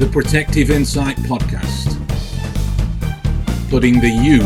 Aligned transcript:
the 0.00 0.06
Protective 0.06 0.72
Insight 0.72 1.16
Podcast, 1.18 2.00
putting 3.70 4.00
the 4.00 4.08
U 4.08 4.40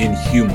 in 0.00 0.14
human. 0.30 0.54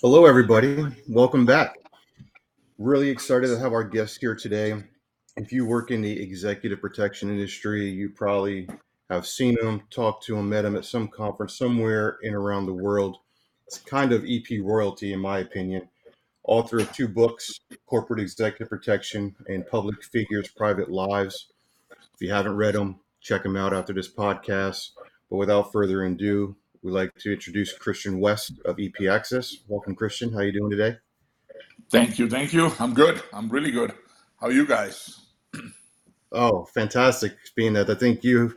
Hello, 0.00 0.24
everybody. 0.26 0.86
Welcome 1.08 1.44
back. 1.44 1.76
Really 2.78 3.08
excited 3.08 3.48
to 3.48 3.58
have 3.58 3.72
our 3.72 3.82
guest 3.82 4.18
here 4.20 4.36
today. 4.36 4.80
If 5.36 5.50
you 5.50 5.66
work 5.66 5.90
in 5.90 6.02
the 6.02 6.22
executive 6.22 6.80
protection 6.80 7.30
industry, 7.30 7.90
you 7.90 8.10
probably 8.10 8.68
have 9.10 9.26
seen 9.26 9.58
him, 9.60 9.82
talked 9.90 10.24
to 10.26 10.36
him, 10.36 10.48
met 10.48 10.64
him 10.64 10.76
at 10.76 10.84
some 10.84 11.08
conference 11.08 11.58
somewhere 11.58 12.18
in 12.22 12.32
around 12.32 12.66
the 12.66 12.72
world. 12.72 13.16
It's 13.66 13.78
kind 13.78 14.12
of 14.12 14.24
EP 14.24 14.60
royalty, 14.62 15.12
in 15.12 15.18
my 15.18 15.40
opinion. 15.40 15.88
Author 16.44 16.80
of 16.80 16.92
two 16.92 17.06
books, 17.08 17.60
Corporate 17.86 18.20
Executive 18.20 18.68
Protection 18.68 19.34
and 19.48 19.66
Public 19.66 20.02
Figures' 20.02 20.48
Private 20.48 20.90
Lives. 20.90 21.52
If 21.90 22.20
you 22.20 22.32
haven't 22.32 22.56
read 22.56 22.74
them, 22.74 22.98
check 23.20 23.44
them 23.44 23.56
out 23.56 23.72
after 23.72 23.92
this 23.92 24.12
podcast. 24.12 24.90
But 25.30 25.36
without 25.36 25.70
further 25.72 26.04
ado, 26.04 26.56
we'd 26.82 26.92
like 26.92 27.14
to 27.20 27.32
introduce 27.32 27.72
Christian 27.72 28.18
West 28.18 28.52
of 28.64 28.78
EP 28.80 29.06
Access. 29.08 29.58
Welcome, 29.68 29.94
Christian. 29.94 30.32
How 30.32 30.38
are 30.38 30.44
you 30.44 30.52
doing 30.52 30.70
today? 30.70 30.96
Thank 31.90 32.18
you, 32.18 32.28
thank 32.28 32.52
you. 32.52 32.72
I'm 32.80 32.92
good. 32.94 33.22
I'm 33.32 33.48
really 33.48 33.70
good. 33.70 33.92
How 34.40 34.48
are 34.48 34.52
you 34.52 34.66
guys? 34.66 35.18
Oh, 36.34 36.64
fantastic! 36.64 37.34
Being 37.56 37.74
that 37.74 37.90
I 37.90 37.94
think 37.94 38.24
you 38.24 38.56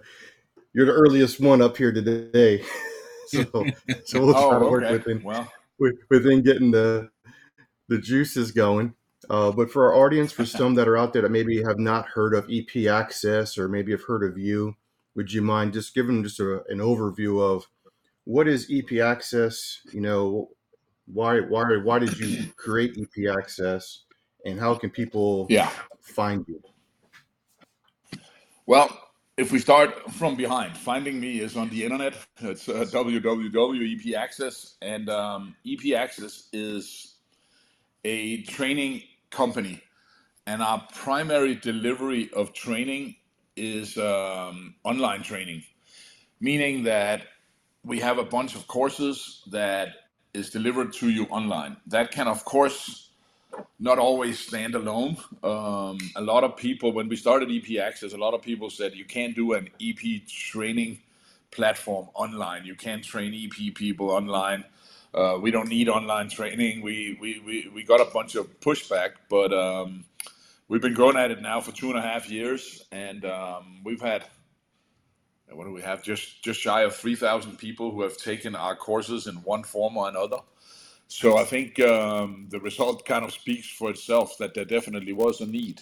you're 0.72 0.86
the 0.86 0.94
earliest 0.94 1.42
one 1.42 1.62
up 1.62 1.76
here 1.76 1.92
today, 1.92 2.64
so 3.28 3.44
so 4.06 4.22
we'll 4.22 4.32
try 4.32 4.42
Oh, 4.44 4.60
to 4.60 4.70
work 4.70 4.84
okay. 4.86 4.94
within 4.94 5.22
Well, 5.22 5.52
within 6.10 6.42
getting 6.42 6.72
the 6.72 7.10
the 7.88 7.98
juice 8.00 8.38
is 8.38 8.52
going. 8.52 8.94
Uh, 9.30 9.52
but 9.52 9.72
for 9.72 9.86
our 9.86 10.06
audience, 10.06 10.32
for 10.32 10.46
some 10.46 10.76
that 10.76 10.88
are 10.88 10.98
out 10.98 11.14
there 11.14 11.22
that 11.24 11.32
maybe 11.32 11.64
have 11.64 11.80
not 11.80 12.06
heard 12.08 12.34
of 12.34 12.50
EP 12.52 12.88
Access 12.88 13.58
or 13.58 13.68
maybe 13.68 13.92
have 13.92 14.04
heard 14.04 14.24
of 14.24 14.38
you, 14.38 14.76
would 15.16 15.32
you 15.32 15.42
mind 15.42 15.74
just 15.74 15.96
giving 15.96 16.24
just 16.24 16.40
a, 16.40 16.64
an 16.68 16.80
overview 16.80 17.42
of 17.42 17.66
what 18.26 18.48
is 18.48 18.70
EP 18.72 19.00
Access? 19.00 19.82
You 19.92 20.02
know, 20.02 20.50
why 21.06 21.40
why 21.40 21.64
why 21.78 22.00
did 22.00 22.18
you 22.20 22.52
create 22.56 22.98
EP 23.00 23.36
Access, 23.38 24.04
and 24.46 24.60
how 24.60 24.76
can 24.76 24.90
people 24.90 25.48
yeah. 25.50 25.72
find 26.02 26.46
you? 26.48 26.62
Well, 28.68 28.90
if 29.38 29.52
we 29.52 29.60
start 29.60 30.12
from 30.14 30.36
behind, 30.36 30.78
finding 30.78 31.20
me 31.20 31.40
is 31.40 31.56
on 31.56 31.70
the 31.70 31.84
internet. 31.84 32.16
It's 32.40 32.68
uh, 32.68 32.86
www.epaccess, 32.92 34.74
and 34.82 35.10
um, 35.10 35.56
EP 35.68 35.94
Access 35.96 36.50
is 36.52 37.15
a 38.06 38.44
training 38.44 39.02
company, 39.32 39.82
and 40.46 40.62
our 40.62 40.88
primary 40.94 41.56
delivery 41.56 42.30
of 42.34 42.54
training 42.54 43.16
is 43.56 43.98
um, 43.98 44.76
online 44.84 45.24
training, 45.24 45.64
meaning 46.40 46.84
that 46.84 47.24
we 47.84 48.00
have 48.00 48.20
a 48.20 48.24
bunch 48.24 48.56
of 48.56 48.68
courses 48.68 49.42
that 49.52 49.90
is 50.36 50.52
delivered 50.52 50.94
to 50.94 51.10
you 51.10 51.24
online. 51.26 51.78
That 51.88 52.12
can, 52.12 52.28
of 52.28 52.46
course, 52.46 53.10
not 53.80 53.98
always 53.98 54.38
stand 54.40 54.76
alone. 54.76 55.18
Um, 55.44 55.98
a 56.16 56.22
lot 56.22 56.44
of 56.44 56.56
people, 56.56 56.92
when 56.92 57.08
we 57.08 57.16
started 57.16 57.50
EP 57.50 57.80
Access, 57.80 58.14
a 58.14 58.18
lot 58.18 58.36
of 58.36 58.42
people 58.42 58.70
said 58.70 58.94
you 58.94 59.06
can't 59.06 59.36
do 59.36 59.54
an 59.54 59.70
EP 59.82 60.28
training 60.28 61.00
platform 61.50 62.10
online. 62.14 62.66
You 62.66 62.76
can't 62.76 63.04
train 63.04 63.34
EP 63.34 63.74
people 63.74 64.12
online. 64.12 64.64
Uh, 65.16 65.40
we 65.42 65.50
don't 65.50 65.70
need 65.70 65.88
online 65.88 66.30
training. 66.30 66.82
We, 66.82 67.18
we, 67.22 67.42
we, 67.46 67.72
we 67.74 67.84
got 67.84 68.02
a 68.02 68.12
bunch 68.12 68.36
of 68.36 68.60
pushback, 68.60 69.12
but 69.30 69.54
um, 69.54 70.04
we've 70.68 70.82
been 70.82 70.94
going 70.94 71.16
at 71.16 71.32
it 71.32 71.42
now 71.42 71.62
for 71.62 71.72
two 71.72 71.90
and 71.90 71.98
a 71.98 72.02
half 72.02 72.30
years, 72.30 72.86
and 72.92 73.24
um, 73.24 73.80
we've 73.86 74.02
had 74.02 74.26
what 75.54 75.66
do 75.66 75.72
we 75.72 75.82
have? 75.82 76.04
Just 76.04 76.44
just 76.44 76.60
shy 76.60 76.82
of 76.82 76.96
three 76.96 77.16
thousand 77.16 77.58
people 77.58 77.92
who 77.92 78.02
have 78.02 78.18
taken 78.18 78.56
our 78.56 78.76
courses 78.76 79.28
in 79.28 79.36
one 79.36 79.64
form 79.64 79.96
or 79.96 80.10
another. 80.10 80.40
So 81.08 81.38
I 81.38 81.44
think 81.44 81.80
um, 81.80 82.48
the 82.50 82.60
result 82.60 83.06
kind 83.06 83.24
of 83.24 83.32
speaks 83.32 83.70
for 83.70 83.92
itself 83.92 84.38
that 84.40 84.54
there 84.54 84.66
definitely 84.66 85.14
was 85.14 85.40
a 85.40 85.46
need. 85.46 85.82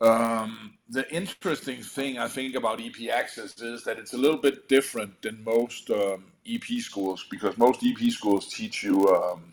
Um, 0.00 0.74
the 0.88 1.10
interesting 1.12 1.82
thing 1.82 2.18
I 2.18 2.28
think 2.28 2.54
about 2.54 2.80
EP 2.80 3.10
Access 3.12 3.60
is 3.60 3.84
that 3.84 3.98
it's 3.98 4.14
a 4.14 4.16
little 4.16 4.38
bit 4.38 4.68
different 4.68 5.20
than 5.22 5.42
most 5.44 5.90
um, 5.90 6.24
EP 6.46 6.64
schools 6.80 7.26
because 7.30 7.58
most 7.58 7.84
EP 7.84 8.10
schools 8.10 8.48
teach 8.48 8.82
you 8.82 9.08
um, 9.08 9.52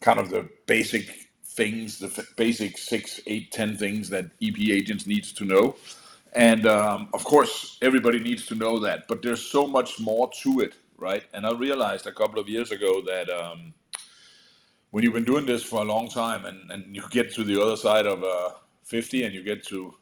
kind 0.00 0.18
of 0.18 0.30
the 0.30 0.48
basic 0.66 1.28
things, 1.44 1.98
the 1.98 2.06
f- 2.06 2.34
basic 2.36 2.78
six, 2.78 3.20
eight, 3.26 3.52
ten 3.52 3.76
things 3.76 4.08
that 4.10 4.26
EP 4.42 4.58
agents 4.58 5.06
needs 5.06 5.32
to 5.32 5.44
know. 5.44 5.76
And 6.32 6.66
um, 6.66 7.08
of 7.14 7.24
course, 7.24 7.78
everybody 7.82 8.18
needs 8.18 8.46
to 8.46 8.54
know 8.54 8.78
that, 8.80 9.08
but 9.08 9.22
there's 9.22 9.42
so 9.42 9.66
much 9.66 10.00
more 10.00 10.30
to 10.42 10.60
it, 10.60 10.74
right? 10.98 11.24
And 11.32 11.46
I 11.46 11.52
realized 11.52 12.06
a 12.06 12.12
couple 12.12 12.38
of 12.38 12.48
years 12.48 12.72
ago 12.72 13.02
that 13.02 13.30
um, 13.30 13.72
when 14.90 15.04
you've 15.04 15.14
been 15.14 15.24
doing 15.24 15.46
this 15.46 15.62
for 15.62 15.80
a 15.80 15.84
long 15.84 16.08
time 16.08 16.44
and, 16.44 16.70
and 16.70 16.94
you 16.94 17.02
get 17.10 17.32
to 17.34 17.44
the 17.44 17.60
other 17.60 17.76
side 17.76 18.06
of 18.06 18.22
uh, 18.24 18.50
50 18.86 19.24
and 19.24 19.34
you 19.34 19.42
get 19.42 19.66
to 19.66 19.94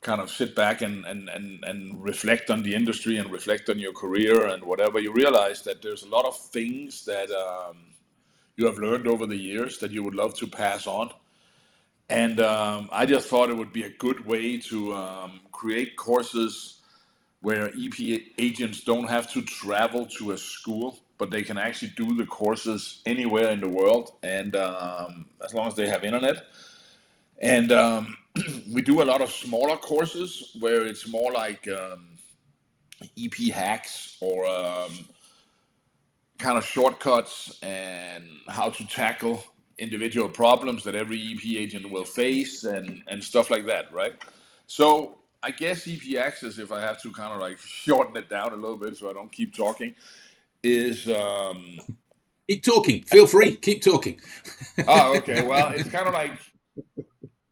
kind 0.00 0.20
of 0.20 0.30
sit 0.30 0.56
back 0.56 0.82
and, 0.82 1.04
and, 1.04 1.28
and, 1.28 1.62
and 1.64 2.02
reflect 2.02 2.50
on 2.50 2.62
the 2.62 2.74
industry 2.74 3.18
and 3.18 3.30
reflect 3.30 3.68
on 3.70 3.78
your 3.78 3.92
career 3.92 4.46
and 4.46 4.64
whatever, 4.64 4.98
you 4.98 5.12
realize 5.12 5.62
that 5.62 5.80
there's 5.80 6.02
a 6.02 6.08
lot 6.08 6.24
of 6.24 6.36
things 6.36 7.04
that 7.04 7.30
um, 7.30 7.76
you 8.56 8.66
have 8.66 8.78
learned 8.78 9.06
over 9.06 9.26
the 9.26 9.36
years 9.36 9.78
that 9.78 9.92
you 9.92 10.02
would 10.02 10.14
love 10.14 10.34
to 10.34 10.46
pass 10.46 10.86
on. 10.86 11.10
And 12.08 12.40
um, 12.40 12.88
I 12.90 13.06
just 13.06 13.28
thought 13.28 13.48
it 13.48 13.56
would 13.56 13.72
be 13.72 13.84
a 13.84 13.90
good 13.90 14.26
way 14.26 14.58
to 14.58 14.94
um, 14.94 15.40
create 15.52 15.96
courses 15.96 16.80
where 17.42 17.68
EP 17.68 18.22
agents 18.38 18.82
don't 18.84 19.08
have 19.08 19.30
to 19.32 19.42
travel 19.42 20.06
to 20.06 20.32
a 20.32 20.38
school, 20.38 20.98
but 21.18 21.30
they 21.30 21.42
can 21.42 21.58
actually 21.58 21.92
do 21.96 22.14
the 22.14 22.26
courses 22.26 23.02
anywhere 23.06 23.50
in 23.50 23.60
the 23.60 23.68
world, 23.68 24.12
and 24.22 24.56
um, 24.56 25.26
as 25.44 25.52
long 25.52 25.66
as 25.66 25.74
they 25.74 25.88
have 25.88 26.04
internet. 26.04 26.44
And 27.42 27.72
um, 27.72 28.16
we 28.72 28.82
do 28.82 29.02
a 29.02 29.04
lot 29.04 29.20
of 29.20 29.30
smaller 29.30 29.76
courses 29.76 30.56
where 30.60 30.86
it's 30.86 31.08
more 31.08 31.32
like 31.32 31.68
um, 31.68 32.16
EP 33.18 33.34
hacks 33.52 34.16
or 34.20 34.46
um, 34.46 34.92
kind 36.38 36.56
of 36.56 36.64
shortcuts 36.64 37.58
and 37.62 38.24
how 38.48 38.70
to 38.70 38.86
tackle 38.86 39.44
individual 39.78 40.28
problems 40.28 40.84
that 40.84 40.94
every 40.94 41.32
EP 41.32 41.44
agent 41.56 41.90
will 41.90 42.04
face 42.04 42.64
and, 42.64 43.02
and 43.08 43.22
stuff 43.22 43.50
like 43.50 43.66
that, 43.66 43.92
right? 43.92 44.14
So 44.66 45.18
I 45.42 45.50
guess 45.50 45.88
EP 45.88 46.16
Access, 46.16 46.58
if 46.58 46.70
I 46.70 46.80
have 46.80 47.02
to 47.02 47.10
kind 47.10 47.32
of 47.32 47.40
like 47.40 47.58
shorten 47.58 48.16
it 48.16 48.28
down 48.30 48.52
a 48.52 48.56
little 48.56 48.76
bit 48.76 48.96
so 48.96 49.10
I 49.10 49.12
don't 49.12 49.32
keep 49.32 49.54
talking, 49.54 49.94
is 50.62 51.08
um 51.08 51.78
Keep 52.48 52.64
talking. 52.64 53.02
Feel 53.04 53.26
free. 53.26 53.56
Keep 53.56 53.82
talking. 53.82 54.20
oh 54.86 55.16
okay. 55.18 55.42
Well 55.46 55.72
it's 55.72 55.88
kind 55.88 56.06
of 56.06 56.14
like 56.14 56.32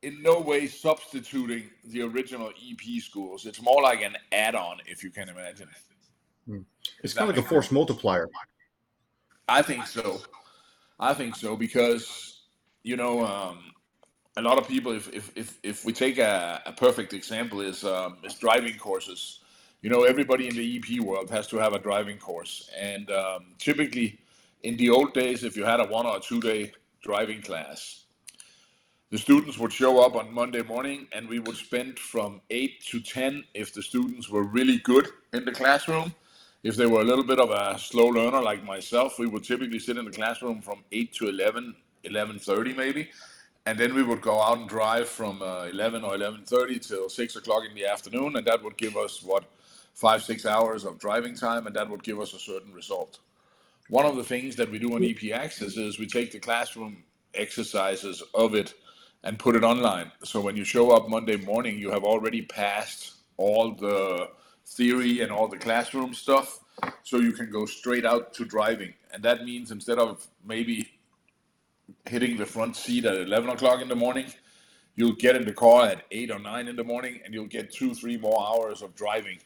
in 0.03 0.23
no 0.23 0.41
way 0.41 0.67
substituting 0.67 1.71
the 1.85 2.03
original 2.03 2.49
EP 2.49 3.03
schools. 3.03 3.47
It's 3.47 3.61
more 3.61 3.83
like 3.83 4.03
an 4.03 4.17
add-on, 4.33 4.79
if 4.87 5.05
you 5.05 5.11
can 5.11 5.29
imagine 5.29 5.69
it. 5.69 6.63
It's 7.03 7.15
kind 7.15 7.31
of 7.31 7.37
like 7.37 7.45
a 7.45 7.49
force 7.49 7.71
multiplier. 7.71 8.29
I 9.49 9.63
think 9.63 9.87
so. 9.87 10.21
I 10.99 11.15
think 11.15 11.37
so 11.37 11.57
because 11.57 12.43
you 12.83 12.97
know 12.97 13.25
um, 13.25 13.73
a 14.37 14.43
lot 14.43 14.59
of 14.59 14.67
people. 14.67 14.93
If 14.93 15.13
if 15.13 15.37
if, 15.37 15.59
if 15.63 15.85
we 15.85 15.93
take 15.93 16.19
a, 16.19 16.63
a 16.67 16.73
perfect 16.73 17.13
example 17.13 17.61
is 17.61 17.85
um, 17.85 18.19
is 18.25 18.35
driving 18.35 18.77
courses. 18.79 19.41
You 19.83 19.89
know, 19.89 20.03
everybody 20.05 20.47
in 20.47 20.55
the 20.55 20.77
EP 20.77 21.01
world 21.01 21.31
has 21.31 21.47
to 21.49 21.57
have 21.57 21.73
a 21.73 21.79
driving 21.79 22.19
course, 22.19 22.69
and 22.79 23.11
um, 23.11 23.55
typically 23.59 24.21
in 24.63 24.77
the 24.77 24.91
old 24.91 25.15
days, 25.15 25.43
if 25.43 25.57
you 25.57 25.65
had 25.65 25.81
a 25.81 25.85
one 25.85 26.07
or 26.07 26.21
two 26.21 26.41
day 26.41 26.73
driving 27.03 27.41
class, 27.41 28.05
the 29.11 29.19
students 29.19 29.59
would 29.59 29.73
show 29.73 30.05
up 30.05 30.15
on 30.15 30.33
Monday 30.33 30.63
morning, 30.63 31.07
and 31.13 31.29
we 31.29 31.39
would 31.39 31.57
spend 31.57 31.99
from 31.99 32.41
eight 32.51 32.83
to 32.87 33.01
ten 33.01 33.45
if 33.55 33.73
the 33.75 33.83
students 33.83 34.29
were 34.29 34.45
really 34.45 34.79
good 34.79 35.09
in 35.33 35.45
the 35.45 35.53
classroom 35.53 36.15
if 36.63 36.77
they 36.77 36.87
were 36.87 37.01
a 37.01 37.05
little 37.05 37.25
bit 37.25 37.39
of 37.39 37.51
a 37.51 37.79
slow 37.79 38.07
learner 38.07 38.43
like 38.43 38.63
myself, 38.65 39.19
we 39.19 39.27
would 39.27 39.45
typically 39.45 39.79
sit 39.79 39.97
in 39.97 40.05
the 40.05 40.11
classroom 40.11 40.61
from 40.61 40.85
8 40.93 41.13
to 41.15 41.29
11, 41.29 41.75
11.30 42.05 42.77
maybe. 42.77 43.11
And 43.67 43.79
then 43.79 43.95
we 43.95 44.03
would 44.03 44.21
go 44.21 44.41
out 44.41 44.59
and 44.59 44.69
drive 44.69 45.09
from 45.09 45.41
uh, 45.43 45.65
11 45.65 46.05
or 46.05 46.17
11.30 46.17 46.87
till 46.87 47.09
6 47.09 47.37
o'clock 47.37 47.63
in 47.69 47.75
the 47.75 47.87
afternoon. 47.87 48.37
And 48.37 48.47
that 48.47 48.63
would 48.63 48.77
give 48.77 48.97
us, 48.97 49.23
what, 49.23 49.45
five, 49.95 50.23
six 50.23 50.45
hours 50.45 50.85
of 50.85 50.99
driving 50.99 51.35
time. 51.35 51.67
And 51.67 51.77
that 51.77 51.89
would 51.89 52.03
give 52.03 52.21
us 52.21 52.35
a 52.35 52.39
certain 52.39 52.73
result. 52.75 53.21
One 53.89 54.05
of 54.05 54.17
the 54.17 54.25
things 54.25 54.55
that 54.57 54.71
we 54.71 54.79
do 54.79 54.95
on 54.95 55.05
EP 55.05 55.33
Access 55.33 55.77
is 55.77 55.99
we 55.99 56.07
take 56.07 56.31
the 56.31 56.39
classroom 56.39 57.03
exercises 57.35 58.23
of 58.35 58.55
it 58.55 58.75
and 59.25 59.39
put 59.39 59.57
it 59.57 59.65
online. 59.65 60.11
So 60.25 60.41
when 60.41 60.57
you 60.57 60.65
show 60.65 60.91
up 60.91 61.09
Monday 61.09 61.37
morning, 61.37 61.79
you 61.79 61.91
have 61.91 62.05
already 62.05 62.43
passed 62.43 63.15
all 63.37 63.73
the 63.73 64.29
theory 64.67 65.21
and 65.21 65.31
all 65.31 65.49
the 65.49 65.59
classroom 65.59 66.15
stuff 66.15 66.61
so 67.03 67.19
you 67.19 67.33
can 67.33 67.51
go 67.51 67.67
straight 67.67 68.07
out 68.07 68.33
to 68.35 68.45
driving 68.45 68.95
and 69.13 69.23
that 69.23 69.45
means 69.45 69.71
instead 69.71 69.99
of 69.99 70.27
maybe 70.45 70.89
hitting 72.07 72.37
the 72.37 72.47
front 72.47 72.77
seat 72.77 73.05
at 73.05 73.17
11 73.17 73.51
o'clock 73.51 73.81
in 73.81 73.89
the 73.89 73.97
morning. 73.97 74.27
You'll 74.97 75.15
get 75.15 75.37
in 75.37 75.45
the 75.45 75.53
car 75.53 75.87
at 75.87 76.05
8 76.11 76.31
or 76.31 76.39
9 76.39 76.69
in 76.69 76.77
the 76.77 76.85
morning 76.85 77.21
and 77.25 77.33
you'll 77.33 77.47
get 77.47 77.73
two, 77.73 77.95
three 77.95 78.17
more 78.17 78.47
hours 78.47 78.83
of 78.83 78.95
driving. 78.95 79.39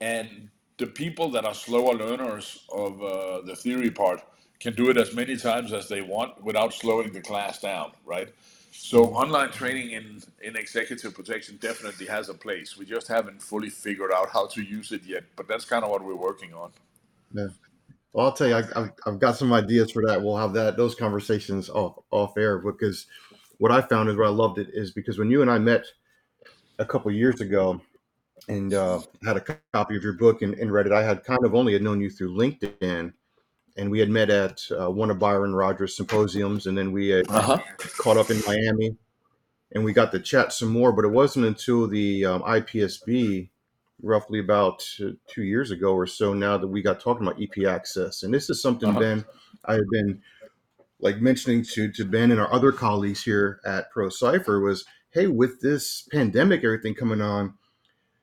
And 0.00 0.48
the 0.78 0.86
people 0.86 1.30
that 1.30 1.44
are 1.44 1.54
slower 1.54 1.94
learners 1.94 2.64
of 2.72 3.02
uh, 3.02 3.40
the 3.42 3.56
theory 3.56 3.90
part 3.90 4.20
can 4.60 4.74
do 4.74 4.90
it 4.90 4.96
as 4.96 5.14
many 5.14 5.36
times 5.36 5.72
as 5.72 5.88
they 5.88 6.02
want 6.02 6.42
without 6.42 6.72
slowing 6.72 7.12
the 7.12 7.20
class 7.20 7.60
down, 7.60 7.92
right? 8.04 8.28
So 8.76 9.04
online 9.06 9.50
training 9.50 9.92
in, 9.92 10.20
in 10.42 10.56
executive 10.56 11.14
protection 11.14 11.56
definitely 11.60 12.06
has 12.06 12.28
a 12.28 12.34
place. 12.34 12.76
We 12.76 12.84
just 12.84 13.06
haven't 13.06 13.40
fully 13.40 13.70
figured 13.70 14.10
out 14.12 14.30
how 14.30 14.46
to 14.48 14.62
use 14.62 14.90
it 14.90 15.02
yet, 15.06 15.22
but 15.36 15.46
that's 15.46 15.64
kind 15.64 15.84
of 15.84 15.90
what 15.90 16.04
we're 16.04 16.16
working 16.16 16.52
on. 16.52 16.72
Yeah. 17.32 17.46
Well, 18.12 18.26
I'll 18.26 18.32
tell 18.32 18.48
you, 18.48 18.56
I, 18.56 18.64
I've, 18.76 18.90
I've 19.06 19.18
got 19.20 19.36
some 19.36 19.52
ideas 19.52 19.92
for 19.92 20.04
that. 20.06 20.20
We'll 20.20 20.36
have 20.36 20.52
that 20.54 20.76
those 20.76 20.94
conversations 20.96 21.70
off 21.70 21.94
off 22.10 22.36
air 22.36 22.58
because 22.58 23.06
what 23.58 23.70
I 23.70 23.80
found 23.80 24.08
is 24.08 24.16
what 24.16 24.26
I 24.26 24.30
loved 24.30 24.58
it 24.58 24.68
is 24.72 24.90
because 24.90 25.18
when 25.18 25.30
you 25.30 25.40
and 25.40 25.50
I 25.50 25.58
met 25.58 25.86
a 26.78 26.84
couple 26.84 27.10
years 27.12 27.40
ago 27.40 27.80
and 28.48 28.74
uh, 28.74 29.00
had 29.24 29.36
a 29.36 29.58
copy 29.72 29.96
of 29.96 30.02
your 30.02 30.14
book 30.14 30.42
and, 30.42 30.54
and 30.54 30.72
read 30.72 30.86
it, 30.86 30.92
I 30.92 31.02
had 31.02 31.24
kind 31.24 31.44
of 31.44 31.54
only 31.54 31.72
had 31.72 31.82
known 31.82 32.00
you 32.00 32.10
through 32.10 32.36
LinkedIn, 32.36 33.12
and 33.76 33.90
we 33.90 33.98
had 33.98 34.08
met 34.08 34.30
at 34.30 34.60
uh, 34.70 34.90
one 34.90 35.10
of 35.10 35.18
Byron 35.18 35.54
Rogers' 35.54 35.96
symposiums, 35.96 36.66
and 36.66 36.76
then 36.78 36.92
we 36.92 37.08
had 37.08 37.26
Uh-huh. 37.28 37.58
caught 37.98 38.16
up 38.16 38.30
in 38.30 38.40
Miami, 38.46 38.96
and 39.72 39.84
we 39.84 39.92
got 39.92 40.12
to 40.12 40.20
chat 40.20 40.52
some 40.52 40.68
more. 40.68 40.92
But 40.92 41.04
it 41.04 41.08
wasn't 41.12 41.46
until 41.46 41.88
the 41.88 42.24
um, 42.24 42.42
IPSB, 42.42 43.48
roughly 44.02 44.38
about 44.38 44.84
uh, 45.00 45.10
two 45.26 45.42
years 45.44 45.70
ago 45.70 45.94
or 45.94 46.06
so, 46.06 46.34
now 46.34 46.58
that 46.58 46.68
we 46.68 46.82
got 46.82 47.00
talking 47.00 47.26
about 47.26 47.40
EP 47.42 47.64
access, 47.66 48.22
and 48.22 48.32
this 48.32 48.50
is 48.50 48.60
something 48.62 48.90
Uh-huh. 48.90 49.00
Ben 49.00 49.24
I 49.64 49.74
had 49.74 49.88
been 49.90 50.20
like 51.00 51.20
mentioning 51.20 51.64
to 51.64 51.90
to 51.92 52.04
Ben 52.04 52.30
and 52.30 52.40
our 52.40 52.52
other 52.52 52.72
colleagues 52.72 53.24
here 53.24 53.60
at 53.66 53.90
Pro 53.90 54.08
Cipher 54.08 54.60
was, 54.60 54.84
hey, 55.10 55.26
with 55.26 55.60
this 55.60 56.02
pandemic, 56.12 56.62
everything 56.64 56.94
coming 56.94 57.20
on, 57.20 57.54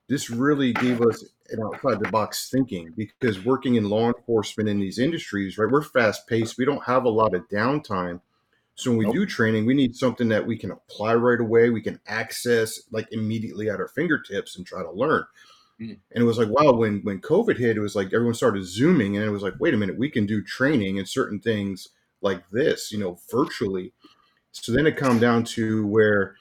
this 0.08 0.30
really 0.30 0.74
gave 0.74 1.02
us 1.02 1.24
an 1.52 1.64
outside 1.64 2.00
the 2.00 2.10
box 2.12 2.50
thinking 2.50 2.94
because 2.96 3.44
working 3.44 3.76
in 3.76 3.90
law 3.90 4.08
enforcement 4.08 4.70
in 4.70 4.80
these 4.80 5.00
industries, 5.00 5.58
right, 5.58 5.70
we're 5.70 5.82
fast 5.82 6.28
paced. 6.28 6.58
We 6.58 6.66
don't 6.66 6.84
have 6.86 7.06
a 7.06 7.10
lot 7.10 7.34
of 7.34 7.48
downtime. 7.50 8.22
So 8.76 8.92
when 8.92 8.98
we 9.00 9.06
Nope. 9.06 9.14
do 9.14 9.26
training, 9.26 9.66
we 9.66 9.74
need 9.74 9.96
something 9.96 10.30
that 10.30 10.48
we 10.48 10.58
can 10.58 10.72
apply 10.72 11.16
right 11.16 11.40
away, 11.40 11.70
we 11.70 11.82
can 11.82 12.00
access 12.08 12.82
like 12.92 13.08
immediately 13.12 13.70
at 13.70 13.80
our 13.80 13.88
fingertips 13.88 14.56
and 14.56 14.66
try 14.66 14.82
to 14.82 14.92
learn. 14.92 15.26
Mm. 15.80 15.98
And 16.12 16.24
it 16.24 16.26
was 16.26 16.38
like, 16.38 16.50
wow, 16.50 16.74
when 16.74 17.02
when 17.02 17.22
COVID 17.22 17.58
hit, 17.58 17.78
it 17.78 17.82
was 17.82 17.96
like 17.96 18.14
everyone 18.14 18.34
started 18.34 18.66
zooming, 18.66 19.18
and 19.18 19.26
it 19.26 19.30
was 19.30 19.44
like, 19.44 19.56
wait 19.60 19.74
a 19.74 19.78
minute, 19.78 19.98
we 19.98 20.10
can 20.10 20.26
do 20.26 20.42
training 20.42 20.98
and 20.98 21.08
certain 21.08 21.40
things 21.40 21.90
like 22.22 22.50
this, 22.52 22.92
you 22.92 23.00
know, 23.00 23.20
virtually. 23.30 23.94
So 24.52 24.72
then 24.72 24.88
it 24.88 24.98
come 24.98 25.20
down 25.20 25.44
to 25.46 25.86
where 25.88 26.36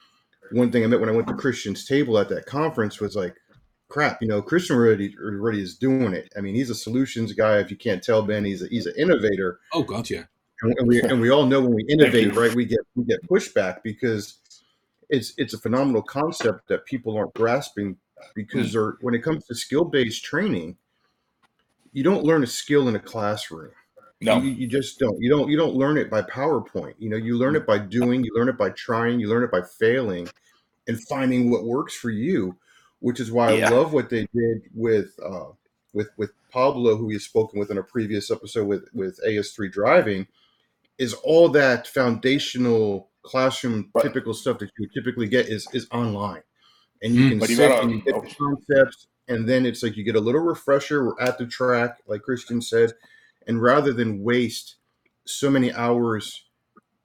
one 0.51 0.71
thing 0.71 0.83
I 0.83 0.87
met 0.87 0.99
when 0.99 1.09
I 1.09 1.13
went 1.13 1.27
to 1.29 1.33
Christian's 1.33 1.85
table 1.85 2.17
at 2.17 2.29
that 2.29 2.45
conference 2.45 2.99
was 2.99 3.15
like, 3.15 3.35
crap, 3.91 4.21
you 4.21 4.27
know, 4.27 4.41
Christian 4.41 4.77
already 4.77 5.15
already 5.21 5.61
is 5.61 5.75
doing 5.75 6.13
it. 6.13 6.31
I 6.37 6.41
mean, 6.41 6.55
he's 6.55 6.69
a 6.69 6.75
solutions 6.75 7.33
guy. 7.33 7.59
If 7.59 7.69
you 7.69 7.77
can't 7.77 8.01
tell, 8.01 8.23
Ben, 8.23 8.45
he's 8.45 8.63
a, 8.63 8.67
he's 8.67 8.85
an 8.85 8.93
innovator, 8.97 9.59
Oh 9.73 9.83
God, 9.83 10.09
yeah. 10.09 10.23
and, 10.61 10.87
we 10.87 11.01
and 11.01 11.19
we 11.19 11.29
all 11.29 11.45
know 11.45 11.61
when 11.61 11.75
we 11.75 11.83
innovate, 11.89 12.33
right, 12.35 12.55
we 12.55 12.65
get 12.65 12.79
we 12.95 13.03
get 13.03 13.27
pushback 13.27 13.83
because 13.83 14.37
it's 15.09 15.33
it's 15.37 15.53
a 15.53 15.57
phenomenal 15.57 16.01
concept 16.01 16.69
that 16.69 16.85
people 16.85 17.17
aren't 17.17 17.33
grasping 17.33 17.97
because 18.33 18.67
hmm. 18.67 18.77
they're 18.77 18.97
when 19.01 19.13
it 19.13 19.19
comes 19.19 19.45
to 19.47 19.55
skill 19.55 19.83
based 19.83 20.23
training, 20.23 20.77
you 21.91 22.03
don't 22.03 22.23
learn 22.23 22.43
a 22.43 22.47
skill 22.47 22.87
in 22.87 22.95
a 22.95 22.99
classroom. 22.99 23.71
No. 24.21 24.39
You, 24.39 24.51
you 24.51 24.67
just 24.67 24.99
don't. 24.99 25.17
You 25.19 25.29
don't. 25.29 25.49
You 25.49 25.57
don't 25.57 25.75
learn 25.75 25.97
it 25.97 26.09
by 26.09 26.21
PowerPoint. 26.21 26.93
You 26.99 27.09
know, 27.09 27.17
you 27.17 27.37
learn 27.37 27.55
it 27.55 27.65
by 27.65 27.79
doing. 27.79 28.23
You 28.23 28.31
learn 28.35 28.49
it 28.49 28.57
by 28.57 28.69
trying. 28.69 29.19
You 29.19 29.27
learn 29.27 29.43
it 29.43 29.51
by 29.51 29.63
failing, 29.63 30.29
and 30.87 31.01
finding 31.09 31.49
what 31.49 31.65
works 31.65 31.95
for 31.95 32.11
you. 32.11 32.55
Which 33.01 33.19
is 33.19 33.31
why 33.31 33.53
Yeah. 33.53 33.67
I 33.67 33.71
love 33.75 33.93
what 33.93 34.09
they 34.09 34.27
did 34.33 34.61
with 34.73 35.19
uh, 35.23 35.49
with 35.93 36.09
with 36.17 36.31
Pablo, 36.51 36.95
who 36.95 37.05
we've 37.07 37.21
spoken 37.21 37.59
with 37.59 37.69
in 37.69 37.77
a 37.77 37.83
previous 37.83 38.31
episode 38.31 38.65
with 38.67 38.85
with 38.93 39.19
AS3 39.27 39.69
driving, 39.71 40.27
is 40.97 41.13
all 41.13 41.49
that 41.49 41.87
foundational 41.87 43.09
classroom 43.23 43.89
Right. 43.93 44.03
typical 44.03 44.33
stuff 44.33 44.59
that 44.59 44.69
you 44.79 44.87
typically 44.93 45.27
get 45.27 45.47
is 45.49 45.67
is 45.73 45.87
online, 45.91 46.43
and 47.01 47.13
you 47.15 47.25
Mm. 47.25 47.29
can 47.29 47.39
you 47.41 47.55
sit 47.55 47.67
gotta- 47.69 47.81
and 47.81 47.91
you 47.91 48.01
get 48.01 48.15
the 48.21 48.35
concepts, 48.35 49.07
and 49.27 49.47
then 49.49 49.65
it's 49.65 49.83
like 49.83 49.97
you 49.97 50.03
get 50.03 50.15
a 50.15 50.19
little 50.21 50.41
refresher. 50.41 51.03
We're 51.05 51.19
at 51.19 51.37
the 51.37 51.45
track, 51.47 51.99
like 52.07 52.21
Christian 52.23 52.61
said, 52.61 52.93
and 53.47 53.61
rather 53.61 53.93
than 53.93 54.23
waste 54.23 54.75
so 55.25 55.49
many 55.49 55.71
hours 55.73 56.45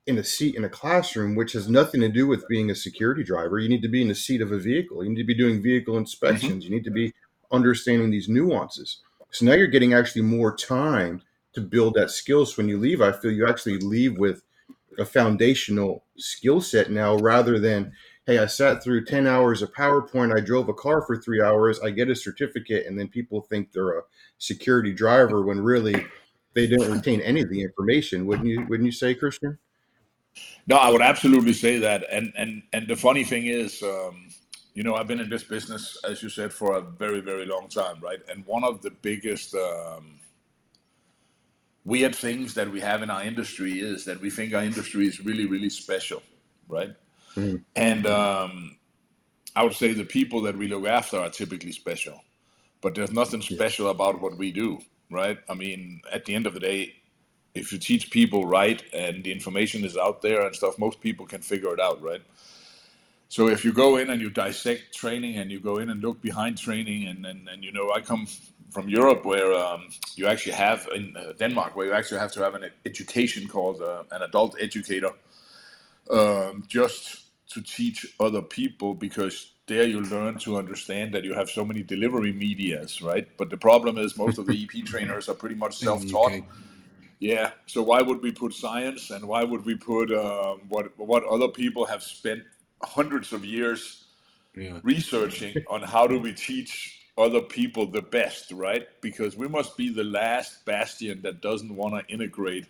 in 0.07 0.19
a 0.19 0.25
seat 0.25 0.55
in 0.55 0.65
a 0.65 0.69
classroom, 0.69 1.35
which 1.35 1.53
has 1.53 1.69
nothing 1.69 2.01
to 2.01 2.09
do 2.09 2.27
with 2.27 2.49
being 2.49 2.71
a 2.71 2.75
security 2.75 3.25
driver, 3.25 3.59
you 3.59 3.69
need 3.69 3.83
to 3.83 3.89
be 3.89 4.03
in 4.03 4.09
the 4.09 4.15
seat 4.15 4.41
of 4.41 4.53
a 4.53 4.59
vehicle. 4.59 5.03
You 5.03 5.11
need 5.11 5.21
to 5.21 5.25
be 5.25 5.35
doing 5.35 5.61
vehicle 5.61 5.99
inspections. 5.99 6.65
You 6.65 6.71
need 6.71 6.85
to 6.85 6.91
be 6.91 7.09
mm-hmm. 7.09 7.57
understanding 7.57 8.11
these 8.11 8.29
nuances. 8.29 9.01
So 9.31 9.45
now 9.45 9.53
you're 9.53 9.67
getting 9.67 9.95
actually 9.95 10.23
more 10.23 10.57
time 10.57 11.23
to 11.55 11.61
build 11.61 11.95
that 11.95 12.11
skill. 12.11 12.47
So 12.47 12.59
when 12.59 12.69
you 12.69 12.79
leave, 12.79 13.01
I 13.01 13.13
feel 13.13 13.33
you 13.33 13.49
actually 13.49 13.79
leave 13.79 14.17
with 14.19 14.43
a 14.99 15.05
foundational 15.05 16.05
skill 16.17 16.61
set 16.61 16.91
now 16.91 17.17
rather 17.17 17.59
than, 17.59 17.93
hey, 18.27 18.39
I 18.39 18.47
sat 18.47 18.83
through 18.83 19.05
10 19.05 19.27
hours 19.27 19.61
of 19.61 19.73
PowerPoint, 19.75 20.37
I 20.37 20.41
drove 20.41 20.69
a 20.69 20.75
car 20.75 21.03
for 21.03 21.17
three 21.17 21.43
hours, 21.43 21.81
I 21.81 21.91
get 21.91 22.09
a 22.09 22.15
certificate, 22.15 22.87
and 22.87 22.99
then 22.99 23.09
people 23.09 23.41
think 23.41 23.73
they're 23.73 23.99
a 23.99 24.03
security 24.39 24.93
driver 24.93 25.45
when 25.45 25.61
really 25.61 26.07
they 26.55 26.67
didn't 26.67 26.93
retain 26.93 27.21
any 27.21 27.43
of 27.43 27.51
the 27.51 27.63
information. 27.63 28.27
Wouldn't 28.27 28.49
you 28.49 28.65
wouldn't 28.67 28.87
you 28.87 28.93
say, 28.93 29.15
Christian? 29.15 29.59
No, 30.67 30.77
I 30.77 30.91
would 30.91 31.03
absolutely 31.03 31.53
say 31.53 31.79
that. 31.79 32.05
And 32.11 32.33
and 32.37 32.63
and 32.73 32.89
the 32.89 32.97
funny 32.97 33.25
thing 33.25 33.47
is, 33.47 33.83
um, 33.83 34.29
you 34.75 34.83
know, 34.83 34.95
I've 34.95 35.07
been 35.07 35.21
in 35.21 35.31
this 35.31 35.45
business, 35.45 35.97
as 36.05 36.23
you 36.23 36.29
said, 36.29 36.53
for 36.53 36.77
a 36.77 36.81
very 36.81 37.21
very 37.21 37.47
long 37.47 37.69
time, 37.69 37.97
right? 38.01 38.21
And 38.29 38.45
one 38.47 38.65
of 38.65 38.83
the 38.83 38.91
biggest 38.91 39.55
um, 39.55 40.19
weird 41.85 42.15
things 42.15 42.55
that 42.55 42.71
we 42.71 42.81
have 42.81 43.03
in 43.03 43.11
our 43.11 43.23
industry 43.23 43.81
is 43.81 44.05
that 44.05 44.21
we 44.21 44.31
think 44.31 44.55
our 44.55 44.63
industry 44.63 45.07
is 45.07 45.21
really 45.25 45.47
really 45.47 45.71
special, 45.71 46.23
right? 46.69 46.95
Mhm. 47.37 47.63
And 47.77 48.07
um, 48.07 48.77
I 49.55 49.63
would 49.63 49.75
say 49.75 49.93
the 49.93 50.05
people 50.05 50.43
that 50.43 50.57
we 50.57 50.69
look 50.69 50.87
after 50.87 51.19
are 51.19 51.31
typically 51.31 51.73
special, 51.73 52.25
but 52.81 52.95
there's 52.95 53.13
nothing 53.13 53.41
special 53.43 53.89
about 53.89 54.21
what 54.21 54.37
we 54.37 54.53
do, 54.53 54.81
right? 55.11 55.39
I 55.49 55.55
mean, 55.55 56.01
at 56.13 56.25
the 56.25 56.35
end 56.35 56.47
of 56.47 56.55
the 56.55 56.61
day, 56.61 56.95
if 57.57 57.73
you 57.73 57.79
teach 57.79 58.11
people 58.11 58.47
right 58.47 58.83
and 58.93 59.25
the 59.25 59.33
information 59.33 59.85
is 59.85 59.97
out 59.97 60.23
there 60.23 60.47
and 60.47 60.55
stuff, 60.55 60.79
most 60.79 61.01
people 61.01 61.27
can 61.27 61.41
figure 61.41 61.73
it 61.73 61.81
out, 61.81 62.03
right? 62.03 62.23
So 63.29 63.49
if 63.49 63.65
you 63.65 63.73
go 63.73 63.97
in 63.97 64.11
and 64.11 64.21
you 64.21 64.31
dissect 64.31 64.95
training 64.95 65.37
and 65.37 65.51
you 65.51 65.59
go 65.59 65.79
in 65.79 65.91
and 65.91 66.01
look 66.01 66.23
behind 66.23 66.59
training, 66.59 67.09
and 67.09 67.27
and, 67.27 67.49
and 67.49 67.65
you 67.65 67.73
know, 67.73 67.91
I 67.93 68.01
come 68.01 68.27
from 68.71 68.89
Europe 68.89 69.25
where 69.25 69.53
um, 69.55 69.89
you 70.17 70.27
actually 70.27 70.53
have 70.53 70.89
in 70.95 71.17
uh, 71.17 71.33
Denmark 71.39 71.75
where 71.77 71.87
you 71.87 71.93
actually 71.93 72.21
have 72.21 72.33
to 72.33 72.41
have 72.43 72.55
an 72.55 72.71
education 72.85 73.49
called 73.49 73.83
uh, 73.83 74.05
an 74.13 74.23
adult 74.23 74.55
educator, 74.61 75.11
um, 76.11 76.65
just 76.69 77.23
to 77.53 77.63
teach 77.63 78.07
other 78.21 78.43
people 78.43 78.95
because 78.95 79.53
there 79.67 79.87
you 79.87 80.01
learn 80.01 80.39
to 80.39 80.57
understand 80.57 81.13
that 81.15 81.25
you 81.25 81.35
have 81.35 81.51
so 81.51 81.65
many 81.65 81.83
delivery 81.83 82.33
medias, 82.33 83.03
right? 83.03 83.27
But 83.37 83.51
the 83.51 83.57
problem 83.57 83.99
is 83.99 84.17
most 84.17 84.39
of 84.39 84.47
the 84.47 84.57
EP 84.63 84.85
trainers 84.93 85.29
are 85.29 85.35
pretty 85.35 85.57
much 85.57 85.79
self-taught. 85.79 86.43
Yeah. 87.19 87.53
So 87.67 87.83
why 87.83 88.03
would 88.03 88.23
we 88.23 88.33
put 88.33 88.53
science 88.53 89.11
and 89.11 89.27
why 89.27 89.45
would 89.45 89.65
we 89.65 89.75
put 89.77 90.13
um, 90.13 90.63
what 90.69 90.99
what 90.99 91.25
other 91.25 91.49
people 91.49 91.87
have 91.87 92.03
spent 92.03 92.43
hundreds 92.83 93.33
of 93.33 93.45
years 93.45 94.05
Yeah. 94.55 94.81
researching 94.83 95.63
on 95.69 95.83
how 95.83 96.07
do 96.07 96.19
we 96.21 96.33
teach 96.33 97.01
other 97.19 97.41
people 97.41 97.87
the 97.87 98.03
best, 98.03 98.53
right? 98.53 98.87
Because 99.01 99.37
we 99.37 99.49
must 99.49 99.77
be 99.77 99.89
the 99.93 100.05
last 100.05 100.65
bastion 100.67 101.23
that 101.23 101.41
doesn't 101.41 101.75
want 101.75 101.95
to 101.95 102.15
integrate 102.15 102.67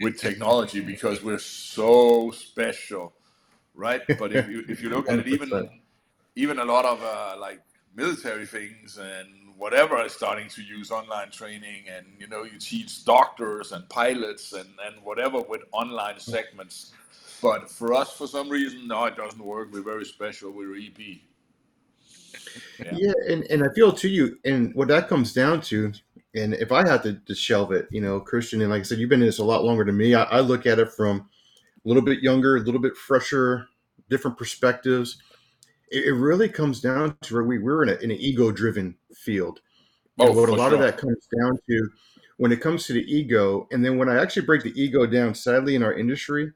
with 0.00 0.18
technology 0.20 0.80
because 0.80 1.22
we're 1.24 1.38
so 1.38 2.30
special, 2.30 3.14
right? 3.74 4.02
But 4.18 4.32
if 4.32 4.46
you 4.48 4.64
if 4.68 4.82
you 4.82 4.90
look 4.90 5.10
at 5.10 5.18
it, 5.18 5.28
even 5.28 5.52
even 6.36 6.58
a 6.58 6.64
lot 6.64 6.84
of 6.84 7.02
uh, 7.02 7.36
like 7.40 7.62
military 7.94 8.46
things 8.46 8.98
and 8.98 9.28
whatever 9.58 10.02
is 10.04 10.12
starting 10.12 10.48
to 10.48 10.62
use 10.62 10.90
online 10.90 11.30
training 11.30 11.84
and 11.94 12.06
you 12.18 12.26
know 12.28 12.44
you 12.44 12.58
teach 12.58 13.04
doctors 13.04 13.72
and 13.72 13.88
pilots 13.88 14.52
and, 14.52 14.68
and 14.86 15.02
whatever 15.02 15.40
with 15.40 15.62
online 15.72 16.18
segments 16.18 16.92
but 17.42 17.68
for 17.68 17.92
us 17.92 18.12
for 18.12 18.26
some 18.26 18.48
reason 18.48 18.86
no 18.86 19.04
it 19.04 19.16
doesn't 19.16 19.44
work 19.44 19.68
we're 19.72 19.82
very 19.82 20.04
special 20.04 20.50
we're 20.50 20.76
ep 20.76 20.98
Yeah. 22.78 22.94
Yeah, 22.94 23.12
and, 23.28 23.44
and 23.50 23.64
I 23.64 23.68
feel 23.74 23.92
to 23.92 24.08
you, 24.08 24.38
and 24.44 24.72
what 24.74 24.88
that 24.88 25.08
comes 25.08 25.32
down 25.32 25.60
to, 25.62 25.92
and 26.34 26.54
if 26.54 26.70
I 26.70 26.86
had 26.86 27.02
to, 27.02 27.14
to 27.14 27.34
shelve 27.34 27.72
it, 27.72 27.88
you 27.90 28.00
know, 28.00 28.20
Christian, 28.20 28.60
and 28.60 28.70
like 28.70 28.80
I 28.80 28.82
said, 28.84 28.98
you've 28.98 29.10
been 29.10 29.20
in 29.20 29.26
this 29.26 29.38
a 29.38 29.44
lot 29.44 29.64
longer 29.64 29.84
than 29.84 29.96
me. 29.96 30.14
I, 30.14 30.24
I 30.24 30.40
look 30.40 30.66
at 30.66 30.78
it 30.78 30.92
from 30.92 31.28
a 31.84 31.88
little 31.88 32.02
bit 32.02 32.22
younger, 32.22 32.56
a 32.56 32.60
little 32.60 32.80
bit 32.80 32.96
fresher, 32.96 33.66
different 34.08 34.38
perspectives. 34.38 35.20
It, 35.90 36.14
really 36.14 36.48
comes 36.48 36.80
down 36.80 37.16
to 37.22 37.34
where 37.34 37.44
we, 37.44 37.58
we're 37.58 37.82
in, 37.82 37.88
a, 37.88 37.94
in 37.94 38.10
an 38.10 38.18
ego 38.18 38.52
driven 38.52 38.94
field. 39.14 39.60
Oh, 40.18 40.26
and 40.26 40.36
Oh, 40.36 40.40
what 40.40 40.48
a 40.48 40.54
lot 40.54 40.72
of 40.72 40.80
that 40.80 40.98
comes 40.98 41.26
down 41.38 41.58
to 41.68 41.90
when 42.38 42.52
it 42.52 42.60
comes 42.60 42.86
to 42.86 42.92
the 42.92 43.02
ego, 43.02 43.68
and 43.70 43.84
then 43.84 43.98
when 43.98 44.08
I 44.08 44.20
actually 44.20 44.46
break 44.46 44.62
the 44.62 44.80
ego 44.80 45.06
down, 45.06 45.34
sadly, 45.34 45.74
in 45.74 45.82
our 45.82 45.92
industry, 45.92 46.52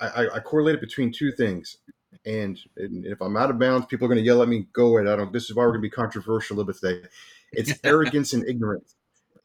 I, 0.00 0.28
I 0.34 0.40
correlate 0.40 0.76
it 0.76 0.80
between 0.80 1.12
two 1.12 1.32
things. 1.32 1.78
And, 2.26 2.58
and 2.76 3.04
if 3.04 3.20
I'm 3.20 3.36
out 3.36 3.50
of 3.50 3.58
bounds, 3.58 3.86
people 3.86 4.06
are 4.06 4.08
going 4.08 4.18
to 4.18 4.24
yell 4.24 4.42
at 4.42 4.48
me. 4.48 4.66
Go 4.72 4.96
ahead. 4.96 5.12
I 5.12 5.16
don't. 5.16 5.32
This 5.32 5.44
is 5.44 5.54
why 5.54 5.64
we're 5.64 5.72
going 5.72 5.82
to 5.82 5.88
be 5.88 5.90
controversial 5.90 6.56
a 6.56 6.56
little 6.58 6.72
bit 6.72 6.80
today. 6.80 7.08
It's 7.52 7.78
arrogance 7.84 8.32
and 8.32 8.48
ignorance, 8.48 8.94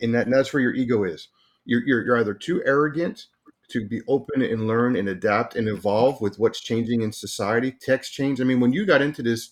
and 0.01 0.13
that 0.15 0.25
and 0.25 0.33
that's 0.33 0.53
where 0.53 0.61
your 0.61 0.73
ego 0.73 1.03
is. 1.03 1.27
You're, 1.65 1.81
you're 1.85 2.05
you're 2.05 2.17
either 2.19 2.33
too 2.33 2.63
arrogant 2.65 3.25
to 3.69 3.87
be 3.87 4.01
open 4.07 4.41
and 4.41 4.67
learn 4.67 4.95
and 4.95 5.09
adapt 5.09 5.55
and 5.55 5.67
evolve 5.67 6.21
with 6.21 6.39
what's 6.39 6.59
changing 6.59 7.01
in 7.01 7.11
society. 7.11 7.71
Text 7.71 8.13
change. 8.13 8.41
I 8.41 8.43
mean, 8.43 8.59
when 8.59 8.73
you 8.73 8.85
got 8.85 9.01
into 9.01 9.21
this, 9.21 9.51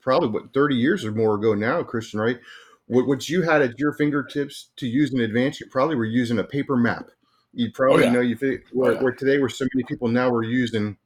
probably 0.00 0.28
what 0.28 0.52
30 0.52 0.74
years 0.76 1.04
or 1.04 1.12
more 1.12 1.34
ago 1.34 1.54
now, 1.54 1.82
Christian, 1.82 2.20
right? 2.20 2.38
What, 2.86 3.06
what 3.06 3.28
you 3.28 3.42
had 3.42 3.62
at 3.62 3.78
your 3.78 3.92
fingertips 3.92 4.70
to 4.76 4.86
use 4.86 5.12
in 5.12 5.20
advance, 5.20 5.60
you 5.60 5.66
probably 5.66 5.96
were 5.96 6.04
using 6.04 6.38
a 6.38 6.44
paper 6.44 6.76
map. 6.76 7.10
You 7.52 7.68
oh, 7.68 7.72
probably 7.74 8.02
Oh, 8.02 8.06
yeah. 8.06 8.12
know 8.12 8.20
you 8.20 8.36
fit 8.36 8.62
oh, 8.66 8.68
where, 8.72 8.90
Oh, 8.90 8.94
yeah. 8.94 9.02
where 9.02 9.12
today 9.12 9.38
where 9.38 9.48
so 9.48 9.66
many 9.74 9.84
people 9.84 10.08
now 10.08 10.30
are 10.30 10.42
using 10.42 10.96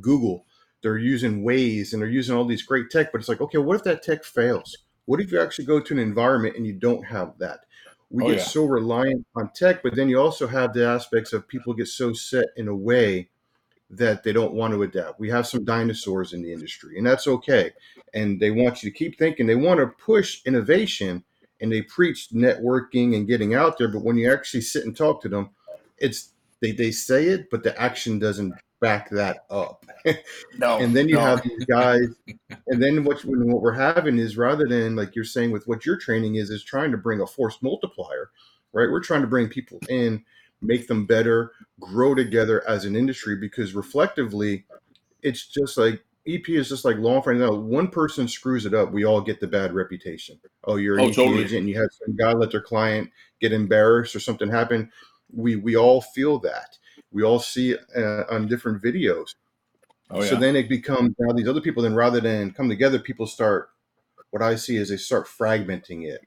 Google, 0.00 0.44
they're 0.82 0.98
using 0.98 1.42
Waze 1.44 1.92
and 1.92 2.02
they're 2.02 2.08
using 2.08 2.36
all 2.36 2.44
these 2.44 2.62
great 2.62 2.90
tech, 2.90 3.12
but 3.12 3.20
it's 3.20 3.28
like, 3.28 3.40
okay, 3.40 3.58
what 3.58 3.76
if 3.76 3.84
that 3.84 4.02
tech 4.02 4.24
fails? 4.24 4.76
What 5.06 5.20
if 5.20 5.30
you 5.32 5.40
actually 5.40 5.64
go 5.66 5.80
to 5.80 5.94
an 5.94 6.00
environment 6.00 6.56
and 6.56 6.66
you 6.66 6.72
don't 6.72 7.04
have 7.06 7.38
that? 7.38 7.60
We 8.10 8.24
Oh, 8.24 8.28
get 8.28 8.38
yeah. 8.38 8.44
so 8.44 8.64
reliant 8.64 9.26
on 9.34 9.50
tech, 9.54 9.82
but 9.82 9.94
then 9.96 10.08
you 10.08 10.20
also 10.20 10.46
have 10.46 10.72
the 10.72 10.86
aspects 10.86 11.32
of 11.32 11.48
people 11.48 11.74
get 11.74 11.88
so 11.88 12.12
set 12.12 12.46
in 12.56 12.68
a 12.68 12.74
way 12.76 13.30
that 13.90 14.22
they 14.22 14.32
don't 14.32 14.54
want 14.54 14.74
to 14.74 14.82
adapt. 14.82 15.20
We 15.20 15.30
have 15.30 15.46
some 15.46 15.64
dinosaurs 15.64 16.32
in 16.32 16.42
the 16.42 16.52
industry, 16.52 16.98
and 16.98 17.06
that's 17.06 17.26
okay. 17.26 17.70
And 18.14 18.40
they 18.40 18.50
want 18.50 18.82
you 18.82 18.90
to 18.90 18.96
keep 18.96 19.18
thinking. 19.18 19.46
They 19.46 19.54
want 19.54 19.80
to 19.80 19.86
push 19.86 20.42
innovation, 20.44 21.22
and 21.60 21.72
they 21.72 21.82
preach 21.82 22.28
networking 22.32 23.14
and 23.14 23.28
getting 23.28 23.54
out 23.54 23.78
there. 23.78 23.88
But 23.88 24.02
when 24.02 24.16
you 24.16 24.32
actually 24.32 24.62
sit 24.62 24.84
and 24.84 24.96
talk 24.96 25.22
to 25.22 25.28
them, 25.28 25.50
it's 25.98 26.32
they, 26.60 26.72
they 26.72 26.90
say 26.90 27.26
it, 27.26 27.50
but 27.50 27.62
the 27.62 27.78
action 27.80 28.18
doesn't 28.18 28.54
back 28.80 29.10
that 29.10 29.46
up. 29.50 29.84
No. 30.58 30.78
and 30.78 30.94
then 30.94 31.08
you 31.08 31.16
no. 31.16 31.20
have 31.20 31.42
these 31.42 31.64
guys, 31.64 32.06
and 32.68 32.80
then 32.80 33.02
what 33.02 33.24
what 33.24 33.60
we're 33.60 33.72
having 33.72 34.18
is 34.18 34.36
rather 34.36 34.66
than 34.68 34.94
like 34.94 35.16
you're 35.16 35.24
saying 35.24 35.50
with 35.50 35.66
what 35.66 35.84
your 35.84 35.96
training 35.96 36.36
is 36.36 36.48
is 36.48 36.62
trying 36.62 36.92
to 36.92 36.96
bring 36.96 37.20
a 37.20 37.26
force 37.26 37.58
multiplier, 37.60 38.30
right? 38.72 38.88
We're 38.88 39.02
trying 39.02 39.22
to 39.22 39.26
bring 39.26 39.48
people 39.48 39.80
in, 39.88 40.24
make 40.66 40.88
them 40.88 41.06
better, 41.06 41.52
grow 41.80 42.14
together 42.14 42.66
as 42.68 42.84
an 42.84 42.96
industry 42.96 43.36
because 43.36 43.74
reflectively, 43.74 44.66
it's 45.22 45.46
just 45.46 45.76
like 45.78 46.04
EP 46.26 46.48
is 46.48 46.68
just 46.68 46.84
like 46.84 46.96
law 46.96 47.16
enforcement. 47.16 47.50
Now, 47.50 47.56
one 47.56 47.88
person 47.88 48.26
screws 48.28 48.66
it 48.66 48.74
up, 48.74 48.92
we 48.92 49.04
all 49.04 49.20
get 49.20 49.40
the 49.40 49.46
bad 49.46 49.72
reputation. 49.72 50.40
Oh, 50.64 50.76
you're 50.76 50.98
an 50.98 51.04
Oh, 51.04 51.08
EP 51.08 51.14
totally. 51.14 51.44
agent, 51.44 51.60
and 51.60 51.68
you 51.68 51.80
had 51.80 51.88
some 51.92 52.16
guy 52.16 52.32
let 52.32 52.50
their 52.50 52.60
client 52.60 53.10
get 53.40 53.52
embarrassed 53.52 54.14
or 54.16 54.20
something 54.20 54.50
happen. 54.50 54.90
We 55.32 55.56
we 55.56 55.76
all 55.76 56.00
feel 56.00 56.38
that. 56.40 56.78
We 57.12 57.22
all 57.22 57.38
see 57.38 57.72
it 57.72 57.80
uh, 57.96 58.24
on 58.30 58.48
different 58.48 58.82
videos. 58.82 59.34
Oh, 60.10 60.22
yeah. 60.22 60.30
So 60.30 60.36
then 60.36 60.54
it 60.56 60.68
becomes 60.68 61.14
now 61.18 61.32
these 61.32 61.48
other 61.48 61.60
people. 61.60 61.82
Then 61.82 61.94
rather 61.94 62.20
than 62.20 62.52
come 62.52 62.68
together, 62.68 62.98
people 62.98 63.26
start. 63.26 63.70
What 64.30 64.42
I 64.42 64.56
see 64.56 64.76
is 64.76 64.88
they 64.88 64.96
start 64.96 65.26
fragmenting 65.26 66.04
it, 66.04 66.20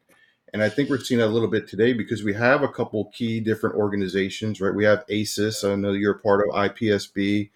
and 0.54 0.64
I 0.64 0.70
think 0.70 0.90
we're 0.90 1.00
seeing 1.00 1.20
that 1.20 1.28
a 1.28 1.30
little 1.30 1.48
bit 1.48 1.68
today 1.68 1.94
because 1.94 2.24
we 2.24 2.34
have 2.34 2.64
a 2.64 2.68
couple 2.68 3.12
key 3.14 3.40
different 3.40 3.76
organizations, 3.76 4.60
right? 4.62 4.74
We 4.74 4.86
have 4.86 5.06
ACES. 5.10 5.64
I 5.64 5.76
know 5.76 5.92
you're 5.92 6.16
part 6.16 6.42
of 6.42 6.56
IPSB, 6.56 7.50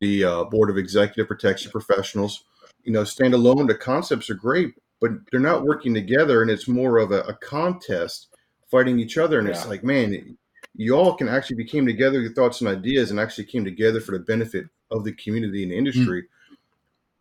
the 0.00 0.24
uh, 0.24 0.44
Board 0.44 0.70
of 0.70 0.76
Executive 0.76 1.26
Protection 1.26 1.70
Professionals. 1.70 2.44
You 2.84 2.92
know, 2.92 3.02
standalone, 3.02 3.66
the 3.66 3.74
concepts 3.74 4.30
are 4.30 4.34
great, 4.34 4.74
but 5.00 5.10
they're 5.30 5.40
not 5.40 5.64
working 5.64 5.94
together, 5.94 6.42
and 6.42 6.50
it's 6.50 6.68
more 6.68 6.98
of 6.98 7.12
a, 7.12 7.20
a 7.22 7.34
contest 7.34 8.28
fighting 8.70 8.98
each 8.98 9.18
other. 9.18 9.38
And 9.38 9.48
it's 9.48 9.66
like, 9.66 9.82
man, 9.82 10.36
you 10.74 10.94
all 10.94 11.14
can 11.14 11.28
actually 11.28 11.56
be 11.56 11.64
came 11.64 11.86
together, 11.86 12.20
your 12.20 12.32
thoughts 12.32 12.60
and 12.60 12.68
ideas, 12.68 13.10
and 13.10 13.18
actually 13.18 13.44
came 13.44 13.64
together 13.64 14.00
for 14.00 14.12
the 14.12 14.24
benefit 14.24 14.66
of 14.90 15.04
the 15.04 15.12
community 15.12 15.62
and 15.62 15.72
the 15.72 15.78
industry. 15.78 16.24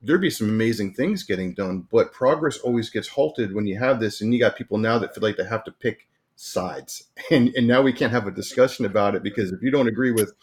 There'd 0.01 0.21
be 0.21 0.29
some 0.29 0.49
amazing 0.49 0.93
things 0.93 1.23
getting 1.23 1.53
done, 1.53 1.87
but 1.91 2.13
progress 2.13 2.57
always 2.59 2.89
gets 2.89 3.07
halted 3.07 3.53
when 3.53 3.65
you 3.65 3.79
have 3.79 3.99
this, 3.99 4.21
and 4.21 4.33
you 4.33 4.39
got 4.39 4.55
people 4.55 4.77
now 4.77 4.99
that 4.99 5.13
feel 5.15 5.23
like 5.23 5.37
they 5.37 5.45
have 5.45 5.63
to 5.65 5.71
pick 5.71 6.07
sides, 6.35 7.05
and 7.31 7.49
and 7.55 7.67
now 7.67 7.81
we 7.81 7.93
can't 7.93 8.11
have 8.11 8.27
a 8.27 8.31
discussion 8.31 8.85
about 8.85 9.15
it 9.15 9.23
because 9.23 9.51
if 9.51 9.61
you 9.61 9.71
don't 9.71 9.87
agree 9.87 10.11
with 10.11 10.33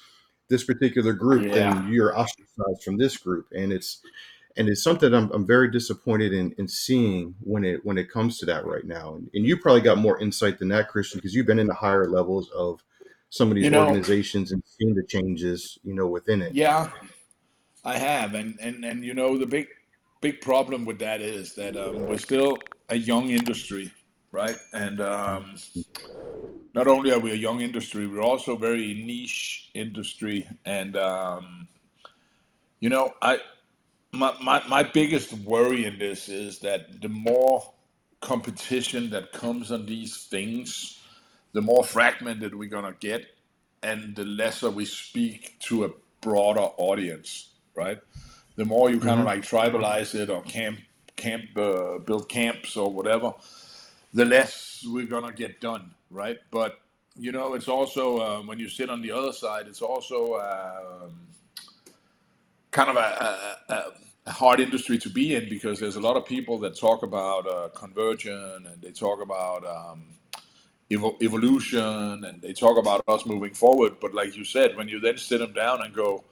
this 0.49 0.65
particular 0.65 1.13
group, 1.13 1.45
Yeah. 1.45 1.55
then 1.73 1.93
you're 1.93 2.17
ostracized 2.19 2.83
from 2.85 2.99
this 2.99 3.17
group, 3.17 3.47
and 3.53 3.73
it's 3.73 4.01
and 4.57 4.69
it's 4.69 4.83
something 4.83 5.13
I'm, 5.15 5.31
I'm 5.33 5.47
very 5.47 5.69
disappointed 5.71 6.33
in, 6.33 6.53
in 6.59 6.69
seeing 6.69 7.35
when 7.41 7.65
it 7.65 7.85
when 7.85 7.97
it 7.99 8.11
comes 8.11 8.39
to 8.39 8.47
that 8.47 8.67
right 8.67 8.85
now. 8.85 9.15
And, 9.17 9.31
and 9.35 9.47
you 9.47 9.57
probably 9.57 9.81
got 9.83 9.99
more 9.99 10.21
insight 10.21 10.59
than 10.59 10.69
that, 10.69 10.89
Christian, 10.89 11.19
because 11.19 11.35
you've 11.35 11.47
been 11.47 11.59
in 11.59 11.67
the 11.69 11.75
higher 11.75 12.09
levels 12.09 12.51
of 12.51 12.81
some 13.31 13.49
of 13.49 13.55
these 13.57 13.65
You 13.65 13.71
know- 13.71 13.87
organizations 13.87 14.53
and 14.53 14.63
seen 14.67 14.95
the 14.95 15.03
changes, 15.05 15.79
you 15.83 15.95
know, 15.95 16.07
within 16.07 16.41
it. 16.43 16.55
Yeah, 16.55 16.91
I 17.85 17.99
have, 17.99 18.35
and 18.35 18.59
and 18.61 18.85
and 18.85 19.05
you 19.05 19.15
know 19.15 19.39
the 19.39 19.47
big 19.47 19.69
big 20.21 20.41
problem 20.41 20.85
with 20.87 21.01
that 21.01 21.21
is 21.23 21.55
that 21.57 21.77
um, 21.77 22.07
we're 22.07 22.19
still 22.19 22.59
a 22.89 22.97
young 22.97 23.31
industry, 23.31 23.93
right? 24.33 24.57
And 24.73 25.01
um, 25.01 25.57
not 26.75 26.89
only 26.89 27.13
are 27.13 27.19
we 27.21 27.33
a 27.33 27.37
young 27.37 27.61
industry, 27.61 28.07
we're 28.07 28.23
also 28.23 28.57
very 28.57 28.95
niche 28.95 29.71
industry, 29.75 30.49
and 30.65 30.97
um, 30.97 31.69
you 32.81 32.91
know, 32.91 33.15
I 33.23 33.41
my, 34.13 34.35
my 34.43 34.63
my 34.69 34.83
biggest 34.85 35.33
worry 35.35 35.87
in 35.87 35.99
this 35.99 36.29
is 36.29 36.61
that 36.61 37.03
the 37.03 37.09
more 37.11 37.73
competition 38.21 39.11
that 39.11 39.33
comes 39.33 39.73
on 39.73 39.87
these 39.87 40.27
things, 40.27 41.01
the 41.53 41.63
more 41.63 41.85
fragmented 41.85 42.55
we're 42.55 42.69
gonna 42.69 42.97
get, 43.01 43.27
and 43.83 44.17
the 44.17 44.25
lesser 44.25 44.71
we 44.71 44.85
speak 44.87 45.57
to 45.61 45.85
a 45.85 45.91
broader 46.23 46.69
audience, 46.79 47.54
right? 47.77 47.99
The 48.57 48.65
more 48.67 48.91
you 48.91 49.01
kind 49.01 49.21
of 49.21 49.27
Mhm. 49.27 49.27
like 49.27 49.43
tribalize 49.43 50.15
it 50.15 50.31
or 50.31 50.43
camp 50.43 50.81
camp 51.17 51.45
uh, 51.57 51.99
build 51.99 52.29
camps 52.29 52.77
or 52.77 52.93
whatever, 52.93 53.35
the 54.15 54.25
less 54.27 54.85
we're 54.89 55.07
gonna 55.07 55.33
get 55.33 55.61
done, 55.61 55.93
right? 56.11 56.39
But 56.51 56.81
you 57.17 57.33
know, 57.33 57.55
it's 57.55 57.69
also 57.69 58.19
uh, 58.19 58.43
when 58.43 58.59
you 58.61 58.69
sit 58.69 58.91
on 58.91 59.03
the 59.03 59.13
other 59.13 59.33
side, 59.33 59.69
it's 59.69 59.83
also 59.83 60.37
um, 60.37 61.15
kind 62.73 62.91
of 62.91 62.97
a, 62.97 63.01
a, 63.71 63.75
a- 63.75 63.93
a 64.27 64.33
hard 64.33 64.61
industry 64.61 64.99
to 64.99 65.11
be 65.11 65.35
in 65.35 65.49
because 65.49 65.81
there's 65.81 65.97
a 65.97 66.01
lot 66.01 66.17
of 66.17 66.27
people 66.27 66.59
that 66.59 66.79
talk 66.79 67.03
about 67.03 67.49
uh, 67.49 67.69
conversion 67.75 68.67
and 68.71 68.83
they 68.83 68.93
talk 68.93 69.23
about 69.23 69.67
um, 69.67 70.05
evo- 70.91 71.21
evolution 71.23 72.25
and 72.25 72.43
they 72.43 72.53
talk 72.53 72.79
about 72.79 73.03
us 73.09 73.27
moving 73.27 73.55
forward. 73.55 73.95
But 74.01 74.15
like 74.15 74.37
you 74.37 74.45
said, 74.45 74.77
when 74.77 74.89
you 74.89 75.01
then 75.01 75.19
sit 75.19 75.39
them 75.39 75.53
down 75.55 75.83
and 75.83 75.95
go, 75.95 76.25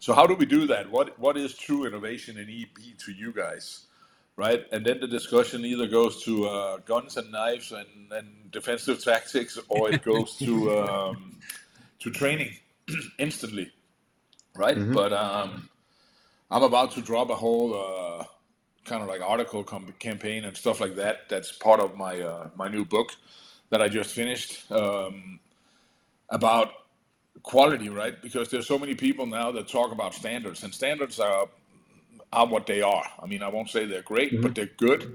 so 0.00 0.14
how 0.14 0.26
do 0.26 0.34
we 0.34 0.46
do 0.46 0.66
that? 0.66 0.90
What 0.90 1.16
what 1.18 1.36
is 1.36 1.54
true 1.56 1.86
innovation 1.86 2.36
in 2.38 2.48
EP 2.50 2.98
to 2.98 3.12
you 3.12 3.32
guys? 3.32 3.86
Right, 4.36 4.64
and 4.72 4.86
then 4.86 5.00
the 5.00 5.06
discussion 5.06 5.66
either 5.66 5.86
goes 5.86 6.22
to 6.24 6.48
uh, 6.48 6.76
guns 6.78 7.18
and 7.18 7.30
knives 7.30 7.72
and, 7.72 8.10
and 8.10 8.50
defensive 8.50 9.04
tactics, 9.04 9.58
or 9.68 9.92
it 9.92 10.02
goes 10.02 10.36
to 10.38 10.78
um, 10.80 11.36
to 11.98 12.10
training 12.10 12.52
instantly, 13.18 13.70
right? 14.56 14.78
Mhm. 14.78 14.94
But 14.94 15.12
um, 15.12 15.68
I'm 16.50 16.62
about 16.62 16.92
to 16.92 17.02
drop 17.02 17.28
a 17.28 17.34
whole 17.34 17.74
uh, 17.74 18.24
kind 18.84 19.02
of 19.02 19.08
like 19.08 19.20
article 19.20 19.62
com- 19.62 19.94
campaign 19.98 20.44
and 20.44 20.56
stuff 20.56 20.80
like 20.80 20.96
that. 20.96 21.28
That's 21.28 21.52
part 21.52 21.80
of 21.80 21.96
my 21.96 22.20
uh, 22.20 22.48
my 22.56 22.68
new 22.68 22.86
book 22.86 23.12
that 23.68 23.82
I 23.82 23.88
just 23.88 24.14
finished 24.14 24.70
um, 24.72 25.38
about 26.30 26.72
quality, 27.42 27.88
right? 27.88 28.20
Because 28.22 28.48
there's 28.50 28.66
so 28.66 28.78
many 28.78 28.94
people 28.94 29.26
now 29.26 29.50
that 29.52 29.68
talk 29.68 29.92
about 29.92 30.14
standards, 30.14 30.62
and 30.64 30.74
standards 30.74 31.18
are 31.20 31.48
are 32.32 32.46
what 32.46 32.66
they 32.66 32.82
are. 32.82 33.04
I 33.22 33.26
mean, 33.26 33.42
I 33.42 33.48
won't 33.48 33.70
say 33.70 33.86
they're 33.86 34.02
great, 34.02 34.40
but 34.42 34.54
they're 34.54 34.70
good. 34.76 35.06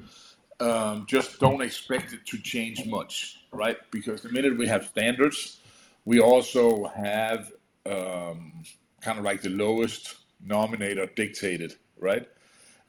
Um, 0.60 1.06
just 1.08 1.40
don't 1.40 1.62
expect 1.62 2.14
it 2.14 2.26
to 2.28 2.38
change 2.38 2.86
much, 2.86 3.38
right? 3.52 3.78
Because 3.92 4.22
the 4.22 4.30
minute 4.30 4.58
we 4.58 4.68
have 4.68 4.86
standards, 4.86 5.60
we 6.06 6.20
also 6.20 6.86
have 6.96 7.52
um, 7.86 8.64
kind 9.02 9.18
of 9.20 9.26
like 9.26 9.42
the 9.42 9.50
lowest 9.50 10.16
nominator 10.46 11.14
dictated, 11.16 11.76
right? 12.00 12.28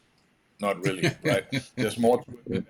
Not 0.61 0.81
really, 0.81 1.09
right? 1.23 1.45
There's 1.79 1.97
more 1.99 2.23
to 2.23 2.39
it. 2.51 2.65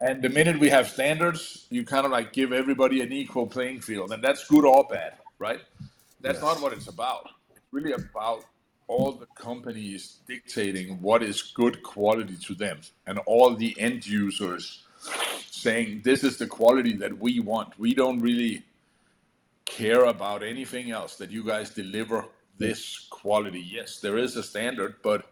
And 0.00 0.22
the 0.22 0.30
minute 0.30 0.58
we 0.60 0.70
have 0.70 0.88
standards, 0.88 1.66
you 1.70 1.84
kind 1.84 2.06
of 2.06 2.12
like 2.12 2.32
give 2.32 2.52
everybody 2.52 3.02
an 3.02 3.12
equal 3.12 3.46
playing 3.46 3.80
field, 3.82 4.12
and 4.12 4.22
that's 4.24 4.46
good 4.48 4.64
or 4.64 4.84
bad, 4.88 5.14
right? 5.38 5.60
That's 6.22 6.40
Yes. 6.40 6.42
not 6.42 6.60
what 6.60 6.72
it's 6.72 6.88
about. 6.88 7.28
It's 7.56 7.66
really 7.72 7.92
about 7.92 8.44
all 8.88 9.12
the 9.12 9.26
companies 9.36 10.18
dictating 10.28 11.00
what 11.02 11.22
is 11.22 11.42
good 11.42 11.82
quality 11.82 12.36
to 12.46 12.54
them, 12.54 12.80
and 13.06 13.18
all 13.26 13.54
the 13.56 13.78
end 13.80 14.06
users 14.06 14.84
saying 15.50 16.02
this 16.04 16.24
is 16.24 16.38
the 16.38 16.46
quality 16.46 16.94
that 16.94 17.18
we 17.18 17.40
want. 17.40 17.78
We 17.78 17.94
don't 17.94 18.20
really 18.20 18.64
care 19.64 20.04
about 20.06 20.42
anything 20.42 20.90
else 20.90 21.16
that 21.16 21.30
you 21.30 21.44
guys 21.44 21.70
deliver 21.70 22.24
this 22.58 23.06
quality. 23.10 23.60
Yes, 23.60 23.98
there 24.00 24.18
is 24.18 24.36
a 24.36 24.42
standard, 24.42 24.96
but 25.02 25.26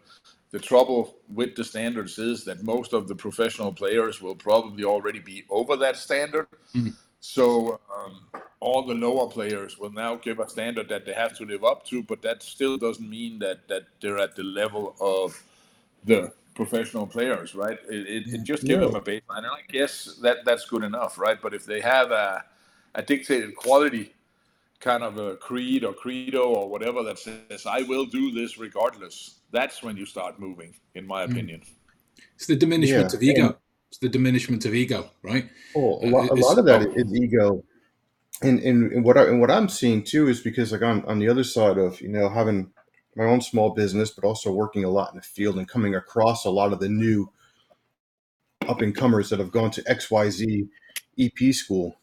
the 0.51 0.59
trouble 0.59 1.15
with 1.33 1.55
the 1.55 1.63
standards 1.63 2.17
is 2.19 2.43
that 2.45 2.63
most 2.63 2.93
of 2.93 3.07
the 3.07 3.15
professional 3.15 3.71
players 3.71 4.21
will 4.21 4.35
probably 4.35 4.83
already 4.83 5.19
be 5.19 5.45
over 5.49 5.75
that 5.77 5.95
standard. 5.97 6.47
Mhm. 6.75 6.95
So 7.21 7.79
um, 7.95 8.27
all 8.59 8.85
the 8.85 8.95
lower 8.95 9.29
players 9.29 9.77
will 9.77 9.91
now 9.91 10.15
give 10.15 10.39
a 10.39 10.49
standard 10.49 10.89
that 10.89 11.05
they 11.05 11.13
have 11.13 11.37
to 11.37 11.45
live 11.45 11.63
up 11.63 11.85
to, 11.87 12.03
but 12.03 12.21
that 12.23 12.43
still 12.43 12.77
doesn't 12.77 13.07
mean 13.09 13.39
that 13.39 13.67
that 13.67 13.83
they're 14.01 14.17
at 14.17 14.35
the 14.35 14.43
level 14.43 14.95
of 14.99 15.41
the 16.03 16.33
professional 16.55 17.07
players, 17.07 17.55
right? 17.55 17.79
It, 17.89 18.07
it, 18.07 18.33
it 18.33 18.43
just 18.43 18.65
give 18.65 18.79
No. 18.79 18.87
them 18.87 18.95
a 18.95 19.01
baseline, 19.01 19.37
and 19.37 19.47
I 19.47 19.61
guess 19.69 20.17
that 20.21 20.39
that's 20.45 20.65
good 20.65 20.83
enough, 20.83 21.17
right? 21.19 21.39
But 21.41 21.53
if 21.53 21.65
they 21.65 21.81
have 21.81 22.11
a, 22.11 22.43
a 22.95 23.01
dictated 23.01 23.55
quality 23.55 24.13
kind 24.81 25.03
of 25.03 25.17
a 25.17 25.37
creed 25.37 25.83
or 25.85 25.93
credo 25.93 26.43
or 26.49 26.69
whatever 26.69 27.03
that 27.03 27.19
says 27.19 27.65
I 27.65 27.83
will 27.83 28.05
do 28.05 28.31
this 28.31 28.57
regardless, 28.57 29.39
that's 29.51 29.81
when 29.83 29.95
you 29.95 30.05
start 30.05 30.39
moving, 30.39 30.73
in 30.95 31.05
my 31.07 31.25
Mm. 31.25 31.31
opinion. 31.31 31.61
It's 32.35 32.47
the 32.47 32.55
diminishment 32.55 33.11
Yeah, 33.11 33.17
of 33.17 33.23
ego. 33.23 33.45
and- 33.47 33.55
It's 33.89 33.97
the 33.99 34.09
diminishment 34.09 34.65
of 34.65 34.73
ego, 34.73 35.11
right? 35.21 35.49
Oh, 35.75 35.99
a 36.01 36.07
Uh, 36.07 36.11
lot, 36.11 36.29
a 36.31 36.35
lot 36.35 36.57
of 36.57 36.65
that 36.65 36.81
is 36.95 37.13
ego, 37.13 37.61
and, 38.41 38.57
and 38.61 38.91
and 38.93 39.03
what 39.03 39.17
I 39.17 39.23
and 39.27 39.41
what 39.41 39.51
I'm 39.51 39.67
seeing 39.67 40.01
too 40.03 40.29
is 40.29 40.39
because 40.41 40.71
like 40.71 40.81
on 40.81 41.03
on 41.05 41.19
the 41.19 41.27
other 41.27 41.43
side 41.43 41.77
of 41.77 41.99
you 41.99 42.07
know 42.07 42.29
having 42.29 42.71
my 43.17 43.25
own 43.25 43.41
small 43.41 43.71
business, 43.71 44.09
but 44.09 44.23
also 44.23 44.49
working 44.53 44.85
a 44.85 44.89
lot 44.89 45.11
in 45.11 45.17
the 45.17 45.21
field 45.21 45.57
and 45.57 45.67
coming 45.67 45.93
across 45.93 46.45
a 46.45 46.49
lot 46.49 46.71
of 46.71 46.79
the 46.79 46.87
new 46.87 47.29
up 48.69 48.79
and 48.81 48.95
comers 48.95 49.29
that 49.29 49.39
have 49.39 49.51
gone 49.51 49.71
to 49.71 49.83
X 49.87 50.09
Y 50.09 50.29
Z 50.29 50.69
EP 51.19 51.51
school. 51.53 51.99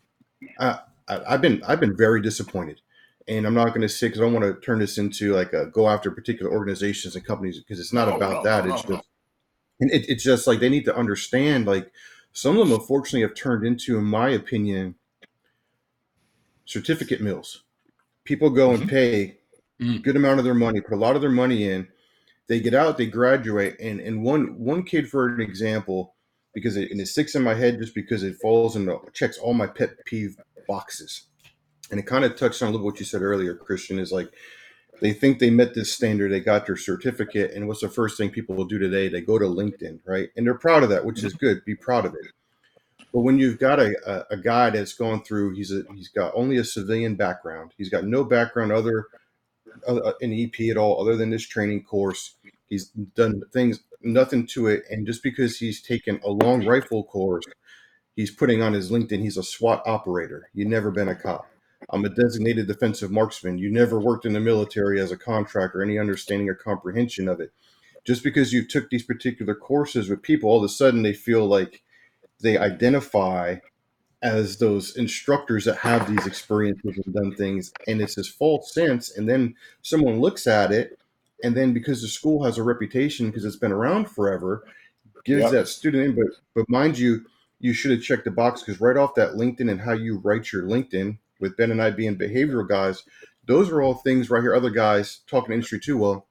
I, 0.61 0.81
I, 1.09 1.35
I've 1.35 1.43
been 1.43 1.63
I've 1.67 1.81
been 1.81 1.97
very 1.97 2.21
disappointed, 2.23 2.81
and 3.29 3.47
I'm 3.47 3.55
not 3.55 3.69
going 3.71 3.83
to 3.83 3.89
say 3.89 4.09
because 4.09 4.21
I 4.21 4.25
don't 4.25 4.35
want 4.35 4.45
to 4.47 4.61
turn 4.65 4.79
this 4.79 4.99
into 4.99 5.35
like 5.35 5.53
a 5.53 5.67
go 5.67 5.89
after 5.89 6.11
particular 6.11 6.53
organizations 6.53 7.17
and 7.17 7.25
companies 7.25 7.59
because 7.59 7.81
it's 7.81 7.93
not 7.93 8.09
No, 8.09 8.17
about 8.17 8.43
no, 8.43 8.45
that. 8.45 8.67
no, 8.67 8.67
it's 8.67 8.83
no, 8.83 8.83
just 8.83 9.03
and 9.81 9.91
it, 9.93 10.09
it's 10.09 10.25
just 10.25 10.47
like 10.47 10.61
they 10.61 10.69
need 10.69 10.85
to 10.87 10.97
understand 10.97 11.67
like 11.67 11.91
some 12.33 12.59
of 12.59 12.69
them 12.69 12.79
unfortunately 12.79 13.23
have 13.23 13.35
turned 13.35 13.67
into 13.67 13.99
in 13.99 14.05
my 14.05 14.29
opinion 14.31 14.95
certificate 16.65 17.21
mills 17.21 17.65
people 18.25 18.51
go 18.51 18.73
and 18.75 18.83
Mhm. 18.83 18.89
pay 18.89 19.39
Mm. 19.81 20.03
good 20.03 20.17
amount 20.17 20.39
of 20.41 20.45
their 20.45 20.55
money 20.55 20.81
put 20.81 20.95
a 20.95 20.99
lot 20.99 21.17
of 21.17 21.23
their 21.23 21.31
money 21.31 21.69
in 21.71 21.89
they 22.49 22.61
get 22.61 22.75
out 22.75 22.99
they 22.99 23.07
graduate 23.07 23.77
and 23.81 24.01
and 24.01 24.23
one 24.25 24.59
one 24.59 24.83
kid 24.85 25.09
for 25.11 25.29
an 25.29 25.41
example 25.41 26.15
because 26.55 26.77
it, 26.77 26.91
and 26.91 27.01
it 27.01 27.09
sticks 27.09 27.35
in 27.35 27.43
my 27.45 27.55
head 27.55 27.79
just 27.79 27.95
because 27.95 28.23
it 28.25 28.37
falls 28.43 28.77
into 28.77 28.99
checks 29.15 29.39
all 29.39 29.55
my 29.55 29.67
pet 29.67 30.05
peeve 30.07 30.39
boxes. 30.69 31.23
And 31.91 31.99
it 31.99 32.07
kind 32.07 32.25
of 32.25 32.37
touched 32.37 32.63
on 32.63 32.69
a 32.69 32.71
little 32.73 32.85
what 32.85 33.01
you 33.01 33.07
said 33.07 33.23
earlier 33.23 33.55
christian 33.55 33.99
is 33.99 34.13
like 34.13 34.31
they 35.01 35.13
think 35.13 35.39
they 35.39 35.51
met 35.51 35.75
this 35.75 35.93
standard 35.93 36.31
they 36.31 36.41
got 36.41 36.67
their 36.67 36.77
certificate 36.77 37.53
and 37.53 37.67
what's 37.67 37.81
the 37.81 37.89
first 37.89 38.19
thing 38.19 38.31
people 38.31 38.55
will 38.55 38.67
do 38.67 38.79
today? 38.79 39.09
They 39.09 39.21
go 39.21 39.39
to 39.39 39.47
linkedin 39.47 40.01
right? 40.05 40.29
And 40.37 40.47
they're 40.47 40.55
proud 40.55 40.83
of 40.83 40.91
that 40.91 41.05
which 41.05 41.25
is 41.25 41.33
good. 41.33 41.65
Be 41.65 41.75
proud 41.75 42.05
of 42.05 42.15
it. 42.15 42.33
But 43.13 43.21
when 43.21 43.39
you've 43.39 43.59
got 43.59 43.81
a, 43.81 44.27
a, 44.31 44.37
guy 44.37 44.69
that's 44.69 44.93
gone 44.93 45.23
through 45.23 45.55
he's 45.55 45.73
a 45.73 45.83
he's 45.95 46.09
got 46.09 46.33
only 46.35 46.59
a 46.59 46.65
civilian 46.65 47.15
background. 47.15 47.73
He's 47.79 47.89
got 47.89 48.05
no 48.05 48.23
background 48.23 48.71
other 48.71 49.07
uh, 49.87 50.13
in 50.21 50.33
ep 50.33 50.61
at 50.71 50.77
all 50.77 51.01
other 51.01 51.17
than 51.17 51.31
this 51.31 51.47
training 51.47 51.85
course. 51.85 52.35
He's 52.69 52.89
done 52.91 53.43
things 53.53 53.81
nothing 54.03 54.47
to 54.49 54.69
it. 54.69 54.85
And 54.91 55.07
just 55.07 55.23
because 55.23 55.57
he's 55.57 55.83
taken 55.83 56.21
a 56.25 56.31
long 56.31 56.67
rifle 56.67 57.05
course 57.05 57.45
he's 58.19 58.31
putting 58.31 58.63
on 58.63 58.75
his 58.75 58.91
linkedin 58.91 59.21
he's 59.21 59.39
a 59.39 59.43
swat 59.43 59.83
operator 59.87 60.51
you've 60.55 60.69
never 60.69 60.91
been 60.91 61.09
a 61.09 61.15
cop 61.15 61.49
I'm 61.91 62.05
a 62.05 62.09
designated 62.09 62.67
defensive 62.67 63.11
marksman. 63.11 63.59
You 63.59 63.71
never 63.71 63.99
worked 64.01 64.27
in 64.27 64.33
the 64.33 64.41
military 64.41 65.01
as 65.01 65.11
a 65.13 65.17
contractor, 65.17 65.83
any 65.83 65.99
understanding 65.99 66.49
or 66.49 66.55
comprehension 66.55 67.29
of 67.29 67.41
it. 67.41 67.53
Just 68.05 68.23
because 68.23 68.53
you 68.53 68.67
took 68.67 68.91
these 68.91 69.03
particular 69.05 69.55
courses 69.55 70.09
with 70.09 70.23
people, 70.23 70.51
all 70.51 70.59
of 70.59 70.65
a 70.65 70.69
sudden 70.69 71.03
they 71.03 71.13
feel 71.13 71.47
like 71.47 71.83
they 72.41 72.57
identify 72.57 73.57
as 74.23 74.59
those 74.59 74.97
instructors 74.97 75.65
that 75.65 75.77
have 75.79 76.09
these 76.09 76.27
experiences 76.27 76.99
and 77.05 77.15
done 77.15 77.35
things. 77.35 77.73
And 77.87 78.01
it's 78.01 78.17
this 78.17 78.29
false 78.29 78.73
sense. 78.73 79.17
And 79.17 79.29
then 79.29 79.55
someone 79.83 80.21
looks 80.21 80.47
at 80.47 80.73
it, 80.73 80.99
and 81.45 81.57
then 81.57 81.73
because 81.73 82.03
the 82.03 82.09
school 82.09 82.45
has 82.45 82.59
a 82.59 82.63
reputation 82.63 83.27
because 83.27 83.45
it's 83.45 83.57
been 83.57 83.73
around 83.73 84.11
forever, 84.11 84.65
gives 85.25 85.45
Yeah. 85.45 85.51
that 85.51 85.69
student 85.69 86.05
in. 86.05 86.15
But 86.17 86.35
but 86.55 86.69
mind 86.69 86.99
you, 86.99 87.25
you 87.61 87.73
should 87.73 87.91
have 87.91 88.03
checked 88.03 88.25
the 88.25 88.31
box 88.31 88.63
because 88.63 88.81
right 88.81 88.97
off 88.97 89.15
that 89.17 89.33
LinkedIn 89.35 89.71
and 89.71 89.81
how 89.81 89.93
you 89.93 90.19
write 90.19 90.53
your 90.53 90.63
LinkedIn 90.65 91.19
with 91.41 91.57
Ben 91.57 91.71
and 91.71 91.83
I 91.83 91.91
being 91.91 92.17
behavioral 92.17 92.69
guys, 92.69 93.03
those 93.47 93.71
are 93.71 93.83
all 93.83 93.95
things 93.95 94.31
right 94.31 94.43
here. 94.43 94.55
Other 94.55 94.71
guys 94.71 95.21
talking 95.27 95.53
industry 95.55 95.81
too. 95.81 95.97
Well, 95.99 96.27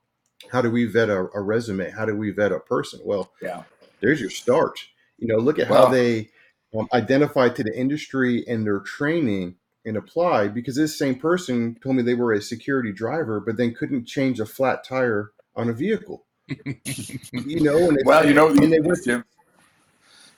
how 0.51 0.61
do 0.61 0.69
we 0.71 0.85
vet 0.85 1.09
a, 1.09 1.27
a 1.33 1.41
resume? 1.41 1.89
How 1.91 2.05
do 2.05 2.15
we 2.15 2.31
vet 2.31 2.51
a 2.51 2.59
person? 2.59 2.99
Well, 3.03 3.31
Yeah. 3.41 3.63
there's 4.01 4.21
your 4.21 4.29
start. 4.29 4.79
You 5.17 5.27
know, 5.27 5.37
look 5.37 5.59
at 5.59 5.69
Well- 5.69 5.85
how 5.87 5.91
they 5.91 6.29
um, 6.77 6.87
identify 6.93 7.49
to 7.49 7.63
the 7.63 7.75
industry 7.77 8.45
and 8.47 8.65
their 8.65 8.79
training 8.79 9.55
and 9.85 9.97
apply. 9.97 10.49
Because 10.49 10.75
this 10.75 10.97
same 10.97 11.15
person 11.15 11.77
told 11.81 11.95
me 11.95 12.03
they 12.03 12.13
were 12.13 12.33
a 12.33 12.41
security 12.41 12.91
driver, 12.91 13.39
but 13.39 13.57
then 13.57 13.73
couldn't 13.73 14.05
change 14.05 14.39
a 14.39 14.45
flat 14.45 14.83
tire 14.83 15.31
on 15.55 15.69
a 15.69 15.73
vehicle. 15.73 16.25
you 17.33 17.61
know, 17.61 17.77
and 17.89 17.97
Well, 18.05 18.25
you 18.27 18.33
know 18.33 18.49
and 18.49 18.71
they 18.71 18.79
went 18.79 19.03
Jim. 19.03 19.23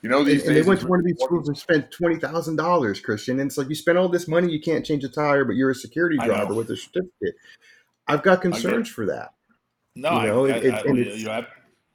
You 0.02 0.10
know 0.10 0.20
and, 0.20 0.28
these 0.28 0.48
and 0.48 0.56
they 0.56 0.62
went 0.62 0.80
to 0.82 0.88
one 0.88 1.00
of 1.00 1.06
these 1.06 1.20
schools 1.22 1.48
and 1.48 1.58
spent 1.58 1.92
twenty 1.92 2.18
thousand 2.18 2.56
dollars, 2.56 3.00
Christian. 3.00 3.40
And 3.40 3.50
it's 3.50 3.58
like 3.58 3.68
you 3.70 3.76
spent 3.76 3.98
all 3.98 4.08
this 4.08 4.28
money, 4.28 4.52
you 4.52 4.62
can't 4.62 4.86
change 4.86 5.04
a 5.04 5.10
tire, 5.10 5.44
but 5.44 5.56
you're 5.56 5.72
a 5.72 5.76
security 5.76 6.18
I 6.20 6.26
driver 6.26 6.54
with 6.54 6.70
a 6.70 6.78
certificate. 6.78 7.36
I've 8.08 8.24
got 8.24 8.42
concerns 8.42 8.90
for 8.90 9.06
that. 9.08 9.34
No, 9.96 10.22
you 10.22 10.28
know, 10.28 10.46
I, 10.46 10.50
it, 10.52 10.74
I, 10.74 10.80
I, 10.80 10.94
you're 10.94 11.30
ab- 11.30 11.48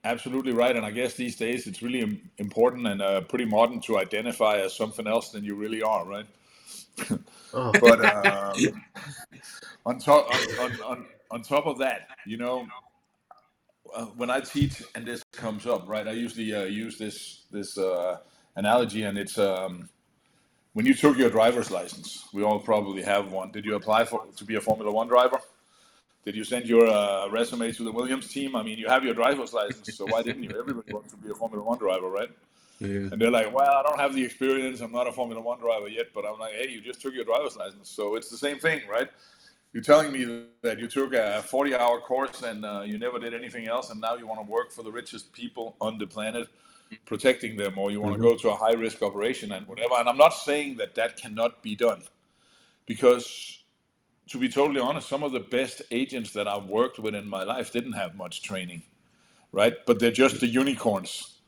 absolutely 0.05 0.53
right, 0.53 0.77
and 0.77 0.85
I 0.85 0.91
guess 0.91 1.15
these 1.15 1.37
days 1.37 1.67
it's 1.67 1.83
really 1.83 2.21
important 2.39 2.87
and 2.87 3.01
uh, 3.01 3.23
pretty 3.23 3.47
modern 3.47 3.81
to 3.83 3.99
identify 3.99 4.59
as 4.59 4.77
something 4.77 5.07
else 5.07 5.31
than 5.31 5.43
you 5.43 5.55
really 5.55 5.83
are, 5.83 6.05
right? 6.05 6.27
Oh, 7.55 7.73
But 7.81 8.05
um, 8.05 8.83
on 9.87 9.99
top 9.99 10.31
on, 10.31 10.59
on, 10.59 10.81
on, 10.83 11.07
on 11.31 11.43
top 11.43 11.67
of 11.67 11.79
that, 11.79 12.09
you 12.27 12.37
know, 12.37 12.67
uh, 13.95 14.07
when 14.17 14.31
I 14.31 14.41
teach 14.41 14.83
and 14.95 15.07
this 15.07 15.23
comes 15.33 15.67
up, 15.67 15.89
right, 15.89 16.07
I 16.07 16.13
usually 16.13 16.55
uh, 16.55 16.65
use 16.65 16.99
this 16.99 17.45
this 17.51 17.77
uh, 17.79 18.19
analogy, 18.57 19.03
and 19.03 19.19
it's 19.19 19.39
um, 19.39 19.89
when 20.73 20.87
you 20.87 20.95
took 20.95 21.17
your 21.19 21.31
driver's 21.31 21.71
license. 21.71 22.29
We 22.33 22.43
all 22.43 22.61
probably 22.61 23.03
have 23.03 23.33
one. 23.33 23.51
Did 23.51 23.65
you 23.65 23.75
apply 23.77 24.05
for 24.05 24.25
to 24.37 24.45
be 24.45 24.57
a 24.57 24.61
Formula 24.61 24.91
One 24.91 25.09
driver? 25.09 25.41
Did 26.25 26.35
you 26.35 26.45
send 26.45 26.67
your 26.67 26.87
uh, 26.87 27.29
resume 27.29 27.71
to 27.73 27.85
the 27.85 27.93
Williams 27.93 28.29
team? 28.29 28.57
I 28.57 28.63
mean, 28.63 28.79
you 28.79 28.89
have 28.89 29.05
your 29.05 29.13
driver's 29.13 29.53
license, 29.53 29.95
so 29.95 30.07
why 30.07 30.23
didn't 30.23 30.43
you? 30.43 30.59
Everybody 30.59 30.93
wants 30.93 31.11
to 31.13 31.19
be 31.19 31.31
a 31.31 31.35
Formula 31.35 31.63
One 31.63 31.79
driver, 31.79 32.09
right? 32.09 32.31
Yeah. 32.81 32.89
And 33.13 33.21
they're 33.21 33.31
like, 33.31 33.55
well, 33.55 33.71
I 33.71 33.83
don't 33.83 34.01
have 34.01 34.15
the 34.15 34.25
experience. 34.25 34.81
I'm 34.81 34.91
not 34.91 35.07
a 35.07 35.13
Formula 35.13 35.41
One 35.41 35.61
driver 35.61 35.89
yet. 35.89 36.07
But 36.15 36.25
I'm 36.25 36.39
like, 36.39 36.55
hey, 36.55 36.69
you 36.71 36.81
just 36.81 37.01
took 37.01 37.15
your 37.15 37.25
driver's 37.25 37.57
license. 37.57 37.91
So 37.91 38.17
it's 38.17 38.31
the 38.31 38.39
same 38.39 38.59
thing, 38.59 38.81
right? 38.91 39.09
You're 39.75 39.83
telling 39.83 40.13
me 40.13 40.45
that 40.63 40.79
you 40.79 40.87
took 40.87 41.15
a 41.15 41.43
40 41.43 41.75
hour 41.75 42.01
course 42.01 42.43
and 42.43 42.65
uh, 42.65 42.83
you 42.87 42.97
never 42.97 43.19
did 43.19 43.35
anything 43.35 43.67
else. 43.67 43.91
And 43.91 44.01
now 44.01 44.15
you 44.15 44.25
want 44.25 44.41
to 44.41 44.51
work 44.51 44.71
for 44.71 44.85
the 44.85 44.93
richest 44.93 45.33
people 45.33 45.75
on 45.81 45.99
the 45.99 46.07
planet, 46.07 46.49
protecting 47.07 47.57
them, 47.57 47.77
or 47.77 47.91
you 47.91 48.01
want 48.01 48.15
to 48.15 48.23
go 48.23 48.37
to 48.37 48.51
a 48.51 48.55
high 48.55 48.75
risk 48.75 49.03
operation 49.03 49.51
and 49.51 49.67
whatever. 49.67 49.95
And 49.99 50.09
I'm 50.09 50.17
not 50.17 50.33
saying 50.33 50.77
that 50.77 50.95
that 50.95 51.17
cannot 51.17 51.61
be 51.61 51.75
done 51.75 52.03
because 52.87 53.65
to 54.29 54.39
be 54.39 54.49
totally 54.49 54.81
honest, 54.81 55.09
some 55.09 55.25
of 55.25 55.33
the 55.33 55.41
best 55.41 55.83
agents 55.91 56.33
that 56.35 56.47
I've 56.47 56.67
worked 56.67 57.01
with 57.01 57.17
in 57.17 57.29
my 57.29 57.43
life 57.43 57.73
didn't 57.73 57.93
have 57.93 58.15
much 58.15 58.43
training, 58.43 58.83
right? 59.51 59.75
But 59.87 59.99
they're 59.99 60.13
just 60.13 60.39
the 60.39 60.47
unicorns. 60.47 61.41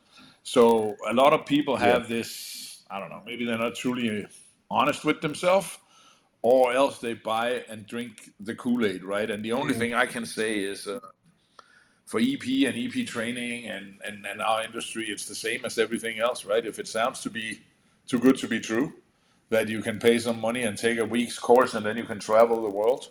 So 0.43 0.97
a 1.07 1.13
lot 1.13 1.31
of 1.31 1.45
people 1.45 1.77
have 1.77 2.09
this, 2.09 2.83
I 2.91 2.99
don't 2.99 3.09
know, 3.09 3.21
maybe 3.25 3.45
they're 3.45 3.57
not 3.57 3.75
truly 3.75 4.27
honest 4.69 5.05
with 5.05 5.21
themselves, 5.21 5.77
or 6.49 6.73
else 6.73 6.99
they 6.99 7.13
buy 7.13 7.63
and 7.69 7.85
drink 7.87 8.31
the 8.39 8.55
Kool 8.55 8.85
Aid, 8.85 9.03
right? 9.03 9.29
And 9.29 9.43
the 9.43 9.51
only 9.51 9.73
Yeah. 9.73 9.79
thing 9.79 9.93
I 9.93 10.05
can 10.05 10.25
say 10.25 10.59
is 10.59 10.87
uh, 10.87 10.99
for 12.05 12.19
EP 12.21 12.45
and 12.67 12.75
EP 12.77 13.05
training 13.05 13.65
and, 13.65 13.99
and, 14.05 14.25
and 14.25 14.41
our 14.41 14.63
industry, 14.63 15.05
it's 15.09 15.25
the 15.25 15.35
same 15.35 15.65
as 15.65 15.77
everything 15.77 16.19
else, 16.19 16.45
right? 16.45 16.65
If 16.65 16.79
it 16.79 16.87
sounds 16.87 17.19
to 17.21 17.29
be 17.29 17.59
too 18.07 18.19
good 18.19 18.37
to 18.37 18.47
be 18.47 18.59
true, 18.61 18.93
that 19.49 19.67
you 19.67 19.81
can 19.81 19.99
pay 19.99 20.17
some 20.19 20.39
money 20.39 20.63
and 20.63 20.77
take 20.77 20.97
a 20.99 21.05
week's 21.05 21.37
course 21.37 21.73
and 21.73 21.85
then 21.85 21.97
you 21.97 22.05
can 22.05 22.19
travel 22.19 22.61
the 22.61 22.69
world. 22.69 23.09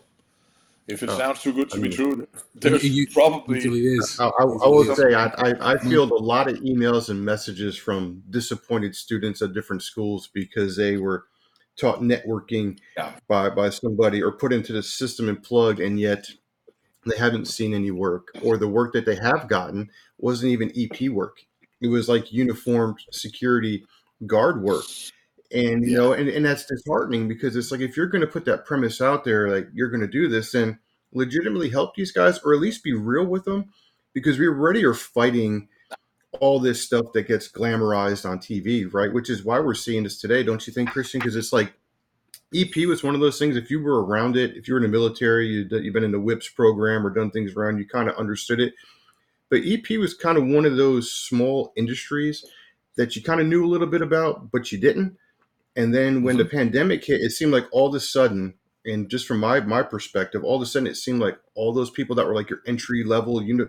If 0.89 1.03
it 1.03 1.11
Oh, 1.11 1.19
sounds 1.19 1.43
too 1.43 1.53
good 1.53 1.69
to 1.71 1.79
I 1.79 1.81
be 1.83 1.89
true, 1.91 2.27
there's 2.55 2.85
You- 2.85 3.07
probably 3.13 3.57
Usually 3.57 3.87
is. 3.87 4.19
I, 4.19 4.29
I, 4.29 4.43
I 4.45 4.69
will 4.69 4.95
say 4.95 5.15
I, 5.15 5.27
I, 5.27 5.73
I 5.73 5.79
field 5.79 6.11
a 6.11 6.23
lot 6.33 6.49
of 6.49 6.57
emails 6.61 7.11
and 7.11 7.23
messages 7.23 7.77
from 7.77 8.23
disappointed 8.31 8.95
students 8.95 9.43
at 9.43 9.53
different 9.53 9.83
schools 9.83 10.29
because 10.33 10.75
they 10.77 10.97
were 10.97 11.27
taught 11.77 12.01
networking 12.01 12.79
Yeah. 12.97 13.13
by, 13.29 13.51
by 13.51 13.71
somebody 13.71 14.23
or 14.23 14.33
put 14.33 14.53
into 14.53 14.73
the 14.73 14.83
system 14.83 15.29
and 15.29 15.43
plugged 15.43 15.81
and 15.81 16.01
yet 16.01 16.27
they 17.07 17.17
haven't 17.17 17.47
seen 17.47 17.75
any 17.75 17.91
work 17.91 18.29
or 18.43 18.57
the 18.57 18.69
work 18.69 18.93
that 18.95 19.05
they 19.07 19.17
have 19.17 19.49
gotten 19.49 19.91
wasn't 20.19 20.53
even 20.53 20.73
EP 20.77 21.09
work. 21.11 21.39
It 21.81 21.89
was 21.89 22.09
like 22.09 22.33
uniformed 22.33 22.99
security 23.13 23.85
guard 24.27 24.63
work. 24.63 24.85
And 25.53 25.85
you 25.85 25.93
Yeah. 25.93 25.99
know, 25.99 26.13
and, 26.15 26.29
and 26.29 26.45
that's 26.45 26.65
disheartening 26.67 27.29
because 27.29 27.55
it's 27.55 27.71
like 27.71 27.81
if 27.81 27.97
you're 27.97 28.09
going 28.09 28.23
to 28.23 28.27
put 28.27 28.45
that 28.47 28.65
premise 28.65 29.01
out 29.01 29.25
there, 29.25 29.49
like 29.49 29.69
you're 29.73 29.91
going 29.91 30.01
to 30.01 30.07
do 30.09 30.27
this, 30.27 30.53
then 30.53 30.79
legitimately 31.13 31.71
help 31.71 31.95
these 31.95 32.11
guys 32.11 32.39
or 32.41 32.53
at 32.55 32.61
least 32.61 32.83
be 32.83 32.93
real 32.93 33.25
with 33.25 33.45
them 33.45 33.67
because 34.13 34.39
we 34.39 34.49
already 34.49 34.85
are 34.85 34.95
fighting 34.95 35.69
all 36.41 36.61
this 36.61 36.83
stuff 36.83 37.07
that 37.15 37.29
gets 37.29 37.51
glamorized 37.51 38.29
on 38.29 38.39
TV, 38.39 38.93
right? 38.93 39.13
Which 39.13 39.31
is 39.31 39.45
why 39.45 39.61
we're 39.61 39.75
seeing 39.75 40.05
this 40.05 40.21
today, 40.21 40.43
don't 40.43 40.67
you 40.67 40.73
think, 40.73 40.91
Christian? 40.91 41.21
Because 41.21 41.37
it's 41.37 41.53
like 41.53 41.73
EP 42.55 42.75
was 42.87 43.03
one 43.03 43.15
of 43.15 43.21
those 43.21 43.39
things. 43.39 43.57
If 43.57 43.71
you 43.71 43.83
were 43.83 44.05
around 44.05 44.37
it, 44.37 44.57
if 44.57 44.69
you 44.69 44.75
were 44.75 44.79
in 44.79 44.91
the 44.91 44.97
military, 44.97 45.49
you'd, 45.49 45.73
you've 45.73 45.95
been 45.95 46.05
in 46.05 46.13
the 46.13 46.21
WHIPS 46.21 46.51
program 46.51 47.07
or 47.07 47.11
done 47.11 47.31
things 47.31 47.55
around, 47.55 47.79
you 47.79 47.87
kind 47.87 48.09
of 48.09 48.17
understood 48.17 48.61
it. 48.61 48.75
But 49.51 49.63
EP 49.65 49.99
was 49.99 50.15
kind 50.15 50.39
of 50.39 50.47
one 50.47 50.65
of 50.65 50.77
those 50.77 51.13
small 51.13 51.73
industries 51.77 52.45
that 52.97 53.15
you 53.15 53.23
kind 53.23 53.41
of 53.41 53.47
knew 53.47 53.65
a 53.65 53.69
little 53.69 53.87
bit 53.87 54.03
about, 54.03 54.51
but 54.51 54.73
you 54.73 54.79
didn't. 54.79 55.17
And 55.77 55.95
then 55.95 56.23
when 56.23 56.39
the 56.39 56.45
mm-hmm. 56.45 56.57
pandemic 56.57 57.05
hit, 57.05 57.21
it 57.21 57.31
seemed 57.31 57.53
like 57.53 57.67
all 57.71 57.89
of 57.89 57.95
a 57.95 58.01
sudden, 58.01 58.55
and 58.87 59.11
just 59.11 59.27
from 59.27 59.41
my 59.41 59.61
my 59.61 59.83
perspective, 59.83 60.43
all 60.43 60.57
of 60.57 60.63
a 60.63 60.67
sudden 60.67 60.87
it 60.87 60.97
seemed 60.97 61.21
like 61.21 61.39
all 61.55 61.73
those 61.73 61.91
people 61.91 62.17
that 62.17 62.27
were 62.27 62.35
like 62.35 62.49
your 62.49 62.63
entry 62.67 63.05
level, 63.05 63.43
you 63.43 63.55
know, 63.55 63.69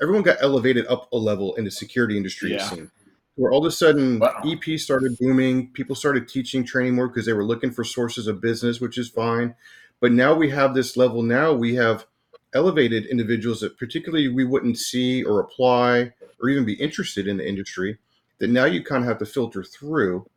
everyone 0.00 0.22
got 0.22 0.38
elevated 0.40 0.86
up 0.86 1.10
a 1.12 1.16
level 1.16 1.54
in 1.56 1.64
the 1.64 1.70
security 1.70 2.16
industry. 2.16 2.52
Yeah. 2.52 2.68
seemed 2.68 2.90
where 3.36 3.52
all 3.52 3.64
of 3.64 3.66
a 3.66 3.70
sudden 3.70 4.18
Wow. 4.18 4.42
EP 4.44 4.78
started 4.80 5.16
booming. 5.18 5.70
People 5.72 5.94
started 5.94 6.28
teaching, 6.28 6.64
training 6.64 6.94
more 6.94 7.08
because 7.08 7.26
they 7.26 7.32
were 7.34 7.44
looking 7.44 7.70
for 7.70 7.84
sources 7.84 8.26
of 8.26 8.40
business, 8.40 8.80
which 8.80 8.98
is 8.98 9.08
fine. 9.08 9.54
But 10.00 10.12
now 10.12 10.34
we 10.34 10.50
have 10.50 10.74
this 10.74 10.96
level. 10.96 11.22
Now 11.22 11.52
we 11.52 11.74
have 11.76 12.06
elevated 12.54 13.06
individuals 13.06 13.60
that 13.60 13.78
particularly 13.78 14.28
we 14.28 14.44
wouldn't 14.44 14.78
see 14.78 15.22
or 15.22 15.40
apply 15.40 16.14
or 16.40 16.48
even 16.48 16.64
be 16.64 16.74
interested 16.74 17.26
in 17.26 17.36
the 17.36 17.48
industry. 17.48 17.98
That 18.38 18.50
now 18.50 18.64
you 18.64 18.82
kind 18.82 19.02
of 19.02 19.08
have 19.08 19.18
to 19.18 19.26
filter 19.26 19.62
through. 19.62 20.28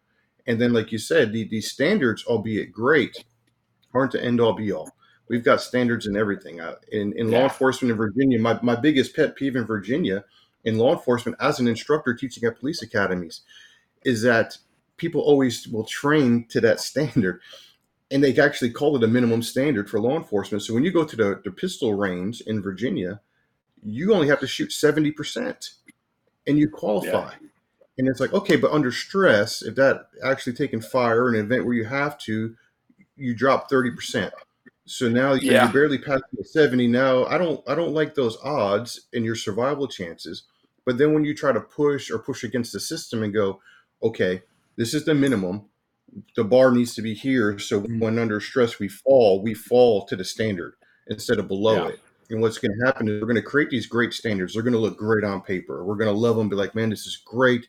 And 0.45 0.59
then, 0.59 0.73
like 0.73 0.91
you 0.91 0.97
said, 0.97 1.31
the, 1.31 1.43
these 1.43 1.71
standards, 1.71 2.25
albeit 2.25 2.71
great, 2.71 3.23
aren't 3.93 4.13
the 4.13 4.23
end 4.23 4.41
all 4.41 4.53
be 4.53 4.71
all. 4.71 4.91
We've 5.29 5.43
got 5.43 5.61
standards 5.61 6.07
in 6.07 6.17
everything. 6.17 6.59
In 6.91 7.13
in 7.13 7.31
law 7.31 7.43
enforcement 7.43 7.91
in 7.91 7.97
Virginia, 7.97 8.39
my, 8.39 8.59
my 8.61 8.75
biggest 8.75 9.15
pet 9.15 9.35
peeve 9.35 9.55
in 9.55 9.65
Virginia 9.65 10.25
in 10.63 10.77
law 10.77 10.93
enforcement 10.93 11.37
as 11.39 11.59
an 11.59 11.67
instructor 11.67 12.13
teaching 12.13 12.43
at 12.43 12.59
police 12.59 12.81
academies 12.81 13.41
is 14.03 14.21
that 14.23 14.57
people 14.97 15.21
always 15.21 15.67
will 15.67 15.85
train 15.85 16.45
to 16.49 16.61
that 16.61 16.79
standard 16.89 17.41
and 18.11 18.23
they 18.23 18.35
actually 18.37 18.71
call 18.71 18.95
it 18.95 19.03
a 19.03 19.07
minimum 19.07 19.43
standard 19.43 19.87
for 19.87 19.99
law 19.99 20.17
enforcement. 20.17 20.63
So 20.63 20.73
when 20.73 20.83
you 20.83 20.91
go 20.91 21.05
to 21.05 21.15
the, 21.15 21.41
the 21.43 21.51
pistol 21.51 21.93
range 21.93 22.41
in 22.41 22.61
virginia 22.61 23.21
you 23.81 24.13
only 24.13 24.27
have 24.27 24.41
to 24.41 24.47
shoot 24.47 24.71
70% 24.71 25.69
and 26.45 26.59
you 26.59 26.69
qualify. 26.69 27.31
And 27.97 28.09
it's 28.09 28.19
like 28.19 28.33
okay 28.33 28.55
but 28.55 28.71
under 28.71 28.91
stress 28.91 29.61
if 29.61 29.75
that 29.75 30.07
actually 30.23 30.53
taking 30.53 30.81
fire 30.81 31.29
an 31.29 31.35
event 31.35 31.65
where 31.65 31.75
you 31.75 31.85
have 31.85 32.17
to 32.19 32.55
you 33.15 33.35
drop 33.35 33.69
30% 33.69 34.31
so 34.89 35.07
now 35.07 35.33
you're, 35.33 35.53
Yeah. 35.53 35.63
you're 35.65 35.73
barely 35.73 35.97
passing 35.97 36.23
the 36.33 36.43
70 36.43 36.87
now 36.87 37.25
i 37.25 37.37
don't 37.37 37.61
i 37.67 37.75
don't 37.75 37.93
like 37.93 38.15
those 38.15 38.37
odds 38.43 39.07
and 39.13 39.23
your 39.23 39.35
survival 39.35 39.87
chances. 39.87 40.43
But 40.85 40.97
then 40.97 41.13
when 41.13 41.23
you 41.23 41.35
try 41.35 41.51
to 41.51 41.61
push 41.61 42.09
or 42.09 42.17
push 42.17 42.43
against 42.43 42.73
the 42.73 42.79
system 42.79 43.21
and 43.23 43.33
go 43.33 43.59
okay 44.01 44.41
this 44.75 44.93
is 44.93 45.03
the 45.05 45.13
minimum. 45.13 45.65
The 46.35 46.43
bar 46.43 46.71
needs 46.71 46.95
to 46.95 47.01
be 47.03 47.13
here. 47.13 47.59
So 47.59 47.81
Mm. 47.81 47.99
when 47.99 48.17
under 48.17 48.39
stress 48.39 48.79
we 48.79 48.87
fall 48.87 49.43
we 49.43 49.53
fall 49.53 50.05
to 50.05 50.15
the 50.15 50.23
standard 50.25 50.73
instead 51.07 51.37
of 51.37 51.47
below 51.47 51.75
Yeah. 51.83 51.87
it. 51.89 51.99
And 52.31 52.41
what's 52.41 52.57
going 52.57 52.75
to 52.79 52.85
happen 52.85 53.07
is 53.07 53.19
we're 53.21 53.27
going 53.27 53.35
to 53.35 53.41
create 53.41 53.69
these 53.69 53.85
great 53.87 54.13
standards. 54.13 54.53
They're 54.53 54.63
going 54.63 54.73
to 54.73 54.79
look 54.79 54.97
great 54.97 55.23
on 55.23 55.41
paper. 55.41 55.83
We're 55.83 55.95
going 55.97 56.13
to 56.13 56.19
love 56.19 56.35
them 56.37 56.49
be 56.49 56.55
like 56.55 56.73
man 56.73 56.89
this 56.89 57.05
is 57.05 57.17
great. 57.17 57.67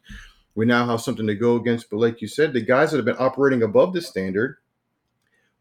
We 0.54 0.64
now 0.64 0.86
have 0.86 1.00
something 1.02 1.26
to 1.26 1.34
go 1.34 1.56
against. 1.56 1.90
But 1.90 1.98
like 1.98 2.22
you 2.22 2.28
said 2.28 2.54
the 2.54 2.60
guys 2.62 2.90
that 2.90 2.96
have 2.98 3.04
been 3.04 3.16
operating 3.28 3.62
above 3.62 3.92
the 3.92 4.00
standard 4.00 4.56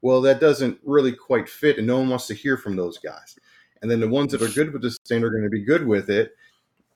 well 0.02 0.22
that 0.22 0.40
doesn't 0.40 0.80
really 0.84 1.12
quite 1.12 1.50
fit 1.50 1.78
and 1.78 1.88
no 1.88 2.00
one 2.00 2.10
wants 2.10 2.28
to 2.28 2.34
hear 2.34 2.58
from 2.58 2.76
those 2.76 2.98
guys. 2.98 3.38
And 3.82 3.90
then 3.90 4.00
the 4.00 4.10
ones 4.10 4.32
that 4.34 4.42
are 4.42 4.50
good 4.50 4.74
with 4.74 4.82
the 4.82 4.92
standard 4.92 5.28
are 5.34 5.40
going 5.40 5.44
to 5.44 5.50
be 5.50 5.64
good 5.64 5.88
with 5.88 6.10
it. 6.10 6.34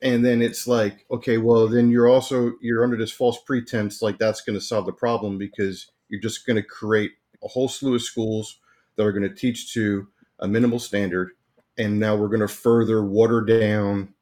And 0.01 0.25
then 0.25 0.41
it's 0.41 0.67
like 0.67 1.05
okay 1.11 1.37
well 1.37 1.67
then 1.67 1.89
you're 1.89 2.09
also 2.09 2.53
you're 2.61 2.83
under 2.83 2.97
this 2.97 3.11
false 3.11 3.39
pretense 3.45 4.01
like 4.01 4.17
that's 4.17 4.41
going 4.41 4.57
to 4.57 4.65
solve 4.65 4.85
the 4.85 4.93
problem 4.93 5.37
because 5.37 5.87
you're 6.09 6.21
just 6.21 6.45
going 6.45 6.57
to 6.57 6.63
create 6.63 7.11
a 7.43 7.47
whole 7.47 7.69
slew 7.69 7.95
of 7.95 8.01
schools 8.01 8.59
that 8.95 9.05
are 9.05 9.13
going 9.13 9.27
to 9.27 9.33
teach 9.33 9.73
to 9.73 10.07
a 10.39 10.47
minimal 10.47 10.79
standard 10.79 11.31
and 11.77 11.99
now 11.99 12.15
we're 12.15 12.27
going 12.27 12.41
to 12.41 12.47
further 12.47 13.03
water 13.03 13.41
down 13.41 14.13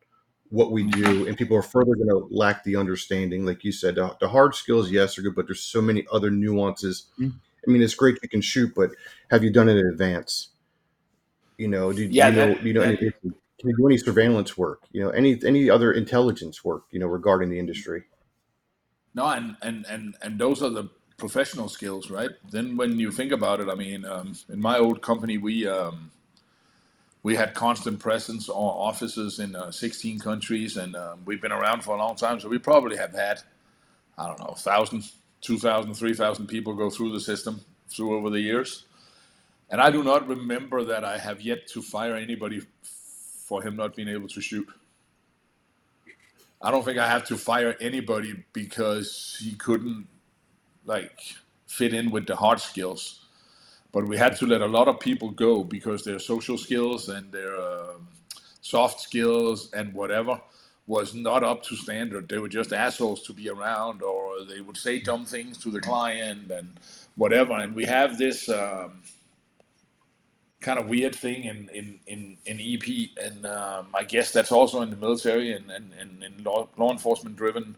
what 0.50 0.72
we 0.72 0.84
do 0.84 1.28
and 1.28 1.38
people 1.38 1.58
are 1.58 1.64
further 1.64 1.96
going 1.96 2.10
to 2.10 2.28
lack 2.30 2.64
the 2.64 2.76
understanding 2.76 3.46
like 3.46 3.64
you 3.64 3.72
said. 3.72 3.96
The, 3.96 4.16
the 4.20 4.30
hard 4.30 4.54
skills 4.54 4.92
yes 4.92 5.18
are 5.18 5.24
good 5.24 5.36
but 5.36 5.48
there's 5.48 5.62
so 5.62 5.82
many 5.82 6.06
other 6.12 6.30
nuances 6.30 7.08
Mm. 7.20 7.34
I 7.68 7.72
mean 7.72 7.82
it's 7.82 7.96
great 7.96 8.18
you 8.22 8.30
can 8.30 8.42
shoot 8.42 8.74
but 8.76 8.90
have 9.30 9.44
you 9.44 9.52
done 9.52 9.70
it 9.70 9.78
in 9.78 9.86
advance 9.88 10.50
you 11.58 11.68
know 11.68 11.92
do, 11.94 12.04
Yeah, 12.04 12.30
you 12.30 12.36
know 12.36 12.48
that- 12.54 12.64
you 12.64 12.74
know 12.74 12.82
that- 12.82 13.02
any, 13.02 13.12
can 13.60 13.70
you 13.70 13.78
do 13.78 13.86
any 13.88 13.98
surveillance 13.98 14.58
work 14.58 14.82
you 14.92 15.02
know 15.04 15.10
any 15.10 15.40
any 15.46 15.70
other 15.70 15.92
intelligence 15.92 16.64
work 16.64 16.84
you 16.92 17.00
know 17.00 17.08
regarding 17.08 17.50
the 17.50 17.60
industry 17.60 18.04
No, 19.14 19.26
and, 19.28 19.58
and, 19.62 19.86
and, 19.90 20.16
and 20.22 20.40
those 20.40 20.64
are 20.64 20.70
the 20.70 20.90
professional 21.18 21.68
skills, 21.70 22.10
right? 22.10 22.32
Then 22.50 22.78
when 22.78 22.98
you 22.98 23.12
think 23.12 23.32
about 23.32 23.60
it, 23.60 23.68
I 23.70 23.76
mean, 23.76 24.06
um, 24.06 24.34
in 24.50 24.60
my 24.60 24.78
old 24.80 25.02
company, 25.02 25.38
we 25.38 25.68
um, 25.68 26.10
we 27.22 27.36
had 27.36 27.54
constant 27.54 28.00
presence 28.00 28.50
on 28.50 28.56
offices 28.56 29.38
in 29.40 29.56
uh, 29.56 29.70
16 29.72 30.20
countries, 30.20 30.78
and 30.78 30.96
um, 30.96 31.20
we've 31.26 31.42
been 31.42 31.52
around 31.52 31.84
for 31.84 31.94
a 31.96 32.00
long 32.00 32.16
time. 32.16 32.40
So 32.40 32.50
we 32.50 32.58
probably 32.58 32.98
have 32.98 33.14
had, 33.14 33.42
I 34.18 34.28
don't 34.28 34.40
know, 34.40 34.46
1,000, 34.56 35.04
2,000, 35.42 35.94
3,000 35.94 36.48
people 36.48 36.74
go 36.74 36.90
through 36.90 37.12
the 37.12 37.20
system 37.20 37.62
through 37.90 38.16
over 38.16 38.30
the 38.30 38.40
years. 38.40 38.86
And 39.70 39.82
I 39.82 39.90
do 39.90 40.04
not 40.04 40.28
remember 40.28 40.84
that 40.84 41.04
I 41.04 41.18
have 41.18 41.42
yet 41.42 41.68
to 41.70 41.82
fire 41.82 42.16
anybody 42.16 42.62
for 43.46 43.62
him 43.62 43.76
not 43.76 43.96
being 43.96 44.08
able 44.08 44.28
to 44.30 44.42
shoot. 44.42 44.68
I 46.62 46.70
don't 46.70 46.86
think 46.86 47.00
I 47.00 47.08
have 47.08 47.26
to 47.26 47.38
fire 47.38 47.76
anybody 47.82 48.44
because 48.54 49.38
he 49.42 49.54
couldn't 49.54 50.08
like 50.86 51.20
fit 51.68 51.94
in 51.94 52.12
with 52.12 52.28
the 52.28 52.36
hard 52.36 52.60
skills. 52.60 53.26
But 53.92 54.08
we 54.08 54.18
had 54.18 54.36
to 54.38 54.46
let 54.46 54.62
a 54.62 54.68
lot 54.68 54.88
of 54.88 55.00
people 55.00 55.32
go 55.32 55.64
because 55.64 56.04
their 56.04 56.20
social 56.20 56.58
skills 56.58 57.10
and 57.10 57.32
their 57.32 57.60
um, 57.60 58.08
soft 58.62 59.02
skills 59.02 59.72
and 59.74 59.94
whatever 59.94 60.40
was 60.88 61.14
not 61.14 61.44
up 61.44 61.64
to 61.64 61.76
standard. 61.76 62.28
They 62.28 62.38
were 62.38 62.50
just 62.50 62.74
assholes 62.74 63.22
to 63.24 63.34
be 63.34 63.50
around, 63.50 64.02
or 64.02 64.44
they 64.44 64.62
would 64.62 64.78
say 64.78 65.00
dumb 65.00 65.26
things 65.26 65.58
to 65.60 65.72
the 65.72 65.80
client 65.80 66.52
and 66.52 66.80
whatever. 67.16 67.54
And 67.54 67.76
we 67.76 67.86
have 67.86 68.18
this 68.18 68.50
um, 68.50 69.02
kind 70.60 70.80
of 70.80 70.88
weird 70.88 71.16
thing 71.16 71.44
in 71.44 71.70
in 71.74 72.00
in, 72.08 72.38
in 72.46 72.60
EP, 72.60 73.10
and 73.24 73.46
um, 73.46 73.88
I 73.94 74.04
guess 74.04 74.32
that's 74.32 74.52
also 74.52 74.82
in 74.82 74.90
the 74.90 74.98
military 74.98 75.54
and 75.54 75.70
and, 75.70 75.92
and 76.00 76.24
in 76.24 76.44
law, 76.44 76.68
law 76.78 76.92
enforcement 76.92 77.36
driven 77.36 77.76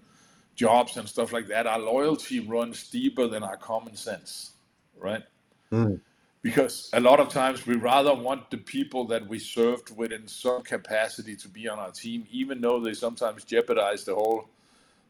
jobs 0.56 0.98
and 0.98 1.08
stuff 1.08 1.34
like 1.34 1.48
that. 1.48 1.68
Our 1.68 1.80
loyalty 1.80 2.40
runs 2.40 2.90
deeper 2.90 3.28
than 3.28 3.44
our 3.44 3.58
common 3.58 3.96
sense, 3.96 4.52
right? 5.00 5.24
Mm. 5.72 6.00
Because 6.44 6.90
a 6.92 7.00
lot 7.00 7.22
of 7.22 7.30
times 7.30 7.66
we 7.66 7.76
rather 7.76 8.14
want 8.14 8.52
the 8.52 8.58
people 8.58 9.06
that 9.08 9.28
we 9.28 9.40
served 9.40 9.96
with 9.96 10.12
in 10.12 10.28
some 10.28 10.62
capacity 10.62 11.38
to 11.38 11.48
be 11.48 11.70
on 11.70 11.80
our 11.80 11.92
team, 11.92 12.28
even 12.32 12.62
though 12.62 12.82
they 12.82 12.94
sometimes 12.94 13.46
jeopardize 13.46 14.04
the 14.04 14.14
whole 14.14 14.50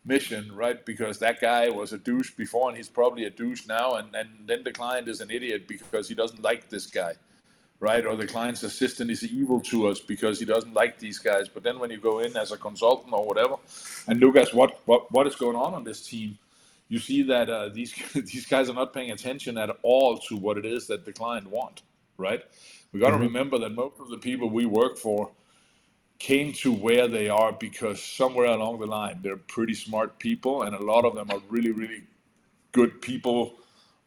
mission, 0.06 0.56
right? 0.56 0.86
Because 0.86 1.20
that 1.20 1.42
guy 1.42 1.70
was 1.70 1.92
a 1.92 1.98
douche 1.98 2.32
before 2.32 2.70
and 2.70 2.78
he's 2.78 2.90
probably 2.90 3.26
a 3.26 3.32
douche 3.32 3.68
now, 3.68 3.96
and, 3.96 4.14
and 4.16 4.30
then 4.46 4.64
the 4.64 4.72
client 4.72 5.08
is 5.08 5.22
an 5.22 5.32
idiot 5.32 5.68
because 5.68 6.08
he 6.08 6.16
doesn't 6.16 6.44
like 6.44 6.70
this 6.70 6.86
guy, 6.86 7.14
right? 7.80 8.06
Or 8.06 8.16
the 8.16 8.28
client's 8.28 8.64
assistant 8.64 9.10
is 9.10 9.24
evil 9.24 9.60
to 9.62 9.88
us 9.88 10.00
because 10.00 10.40
he 10.40 10.46
doesn't 10.46 10.74
like 10.76 11.00
these 11.00 11.20
guys. 11.20 11.50
But 11.50 11.64
then 11.64 11.80
when 11.80 11.90
you 11.90 11.98
go 11.98 12.20
in 12.20 12.38
as 12.38 12.52
a 12.52 12.58
consultant 12.58 13.14
or 13.14 13.26
whatever 13.26 13.56
and 14.08 14.20
look 14.20 14.36
at 14.36 14.54
what, 14.54 14.82
what, 14.86 15.12
what 15.12 15.26
is 15.26 15.36
going 15.36 15.56
on 15.56 15.74
on 15.74 15.84
this 15.84 16.06
team, 16.06 16.38
you 16.94 17.00
see 17.00 17.24
that 17.24 17.50
uh, 17.50 17.70
these 17.70 17.94
these 18.14 18.46
guys 18.46 18.70
are 18.70 18.76
not 18.82 18.94
paying 18.94 19.12
attention 19.12 19.58
at 19.58 19.72
all 19.84 20.18
to 20.30 20.38
what 20.38 20.58
it 20.60 20.66
is 20.66 20.88
that 20.88 21.06
the 21.06 21.14
client 21.14 21.48
want, 21.50 21.82
right? 22.18 22.44
We 22.92 23.00
got 23.00 23.12
to 23.12 23.18
Mhm. 23.18 23.28
remember 23.30 23.58
that 23.60 23.72
most 23.84 24.00
of 24.00 24.10
the 24.10 24.20
people 24.20 24.50
we 24.50 24.66
work 24.68 24.98
for 24.98 25.32
came 26.20 26.54
to 26.64 26.72
where 26.74 27.08
they 27.08 27.30
are 27.30 27.52
because 27.54 28.02
somewhere 28.04 28.48
along 28.58 28.80
the 28.80 28.88
line 28.88 29.20
they're 29.24 29.44
pretty 29.58 29.74
smart 29.74 30.20
people, 30.20 30.64
and 30.64 30.76
a 30.76 30.84
lot 30.94 31.06
of 31.06 31.16
them 31.16 31.32
are 31.32 31.42
really 31.50 31.72
really 31.72 32.04
good 32.74 33.02
people 33.02 33.56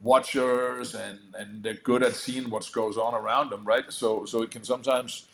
watchers 0.01 0.95
and 0.95 1.19
and 1.39 1.63
they're 1.65 1.83
good 1.93 2.03
at 2.03 2.15
seeing 2.15 2.51
what 2.51 2.71
goes 2.73 2.97
on 2.99 3.15
around 3.15 3.51
them 3.51 3.65
right 3.65 3.93
so 3.93 4.25
so 4.27 4.43
it 4.43 4.51
can 4.51 4.65
sometimes 4.65 5.27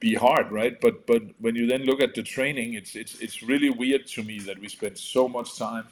be 0.00 0.14
hard 0.14 0.52
right 0.52 0.80
but 0.80 1.06
but 1.06 1.22
when 1.40 1.54
you 1.56 1.66
then 1.66 1.82
look 1.84 2.00
at 2.00 2.14
the 2.14 2.22
training 2.22 2.74
it's 2.74 2.96
it's 2.96 3.14
it's 3.20 3.42
really 3.42 3.70
weird 3.70 4.06
to 4.06 4.22
me 4.22 4.38
that 4.40 4.58
we 4.60 4.68
spend 4.68 4.96
so 4.98 5.28
much 5.28 5.58
time 5.58 5.86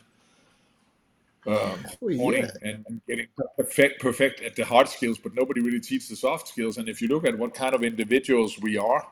um, 1.46 1.84
Well, 2.00 2.16
honing 2.16 2.44
yeah. 2.44 2.50
and, 2.62 2.84
and 2.88 3.00
getting 3.08 3.26
perfect 3.58 4.00
perfect 4.00 4.40
at 4.42 4.54
the 4.56 4.64
hard 4.64 4.88
skills 4.88 5.18
but 5.18 5.34
nobody 5.34 5.60
really 5.60 5.80
teaches 5.80 6.08
the 6.08 6.16
soft 6.16 6.48
skills 6.48 6.78
and 6.78 6.88
if 6.88 7.02
you 7.02 7.08
look 7.08 7.26
at 7.26 7.36
what 7.38 7.54
kind 7.54 7.74
of 7.74 7.82
individuals 7.82 8.58
we 8.60 8.76
are 8.78 9.06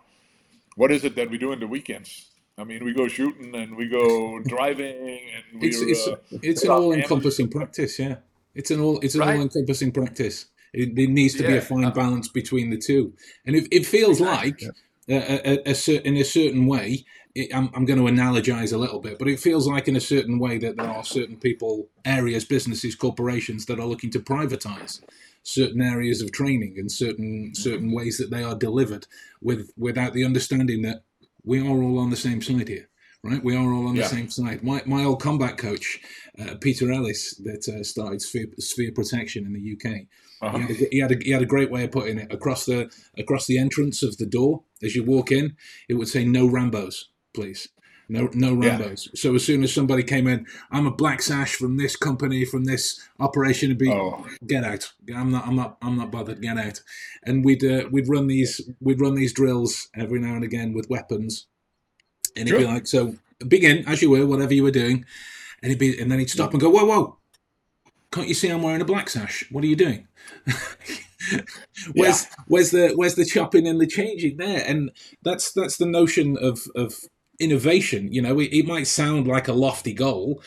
what 0.76 0.90
is 0.92 1.04
it 1.04 1.14
that 1.16 1.28
we 1.30 1.38
do 1.38 1.52
in 1.52 1.60
the 1.60 1.66
weekends 1.66 2.30
i 2.58 2.64
mean 2.64 2.84
we 2.84 2.92
go 2.92 3.08
shooting 3.08 3.54
and 3.54 3.76
we 3.76 3.88
go 3.88 4.38
driving 4.46 5.18
and 5.34 5.60
we 5.60 5.68
It's 5.68 5.80
it's 5.82 6.06
uh, 6.08 6.16
it's 6.42 6.62
an 6.64 6.70
all 6.70 6.92
encompassing 6.92 7.48
practice. 7.48 7.98
Yeah, 7.98 8.16
it's 8.54 8.70
an 8.70 8.80
all 8.80 8.98
it's 9.00 9.14
an 9.14 9.22
Right. 9.22 9.36
all 9.36 9.42
encompassing 9.42 9.92
practice. 9.92 10.46
It, 10.72 10.94
there 10.94 11.08
needs 11.08 11.34
to 11.34 11.42
be 11.42 11.56
a 11.56 11.60
fine 11.60 11.90
balance 11.90 12.28
between 12.28 12.70
the 12.70 12.78
two, 12.78 13.12
and 13.44 13.56
it, 13.56 13.66
it 13.72 13.86
feels 13.86 14.20
like 14.20 14.62
a, 15.10 15.50
a, 15.68 15.70
a, 15.70 15.74
cer- 15.74 16.02
in 16.04 16.16
a 16.16 16.24
certain 16.24 16.66
way. 16.66 17.04
It, 17.34 17.54
I'm, 17.54 17.70
I'm 17.74 17.84
going 17.84 17.98
to 18.04 18.12
analogize 18.12 18.72
a 18.72 18.76
little 18.76 18.98
bit, 19.00 19.18
but 19.18 19.28
it 19.28 19.38
feels 19.38 19.68
like 19.68 19.86
in 19.86 19.94
a 19.94 20.00
certain 20.00 20.40
way 20.40 20.58
that 20.58 20.76
there 20.76 20.88
are 20.90 21.04
certain 21.04 21.36
people, 21.36 21.88
areas, 22.04 22.44
businesses, 22.44 22.96
corporations 22.96 23.66
that 23.66 23.78
are 23.78 23.86
looking 23.86 24.10
to 24.10 24.18
privatize 24.20 25.00
certain 25.44 25.80
areas 25.80 26.20
of 26.22 26.32
training 26.32 26.74
and 26.76 26.90
certain 26.90 27.52
certain 27.54 27.92
ways 27.92 28.18
that 28.18 28.30
they 28.30 28.42
are 28.42 28.56
delivered, 28.56 29.06
with 29.40 29.70
without 29.76 30.12
the 30.12 30.24
understanding 30.24 30.82
that 30.82 31.04
we 31.44 31.60
are 31.60 31.68
all 31.82 31.98
on 32.00 32.10
the 32.10 32.16
same 32.16 32.42
side 32.42 32.66
here, 32.68 32.88
right? 33.22 33.42
We 33.44 33.54
are 33.56 33.72
all 33.72 33.86
on 33.86 33.94
Yeah. 33.96 34.02
the 34.02 34.08
same 34.08 34.28
side. 34.30 34.64
My 34.64 34.82
my 34.84 35.04
old 35.04 35.22
combat 35.22 35.56
coach, 35.56 36.00
uh, 36.38 36.56
Peter 36.60 36.90
Ellis, 36.90 37.36
that 37.44 37.68
uh, 37.68 37.84
started 37.84 38.22
Sphere, 38.22 38.46
Sphere 38.58 38.92
Protection 38.92 39.46
in 39.46 39.52
the 39.52 39.72
UK. 39.76 40.06
Uh-huh. 40.42 40.58
He, 40.58 40.62
had 40.62 40.70
a, 40.70 40.88
he 40.90 40.98
had 41.00 41.12
a 41.12 41.16
he 41.24 41.30
had 41.30 41.42
a 41.42 41.46
great 41.46 41.70
way 41.70 41.84
of 41.84 41.90
putting 41.92 42.18
it 42.18 42.32
across 42.32 42.64
the 42.64 42.90
across 43.18 43.46
the 43.46 43.58
entrance 43.58 44.02
of 44.02 44.16
the 44.16 44.26
door 44.26 44.62
as 44.82 44.94
you 44.94 45.04
walk 45.04 45.30
in. 45.30 45.56
It 45.88 45.94
would 45.94 46.08
say 46.08 46.24
no 46.24 46.46
Rambo's, 46.46 47.10
please. 47.34 47.68
No, 48.08 48.28
no 48.34 48.60
Yeah. 48.60 48.70
Rambo's. 48.70 49.08
So 49.14 49.36
as 49.36 49.44
soon 49.44 49.62
as 49.62 49.72
somebody 49.72 50.02
came 50.02 50.26
in, 50.26 50.44
I'm 50.72 50.86
a 50.86 50.90
black 50.90 51.22
sash 51.22 51.54
from 51.54 51.76
this 51.76 51.94
company, 51.94 52.44
from 52.44 52.64
this 52.64 53.00
operation. 53.20 53.76
Be 53.76 53.88
Oh, 53.88 54.26
get 54.44 54.64
out. 54.64 54.90
I'm 55.14 55.30
not. 55.30 55.46
I'm 55.46 55.54
not. 55.54 55.76
I'm 55.80 55.96
not 55.96 56.10
bothered. 56.10 56.42
Get 56.42 56.58
out. 56.58 56.80
And 57.22 57.44
we'd 57.44 57.64
uh, 57.64 57.84
we'd 57.92 58.08
run 58.08 58.26
these 58.26 58.60
we'd 58.80 59.00
run 59.00 59.14
these 59.14 59.32
drills 59.32 59.88
every 59.94 60.18
now 60.18 60.34
and 60.34 60.42
again 60.42 60.72
with 60.72 60.90
weapons, 60.90 61.46
and 62.34 62.48
he'd 62.48 62.58
be 62.58 62.64
like, 62.66 62.88
"So 62.88 63.14
begin 63.46 63.84
as 63.86 64.02
you 64.02 64.10
were, 64.10 64.26
whatever 64.26 64.54
you 64.54 64.64
were 64.64 64.72
doing," 64.72 65.04
and 65.62 65.70
he'd 65.70 65.78
be, 65.78 65.96
and 66.00 66.10
then 66.10 66.18
he'd 66.18 66.30
stop 66.30 66.50
and 66.50 66.60
go, 66.60 66.68
"Whoa, 66.68 66.86
whoa! 66.86 67.19
Can't 68.12 68.28
you 68.28 68.34
see 68.34 68.48
I'm 68.48 68.62
wearing 68.62 68.82
a 68.82 68.86
black 68.86 69.10
sash? 69.10 69.44
What 69.50 69.64
are 69.64 69.68
you 69.68 69.76
doing?" 69.76 70.08
where's 71.94 72.26
where's 72.48 72.70
the 72.70 72.92
where's 72.96 73.14
the 73.16 73.24
chopping 73.24 73.66
and 73.66 73.80
the 73.80 73.86
changing 73.86 74.36
there? 74.38 74.64
And 74.66 74.90
that's 75.22 75.52
that's 75.52 75.76
the 75.78 75.86
notion 75.86 76.36
of 76.38 76.60
of 76.76 76.94
innovation. 77.40 78.12
You 78.12 78.22
know, 78.22 78.38
it, 78.40 78.52
it 78.52 78.66
might 78.66 78.86
sound 78.86 79.26
like 79.28 79.48
a 79.48 79.52
lofty 79.54 79.94
goal, 79.94 80.42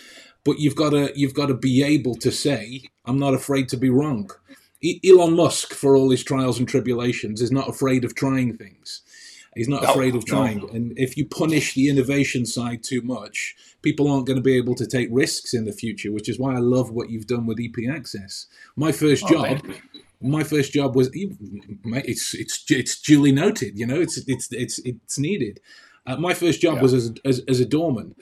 but 0.45 0.60
you've 0.60 0.76
got 0.76 0.91
to 0.91 1.12
you've 1.15 1.34
got 1.36 1.47
to 1.47 1.56
be 1.56 1.84
able 1.84 2.15
to 2.17 2.32
say, 2.32 2.84
"I'm 3.06 3.19
not 3.19 3.34
afraid 3.36 3.69
to 3.69 3.78
be 3.78 3.89
wrong." 3.89 4.30
Elon 5.06 5.36
Musk, 5.36 5.73
for 5.73 5.95
all 5.95 6.12
his 6.12 6.23
trials 6.23 6.60
and 6.60 6.67
tribulations, 6.67 7.41
is 7.41 7.52
not 7.52 7.69
afraid 7.69 8.06
of 8.06 8.15
trying 8.15 8.58
things. 8.58 9.02
He's 9.56 9.69
not 9.69 9.84
No, 9.84 9.91
afraid 9.91 10.15
of 10.15 10.26
no. 10.28 10.28
trying. 10.28 10.69
And 10.73 10.93
if 10.97 11.17
you 11.17 11.26
punish 11.26 11.76
the 11.76 11.89
innovation 11.89 12.45
side 12.45 12.84
too 12.84 13.02
much, 13.02 13.56
people 13.83 14.09
aren't 14.11 14.25
going 14.25 14.37
to 14.37 14.41
be 14.43 14.57
able 14.57 14.75
to 14.75 14.87
take 14.87 15.09
risks 15.11 15.53
in 15.53 15.65
the 15.65 15.73
future, 15.73 16.11
which 16.11 16.29
is 16.29 16.39
why 16.39 16.55
I 16.55 16.59
love 16.59 16.89
what 16.91 17.09
you've 17.11 17.27
done 17.27 17.45
with 17.45 17.59
EP 17.59 17.89
Access. 17.89 18.47
My 18.75 18.91
first 18.91 19.23
Oh, 19.25 19.29
job, 19.29 19.65
my 20.21 20.43
first 20.43 20.73
job 20.73 20.95
was 20.95 21.09
it's 21.13 22.33
it's 22.33 22.63
it's 22.69 23.01
duly 23.01 23.31
noted. 23.31 23.77
You 23.77 23.85
know, 23.85 23.99
it's 24.01 24.17
it's 24.27 24.47
it's 24.51 24.79
it's 24.79 25.19
needed. 25.19 25.59
Uh, 26.05 26.17
my 26.17 26.33
first 26.33 26.61
job 26.61 26.75
Yeah. 26.75 26.81
was 26.81 26.93
as, 26.93 27.13
as 27.25 27.41
as 27.47 27.59
a 27.59 27.65
doorman, 27.65 28.15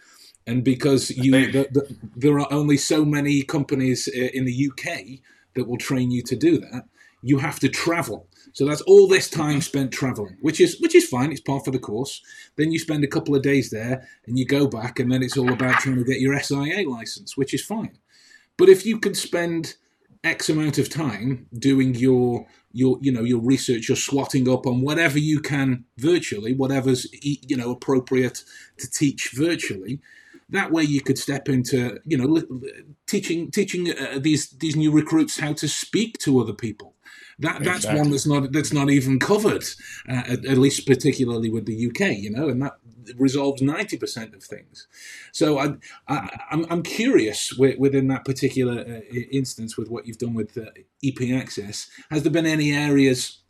and 0.47 0.63
because 0.63 1.12
you 1.12 1.32
the, 1.32 1.67
the, 1.71 1.95
there 2.15 2.39
are 2.39 2.52
only 2.52 2.78
so 2.78 3.06
many 3.06 3.43
companies 3.43 4.10
uh, 4.10 4.30
in 4.34 4.45
the 4.45 4.69
UK 4.69 5.19
that 5.56 5.67
will 5.67 5.78
train 5.78 6.12
you 6.12 6.24
to 6.24 6.36
do 6.36 6.60
that. 6.60 6.86
You 7.21 7.38
have 7.39 7.60
to 7.60 7.69
travel. 7.69 8.28
So 8.54 8.66
that's 8.66 8.82
all 8.82 9.08
this 9.08 9.30
time 9.30 9.62
spent 9.62 9.92
traveling, 9.92 10.38
which 10.42 10.60
is 10.60 10.80
which 10.80 10.96
is 10.96 11.08
fine. 11.08 11.32
It's 11.32 11.42
part 11.42 11.68
of 11.68 11.74
the 11.74 11.80
course. 11.80 12.22
Then 12.58 12.72
you 12.72 12.80
spend 12.80 13.04
a 13.04 13.08
couple 13.08 13.36
of 13.36 13.42
days 13.42 13.70
there, 13.70 14.08
and 14.26 14.38
you 14.38 14.46
go 14.46 14.68
back, 14.68 15.00
and 15.00 15.12
then 15.12 15.24
it's 15.24 15.38
all 15.38 15.52
about 15.52 15.80
trying 15.80 15.98
to 15.98 16.04
get 16.04 16.20
your 16.20 16.38
SIA 16.40 16.88
license, 16.90 17.38
which 17.38 17.54
is 17.54 17.64
fine. 17.64 17.98
But 18.58 18.70
if 18.70 18.86
you 18.86 19.00
can 19.00 19.16
spend 19.16 19.76
X 20.24 20.50
amount 20.50 20.78
of 20.78 20.90
time 20.90 21.48
doing 21.58 21.96
your 21.96 22.46
your 22.72 22.98
you 23.02 23.12
know 23.12 23.24
your 23.24 23.40
research, 23.40 23.90
your 23.90 23.98
swatting 23.98 24.48
up 24.48 24.68
on 24.68 24.82
whatever 24.82 25.18
you 25.18 25.40
can 25.40 25.86
virtually, 25.98 26.54
whatever's 26.54 27.08
you 27.24 27.58
know 27.58 27.72
appropriate 27.72 28.44
to 28.78 28.90
teach 28.90 29.32
virtually. 29.34 30.00
That 30.50 30.72
way, 30.72 30.84
you 30.84 31.02
could 31.02 31.18
step 31.18 31.50
into 31.50 32.00
you 32.06 32.18
know 32.18 32.44
teaching 33.08 33.50
teaching 33.50 33.90
uh, 33.92 34.20
these 34.20 34.50
these 34.50 34.76
new 34.76 34.92
recruits 34.92 35.40
how 35.40 35.54
to 35.54 35.68
speak 35.68 36.18
to 36.20 36.40
other 36.40 36.54
people. 36.54 36.91
That 37.42 37.64
that's 37.64 37.80
Exactly. 37.86 38.00
one 38.02 38.12
that's 38.12 38.28
not 38.28 38.52
that's 38.52 38.74
not 38.74 38.90
even 38.90 39.20
covered, 39.20 39.64
uh, 40.08 40.24
at, 40.34 40.46
at 40.46 40.58
least 40.58 40.86
particularly 40.88 41.50
with 41.50 41.66
the 41.66 41.88
UK, 41.88 42.18
you 42.18 42.32
know, 42.32 42.48
and 42.50 42.62
that 42.62 42.74
resolves 43.18 43.62
ninety 43.62 43.98
percent 43.98 44.34
of 44.36 44.44
things. 44.44 44.88
So 45.32 45.58
I, 45.60 45.74
I 46.08 46.30
I'm 46.52 46.66
I'm 46.70 46.84
curious 46.84 47.50
wi- 47.52 47.78
within 47.80 48.08
that 48.08 48.26
particular 48.26 48.82
uh, 48.82 49.16
instance 49.32 49.78
with 49.78 49.90
what 49.90 50.06
you've 50.06 50.20
done 50.20 50.34
with 50.36 50.58
uh, 50.58 50.66
EP 51.04 51.20
Access. 51.32 51.90
Has 52.10 52.24
there 52.24 52.32
been 52.32 52.46
any 52.46 52.72
areas 52.74 53.41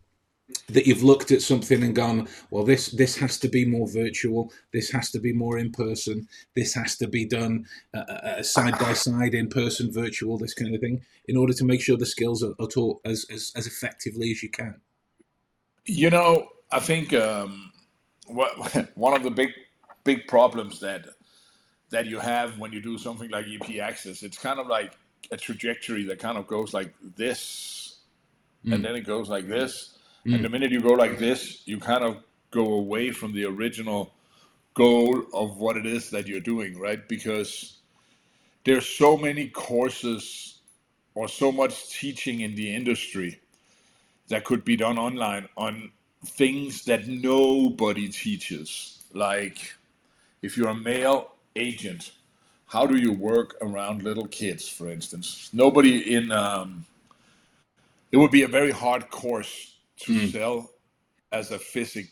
that 0.70 0.88
you've 0.88 1.04
looked 1.04 1.32
at 1.32 1.42
something 1.42 1.84
and 1.84 1.96
gone, 1.96 2.28
well, 2.50 2.64
this 2.64 2.88
this 2.88 3.18
has 3.18 3.38
to 3.40 3.48
be 3.50 3.66
more 3.66 3.88
virtual, 3.88 4.52
this 4.74 4.92
has 4.92 5.12
to 5.12 5.20
be 5.20 5.34
more 5.34 5.58
in 5.58 5.72
person, 5.72 6.28
this 6.56 6.74
has 6.74 6.98
to 6.98 7.08
be 7.08 7.26
done 7.26 7.66
uh, 7.94 8.00
uh, 8.00 8.44
side 8.44 8.78
by 8.80 8.94
side, 8.94 9.34
in 9.34 9.50
person, 9.50 9.92
virtual, 9.92 10.38
this 10.38 10.54
kind 10.54 10.74
of 10.74 10.82
thing, 10.82 11.02
in 11.28 11.38
order 11.38 11.54
to 11.54 11.66
make 11.66 11.82
sure 11.82 11.98
the 11.98 12.06
skills 12.06 12.44
are, 12.44 12.54
are 12.60 12.68
taught 12.68 13.02
as, 13.06 13.26
as 13.30 13.52
as 13.56 13.68
effectively 13.68 14.32
as 14.32 14.44
you 14.44 14.50
can. 14.50 14.80
You 15.86 16.10
know, 16.10 16.48
I 16.72 16.80
think 16.80 17.14
um, 17.14 17.72
what, 18.28 18.52
one 18.96 19.16
of 19.16 19.24
the 19.24 19.32
big 19.32 19.52
big 20.04 20.28
problems 20.28 20.80
that 20.80 21.06
that 21.90 22.06
you 22.06 22.20
have 22.20 22.58
when 22.58 22.72
you 22.72 22.82
do 22.82 22.98
something 22.98 23.30
like 23.30 23.46
EP 23.48 23.80
Access, 23.80 24.24
it's 24.24 24.38
kind 24.38 24.60
of 24.60 24.68
like 24.68 24.94
a 25.32 25.38
trajectory 25.38 26.04
that 26.06 26.20
kind 26.20 26.38
of 26.38 26.48
goes 26.48 26.74
like 26.74 26.94
this, 27.18 27.82
Mm. 28.66 28.76
and 28.76 28.86
then 28.86 28.96
it 28.96 29.02
goes 29.02 29.28
like 29.28 29.48
this, 29.48 29.98
Mm. 30.26 30.36
and 30.36 30.46
the 30.46 30.50
minute 30.50 30.72
you 30.72 30.82
go 30.82 30.94
like 30.94 31.18
this, 31.18 31.62
you 31.66 31.80
kind 31.80 32.04
of 32.04 32.18
go 32.52 32.74
away 32.74 33.12
from 33.12 33.34
the 33.34 33.46
original 33.46 34.14
goal 34.74 35.24
of 35.34 35.58
what 35.58 35.78
it 35.78 35.86
is 35.86 36.10
that 36.12 36.28
you're 36.28 36.40
doing, 36.40 36.78
right? 36.78 37.08
Because 37.08 37.78
there's 38.64 38.88
so 38.88 39.18
many 39.18 39.48
courses 39.48 40.60
or 41.16 41.28
so 41.28 41.52
much 41.52 41.90
teaching 41.90 42.42
in 42.42 42.56
the 42.56 42.74
industry 42.74 43.40
that 44.28 44.46
could 44.46 44.64
be 44.64 44.76
done 44.76 44.98
online 44.98 45.48
on 45.58 45.92
things 46.26 46.86
that 46.86 47.08
nobody 47.08 48.08
teaches. 48.08 49.04
Like 49.14 49.74
if 50.42 50.56
you're 50.56 50.70
a 50.70 50.76
male 50.76 51.32
agent, 51.56 52.12
how 52.68 52.86
do 52.86 52.96
you 52.96 53.12
work 53.12 53.56
around 53.62 54.04
little 54.04 54.28
kids, 54.28 54.68
for 54.70 54.90
instance? 54.90 55.50
Nobody 55.52 56.16
in 56.16 56.32
um, 56.32 56.86
it 58.12 58.18
would 58.18 58.32
be 58.32 58.44
a 58.44 58.48
very 58.48 58.72
hard 58.72 59.10
course 59.10 59.71
to 60.04 60.12
Mm. 60.14 60.32
sell 60.32 60.72
as 61.32 61.52
a 61.52 61.60
physic 61.60 62.08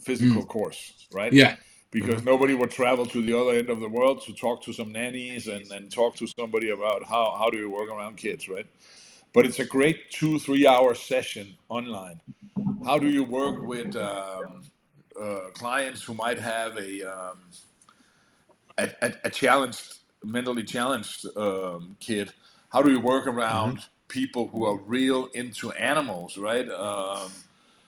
physical 0.00 0.44
course, 0.44 1.06
right? 1.12 1.32
Yeah, 1.32 1.56
because 1.90 2.22
nobody 2.24 2.54
would 2.54 2.70
travel 2.70 3.06
to 3.06 3.22
the 3.22 3.38
other 3.38 3.52
end 3.52 3.70
of 3.70 3.80
the 3.80 3.88
world 3.88 4.22
to 4.26 4.32
talk 4.34 4.62
to 4.64 4.72
some 4.72 4.92
nannies 4.92 5.48
and, 5.48 5.70
and 5.72 5.90
talk 5.90 6.16
to 6.16 6.26
somebody 6.38 6.70
about 6.70 7.04
how, 7.04 7.34
how 7.38 7.48
do 7.48 7.56
you 7.56 7.70
work 7.70 7.88
around 7.88 8.16
kids, 8.16 8.48
right? 8.48 8.66
But 9.32 9.46
it's 9.46 9.60
a 9.60 9.64
great 9.64 10.10
two, 10.10 10.38
three 10.38 10.66
hour 10.66 10.94
session 10.94 11.56
online. 11.68 12.20
How 12.84 12.98
do 12.98 13.08
you 13.08 13.24
work 13.24 13.62
with 13.62 13.96
um, 13.96 14.62
uh, 15.20 15.50
clients 15.54 16.02
who 16.02 16.14
might 16.14 16.38
have 16.38 16.76
a, 16.76 17.02
um, 17.02 17.38
a, 18.78 18.90
a, 19.02 19.12
a 19.24 19.30
challenged, 19.30 20.00
mentally 20.22 20.64
challenged 20.64 21.26
um, 21.36 21.96
kid? 21.98 22.32
How 22.70 22.82
do 22.82 22.90
you 22.90 23.00
work 23.00 23.26
around 23.26 23.80
people 24.08 24.48
who 24.48 24.64
are 24.66 24.76
real 24.76 25.26
into 25.34 25.72
animals, 25.72 26.38
right? 26.38 26.68
Um, 26.70 27.32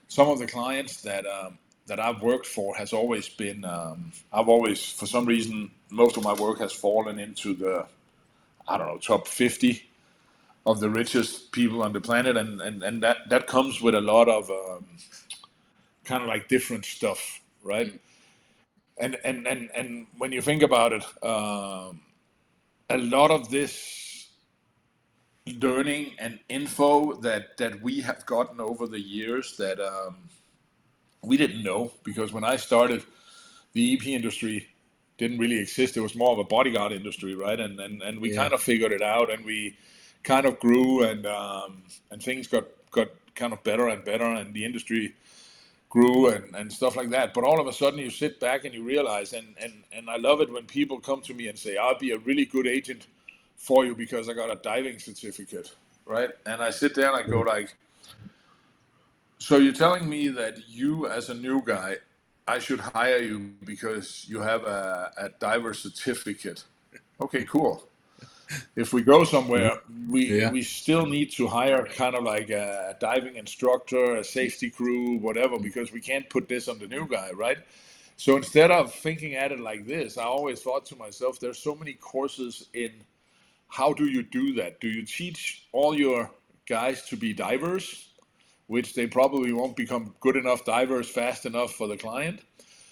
some 0.09 0.29
of 0.29 0.39
the 0.39 0.47
clients 0.47 1.03
that 1.03 1.27
um, 1.27 1.59
that 1.87 2.01
I've 2.01 2.23
worked 2.23 2.47
for 2.47 2.75
has 2.77 2.93
always 2.93 3.29
been 3.29 3.65
um, 3.65 4.13
I've 4.33 4.49
always 4.49 4.85
for 4.93 5.07
some 5.07 5.27
reason 5.27 5.71
most 5.91 6.17
of 6.17 6.25
my 6.25 6.35
work 6.35 6.59
has 6.61 6.73
fallen 6.73 7.19
into 7.19 7.55
the 7.55 7.87
I 8.69 8.79
don't 8.79 8.89
know 8.89 8.99
top 8.99 9.29
50 9.29 9.83
of 10.67 10.81
the 10.81 10.91
richest 10.91 11.53
people 11.53 11.83
on 11.83 11.93
the 11.93 12.01
planet 12.01 12.37
and 12.37 12.61
and, 12.61 12.83
and 12.83 13.03
that 13.03 13.19
that 13.31 13.47
comes 13.47 13.81
with 13.83 13.95
a 13.95 14.01
lot 14.01 14.29
of 14.29 14.51
um, 14.51 14.87
kind 16.05 16.23
of 16.23 16.29
like 16.29 16.49
different 16.49 16.85
stuff 16.85 17.41
right 17.63 18.01
and 18.99 19.19
and 19.25 19.47
and 19.47 19.71
and 19.77 20.07
when 20.19 20.33
you 20.33 20.43
think 20.43 20.63
about 20.63 20.93
it 20.93 21.05
um, 21.25 22.01
a 22.91 22.99
lot 22.99 23.31
of 23.31 23.51
this 23.51 24.06
learning 25.61 26.15
and 26.19 26.39
info 26.49 27.15
that 27.23 27.57
that 27.59 27.81
we 27.83 28.01
have 28.03 28.27
gotten 28.27 28.61
over 28.61 28.87
the 28.87 29.01
years 29.01 29.57
that 29.59 29.81
um, 29.81 30.17
we 31.23 31.37
didn't 31.37 31.63
know 31.63 31.93
because 32.05 32.33
when 32.33 32.45
I 32.45 32.57
started, 32.57 33.05
the 33.75 33.95
EP 33.95 34.07
industry 34.09 34.69
didn't 35.19 35.39
really 35.39 35.59
exist. 35.61 35.97
It 35.97 36.01
was 36.01 36.17
more 36.17 36.33
of 36.33 36.39
a 36.39 36.45
bodyguard 36.45 36.93
industry, 36.93 37.35
right? 37.35 37.61
And 37.61 37.81
and, 37.81 38.03
and 38.03 38.21
we 38.21 38.31
Yeah. 38.31 38.43
kind 38.43 38.55
of 38.55 38.63
figured 38.63 38.93
it 38.93 39.03
out, 39.03 39.31
and 39.31 39.45
we 39.45 39.77
kind 40.25 40.47
of 40.47 40.59
grew, 40.61 41.05
and 41.05 41.27
um, 41.27 41.85
and 42.11 42.23
things 42.23 42.47
got 42.49 42.67
got 42.93 43.09
kind 43.35 43.53
of 43.53 43.63
better 43.65 43.89
and 43.89 44.05
better, 44.05 44.25
and 44.25 44.55
the 44.55 44.65
industry 44.65 45.15
grew 45.91 46.29
and, 46.31 46.55
and 46.57 46.73
stuff 46.73 46.97
like 46.97 47.11
that. 47.11 47.35
But 47.35 47.45
all 47.45 47.61
of 47.61 47.67
a 47.69 47.73
sudden, 47.73 47.99
you 48.01 48.11
sit 48.11 48.41
back 48.41 48.65
and 48.65 48.75
you 48.75 48.85
realize, 48.85 49.33
and 49.35 49.55
and 49.61 49.85
and 49.93 50.11
I 50.11 50.17
love 50.17 50.41
it 50.43 50.53
when 50.53 50.67
people 50.67 51.01
come 51.01 51.23
to 51.23 51.35
me 51.35 51.49
and 51.49 51.59
say, 51.59 51.77
"I'll 51.79 51.99
be 51.99 52.13
a 52.13 52.19
really 52.19 52.47
good 52.47 52.67
agent 52.67 53.07
for 53.57 53.85
you 53.87 53.95
because 53.95 54.29
I 54.29 54.35
got 54.35 54.51
a 54.51 54.57
diving 54.57 54.99
certificate." 55.01 55.73
right? 56.07 56.31
And 56.47 56.63
I 56.63 56.71
sit 56.71 56.95
there 56.95 57.09
and 57.13 57.17
I 57.17 57.29
go 57.29 57.41
like, 57.41 57.77
so 59.39 59.59
you're 59.59 59.75
telling 59.75 60.09
me 60.09 60.29
that 60.29 60.69
you, 60.69 61.09
as 61.09 61.31
a 61.31 61.35
new 61.35 61.63
guy, 61.65 61.99
I 62.49 62.59
should 62.61 62.81
hire 62.81 63.19
you 63.19 63.53
because 63.65 64.27
you 64.29 64.41
have 64.41 64.65
a, 64.65 65.13
a 65.19 65.29
diver 65.41 65.75
certificate. 65.75 66.65
Okay, 67.21 67.45
cool. 67.45 67.85
If 68.77 68.93
we 68.93 69.03
go 69.03 69.25
somewhere, 69.25 69.73
we 70.09 70.41
Yeah. 70.41 70.51
we 70.51 70.63
still 70.63 71.07
need 71.07 71.33
to 71.35 71.49
hire 71.49 71.85
kind 71.87 72.15
of 72.17 72.25
like 72.25 72.51
a 72.51 72.97
diving 73.01 73.37
instructor, 73.37 74.17
a 74.17 74.25
safety 74.25 74.71
crew, 74.71 75.19
whatever, 75.19 75.59
because 75.59 75.93
we 75.93 76.01
can't 76.01 76.29
put 76.31 76.49
this 76.49 76.69
on 76.69 76.79
the 76.79 76.89
new 76.89 77.07
guy, 77.09 77.31
right? 77.33 77.59
So 78.17 78.37
instead 78.37 78.71
of 78.71 78.95
thinking 78.95 79.37
at 79.37 79.53
it 79.53 79.61
like 79.61 79.87
this, 79.87 80.19
I 80.19 80.25
always 80.25 80.61
thought 80.63 80.87
to 80.87 80.97
myself, 80.97 81.41
there's 81.41 81.59
so 81.59 81.75
many 81.75 81.95
courses 81.95 82.69
in 82.75 82.93
how 83.77 83.93
do 83.93 84.07
you 84.07 84.23
do 84.23 84.55
that? 84.55 84.81
Do 84.81 84.89
you 84.89 85.05
teach 85.05 85.69
all 85.73 85.95
your 85.95 86.31
guys 86.67 87.07
to 87.11 87.17
be 87.17 87.35
divers, 87.35 88.09
which 88.69 88.95
they 88.95 89.07
probably 89.07 89.53
won't 89.53 89.77
become 89.77 90.15
good 90.21 90.37
enough 90.37 90.65
divers 90.65 91.09
fast 91.11 91.45
enough 91.45 91.73
for 91.73 91.87
the 91.87 91.97
client? 91.97 92.41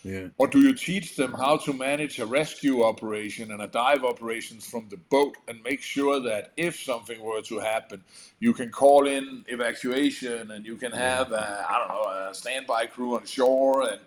Yeah. 0.03 0.29
Or 0.37 0.47
do 0.47 0.61
you 0.61 0.75
teach 0.75 1.17
them 1.17 1.33
how 1.33 1.57
to 1.57 1.73
manage 1.73 2.19
a 2.19 2.27
rescue 2.27 2.85
operation 2.85 3.51
and 3.53 3.63
a 3.63 3.67
dive 3.67 4.05
operations 4.05 4.67
from 4.67 4.87
the 4.91 4.99
boat 4.99 5.35
and 5.49 5.63
make 5.63 5.81
sure 5.81 6.21
that 6.21 6.53
if 6.59 6.75
something 6.79 7.19
were 7.23 7.41
to 7.41 7.59
happen, 7.61 8.05
you 8.39 8.53
can 8.53 8.69
call 8.71 9.07
in 9.07 9.47
evacuation 9.49 10.51
and 10.51 10.67
you 10.67 10.77
can 10.77 10.93
have, 10.93 11.33
a, 11.33 11.67
I 11.67 11.79
don't 11.79 11.89
know, 11.89 12.29
a 12.31 12.35
standby 12.35 12.87
crew 12.89 13.17
on 13.17 13.25
shore 13.25 13.89
and 13.89 14.01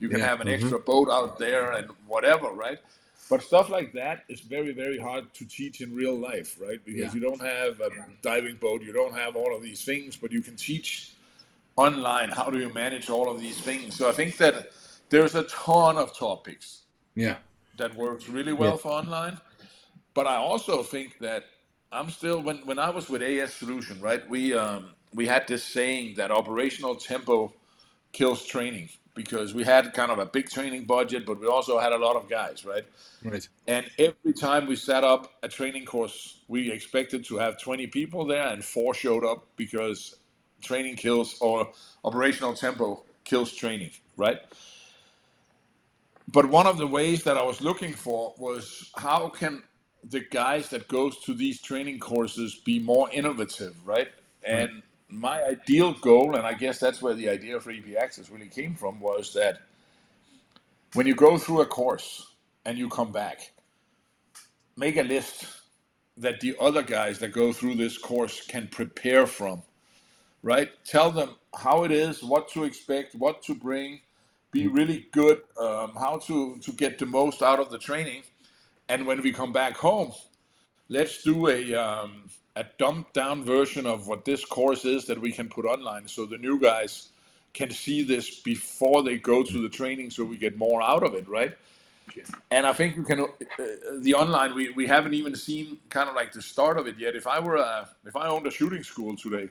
you 0.00 0.08
can 0.08 0.20
Yeah. 0.20 0.28
have 0.28 0.40
an 0.40 0.46
mm-hmm. 0.46 0.62
extra 0.62 0.78
boat 0.80 1.10
out 1.10 1.38
there 1.38 1.72
and 1.72 1.88
whatever, 2.06 2.48
right? 2.48 2.78
But 3.32 3.42
stuff 3.42 3.70
like 3.70 3.94
that 3.94 4.24
is 4.28 4.40
very, 4.40 4.74
very 4.74 4.98
hard 4.98 5.32
to 5.38 5.46
teach 5.46 5.80
in 5.80 5.94
real 5.94 6.14
life, 6.14 6.60
right? 6.60 6.84
Because 6.84 7.14
Yeah. 7.14 7.14
you 7.14 7.20
don't 7.28 7.40
have 7.40 7.80
a 7.80 7.88
diving 8.20 8.56
boat, 8.56 8.82
you 8.82 8.92
don't 8.92 9.14
have 9.14 9.36
all 9.36 9.56
of 9.56 9.62
these 9.62 9.82
things, 9.86 10.16
but 10.16 10.30
you 10.30 10.42
can 10.42 10.54
teach 10.54 11.12
online 11.76 12.28
how 12.28 12.50
do 12.50 12.58
you 12.58 12.70
manage 12.74 13.08
all 13.08 13.30
of 13.30 13.40
these 13.40 13.58
things. 13.58 13.96
So 13.96 14.06
I 14.06 14.12
think 14.12 14.36
that 14.36 14.72
there's 15.08 15.34
a 15.34 15.44
ton 15.44 15.96
of 15.96 16.14
topics 16.14 16.82
Yeah. 17.14 17.38
that 17.78 17.94
works 17.94 18.28
really 18.28 18.52
well 18.52 18.76
for 18.76 18.92
online. 18.92 19.40
But 20.12 20.26
I 20.26 20.36
also 20.36 20.82
think 20.82 21.18
that 21.20 21.44
I'm 21.90 22.10
still 22.10 22.42
when 22.42 22.58
when 22.66 22.78
I 22.78 22.90
was 22.90 23.08
with 23.08 23.22
AS 23.22 23.54
Solution, 23.54 23.98
right? 24.00 24.22
We 24.28 24.52
um, 24.52 24.94
we 25.14 25.26
had 25.26 25.48
this 25.48 25.64
saying 25.64 26.16
that 26.16 26.30
operational 26.30 26.96
tempo 26.96 27.54
kills 28.12 28.44
training 28.44 28.90
because 29.14 29.52
we 29.54 29.62
had 29.62 29.92
kind 29.92 30.10
of 30.10 30.18
a 30.18 30.26
big 30.26 30.48
training 30.48 30.84
budget, 30.84 31.26
but 31.26 31.38
we 31.40 31.46
also 31.46 31.78
had 31.78 31.92
a 31.92 31.98
lot 31.98 32.16
of 32.16 32.28
guys, 32.28 32.64
right? 32.64 32.84
Right. 33.24 33.46
And 33.66 33.86
every 33.98 34.32
time 34.32 34.66
we 34.66 34.76
set 34.76 35.04
up 35.04 35.32
a 35.42 35.48
training 35.48 35.84
course, 35.84 36.40
we 36.48 36.70
expected 36.70 37.24
to 37.26 37.36
have 37.36 37.60
20 37.60 37.86
people 37.88 38.24
there, 38.26 38.48
and 38.48 38.64
four 38.64 38.94
showed 38.94 39.24
up 39.24 39.46
because 39.56 40.16
training 40.62 40.96
kills 40.96 41.36
or 41.40 41.70
operational 42.04 42.54
tempo 42.54 43.02
kills 43.24 43.52
training, 43.52 43.90
right? 44.16 44.38
But 46.28 46.46
one 46.46 46.66
of 46.66 46.78
the 46.78 46.86
ways 46.86 47.22
that 47.24 47.36
I 47.36 47.42
was 47.42 47.60
looking 47.60 47.92
for 47.92 48.32
was 48.38 48.90
how 48.96 49.28
can 49.28 49.62
the 50.08 50.20
guys 50.20 50.68
that 50.70 50.88
goes 50.88 51.18
to 51.20 51.34
these 51.34 51.60
training 51.60 51.98
courses 51.98 52.54
be 52.64 52.78
more 52.78 53.10
innovative, 53.10 53.76
right? 53.86 54.08
And 54.44 54.82
my 55.12 55.42
ideal 55.44 55.92
goal, 55.92 56.36
and 56.36 56.46
I 56.46 56.54
guess 56.54 56.78
that's 56.78 57.02
where 57.02 57.14
the 57.14 57.28
idea 57.28 57.60
for 57.60 57.70
EP 57.70 57.96
Access 58.00 58.30
really 58.30 58.48
came 58.48 58.74
from, 58.74 58.98
was 58.98 59.32
that 59.34 59.60
when 60.94 61.06
you 61.06 61.14
go 61.14 61.38
through 61.38 61.60
a 61.60 61.66
course 61.66 62.26
and 62.64 62.78
you 62.78 62.88
come 62.88 63.12
back, 63.12 63.52
make 64.76 64.96
a 64.96 65.02
list 65.02 65.46
that 66.16 66.40
the 66.40 66.56
other 66.60 66.82
guys 66.82 67.18
that 67.18 67.32
go 67.32 67.52
through 67.52 67.74
this 67.74 67.98
course 67.98 68.46
can 68.46 68.68
prepare 68.68 69.26
from, 69.26 69.62
right? 70.42 70.70
Tell 70.84 71.10
them 71.10 71.36
how 71.54 71.84
it 71.84 71.90
is, 71.90 72.22
what 72.22 72.48
to 72.50 72.64
expect, 72.64 73.14
what 73.14 73.42
to 73.44 73.54
bring, 73.54 74.00
be 74.50 74.66
really 74.66 75.06
good, 75.12 75.42
um, 75.58 75.92
how 75.98 76.18
to, 76.24 76.58
to 76.58 76.72
get 76.72 76.98
the 76.98 77.06
most 77.06 77.42
out 77.42 77.58
of 77.58 77.70
the 77.70 77.78
training. 77.78 78.22
And 78.88 79.06
when 79.06 79.22
we 79.22 79.32
come 79.32 79.52
back 79.52 79.76
home, 79.76 80.12
let's 80.88 81.22
do 81.22 81.48
a, 81.48 81.74
um, 81.74 82.28
a 82.56 82.64
dumbed 82.78 83.06
down 83.12 83.44
version 83.44 83.86
of 83.86 84.06
what 84.08 84.24
this 84.24 84.44
course 84.44 84.84
is 84.84 85.04
that 85.06 85.18
we 85.20 85.32
can 85.32 85.48
put 85.48 85.64
online 85.64 86.06
so 86.06 86.26
the 86.26 86.38
new 86.38 86.60
guys 86.60 87.08
can 87.54 87.70
see 87.70 88.02
this 88.02 88.40
before 88.40 89.02
they 89.02 89.18
go 89.18 89.42
to 89.42 89.62
the 89.62 89.68
training 89.68 90.10
so 90.10 90.24
we 90.24 90.36
get 90.36 90.56
more 90.56 90.82
out 90.82 91.02
of 91.02 91.14
it, 91.14 91.28
right? 91.28 91.56
And 92.50 92.66
I 92.66 92.72
think 92.72 92.96
you 92.96 93.04
can, 93.04 93.20
uh, 93.20 93.26
the 94.00 94.14
online, 94.14 94.54
we, 94.54 94.70
we 94.70 94.86
haven't 94.86 95.14
even 95.14 95.34
seen 95.36 95.78
kind 95.88 96.08
of 96.08 96.14
like 96.14 96.32
the 96.32 96.42
start 96.42 96.78
of 96.78 96.86
it 96.86 96.98
yet. 96.98 97.14
If 97.14 97.26
I 97.26 97.38
were, 97.40 97.56
a, 97.56 97.88
if 98.06 98.16
I 98.16 98.28
owned 98.28 98.46
a 98.46 98.50
shooting 98.50 98.82
school 98.82 99.16
today, 99.16 99.48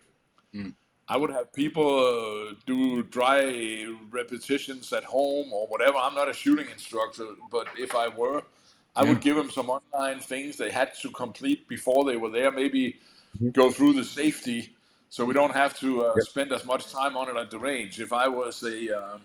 I 1.07 1.17
would 1.17 1.29
have 1.31 1.51
people 1.53 2.49
uh, 2.51 2.53
do 2.65 3.03
dry 3.03 3.85
repetitions 4.11 4.93
at 4.93 5.03
home 5.03 5.51
or 5.51 5.67
whatever. 5.67 5.97
I'm 5.97 6.15
not 6.15 6.29
a 6.29 6.33
shooting 6.33 6.67
instructor, 6.71 7.25
but 7.51 7.67
if 7.77 7.95
I 7.95 8.07
were, 8.07 8.43
I 8.95 9.03
would 9.03 9.21
give 9.21 9.35
them 9.35 9.49
some 9.49 9.69
online 9.69 10.19
things 10.19 10.57
they 10.57 10.69
had 10.69 10.93
to 11.01 11.09
complete 11.11 11.67
before 11.67 12.03
they 12.03 12.17
were 12.17 12.29
there. 12.29 12.51
Maybe 12.51 12.97
go 13.53 13.71
through 13.71 13.93
the 13.93 14.03
safety 14.03 14.75
so 15.09 15.25
we 15.25 15.33
don't 15.33 15.53
have 15.53 15.77
to 15.79 16.05
uh, 16.05 16.13
spend 16.21 16.53
as 16.53 16.65
much 16.65 16.91
time 16.91 17.17
on 17.17 17.29
it 17.29 17.35
at 17.35 17.51
the 17.51 17.59
range. 17.59 17.99
If 17.99 18.13
I 18.13 18.27
was 18.29 18.63
a 18.63 18.97
um, 18.97 19.21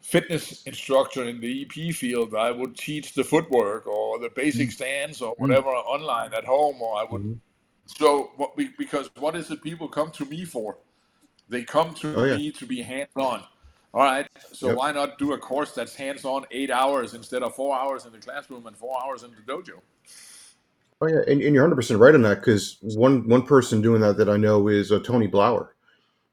fitness 0.00 0.62
instructor 0.62 1.24
in 1.24 1.40
the 1.40 1.62
EP 1.66 1.94
field, 1.94 2.34
I 2.34 2.52
would 2.52 2.76
teach 2.76 3.14
the 3.14 3.24
footwork 3.24 3.86
or 3.86 4.18
the 4.20 4.30
basic 4.30 4.70
stance 4.70 5.20
or 5.20 5.34
whatever 5.38 5.70
online 5.70 6.32
at 6.34 6.44
home, 6.44 6.80
or 6.80 6.96
I 6.98 7.04
would. 7.04 7.40
So, 7.86 8.30
what 8.36 8.56
we, 8.56 8.70
because 8.78 9.10
what 9.18 9.34
is 9.34 9.50
it 9.50 9.60
people 9.60 9.88
come 9.88 10.10
to 10.12 10.24
me 10.24 10.44
for? 10.44 10.78
They 11.48 11.64
come 11.64 11.92
to 11.94 12.14
Oh, 12.16 12.24
yeah. 12.24 12.36
me 12.36 12.52
to 12.52 12.66
be 12.66 12.80
hands 12.80 13.10
on. 13.16 13.42
All 13.94 14.02
right, 14.02 14.26
so 14.52 14.70
Yep. 14.70 14.78
why 14.78 14.90
not 14.92 15.18
do 15.18 15.34
a 15.34 15.38
course 15.38 15.72
that's 15.72 15.94
hands 15.94 16.24
on 16.24 16.46
eight 16.50 16.70
hours 16.70 17.14
instead 17.14 17.44
of 17.44 17.54
four 17.54 17.76
hours 17.78 18.06
in 18.06 18.12
the 18.12 18.18
classroom 18.18 18.66
and 18.66 18.76
four 18.76 18.98
hours 19.00 19.22
in 19.22 19.30
the 19.30 19.42
dojo? 19.42 19.80
Oh 21.00 21.06
yeah, 21.06 21.20
and, 21.28 21.40
and 21.42 21.54
you're 21.54 21.62
100 21.62 21.76
percent 21.76 22.00
right 22.00 22.14
on 22.14 22.22
that 22.22 22.40
because 22.40 22.78
one 22.82 23.28
one 23.28 23.42
person 23.42 23.82
doing 23.82 24.00
that 24.00 24.16
that 24.16 24.28
I 24.28 24.36
know 24.36 24.66
is 24.68 24.90
uh, 24.90 24.98
Tony 25.00 25.28
Blauer. 25.28 25.68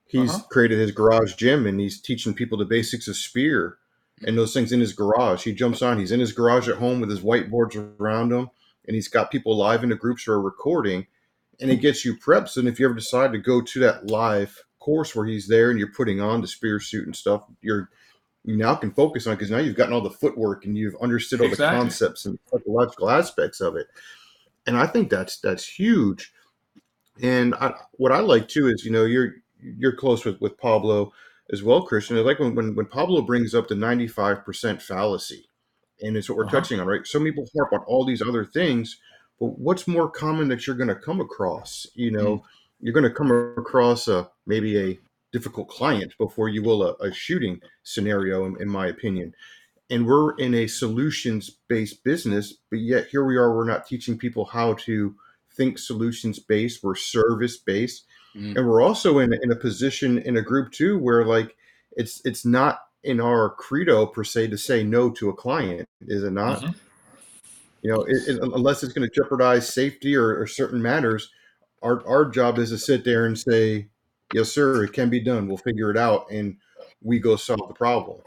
He's 0.08 0.32
Uh-huh. 0.32 0.44
created 0.50 0.80
his 0.80 0.92
garage 0.92 1.36
gym 1.36 1.68
and 1.68 1.80
he's 1.80 2.02
teaching 2.02 2.34
people 2.34 2.58
the 2.58 2.66
basics 2.66 3.08
of 3.08 3.16
spear 3.16 3.78
and 4.26 4.38
those 4.38 4.54
things 4.54 4.72
in 4.72 4.80
his 4.80 4.94
garage. 4.94 5.44
He 5.44 5.54
jumps 5.54 5.82
on. 5.84 6.00
He's 6.00 6.12
in 6.12 6.20
his 6.20 6.34
garage 6.34 6.68
at 6.68 6.78
home 6.78 7.00
with 7.00 7.10
his 7.10 7.22
whiteboards 7.22 7.76
around 8.00 8.32
him, 8.32 8.50
and 8.88 8.96
he's 8.96 9.08
got 9.08 9.32
people 9.32 9.56
live 9.56 9.84
in 9.84 9.90
the 9.90 9.96
groups 9.96 10.24
who 10.24 10.32
are 10.32 10.42
recording, 10.42 11.08
and 11.60 11.72
it 11.72 11.78
gets 11.78 12.06
you 12.06 12.18
prepped. 12.18 12.58
And 12.58 12.68
if 12.68 12.80
you 12.80 12.86
ever 12.86 12.96
decide 12.96 13.32
to 13.34 13.38
go 13.40 13.62
to 13.62 13.80
that 13.82 14.08
live 14.08 14.64
course 14.82 15.16
where 15.16 15.26
he's 15.26 15.48
there 15.48 15.70
and 15.72 15.80
you're 15.80 15.94
putting 15.94 16.20
on 16.20 16.42
the 16.42 16.48
spear 16.48 16.82
suit 16.82 17.06
and 17.06 17.16
stuff, 17.16 17.46
you're 17.62 17.90
you 18.44 18.58
now 18.58 18.76
can 18.76 18.92
focus 18.92 19.28
on 19.28 19.36
because 19.36 19.52
now 19.52 19.60
you've 19.60 19.78
gotten 19.78 19.94
all 19.94 20.02
the 20.02 20.10
footwork 20.10 20.66
and 20.66 20.78
you've 20.78 20.98
understood 21.02 21.42
all 21.42 21.48
Exactly. 21.48 21.78
the 21.78 21.82
concepts 21.84 22.26
and 22.26 22.40
psychological 22.52 23.10
aspects 23.10 23.62
of 23.62 23.78
it 23.78 23.88
and 24.68 24.78
I 24.78 24.88
think 24.88 25.10
that's 25.10 25.40
that's 25.40 25.68
huge. 25.68 26.34
And 27.22 27.56
I, 27.56 27.74
what 27.94 28.12
I 28.12 28.20
like 28.20 28.48
too 28.48 28.68
is 28.68 28.86
you 28.86 28.92
know 28.92 29.06
you're 29.06 29.36
you're 29.62 29.96
close 29.96 30.26
with 30.26 30.40
with 30.42 30.58
Pablo 30.58 31.12
as 31.52 31.64
well, 31.64 31.84
Christian. 31.84 32.18
I 32.18 32.22
like 32.22 32.40
when 32.40 32.56
when, 32.56 32.76
when 32.76 32.86
Pablo 32.86 33.22
brings 33.22 33.54
up 33.56 33.68
the 33.68 33.76
ninety 33.76 34.08
five 34.08 34.46
percent 34.46 34.82
fallacy, 34.82 35.48
and 36.02 36.18
it's 36.18 36.30
what 36.30 36.38
we're 36.38 36.46
Uh-huh. 36.46 36.58
touching 36.62 36.80
on, 36.80 36.88
right? 36.88 37.06
Some 37.06 37.24
people 37.24 37.46
harp 37.56 37.74
on 37.74 37.82
all 37.88 38.06
these 38.06 38.22
other 38.22 38.46
things, 38.46 39.00
but 39.40 39.60
what's 39.60 39.88
more 39.88 40.10
common 40.10 40.48
that 40.50 40.66
you're 40.68 40.76
going 40.76 40.90
to 40.90 40.96
come 40.96 41.22
across? 41.22 41.88
You 41.96 42.12
know, 42.12 42.44
you're 42.82 42.94
going 42.94 43.04
to 43.04 43.10
come 43.10 43.32
across 43.58 44.08
a 44.08 44.30
maybe 44.46 44.78
a 44.80 45.00
difficult 45.32 45.70
client 45.70 46.14
before 46.18 46.50
you 46.50 46.62
will 46.64 46.84
a, 46.84 46.94
a 46.96 47.14
shooting 47.14 47.62
scenario, 47.84 48.46
in, 48.46 48.60
in 48.62 48.68
my 48.70 48.88
opinion 48.88 49.34
and 49.90 50.06
we're 50.06 50.34
in 50.38 50.54
a 50.54 50.68
solutions 50.68 51.52
based 51.68 52.04
business 52.04 52.54
but 52.70 52.80
yet 52.80 53.08
here 53.08 53.26
we 53.26 53.36
are 53.38 53.56
we're 53.56 53.66
not 53.66 53.86
teaching 53.86 54.18
people 54.18 54.46
how 54.46 54.74
to 54.76 55.14
think 55.58 55.78
solutions 55.78 56.40
based 56.40 56.84
we're 56.84 56.96
service 56.96 57.58
based 57.58 58.06
Mm. 58.34 58.56
and 58.56 58.66
we're 58.66 58.82
also 58.82 59.20
in, 59.20 59.34
in 59.44 59.52
a 59.52 59.56
position 59.58 60.18
in 60.20 60.38
a 60.38 60.42
group 60.42 60.72
too 60.72 60.98
where 60.98 61.26
like 61.26 61.54
it's 61.98 62.22
it's 62.24 62.46
not 62.46 62.80
in 63.04 63.20
our 63.20 63.50
credo 63.50 64.06
per 64.06 64.24
se 64.24 64.48
to 64.48 64.58
say 64.58 64.84
no 64.86 65.10
to 65.10 65.28
a 65.28 65.34
client 65.34 65.86
is 66.08 66.24
it 66.24 66.32
not 66.32 66.62
Mhm. 66.62 66.76
you 67.82 67.92
know 67.92 68.04
it, 68.04 68.16
it- 68.30 68.40
unless 68.42 68.84
it's 68.84 68.94
going 68.94 69.06
to 69.10 69.14
jeopardize 69.14 69.68
safety 69.74 70.16
or, 70.16 70.40
or 70.40 70.48
certain 70.48 70.82
matters 70.82 71.30
our, 71.84 72.06
our 72.08 72.26
job 72.26 72.60
is 72.60 72.70
to 72.72 72.78
sit 72.78 73.04
there 73.06 73.28
and 73.28 73.40
say 73.40 73.88
yes 74.34 74.52
sir 74.52 74.84
it 74.84 74.94
can 74.94 75.10
be 75.10 75.20
done 75.20 75.48
we'll 75.48 75.58
figure 75.58 75.92
it 75.92 75.98
out 75.98 76.30
and 76.32 76.58
we 77.04 77.20
go 77.20 77.36
solve 77.36 77.68
the 77.70 77.76
problem 77.76 78.20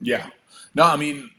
Yeah. 0.00 0.28
No, 0.74 0.84
I 0.84 0.96
mean, 0.96 1.30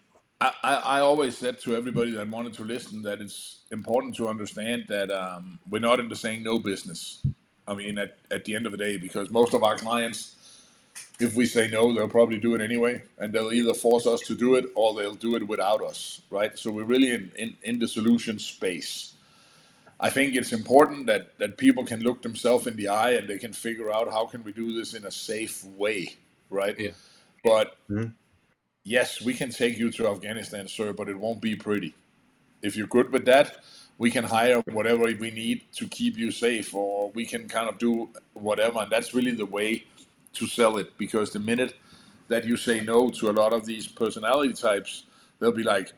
I, 0.42 0.54
I, 0.64 0.76
I 0.76 1.00
always 1.02 1.38
said 1.38 1.60
to 1.62 1.76
everybody 1.76 2.12
that 2.12 2.30
wanted 2.30 2.54
to 2.56 2.64
listen 2.64 3.02
that 3.04 3.22
it's 3.22 3.62
important 3.72 4.16
to 4.18 4.28
understand 4.30 4.86
that 4.90 5.12
um, 5.12 5.60
we're 5.70 5.80
not 5.80 6.00
in 6.00 6.10
the 6.10 6.16
saying 6.16 6.44
no 6.44 6.60
business. 6.60 7.26
I 7.68 7.76
mean, 7.76 7.98
at, 7.98 8.18
at 8.32 8.46
the 8.46 8.56
end 8.56 8.66
of 8.66 8.74
the 8.74 8.78
day, 8.78 8.98
because 8.98 9.32
most 9.32 9.54
of 9.54 9.64
our 9.64 9.78
clients, 9.78 10.36
if 11.20 11.36
we 11.36 11.46
say 11.46 11.70
no, 11.70 11.94
they'll 11.94 12.10
probably 12.10 12.40
do 12.40 12.56
it 12.56 12.62
anyway, 12.62 13.04
and 13.20 13.34
they'll 13.34 13.54
either 13.54 13.74
force 13.74 14.08
us 14.08 14.22
to 14.22 14.36
do 14.36 14.56
it 14.56 14.66
or 14.76 14.94
they'll 14.96 15.16
do 15.16 15.36
it 15.36 15.48
without 15.48 15.84
us, 15.84 16.22
right? 16.30 16.58
So 16.60 16.72
we're 16.72 16.86
really 16.86 17.12
in, 17.12 17.32
in, 17.38 17.58
in 17.64 17.80
the 17.80 17.88
solution 17.88 18.40
space. 18.40 19.13
I 20.04 20.10
think 20.10 20.36
it's 20.36 20.54
important 20.54 21.08
that 21.08 21.38
that 21.40 21.58
people 21.58 21.86
can 21.86 22.02
look 22.02 22.22
themselves 22.22 22.68
in 22.68 22.76
the 22.76 22.90
eye 22.90 23.12
and 23.12 23.28
they 23.30 23.40
can 23.40 23.54
figure 23.54 23.90
out 23.92 24.12
how 24.12 24.26
can 24.28 24.44
we 24.44 24.54
do 24.54 24.74
this 24.78 24.94
in 24.94 25.06
a 25.06 25.12
safe 25.12 25.64
way, 25.82 26.18
right? 26.50 26.78
Yeah. 26.80 26.92
But 27.44 27.78
Mhm. 27.90 28.14
yes, 28.84 29.22
we 29.22 29.34
can 29.34 29.50
take 29.50 29.78
you 29.80 29.90
to 29.92 30.08
Afghanistan, 30.10 30.68
sir, 30.68 30.94
but 30.94 31.10
it 31.10 31.18
won't 31.18 31.42
be 31.42 31.56
pretty. 31.56 31.96
If 32.62 32.76
you're 32.78 32.88
good 32.98 33.12
with 33.14 33.26
that, 33.26 33.64
we 33.98 34.12
can 34.12 34.26
hire 34.26 34.62
whatever 34.80 35.06
we 35.06 35.32
need 35.32 35.62
to 35.80 35.88
keep 35.88 36.18
you 36.18 36.32
safe, 36.32 36.76
or 36.76 37.12
we 37.12 37.26
can 37.26 37.48
kind 37.48 37.70
of 37.70 37.78
do 37.78 38.10
whatever. 38.34 38.80
And 38.82 38.92
that's 38.92 39.14
really 39.14 39.36
the 39.44 39.46
way 39.46 39.86
to 40.34 40.48
sell 40.48 40.78
it 40.78 40.98
because 40.98 41.32
the 41.32 41.40
minute 41.40 41.76
that 42.28 42.46
you 42.46 42.58
say 42.58 42.82
no 42.82 43.10
to 43.12 43.30
a 43.30 43.36
lot 43.42 43.54
of 43.54 43.66
these 43.66 43.88
personality 43.88 44.54
types, 44.54 45.06
they'll 45.40 45.52
be 45.64 45.64
like, 45.64 45.94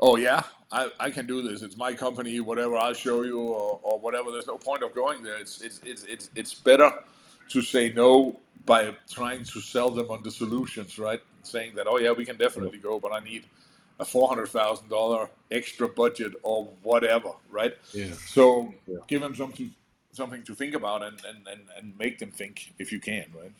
oh 0.00 0.16
yeah, 0.16 0.42
I, 0.70 0.90
I 1.00 1.10
can 1.10 1.26
do 1.26 1.40
this. 1.42 1.62
It's 1.62 1.76
my 1.76 1.94
company, 1.94 2.40
whatever. 2.40 2.76
I'll 2.76 2.92
show 2.94 3.22
you, 3.22 3.40
or, 3.40 3.80
or 3.82 3.98
whatever. 3.98 4.30
There's 4.30 4.46
no 4.46 4.58
point 4.58 4.82
of 4.82 4.94
going 4.94 5.22
there. 5.22 5.38
It's 5.38 5.62
it's 5.62 5.80
it's 5.84 6.04
it's 6.04 6.30
it's 6.34 6.54
better 6.54 6.92
to 7.48 7.62
say 7.62 7.92
no 7.94 8.38
by 8.66 8.94
trying 9.10 9.44
to 9.44 9.60
sell 9.60 9.90
them 9.90 10.10
on 10.10 10.22
the 10.22 10.30
solutions, 10.30 10.98
right? 10.98 11.20
Saying 11.42 11.74
that, 11.76 11.86
oh 11.86 11.98
yeah, 11.98 12.12
we 12.12 12.26
can 12.26 12.36
definitely 12.36 12.78
go, 12.78 13.00
but 13.00 13.12
I 13.12 13.20
need 13.20 13.44
a 13.98 14.04
four 14.04 14.28
hundred 14.28 14.48
thousand 14.48 14.88
dollar 14.90 15.30
extra 15.50 15.88
budget 15.88 16.34
or 16.42 16.68
whatever, 16.82 17.30
right? 17.50 17.74
Yeah. 17.92 18.12
So 18.26 18.74
Yeah. 18.86 18.98
give 19.06 19.22
them 19.22 19.34
something 19.34 19.74
something 20.12 20.42
to 20.42 20.54
think 20.54 20.74
about 20.74 21.02
and, 21.02 21.18
and, 21.28 21.46
and, 21.46 21.60
and 21.78 21.98
make 21.98 22.18
them 22.18 22.30
think 22.30 22.72
if 22.78 22.90
you 22.92 22.98
can, 23.00 23.24
right? 23.34 23.52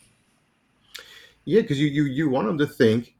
Yeah, 1.45 1.61
because 1.61 1.79
you, 1.79 1.87
you 1.87 2.03
you 2.03 2.29
want 2.29 2.47
them 2.47 2.57
to 2.59 2.67
think, 2.67 3.15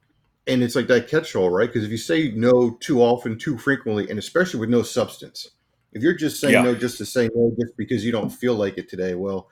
and 0.49 0.63
it's 0.63 0.75
like 0.75 0.87
that 0.87 1.07
catch-all, 1.07 1.49
right? 1.49 1.67
Because 1.67 1.83
if 1.85 1.91
you 1.91 1.97
say 1.97 2.31
no 2.31 2.71
too 2.79 3.01
often, 3.01 3.37
too 3.37 3.57
frequently, 3.57 4.09
and 4.09 4.19
especially 4.19 4.59
with 4.59 4.69
no 4.69 4.81
substance, 4.81 5.51
if 5.93 6.03
you're 6.03 6.13
just 6.13 6.39
saying 6.39 6.53
Yeah. 6.53 6.63
no 6.63 6.75
just 6.75 6.97
to 6.97 7.05
say 7.05 7.29
no 7.33 7.55
just 7.59 7.77
because 7.77 8.05
you 8.05 8.11
don't 8.11 8.29
feel 8.29 8.55
like 8.55 8.77
it 8.77 8.89
today, 8.89 9.15
well, 9.15 9.49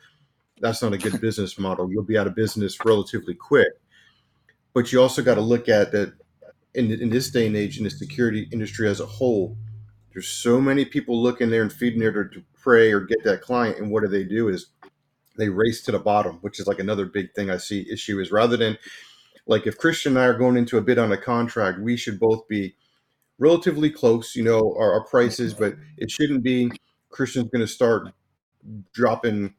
that's 0.60 0.82
not 0.82 0.94
a 0.94 0.98
good 0.98 1.22
business 1.22 1.58
model. 1.58 1.92
You'll 1.92 2.04
be 2.04 2.18
out 2.18 2.28
of 2.28 2.36
business 2.36 2.78
relatively 2.84 3.36
quick. 3.36 3.70
But 4.74 4.92
you 4.92 5.02
also 5.02 5.24
got 5.24 5.36
to 5.36 5.42
look 5.42 5.70
at 5.70 5.92
that 5.92 6.14
in 6.74 6.92
in 6.92 7.10
this 7.10 7.30
day 7.30 7.48
and 7.48 7.56
age 7.56 7.78
in 7.78 7.84
the 7.84 7.90
security 7.90 8.48
industry 8.52 8.88
as 8.88 9.00
a 9.00 9.06
whole. 9.06 9.58
There's 10.14 10.28
so 10.28 10.60
many 10.62 10.86
people 10.86 11.22
looking 11.22 11.50
there 11.50 11.62
and 11.62 11.72
feeding 11.72 12.00
there 12.00 12.12
to, 12.12 12.30
to 12.30 12.44
prey 12.54 12.92
or 12.92 13.02
get 13.02 13.24
that 13.24 13.42
client, 13.42 13.80
and 13.80 13.92
what 13.92 14.02
do 14.04 14.10
they 14.10 14.24
do 14.24 14.50
is 14.50 14.68
they 15.38 15.50
race 15.50 15.82
to 15.84 15.92
the 15.92 16.00
bottom, 16.00 16.38
which 16.42 16.60
is 16.60 16.68
like 16.68 16.80
another 16.80 17.06
big 17.06 17.34
thing 17.34 17.50
I 17.50 17.58
see 17.58 17.88
issue 17.92 18.20
is 18.20 18.32
rather 18.32 18.58
than 18.58 18.78
like 19.48 19.68
if 19.68 19.78
Christian 19.78 20.14
and 20.14 20.20
I 20.20 20.26
are 20.26 20.38
going 20.38 20.58
into 20.58 20.78
a 20.78 20.82
bid 20.82 21.00
on 21.00 21.12
a 21.12 21.18
contract, 21.18 21.80
we 21.80 21.98
should 21.98 22.20
both 22.20 22.48
be 22.48 22.76
relatively 23.40 23.90
close, 23.90 24.36
you 24.36 24.44
know, 24.44 24.76
our, 24.78 24.94
our 24.94 25.04
prices, 25.06 25.54
but 25.54 25.76
it 25.98 26.12
shouldn't 26.12 26.44
be 26.44 26.72
Christian's 27.10 27.50
going 27.50 27.66
to 27.66 27.72
start 27.72 28.14
dropping 28.94 29.54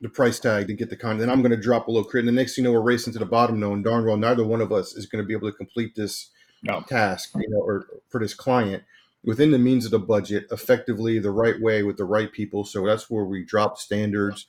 the 0.00 0.08
price 0.08 0.38
tag 0.38 0.66
to 0.66 0.74
get 0.74 0.90
the 0.90 0.96
contract. 0.96 1.20
Then 1.20 1.30
I'm 1.30 1.42
going 1.42 1.50
to 1.50 1.56
drop 1.56 1.86
below. 1.86 2.04
And 2.12 2.28
the 2.28 2.32
next 2.32 2.54
thing 2.54 2.64
you 2.64 2.70
know, 2.70 2.78
we're 2.78 2.84
racing 2.84 3.12
to 3.14 3.18
the 3.18 3.26
bottom, 3.26 3.60
knowing 3.60 3.82
darn 3.82 4.04
well 4.04 4.16
neither 4.16 4.44
one 4.44 4.60
of 4.60 4.72
us 4.72 4.94
is 4.96 5.06
going 5.06 5.22
to 5.22 5.26
be 5.26 5.34
able 5.34 5.50
to 5.50 5.56
complete 5.56 5.94
this 5.94 6.30
No. 6.62 6.82
task, 6.88 7.30
you 7.34 7.48
know, 7.48 7.60
or 7.60 7.86
for 8.08 8.20
this 8.20 8.34
client 8.34 8.82
within 9.24 9.50
the 9.50 9.58
means 9.58 9.84
of 9.84 9.90
the 9.90 9.98
budget, 9.98 10.46
effectively, 10.50 11.18
the 11.18 11.30
right 11.30 11.60
way 11.60 11.82
with 11.82 11.96
the 11.96 12.04
right 12.04 12.32
people. 12.32 12.64
So 12.64 12.86
that's 12.86 13.10
where 13.10 13.24
we 13.24 13.44
drop 13.44 13.78
standards. 13.78 14.46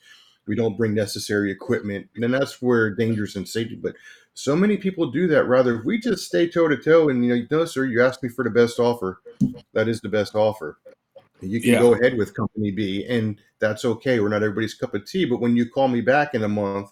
We 0.47 0.55
don't 0.55 0.77
bring 0.77 0.93
necessary 0.93 1.51
equipment, 1.51 2.09
and 2.15 2.23
then 2.23 2.31
that's 2.31 2.61
where 2.61 2.89
dangers 2.89 3.35
and 3.35 3.47
safety. 3.47 3.75
But 3.75 3.95
so 4.33 4.55
many 4.55 4.77
people 4.77 5.11
do 5.11 5.27
that. 5.27 5.45
Rather, 5.45 5.79
if 5.79 5.85
we 5.85 5.99
just 5.99 6.25
stay 6.25 6.47
toe 6.47 6.67
to 6.67 6.77
toe, 6.77 7.09
and 7.09 7.25
you 7.25 7.35
know, 7.35 7.47
no, 7.51 7.65
sir, 7.65 7.85
you 7.85 8.03
asked 8.03 8.23
me 8.23 8.29
for 8.29 8.43
the 8.43 8.49
best 8.49 8.79
offer. 8.79 9.21
That 9.73 9.87
is 9.87 10.01
the 10.01 10.09
best 10.09 10.35
offer. 10.35 10.79
You 11.41 11.59
can 11.59 11.71
Yeah. 11.71 11.79
go 11.79 11.93
ahead 11.93 12.17
with 12.17 12.35
company 12.35 12.71
B, 12.71 13.05
and 13.07 13.39
that's 13.59 13.83
okay. 13.83 14.19
We're 14.19 14.29
not 14.29 14.43
everybody's 14.43 14.73
cup 14.73 14.93
of 14.93 15.05
tea. 15.05 15.25
But 15.25 15.41
when 15.41 15.55
you 15.55 15.69
call 15.69 15.87
me 15.87 16.01
back 16.01 16.33
in 16.33 16.43
a 16.43 16.47
month 16.47 16.91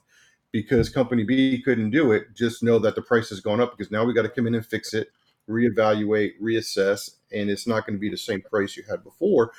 because 0.51 0.89
company 0.89 1.23
B 1.23 1.61
couldn't 1.61 1.91
do 1.91 2.11
it, 2.11 2.33
just 2.35 2.63
know 2.63 2.79
that 2.79 2.95
the 2.95 3.01
price 3.01 3.29
has 3.29 3.39
gone 3.39 3.61
up 3.61 3.77
because 3.77 3.91
now 3.91 4.03
we 4.03 4.13
got 4.13 4.23
to 4.23 4.29
come 4.29 4.47
in 4.47 4.55
and 4.55 4.65
fix 4.65 4.93
it, 4.93 5.11
reevaluate, 5.47 6.33
reassess, 6.41 7.11
and 7.31 7.49
it's 7.49 7.67
not 7.67 7.85
going 7.85 7.95
to 7.95 7.99
be 7.99 8.09
the 8.09 8.17
same 8.17 8.41
price 8.41 8.75
you 8.75 8.83
had 8.89 9.03
before. 9.03 9.51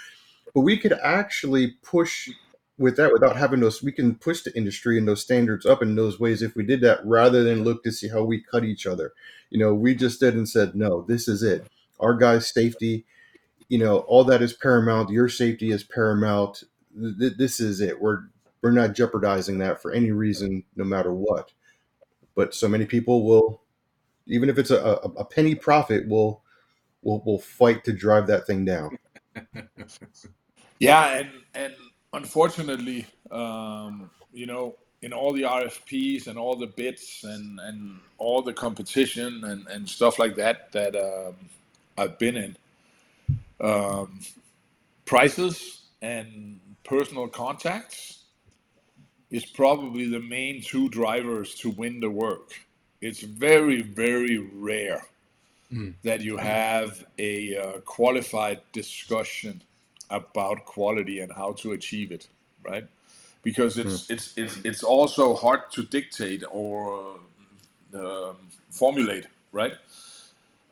But 0.55 0.63
we 0.63 0.77
could 0.77 0.95
actually 0.95 1.77
push 1.83 2.29
with 2.81 2.97
that 2.97 3.13
without 3.13 3.37
having 3.37 3.61
those. 3.61 3.85
We 3.85 3.93
can 3.93 4.17
push 4.17 4.43
the 4.43 4.57
industry 4.57 4.99
and 4.99 5.09
those 5.09 5.23
standards 5.23 5.67
up 5.67 5.83
in 5.83 5.97
those 5.97 6.21
ways 6.21 6.43
if 6.43 6.57
we 6.57 6.65
did 6.65 6.83
that, 6.83 7.07
rather 7.07 7.45
than 7.45 7.65
look 7.65 7.85
to 7.85 7.93
see 7.93 8.09
how 8.09 8.25
we 8.25 8.43
cut 8.43 8.65
each 8.65 8.87
other. 8.89 9.15
You 9.51 9.61
know, 9.61 9.75
we 9.75 9.95
just 9.97 10.21
did 10.21 10.35
and 10.35 10.49
said, 10.49 10.77
no, 10.77 11.03
this 11.03 11.29
is 11.29 11.45
it. 11.45 11.67
Our 12.01 12.15
guys' 12.17 12.53
safety, 12.53 13.07
you 13.69 13.79
know, 13.79 14.01
all 14.01 14.25
that 14.25 14.43
is 14.43 14.55
paramount. 14.55 15.11
Your 15.11 15.29
safety 15.29 15.73
is 15.73 15.85
paramount. 15.85 16.65
Th- 17.01 17.19
th- 17.19 17.39
This 17.39 17.61
is 17.61 17.81
it. 17.83 18.01
We're 18.01 18.25
we're 18.63 18.73
not 18.73 18.95
jeopardizing 18.95 19.59
that 19.61 19.83
for 19.83 19.93
any 19.93 20.13
reason, 20.13 20.65
no 20.77 20.85
matter 20.85 21.13
what. 21.15 21.53
But 22.35 22.55
so 22.55 22.69
many 22.69 22.87
people 22.87 23.25
will, 23.27 23.63
even 24.27 24.49
if 24.51 24.59
it's 24.59 24.71
a, 24.71 24.79
a, 24.79 24.95
a 25.19 25.25
penny 25.27 25.55
profit, 25.57 26.09
will 26.09 26.43
will 27.03 27.23
will 27.25 27.41
fight 27.41 27.85
to 27.85 27.93
drive 27.95 28.27
that 28.29 28.47
thing 28.47 28.65
down. 28.65 28.99
Yeah, 30.79 31.19
and 31.19 31.31
and 31.55 31.75
unfortunately, 32.13 33.07
um, 33.31 34.11
you 34.33 34.47
know, 34.47 34.77
in 35.03 35.13
all 35.13 35.33
the 35.33 35.43
RFPs 35.43 36.27
and 36.27 36.39
all 36.39 36.57
the 36.57 36.67
bids 36.67 37.25
and 37.25 37.59
and 37.61 37.99
all 38.19 38.43
the 38.43 38.53
competition 38.53 39.45
and 39.45 39.67
and 39.69 39.89
stuff 39.89 40.19
like 40.19 40.37
that 40.37 40.73
that 40.73 40.95
um, 40.97 41.35
I've 41.97 42.19
been 42.19 42.37
in, 42.37 42.57
um, 43.61 44.21
prices 45.05 45.83
and 46.03 46.61
personal 46.85 47.29
contacts 47.29 48.25
is 49.31 49.47
probably 49.47 50.07
the 50.09 50.21
main 50.21 50.61
two 50.63 50.89
drivers 50.89 51.55
to 51.57 51.71
win 51.71 52.01
the 52.01 52.11
work. 52.11 52.53
It's 53.01 53.21
very 53.21 53.83
very 53.83 54.39
rare 54.39 55.03
Mm. 55.73 55.95
that 56.03 56.21
you 56.21 56.37
have 56.37 57.05
a 57.19 57.57
uh, 57.57 57.81
qualified 57.83 58.61
discussion 58.73 59.63
about 60.11 60.65
quality 60.65 61.21
and 61.21 61.33
how 61.33 61.53
to 61.53 61.73
achieve 61.73 62.13
it, 62.13 62.29
right? 62.63 62.87
Because 63.43 63.79
it's 63.79 64.11
it's 64.11 64.37
it's 64.37 64.59
it's 64.65 64.83
also 64.83 65.35
hard 65.35 65.71
to 65.73 65.83
dictate 65.85 66.45
or 66.51 67.19
um, 67.95 68.37
formulate, 68.71 69.27
right? 69.53 69.73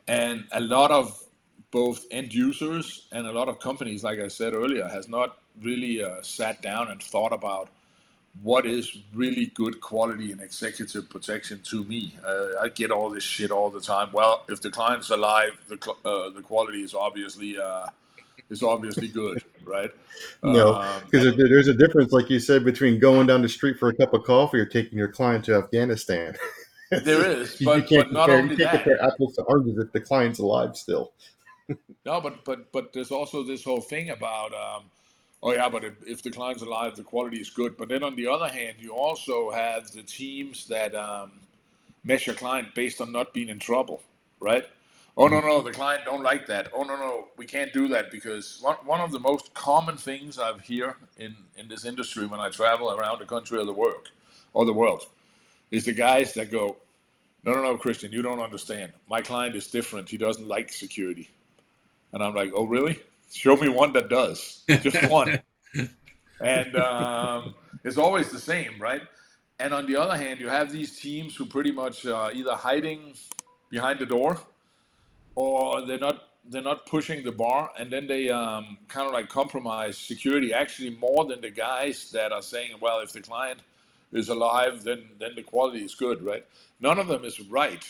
And 0.07 0.45
a 0.51 0.59
lot 0.59 0.91
of 0.91 1.23
both 1.71 2.05
end 2.11 2.33
users 2.33 3.07
and 3.11 3.27
a 3.27 3.31
lot 3.31 3.47
of 3.47 3.59
companies, 3.59 4.03
like 4.03 4.19
I 4.19 4.27
said 4.27 4.53
earlier, 4.53 4.87
has 4.87 5.07
not 5.07 5.37
really 5.61 6.03
uh, 6.03 6.21
sat 6.21 6.61
down 6.61 6.89
and 6.89 7.01
thought 7.01 7.33
about 7.33 7.69
what 8.41 8.65
is 8.65 8.97
really 9.13 9.47
good 9.47 9.81
quality 9.81 10.31
and 10.31 10.41
executive 10.41 11.09
protection 11.09 11.59
to 11.63 11.83
me. 11.83 12.15
Uh, 12.25 12.59
I 12.61 12.69
get 12.69 12.91
all 12.91 13.09
this 13.09 13.23
shit 13.23 13.51
all 13.51 13.69
the 13.69 13.81
time. 13.81 14.09
Well, 14.13 14.45
if 14.47 14.61
the 14.61 14.69
client's 14.69 15.09
alive, 15.09 15.59
the 15.67 15.77
cl- 15.83 15.97
uh, 16.05 16.29
the 16.29 16.41
quality 16.41 16.81
is 16.81 16.93
obviously 16.93 17.59
uh, 17.59 17.87
is 18.49 18.63
obviously 18.63 19.07
good, 19.07 19.43
right? 19.63 19.91
No, 20.43 20.75
Um, 20.75 21.01
because 21.09 21.35
there's 21.35 21.67
a 21.67 21.73
difference, 21.73 22.11
like 22.11 22.29
you 22.29 22.39
said, 22.39 22.63
between 22.65 22.99
going 22.99 23.27
down 23.27 23.41
the 23.41 23.49
street 23.49 23.77
for 23.79 23.89
a 23.89 23.93
cup 23.95 24.13
of 24.13 24.23
coffee 24.23 24.59
or 24.59 24.65
taking 24.65 24.97
your 24.97 25.07
client 25.07 25.45
to 25.45 25.55
Afghanistan. 25.55 26.35
There 26.91 27.23
is, 27.23 27.55
but- 27.63 27.77
you 27.77 27.83
can't 27.83 28.11
but 28.11 28.13
not 28.13 28.29
compare, 28.29 28.37
only 28.41 28.51
you 28.55 28.57
can't 28.57 28.71
that. 28.71 28.83
compare 28.83 29.03
apples 29.05 29.35
to 29.35 29.43
oranges 29.43 29.77
if 29.77 29.91
the 29.91 30.01
client's 30.01 30.39
alive 30.39 30.75
still. 30.75 31.11
No, 32.05 32.19
but 32.19 32.43
but 32.43 32.71
but 32.71 32.93
there's 32.93 33.11
also 33.11 33.43
this 33.43 33.63
whole 33.63 33.81
thing 33.81 34.09
about, 34.09 34.51
um, 34.55 34.85
oh 35.43 35.53
yeah, 35.53 35.69
but 35.69 35.83
if, 35.83 35.93
if 36.07 36.23
the 36.23 36.31
client's 36.31 36.63
alive, 36.63 36.95
the 36.95 37.03
quality 37.03 37.37
is 37.39 37.51
good. 37.51 37.77
But 37.77 37.89
then 37.89 38.01
on 38.03 38.15
the 38.15 38.25
other 38.25 38.47
hand, 38.47 38.77
you 38.79 38.95
also 38.95 39.51
have 39.51 39.91
the 39.91 40.01
teams 40.01 40.65
that 40.67 40.95
um, 40.95 41.33
measure 42.03 42.33
client 42.33 42.73
based 42.73 43.01
on 43.01 43.11
not 43.11 43.35
being 43.35 43.49
in 43.49 43.59
trouble, 43.59 44.01
right? 44.39 44.65
Oh 45.17 45.27
no 45.27 45.41
no, 45.41 45.61
the 45.61 45.71
client 45.71 46.05
don't 46.05 46.23
like 46.23 46.47
that. 46.47 46.69
Oh 46.73 46.83
no 46.83 46.95
no, 46.95 47.27
we 47.37 47.45
can't 47.45 47.73
do 47.73 47.87
that 47.89 48.11
because 48.11 48.59
one 48.61 48.75
one 48.85 49.01
of 49.01 49.11
the 49.11 49.19
most 49.19 49.53
common 49.53 49.97
things 49.97 50.39
I've 50.39 50.61
hear 50.61 50.95
in 51.17 51.35
in 51.57 51.67
this 51.67 51.85
industry 51.85 52.25
when 52.25 52.39
I 52.39 52.49
travel 52.49 52.91
around 52.91 53.19
the 53.19 53.25
country 53.25 53.57
or 53.59 53.65
the 53.65 53.73
world 53.73 54.11
or 54.53 54.65
the 54.65 54.73
world 54.73 55.05
is 55.71 55.85
the 55.85 55.93
guys 55.93 56.33
that 56.33 56.51
go, 56.51 56.77
no 57.43 57.53
no 57.53 57.61
no, 57.61 57.77
Christian, 57.77 58.11
you 58.11 58.21
don't 58.21 58.39
understand. 58.39 58.91
My 59.09 59.21
client 59.21 59.55
is 59.55 59.67
different. 59.67 60.09
He 60.09 60.17
doesn't 60.17 60.47
like 60.47 60.71
security. 60.71 61.29
And 62.11 62.23
I'm 62.23 62.33
like, 62.33 62.51
oh, 62.55 62.65
really? 62.65 62.99
Show 63.31 63.55
me 63.55 63.69
one 63.69 63.93
that 63.93 64.09
does. 64.09 64.63
Just 64.67 65.09
one. 65.09 65.39
and 66.41 66.75
um, 66.75 67.53
it's 67.83 67.97
always 67.97 68.29
the 68.31 68.39
same, 68.39 68.71
right? 68.79 69.03
And 69.59 69.73
on 69.73 69.85
the 69.85 69.95
other 69.95 70.17
hand, 70.17 70.39
you 70.39 70.47
have 70.47 70.71
these 70.71 70.99
teams 70.99 71.35
who 71.35 71.45
pretty 71.45 71.71
much 71.71 72.05
uh, 72.05 72.31
either 72.33 72.55
hiding 72.55 73.13
behind 73.69 73.99
the 73.99 74.05
door 74.05 74.39
or 75.35 75.85
they're 75.85 75.99
not 75.99 76.23
they're 76.49 76.61
not 76.61 76.85
pushing 76.85 77.23
the 77.23 77.31
bar 77.31 77.69
and 77.77 77.91
then 77.91 78.07
they 78.07 78.29
um, 78.29 78.77
kind 78.87 79.07
of 79.07 79.13
like 79.13 79.29
compromise 79.29 79.97
security. 79.97 80.53
Actually 80.53 80.91
more 80.91 81.25
than 81.25 81.41
the 81.41 81.51
guys 81.51 82.11
that 82.11 82.31
are 82.31 82.41
saying 82.41 82.71
well 82.81 82.99
if 82.99 83.11
the 83.13 83.21
client 83.21 83.59
is 84.11 84.29
alive 84.29 84.83
then 84.83 85.03
then 85.19 85.31
the 85.35 85.43
quality 85.43 85.83
is 85.83 85.95
good 85.95 86.23
right? 86.23 86.45
None 86.79 86.99
of 86.99 87.07
them 87.07 87.23
is 87.25 87.39
right. 87.39 87.83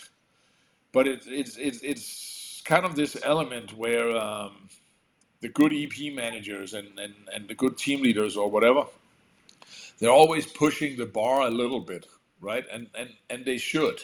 But 0.91 1.07
it's 1.07 1.27
it's 1.27 1.57
it's, 1.57 1.81
it's 1.81 2.61
kind 2.65 2.85
of 2.85 2.95
this 2.95 3.17
element 3.23 3.77
where 3.77 4.15
um, 4.17 4.69
the 5.41 5.49
good 5.49 5.73
EP 5.73 6.13
managers 6.13 6.73
and, 6.73 6.87
and, 6.99 7.13
and 7.33 7.47
the 7.47 7.55
good 7.55 7.77
team 7.77 8.01
leaders 8.01 8.35
or 8.35 8.49
whatever, 8.49 8.85
they're 9.99 10.11
always 10.11 10.45
pushing 10.45 10.97
the 10.97 11.05
bar 11.05 11.41
a 11.41 11.49
little 11.49 11.79
bit, 11.79 12.07
right? 12.41 12.65
And 12.71 12.87
and 12.95 13.09
and 13.29 13.45
they 13.45 13.57
should, 13.57 14.03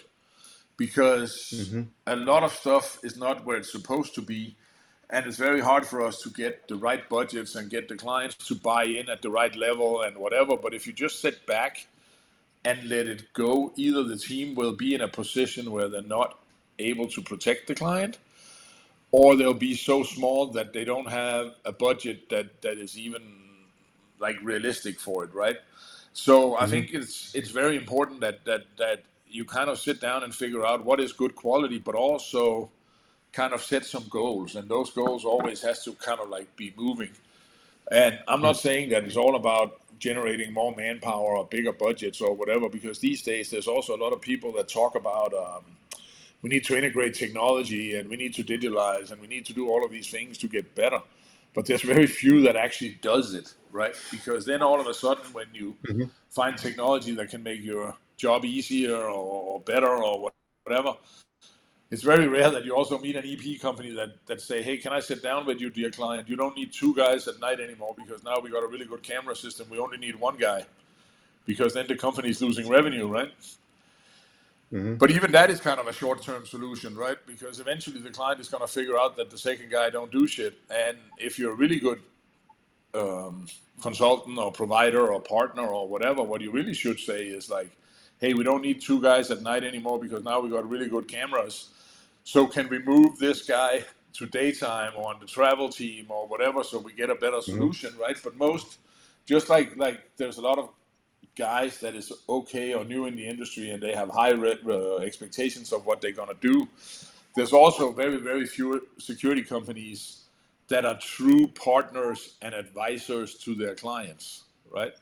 because 0.78 1.54
mm-hmm. 1.56 1.84
a 2.08 2.16
lot 2.16 2.44
of 2.44 2.52
stuff 2.52 3.00
is 3.04 3.18
not 3.18 3.46
where 3.46 3.58
it's 3.58 3.72
supposed 3.72 4.16
to 4.16 4.22
be, 4.22 4.56
and 5.10 5.26
it's 5.26 5.38
very 5.38 5.62
hard 5.62 5.86
for 5.86 6.02
us 6.04 6.22
to 6.22 6.30
get 6.30 6.68
the 6.68 6.76
right 6.76 7.08
budgets 7.10 7.56
and 7.56 7.70
get 7.70 7.88
the 7.88 7.96
clients 7.96 8.36
to 8.36 8.56
buy 8.56 8.84
in 8.84 9.10
at 9.10 9.22
the 9.22 9.30
right 9.30 9.56
level 9.56 10.02
and 10.02 10.18
whatever. 10.18 10.58
But 10.58 10.74
if 10.74 10.88
you 10.88 10.94
just 10.94 11.22
sit 11.22 11.46
back 11.46 11.88
and 12.64 12.90
let 12.90 13.08
it 13.08 13.32
go, 13.34 13.72
either 13.76 14.04
the 14.04 14.18
team 14.18 14.56
will 14.56 14.74
be 14.74 14.96
in 14.96 15.02
a 15.02 15.08
position 15.08 15.72
where 15.72 15.88
they're 15.88 16.02
not 16.02 16.40
able 16.80 17.08
to 17.08 17.22
protect 17.22 17.68
the 17.68 17.76
client, 17.76 18.18
or 19.12 19.36
they'll 19.36 19.54
be 19.54 19.76
so 19.76 20.04
small 20.04 20.48
that 20.48 20.74
they 20.74 20.84
don't 20.84 21.08
have 21.08 21.54
a 21.64 21.72
budget 21.72 22.30
that 22.30 22.62
that 22.64 22.78
is 22.78 22.98
even 22.98 23.22
like 24.20 24.38
realistic 24.42 25.00
for 25.00 25.24
it, 25.24 25.34
right? 25.34 25.58
So 26.14 26.52
mm-hmm. 26.52 26.64
I 26.64 26.68
think 26.68 26.94
it's 26.94 27.34
it's 27.36 27.52
very 27.52 27.78
important 27.78 28.22
that 28.22 28.44
that 28.46 28.64
that 28.78 29.04
you 29.36 29.46
kind 29.46 29.70
of 29.70 29.78
sit 29.78 30.00
down 30.00 30.24
and 30.24 30.34
figure 30.34 30.66
out 30.66 30.86
what 30.86 31.00
is 31.00 31.12
good 31.14 31.36
quality, 31.36 31.80
but 31.80 31.96
also 31.96 32.70
kind 33.32 33.54
of 33.54 33.62
set 33.62 33.86
some 33.86 34.06
goals, 34.10 34.56
and 34.56 34.70
those 34.70 34.92
goals 34.92 35.26
always 35.26 35.62
has 35.62 35.84
to 35.84 35.92
kind 35.94 36.20
of 36.20 36.30
like 36.30 36.56
be 36.56 36.74
moving. 36.78 37.12
And 37.92 38.20
I'm 38.28 38.42
not 38.42 38.58
saying 38.58 38.90
that 38.90 39.04
it's 39.04 39.18
all 39.18 39.36
about 39.36 39.82
generating 40.00 40.54
more 40.54 40.74
manpower 40.76 41.38
or 41.38 41.46
bigger 41.46 41.74
budgets 41.74 42.22
or 42.22 42.34
whatever, 42.34 42.70
because 42.70 43.00
these 43.00 43.22
days 43.22 43.50
there's 43.50 43.68
also 43.68 43.96
a 43.96 44.02
lot 44.02 44.14
of 44.14 44.22
people 44.22 44.52
that 44.54 44.68
talk 44.68 44.96
about 44.96 45.34
um, 45.34 45.64
we 46.42 46.50
need 46.50 46.64
to 46.66 46.78
integrate 46.78 47.14
technology 47.14 47.96
and 47.96 48.10
we 48.10 48.16
need 48.16 48.34
to 48.36 48.44
digitalize 48.44 49.12
and 49.12 49.20
we 49.20 49.28
need 49.28 49.46
to 49.48 49.54
do 49.54 49.70
all 49.70 49.84
of 49.84 49.92
these 49.92 50.10
things 50.10 50.38
to 50.38 50.48
get 50.48 50.76
better. 50.76 51.02
But 51.54 51.66
there's 51.66 51.82
very 51.82 52.08
few 52.08 52.42
that 52.42 52.56
actually 52.56 53.00
does 53.02 53.34
it, 53.34 53.54
right? 53.72 53.96
Because 54.12 54.46
then 54.46 54.62
all 54.62 54.80
of 54.80 54.88
a 54.88 54.94
sudden, 54.94 55.24
when 55.34 55.48
you 55.54 55.76
mm-hmm. 55.88 56.04
find 56.30 56.58
technology 56.58 57.16
that 57.16 57.30
can 57.30 57.42
make 57.44 57.64
your 57.64 57.96
job 58.18 58.45
easier 58.45 58.95
or, 58.95 59.09
or 59.09 59.59
better 59.61 59.89
or 59.89 60.32
whatever, 60.66 60.95
it's 61.91 62.01
very 62.03 62.28
rare 62.28 62.49
that 62.49 62.66
you 62.66 62.76
also 62.76 62.97
meet 62.97 63.16
an 63.16 63.24
EP 63.26 63.59
company 63.61 63.91
that, 63.91 64.26
that 64.26 64.41
say, 64.41 64.61
hey, 64.61 64.78
can 64.78 64.91
I 64.91 64.99
sit 64.99 65.22
down 65.22 65.45
with 65.45 65.61
you, 65.61 65.70
dear 65.70 65.91
client? 65.91 66.28
You 66.28 66.36
don't 66.36 66.55
need 66.55 66.74
two 66.74 66.95
guys 66.95 67.28
at 67.28 67.39
night 67.39 67.59
anymore 67.59 67.95
because 67.95 68.24
now 68.24 68.39
we 68.39 68.49
got 68.49 68.63
a 68.63 68.68
really 68.68 68.86
good 68.86 69.03
camera 69.03 69.36
system. 69.36 69.68
We 69.70 69.80
only 69.80 69.97
need 69.97 70.16
one 70.16 70.38
guy 70.38 70.66
because 71.45 71.74
then 71.74 71.86
the 71.88 71.95
company 71.95 72.30
is 72.30 72.41
losing 72.41 72.68
revenue, 72.68 73.07
right? 73.07 73.32
Mm-hmm. 74.74 74.95
But 74.95 75.11
even 75.11 75.32
that 75.32 75.51
is 75.51 75.61
kind 75.61 75.80
of 75.80 75.88
a 75.88 75.93
short-term 75.93 76.45
solution, 76.47 76.95
right? 76.95 77.18
Because 77.28 77.59
eventually 77.59 78.01
the 78.01 78.09
client 78.09 78.41
is 78.41 78.49
going 78.49 78.61
to 78.61 78.68
figure 78.68 78.97
out 78.97 79.16
that 79.18 79.30
the 79.30 79.38
second 79.38 79.70
guy 79.70 79.91
don't 79.91 80.11
do 80.11 80.26
shit. 80.26 80.57
And 80.72 80.97
if 81.20 81.38
you're 81.38 81.51
a 81.51 81.55
really 81.55 81.80
good 81.80 82.01
um, 82.95 83.47
consultant 83.82 84.38
or 84.39 84.51
provider 84.51 85.13
or 85.13 85.22
partner 85.22 85.68
or 85.68 85.88
whatever, 85.88 86.24
what 86.24 86.41
you 86.41 86.51
really 86.51 86.74
should 86.74 86.99
say 86.99 87.26
is 87.26 87.49
like, 87.49 87.70
hey, 88.20 88.34
we 88.34 88.43
don't 88.43 88.61
need 88.61 88.82
two 88.82 89.01
guys 89.01 89.32
at 89.32 89.41
night 89.41 89.63
anymore 89.63 89.99
because 89.99 90.24
now 90.24 90.39
we 90.39 90.49
got 90.49 90.68
really 90.70 90.89
good 90.89 91.07
cameras 91.07 91.70
so 92.26 92.47
can 92.47 92.68
we 92.70 92.80
move 92.80 93.18
this 93.20 93.45
guy 93.45 93.86
to 94.13 94.26
daytime 94.26 94.93
or 94.97 95.13
on 95.13 95.20
the 95.20 95.28
travel 95.28 95.70
team 95.70 96.07
or 96.09 96.28
whatever 96.28 96.63
so 96.63 96.80
we 96.80 96.91
get 96.91 97.11
a 97.11 97.16
better 97.16 97.38
mm-hmm. 97.38 97.51
solution, 97.51 97.91
mm-hmm. 97.91 98.01
right? 98.01 98.18
But 98.22 98.36
most, 98.36 98.80
just 99.26 99.47
like 99.47 99.78
like 99.78 100.01
there's 100.18 100.38
a 100.38 100.41
lot 100.41 100.57
of 100.57 100.70
guys 101.38 101.80
that 101.80 101.95
is 101.95 102.11
okay 102.28 102.74
or 102.74 102.84
new 102.84 103.05
in 103.05 103.16
the 103.16 103.28
industry 103.28 103.70
and 103.72 103.82
they 103.82 103.93
have 103.93 104.09
high 104.09 104.32
re- 104.32 104.57
uh, 104.68 104.97
expectations 104.97 105.72
of 105.72 105.86
what 105.86 106.01
they're 106.01 106.11
gonna 106.11 106.34
do. 106.41 106.68
There's 107.36 107.53
also 107.53 107.91
very 107.91 108.18
very 108.18 108.47
few 108.47 108.88
security 108.97 109.43
companies 109.43 110.24
that 110.68 110.84
are 110.84 110.97
true 110.97 111.45
partners 111.49 112.38
and 112.41 112.55
advisors 112.55 113.36
to 113.36 113.53
their 113.53 113.76
clients, 113.76 114.45
right? 114.72 114.93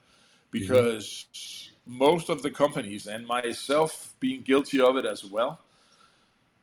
Mm-hmm. 0.53 0.59
Because 0.59 1.25
mm-hmm. 1.33 1.97
most 1.97 2.29
of 2.29 2.41
the 2.41 2.51
companies 2.51 3.07
and 3.07 3.25
myself 3.25 4.13
being 4.19 4.41
guilty 4.41 4.79
of 4.79 4.97
it 4.97 5.05
as 5.05 5.25
well 5.25 5.59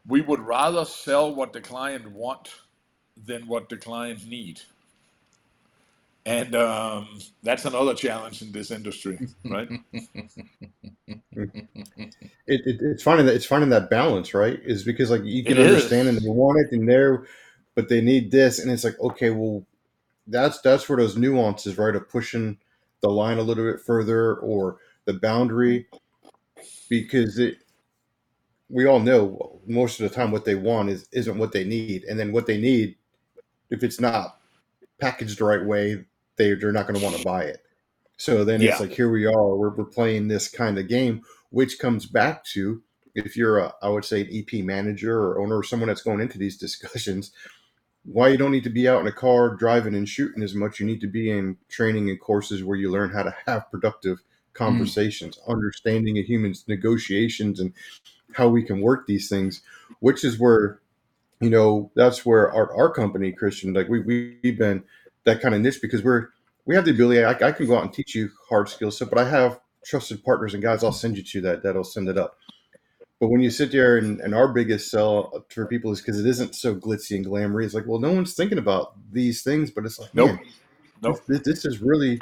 we 0.07 0.21
would 0.21 0.41
rather 0.41 0.85
sell 0.85 1.35
what 1.35 1.53
the 1.53 1.61
client 1.61 2.11
want 2.11 2.51
than 3.27 3.47
what 3.47 3.69
the 3.69 3.77
client 3.77 4.27
need 4.27 4.61
and 6.27 6.55
um, 6.55 7.19
that's 7.43 7.65
another 7.65 7.95
challenge 7.95 8.43
in 8.43 8.53
this 8.53 8.71
industry 8.71 9.19
right 9.45 9.69
it, 9.93 11.21
it, 12.47 12.81
it's 12.81 13.03
finding 13.03 13.27
that 13.27 13.35
it's 13.35 13.47
finding 13.47 13.71
that 13.71 13.91
balance 13.91 14.35
right 14.35 14.61
is 14.65 14.85
because 14.85 15.11
like 15.11 15.25
you 15.25 15.45
can 15.45 15.59
it 15.59 15.67
understand 15.67 16.09
is. 16.09 16.17
and 16.17 16.25
they 16.25 16.31
want 16.31 16.59
it 16.59 16.73
and 16.73 16.89
they're 16.89 17.27
but 17.75 17.89
they 17.89 18.01
need 18.01 18.31
this 18.31 18.59
and 18.59 18.71
it's 18.71 18.85
like 18.85 18.99
okay 19.01 19.31
well 19.31 19.65
that's 20.27 20.61
that's 20.61 20.89
where 20.89 20.99
those 20.99 21.17
nuances 21.17 21.79
right 21.79 21.97
of 21.97 22.09
pushing 22.09 22.59
the 23.01 23.09
line 23.09 23.39
a 23.39 23.43
little 23.43 23.65
bit 23.65 23.81
further 23.81 24.37
or 24.37 24.79
the 25.05 25.15
boundary 25.15 25.87
because 26.89 27.39
it 27.39 27.59
we 28.71 28.87
all 28.87 29.01
know 29.01 29.61
most 29.67 30.01
of 30.01 30.09
the 30.09 30.15
time 30.15 30.31
what 30.31 30.45
they 30.45 30.55
want 30.55 30.89
is 30.89 31.09
isn't 31.13 31.39
what 31.39 31.53
they 31.53 31.65
need, 31.65 32.05
and 32.05 32.19
then 32.19 32.33
what 32.33 32.47
they 32.47 32.59
need, 32.59 32.97
if 33.69 33.83
it's 33.83 34.01
not 34.01 34.39
packaged 35.01 35.39
the 35.39 35.45
right 35.45 35.65
way, 35.65 36.05
they 36.37 36.55
they're 36.55 36.73
not 36.73 36.87
going 36.87 36.99
to 36.99 37.05
want 37.05 37.17
to 37.17 37.25
buy 37.25 37.43
it. 37.43 37.63
So 38.17 38.45
then 38.45 38.61
yeah. 38.61 38.73
it's 38.73 38.81
like 38.81 38.93
here 38.93 39.11
we 39.11 39.27
are, 39.27 39.57
we're, 39.57 39.71
we're 39.71 39.85
playing 39.85 40.29
this 40.29 40.47
kind 40.49 40.79
of 40.79 40.89
game, 40.89 41.23
which 41.51 41.79
comes 41.79 42.07
back 42.07 42.45
to 42.53 42.83
if 43.15 43.37
you're 43.37 43.59
a 43.59 43.75
I 43.83 43.89
would 43.89 44.05
say 44.05 44.21
an 44.21 44.29
EP 44.33 44.65
manager 44.65 45.19
or 45.19 45.41
owner 45.41 45.57
or 45.57 45.65
someone 45.65 45.89
that's 45.89 46.03
going 46.03 46.21
into 46.21 46.39
these 46.39 46.57
discussions, 46.57 47.33
why 48.05 48.29
you 48.29 48.37
don't 48.37 48.51
need 48.51 48.65
to 48.65 48.71
be 48.71 48.89
out 48.89 49.01
in 49.01 49.07
a 49.07 49.13
car 49.13 49.55
driving 49.55 49.95
and 49.95 50.09
shooting 50.09 50.43
as 50.43 50.55
much. 50.55 50.81
You 50.81 50.87
need 50.87 51.01
to 51.03 51.07
be 51.07 51.31
in 51.31 51.57
training 51.69 52.09
and 52.09 52.21
courses 52.21 52.65
where 52.65 52.77
you 52.77 52.91
learn 52.91 53.11
how 53.11 53.23
to 53.23 53.35
have 53.47 53.71
productive 53.71 54.19
conversations, 54.55 55.39
mm. 55.39 55.53
understanding 55.53 56.17
a 56.19 56.23
human's 56.23 56.67
negotiations 56.67 57.61
and 57.61 57.73
how 58.35 58.49
we 58.49 58.63
can 58.63 58.81
work 58.81 59.07
these 59.07 59.29
things, 59.29 59.63
which 60.01 60.25
is 60.25 60.39
where, 60.39 60.81
you 61.41 61.51
know, 61.51 61.91
that's 61.95 62.25
where 62.25 62.51
our, 62.53 62.75
our 62.75 62.91
company, 62.91 63.33
Christian, 63.33 63.73
like 63.73 63.89
we, 63.89 64.01
we've 64.01 64.59
been 64.59 64.83
that 65.25 65.41
kind 65.41 65.55
of 65.55 65.61
niche 65.61 65.81
because 65.83 66.03
we're, 66.03 66.29
we 66.65 66.75
have 66.75 66.85
the 66.85 66.93
ability, 66.93 67.25
I, 67.25 67.49
I 67.49 67.53
can 67.53 67.67
go 67.67 67.77
out 67.77 67.85
and 67.85 67.93
teach 67.93 68.15
you 68.15 68.31
hard 68.49 68.69
skill 68.69 68.91
set, 68.91 69.11
but 69.11 69.19
I 69.19 69.29
have 69.29 69.61
trusted 69.85 70.25
partners 70.25 70.55
and 70.55 70.63
guys 70.63 70.85
I'll 70.85 70.93
send 70.93 71.17
you 71.17 71.23
to 71.23 71.41
that, 71.43 71.63
that'll 71.63 71.85
send 71.85 72.09
it 72.09 72.19
up. 72.19 72.37
But 73.21 73.29
when 73.29 73.43
you 73.43 73.51
sit 73.51 73.71
there 73.71 73.99
and, 73.99 74.19
and 74.21 74.35
our 74.35 74.49
biggest 74.49 74.91
sell 74.91 75.45
for 75.51 75.67
people 75.67 75.93
is 75.93 76.01
because 76.01 76.19
it 76.19 76.27
isn't 76.27 76.55
so 76.55 76.75
glitzy 76.75 77.17
and 77.17 77.25
glamorous. 77.25 77.67
It's 77.67 77.75
like, 77.75 77.87
well, 77.87 78.01
no 78.01 78.11
one's 78.11 78.33
thinking 78.33 78.57
about 78.57 78.95
these 79.13 79.43
things, 79.43 79.71
but 79.71 79.85
it's 79.85 79.99
like, 79.99 80.15
nope, 80.15 80.31
man, 80.31 80.41
nope. 81.03 81.21
This, 81.29 81.41
this, 81.41 81.65
is 81.67 81.83
really 81.83 82.19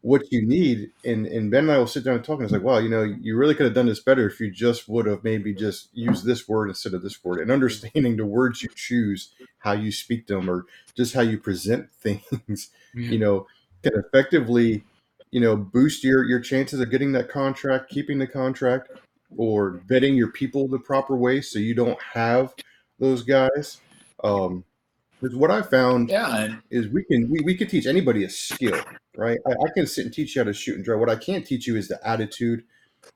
what 0.00 0.22
you 0.32 0.46
need. 0.46 0.92
And 1.04 1.26
and 1.26 1.50
Ben 1.50 1.64
and 1.64 1.72
I 1.72 1.76
will 1.76 1.86
sit 1.86 2.04
down 2.04 2.14
and 2.14 2.24
talk, 2.24 2.36
and 2.38 2.44
it's 2.44 2.54
like, 2.54 2.62
wow, 2.62 2.78
you 2.78 2.88
know, 2.88 3.02
you 3.02 3.36
really 3.36 3.54
could 3.54 3.66
have 3.66 3.74
done 3.74 3.84
this 3.84 4.00
better 4.00 4.26
if 4.26 4.40
you 4.40 4.50
just 4.50 4.88
would 4.88 5.04
have 5.04 5.22
maybe 5.22 5.52
just 5.52 5.90
used 5.92 6.24
this 6.24 6.48
word 6.48 6.70
instead 6.70 6.94
of 6.94 7.02
this 7.02 7.22
word, 7.22 7.40
and 7.40 7.50
understanding 7.50 8.16
the 8.16 8.24
words 8.24 8.62
you 8.62 8.70
choose, 8.74 9.32
how 9.58 9.72
you 9.72 9.92
speak 9.92 10.26
them, 10.26 10.48
or 10.48 10.64
just 10.96 11.12
how 11.12 11.20
you 11.20 11.36
present 11.36 11.90
things, 12.00 12.70
you 12.94 13.18
know, 13.18 13.46
can 13.82 13.92
effectively, 13.94 14.84
you 15.32 15.40
know, 15.40 15.54
boost 15.54 16.02
your 16.02 16.24
your 16.24 16.40
chances 16.40 16.80
of 16.80 16.90
getting 16.90 17.12
that 17.12 17.28
contract, 17.28 17.90
keeping 17.90 18.18
the 18.18 18.26
contract, 18.26 18.88
or 19.36 19.82
vetting 19.88 20.16
your 20.16 20.32
people 20.32 20.68
the 20.68 20.78
proper 20.78 21.16
way 21.16 21.40
so 21.40 21.58
you 21.58 21.74
don't 21.74 22.00
have 22.14 22.54
those 22.98 23.22
guys. 23.22 23.80
Um, 24.22 24.64
because 25.20 25.36
what 25.36 25.50
I 25.50 25.62
found 25.62 26.08
yeah. 26.08 26.56
is 26.70 26.88
we 26.88 27.04
can 27.04 27.28
we, 27.30 27.40
we 27.44 27.54
can 27.54 27.68
teach 27.68 27.86
anybody 27.86 28.24
a 28.24 28.30
skill, 28.30 28.80
right? 29.16 29.38
I, 29.46 29.50
I, 29.50 29.68
can 29.74 29.86
sit 29.86 30.06
and 30.06 30.14
teach 30.14 30.34
you 30.34 30.40
how 30.40 30.46
to 30.46 30.52
shoot 30.54 30.76
and 30.76 30.84
draw. 30.84 30.96
What 30.96 31.10
I 31.10 31.16
can't 31.16 31.46
teach 31.46 31.66
you 31.66 31.76
is 31.76 31.88
the 31.88 32.00
attitude 32.06 32.64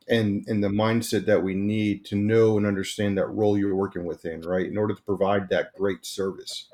and 0.09 0.45
and 0.47 0.62
the 0.62 0.69
mindset 0.69 1.25
that 1.27 1.43
we 1.43 1.55
need 1.55 2.05
to 2.07 2.17
know 2.17 2.59
and 2.59 2.67
understand 2.67 3.17
that 3.17 3.27
role 3.27 3.57
you're 3.57 3.75
working 3.75 4.05
within, 4.05 4.43
right? 4.43 4.67
In 4.67 4.77
order 4.77 4.95
to 4.95 5.03
provide 5.03 5.49
that 5.49 5.73
great 5.75 6.05
service. 6.05 6.69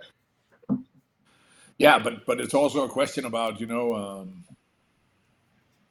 Yeah, 1.78 1.99
but 1.99 2.26
but 2.26 2.41
it's 2.41 2.55
also 2.55 2.84
a 2.84 2.88
question 2.88 3.24
about 3.24 3.61
you 3.61 3.66
know, 3.66 3.91
um, 3.91 4.45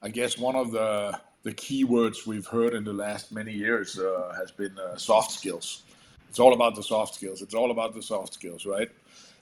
I 0.01 0.09
guess 0.09 0.37
one 0.37 0.55
of 0.55 0.71
the 0.71 1.19
the 1.49 1.55
key 1.55 1.83
words 1.83 2.27
we've 2.27 2.45
heard 2.45 2.75
in 2.75 2.83
the 2.83 2.93
last 2.93 3.31
many 3.31 3.51
years 3.51 3.97
uh, 3.97 4.31
has 4.37 4.51
been 4.51 4.77
uh, 4.77 4.95
soft 4.97 5.31
skills. 5.31 5.81
It's 6.29 6.39
all 6.39 6.53
about 6.53 6.75
the 6.75 6.83
soft 6.83 7.15
skills. 7.15 7.41
It's 7.41 7.55
all 7.55 7.71
about 7.71 7.95
the 7.95 8.03
soft 8.03 8.35
skills, 8.35 8.67
right? 8.67 8.89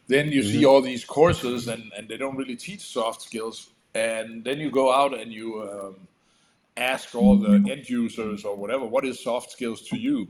Then 0.08 0.32
you 0.32 0.42
mm-hmm. 0.42 0.60
see 0.60 0.66
all 0.66 0.82
these 0.82 1.04
courses, 1.04 1.68
and, 1.68 1.92
and 1.98 2.08
they 2.08 2.16
don't 2.16 2.38
really 2.38 2.56
teach 2.56 2.80
soft 2.80 3.22
skills. 3.24 3.72
And 3.94 4.42
then 4.46 4.58
you 4.58 4.72
go 4.72 4.90
out 4.90 5.20
and 5.20 5.34
you 5.34 5.48
um, 5.70 6.08
ask 6.78 7.14
all 7.14 7.36
the 7.36 7.56
end 7.70 7.90
users 7.90 8.46
or 8.46 8.56
whatever, 8.56 8.86
what 8.86 9.04
is 9.04 9.22
soft 9.22 9.52
skills 9.52 9.82
to 9.90 9.98
you, 9.98 10.30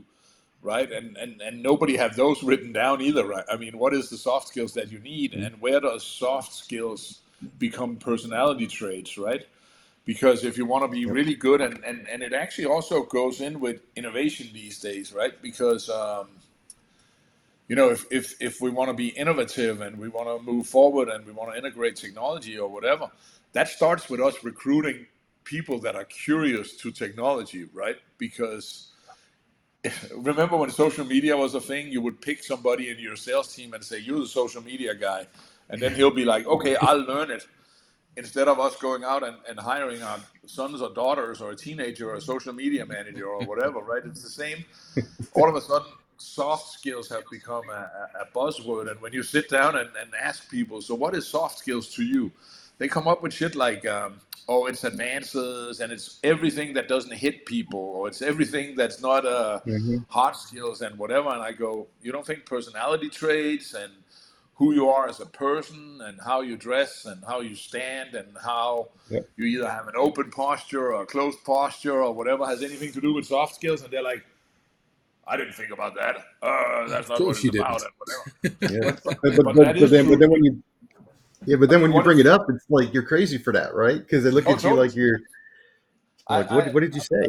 right? 0.62 0.90
And 0.90 1.16
and 1.16 1.40
and 1.40 1.62
nobody 1.62 1.96
have 1.96 2.16
those 2.16 2.42
written 2.48 2.72
down 2.72 3.00
either, 3.00 3.24
right? 3.24 3.44
I 3.48 3.56
mean, 3.56 3.78
what 3.78 3.94
is 3.94 4.10
the 4.10 4.18
soft 4.18 4.48
skills 4.48 4.74
that 4.74 4.90
you 4.90 4.98
need, 4.98 5.30
mm-hmm. 5.30 5.44
and 5.44 5.60
where 5.60 5.78
does 5.78 6.04
soft 6.04 6.52
skills 6.54 7.20
become 7.60 7.94
personality 7.94 8.66
traits, 8.66 9.16
right? 9.16 9.46
Because 10.08 10.42
if 10.42 10.56
you 10.56 10.64
want 10.64 10.84
to 10.84 10.88
be 10.88 11.04
really 11.04 11.34
good, 11.34 11.60
and, 11.60 11.84
and, 11.84 12.08
and 12.08 12.22
it 12.22 12.32
actually 12.32 12.64
also 12.64 13.02
goes 13.02 13.42
in 13.42 13.60
with 13.60 13.82
innovation 13.94 14.48
these 14.54 14.80
days, 14.80 15.12
right? 15.12 15.34
Because 15.42 15.90
um, 15.90 16.28
you 17.68 17.76
know, 17.76 17.90
if 17.90 18.06
if 18.10 18.40
if 18.40 18.62
we 18.62 18.70
want 18.70 18.88
to 18.88 18.94
be 18.94 19.08
innovative 19.08 19.82
and 19.82 19.98
we 19.98 20.08
want 20.08 20.26
to 20.26 20.50
move 20.50 20.66
forward 20.66 21.10
and 21.10 21.26
we 21.26 21.32
want 21.32 21.52
to 21.52 21.58
integrate 21.58 21.96
technology 21.96 22.58
or 22.58 22.70
whatever, 22.70 23.10
that 23.52 23.68
starts 23.68 24.08
with 24.08 24.18
us 24.18 24.42
recruiting 24.42 25.04
people 25.44 25.78
that 25.80 25.94
are 25.94 26.06
curious 26.06 26.74
to 26.76 26.90
technology, 26.90 27.66
right? 27.74 27.96
Because 28.16 28.92
remember 30.16 30.56
when 30.56 30.70
social 30.70 31.04
media 31.04 31.36
was 31.36 31.54
a 31.54 31.60
thing, 31.60 31.88
you 31.88 32.00
would 32.00 32.18
pick 32.22 32.42
somebody 32.42 32.88
in 32.88 32.98
your 32.98 33.16
sales 33.16 33.54
team 33.54 33.74
and 33.74 33.84
say, 33.84 33.98
"You're 33.98 34.20
the 34.20 34.26
social 34.26 34.62
media 34.62 34.94
guy," 34.94 35.26
and 35.68 35.82
then 35.82 35.94
he'll 35.94 36.18
be 36.22 36.24
like, 36.24 36.46
"Okay, 36.46 36.76
I'll 36.76 37.04
learn 37.04 37.30
it." 37.30 37.46
Instead 38.18 38.48
of 38.48 38.60
us 38.60 38.76
going 38.76 39.04
out 39.04 39.22
and, 39.22 39.36
and 39.48 39.58
hiring 39.60 40.02
our 40.02 40.20
sons 40.46 40.82
or 40.82 40.90
daughters 40.92 41.40
or 41.40 41.52
a 41.52 41.56
teenager 41.56 42.10
or 42.10 42.16
a 42.16 42.20
social 42.20 42.52
media 42.52 42.84
manager 42.84 43.26
or 43.26 43.44
whatever, 43.44 43.80
right? 43.80 44.02
It's 44.04 44.22
the 44.22 44.30
same. 44.30 44.64
All 45.34 45.48
of 45.48 45.56
a 45.56 45.60
sudden, 45.62 45.88
soft 46.18 46.68
skills 46.72 47.08
have 47.10 47.30
become 47.30 47.70
a, 47.70 47.90
a 48.22 48.26
buzzword. 48.36 48.90
And 48.90 49.00
when 49.00 49.12
you 49.14 49.22
sit 49.22 49.48
down 49.48 49.76
and, 49.76 49.90
and 50.00 50.10
ask 50.20 50.50
people, 50.50 50.82
so 50.82 50.94
what 50.96 51.14
is 51.14 51.28
soft 51.28 51.58
skills 51.58 51.94
to 51.94 52.02
you? 52.04 52.32
They 52.78 52.88
come 52.88 53.08
up 53.08 53.22
with 53.22 53.32
shit 53.34 53.54
like, 53.56 53.86
um, 53.86 54.20
oh, 54.48 54.66
it's 54.66 54.84
advances 54.84 55.80
and 55.80 55.92
it's 55.92 56.18
everything 56.24 56.74
that 56.74 56.88
doesn't 56.88 57.14
hit 57.14 57.46
people 57.46 57.80
or 57.80 58.08
it's 58.08 58.22
everything 58.22 58.76
that's 58.76 59.00
not 59.00 59.26
uh, 59.26 59.60
Mhm. 59.66 60.04
hard 60.08 60.36
skills 60.36 60.82
and 60.82 60.98
whatever. 60.98 61.30
And 61.30 61.42
I 61.42 61.52
go, 61.52 61.86
you 62.02 62.12
don't 62.12 62.26
think 62.26 62.46
personality 62.46 63.10
traits 63.10 63.74
and 63.74 63.92
who 64.58 64.74
you 64.74 64.88
are 64.88 65.08
as 65.08 65.20
a 65.20 65.26
person 65.26 66.00
and 66.02 66.18
how 66.20 66.40
you 66.40 66.56
dress 66.56 67.04
and 67.04 67.22
how 67.24 67.40
you 67.40 67.54
stand 67.54 68.14
and 68.14 68.36
how 68.44 68.88
Yep. 69.08 69.28
you 69.36 69.46
either 69.46 69.68
have 69.70 69.86
an 69.86 69.94
open 69.96 70.30
posture 70.30 70.92
or 70.92 71.02
a 71.02 71.06
closed 71.06 71.38
posture 71.44 72.02
or 72.02 72.12
whatever 72.12 72.44
has 72.44 72.62
anything 72.62 72.92
to 72.92 73.00
do 73.00 73.14
with 73.14 73.24
soft 73.24 73.54
skills. 73.54 73.82
And 73.82 73.90
they're 73.92 74.02
like, 74.02 74.24
I 75.26 75.36
didn't 75.36 75.52
think 75.54 75.70
about 75.70 75.94
that. 75.94 76.16
Uh, 76.42 76.88
that's 76.88 77.08
not 77.08 77.20
what 77.20 77.36
it's 77.36 77.44
about 77.56 77.82
and 77.82 77.92
whatever. 77.98 78.96
Yeah. 79.04 79.14
But, 79.22 79.54
then, 79.54 80.08
but 80.08 80.18
then 80.18 80.30
when 80.30 80.44
you, 80.44 80.62
yeah, 81.46 81.56
but 81.56 81.68
then 81.70 81.80
when 81.80 81.92
you 81.92 82.02
bring 82.02 82.18
it 82.18 82.26
up, 82.26 82.46
it's 82.50 82.64
like 82.68 82.92
you're 82.92 83.04
crazy 83.06 83.38
for 83.38 83.52
that, 83.52 83.74
right? 83.74 83.98
Because 83.98 84.24
they 84.24 84.30
look 84.30 84.46
Oh, 84.48 84.54
at 84.54 84.64
you 84.64 84.74
like 84.74 84.94
you're 84.96 85.20
I- 86.26 86.38
like, 86.38 86.50
what, 86.50 86.68
I- 86.68 86.70
what 86.72 86.80
did 86.80 86.94
you 86.96 87.00
say? 87.00 87.28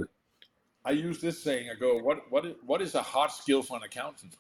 I 0.84 0.92
use 0.92 1.20
this 1.22 1.44
saying. 1.44 1.70
I 1.70 1.76
go, 1.80 1.98
what 2.00 2.32
what 2.32 2.46
is, 2.46 2.56
what 2.66 2.82
is 2.82 2.96
a 2.96 3.02
hard 3.04 3.30
skill 3.32 3.62
for 3.62 3.78
an 3.78 3.84
accountant? 3.84 4.36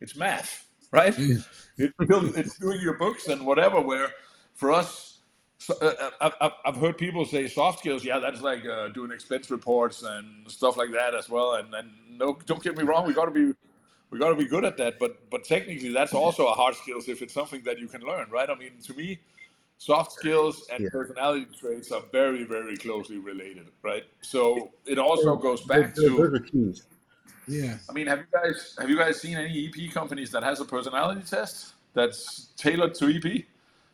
It's 0.00 0.14
math, 0.14 0.67
right? 0.90 1.14
It's, 1.18 2.58
doing 2.58 2.80
your 2.80 2.94
books 2.94 3.28
and 3.28 3.46
whatever. 3.46 3.80
Where 3.80 4.10
for 4.54 4.72
us, 4.72 5.18
so, 5.58 5.74
uh, 5.80 6.10
I've, 6.20 6.34
I've- 6.40 6.54
I've 6.64 6.76
heard 6.76 6.98
people 6.98 7.24
say 7.24 7.48
soft 7.48 7.80
skills. 7.80 8.04
Yeah, 8.04 8.18
that's 8.18 8.40
like 8.40 8.64
uh, 8.66 8.88
doing 8.88 9.10
expense 9.12 9.50
reports 9.50 10.02
and 10.02 10.50
stuff 10.50 10.76
like 10.76 10.92
that 10.92 11.14
as 11.14 11.28
well. 11.28 11.54
And 11.54 11.72
and 11.74 11.90
no, 12.18 12.38
don't 12.46 12.62
get 12.62 12.76
me 12.76 12.84
wrong. 12.84 13.06
We 13.06 13.14
got 13.14 13.26
to 13.26 13.30
be 13.30 13.52
we 14.10 14.18
got 14.18 14.30
to 14.30 14.36
be 14.36 14.46
good 14.46 14.64
at 14.64 14.76
that. 14.78 14.98
But 14.98 15.28
but 15.30 15.44
technically, 15.44 15.92
that's 15.92 16.14
also 16.14 16.46
a 16.46 16.52
hard 16.52 16.74
skills 16.74 17.08
if 17.08 17.22
it's 17.22 17.34
something 17.34 17.62
that 17.64 17.78
you 17.78 17.88
can 17.88 18.02
learn, 18.02 18.28
right? 18.30 18.48
I 18.50 18.54
mean, 18.54 18.72
to 18.84 18.94
me, 18.94 19.20
soft 19.78 20.12
skills 20.12 20.66
and 20.72 20.82
Yeah. 20.84 20.90
personality 20.90 21.46
traits 21.58 21.92
are 21.92 22.02
very 22.12 22.44
very 22.44 22.76
closely 22.76 23.18
related, 23.18 23.68
right? 23.82 24.04
So 24.20 24.72
it 24.86 24.98
also 24.98 25.36
goes 25.36 25.60
back 25.62 25.94
Those, 25.94 26.04
to. 26.50 26.70
Those 27.48 27.56
are 27.56 27.62
keys. 27.62 27.64
Yeah. 27.64 27.76
I 27.88 27.92
mean, 27.92 28.06
have 28.06 28.18
you 28.18 28.26
guys 28.32 28.76
have 28.78 28.90
you 28.90 28.96
guys 28.96 29.20
seen 29.20 29.36
any 29.36 29.68
EP 29.68 29.92
companies 29.92 30.30
that 30.32 30.42
has 30.42 30.60
a 30.60 30.64
personality 30.64 31.22
test 31.22 31.74
that's 31.94 32.50
tailored 32.56 32.94
to 32.94 33.06
EP? 33.08 33.44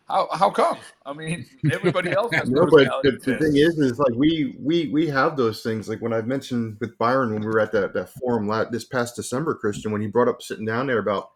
How 0.09 0.29
how 0.33 0.51
come? 0.51 0.77
I 1.07 1.15
mean, 1.15 1.47
everybody 1.73 2.13
else 2.13 2.35
has 2.35 2.51
No, 2.51 2.67
but 2.67 2.89
the, 3.03 3.13
the 3.13 3.39
thing 3.39 3.57
is, 3.57 3.79
is 3.79 3.99
like 3.99 4.15
we 4.15 4.57
we 4.61 4.89
we 4.89 5.07
have 5.09 5.37
those 5.37 5.63
things. 5.63 5.89
Like 5.89 6.03
when 6.03 6.13
I 6.13 6.21
mentioned 6.23 6.77
with 6.81 6.97
Byron 6.99 7.33
when 7.33 7.41
we 7.41 7.47
were 7.47 7.61
at 7.61 7.73
that 7.73 7.95
that 7.95 8.11
forum 8.11 8.47
la 8.47 8.65
this 8.65 8.85
past 8.85 9.17
December, 9.17 9.55
Christian, 9.55 9.93
when 9.93 10.03
he 10.03 10.09
brought 10.09 10.29
up 10.29 10.43
sitting 10.43 10.67
down 10.67 10.87
there 10.87 10.99
about 10.99 11.31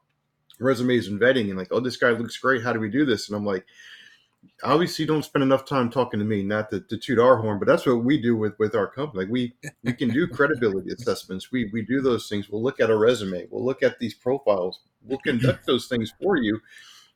resumes 0.61 1.09
and 1.09 1.21
vetting 1.21 1.49
and 1.49 1.57
like, 1.57 1.69
oh, 1.71 1.81
this 1.81 1.97
guy 1.97 2.11
looks 2.11 2.37
great. 2.37 2.63
How 2.63 2.73
do 2.73 2.81
we 2.81 2.91
do 2.91 3.05
this? 3.05 3.29
And 3.29 3.37
I'm 3.37 3.47
like, 3.47 3.65
obviously, 4.63 5.07
don't 5.07 5.25
spend 5.25 5.43
enough 5.43 5.65
time 5.65 5.91
talking 5.91 6.21
to 6.21 6.27
me, 6.27 6.43
not 6.43 6.71
to, 6.71 6.81
to 6.81 6.97
toot 6.97 7.19
our 7.19 7.37
horn, 7.37 7.59
but 7.59 7.67
that's 7.67 7.87
what 7.87 8.05
we 8.05 8.21
do 8.21 8.37
with 8.37 8.59
with 8.59 8.75
our 8.75 8.87
company. 8.87 9.25
Like 9.25 9.33
we 9.33 9.55
we 9.83 9.93
can 9.93 10.11
do 10.11 10.27
credibility 10.27 10.91
assessments. 10.93 11.51
We 11.53 11.71
we 11.73 11.83
do 11.83 12.01
those 12.01 12.29
things. 12.29 12.49
We'll 12.49 12.63
look 12.63 12.81
at 12.81 12.91
a 12.91 12.97
resume. 12.97 13.47
We'll 13.51 13.65
look 13.65 13.83
at 13.83 13.99
these 13.99 14.15
profiles. 14.15 14.81
We'll 15.03 15.19
conduct 15.19 15.67
those 15.67 15.87
things 15.87 16.13
for 16.21 16.37
you. 16.37 16.61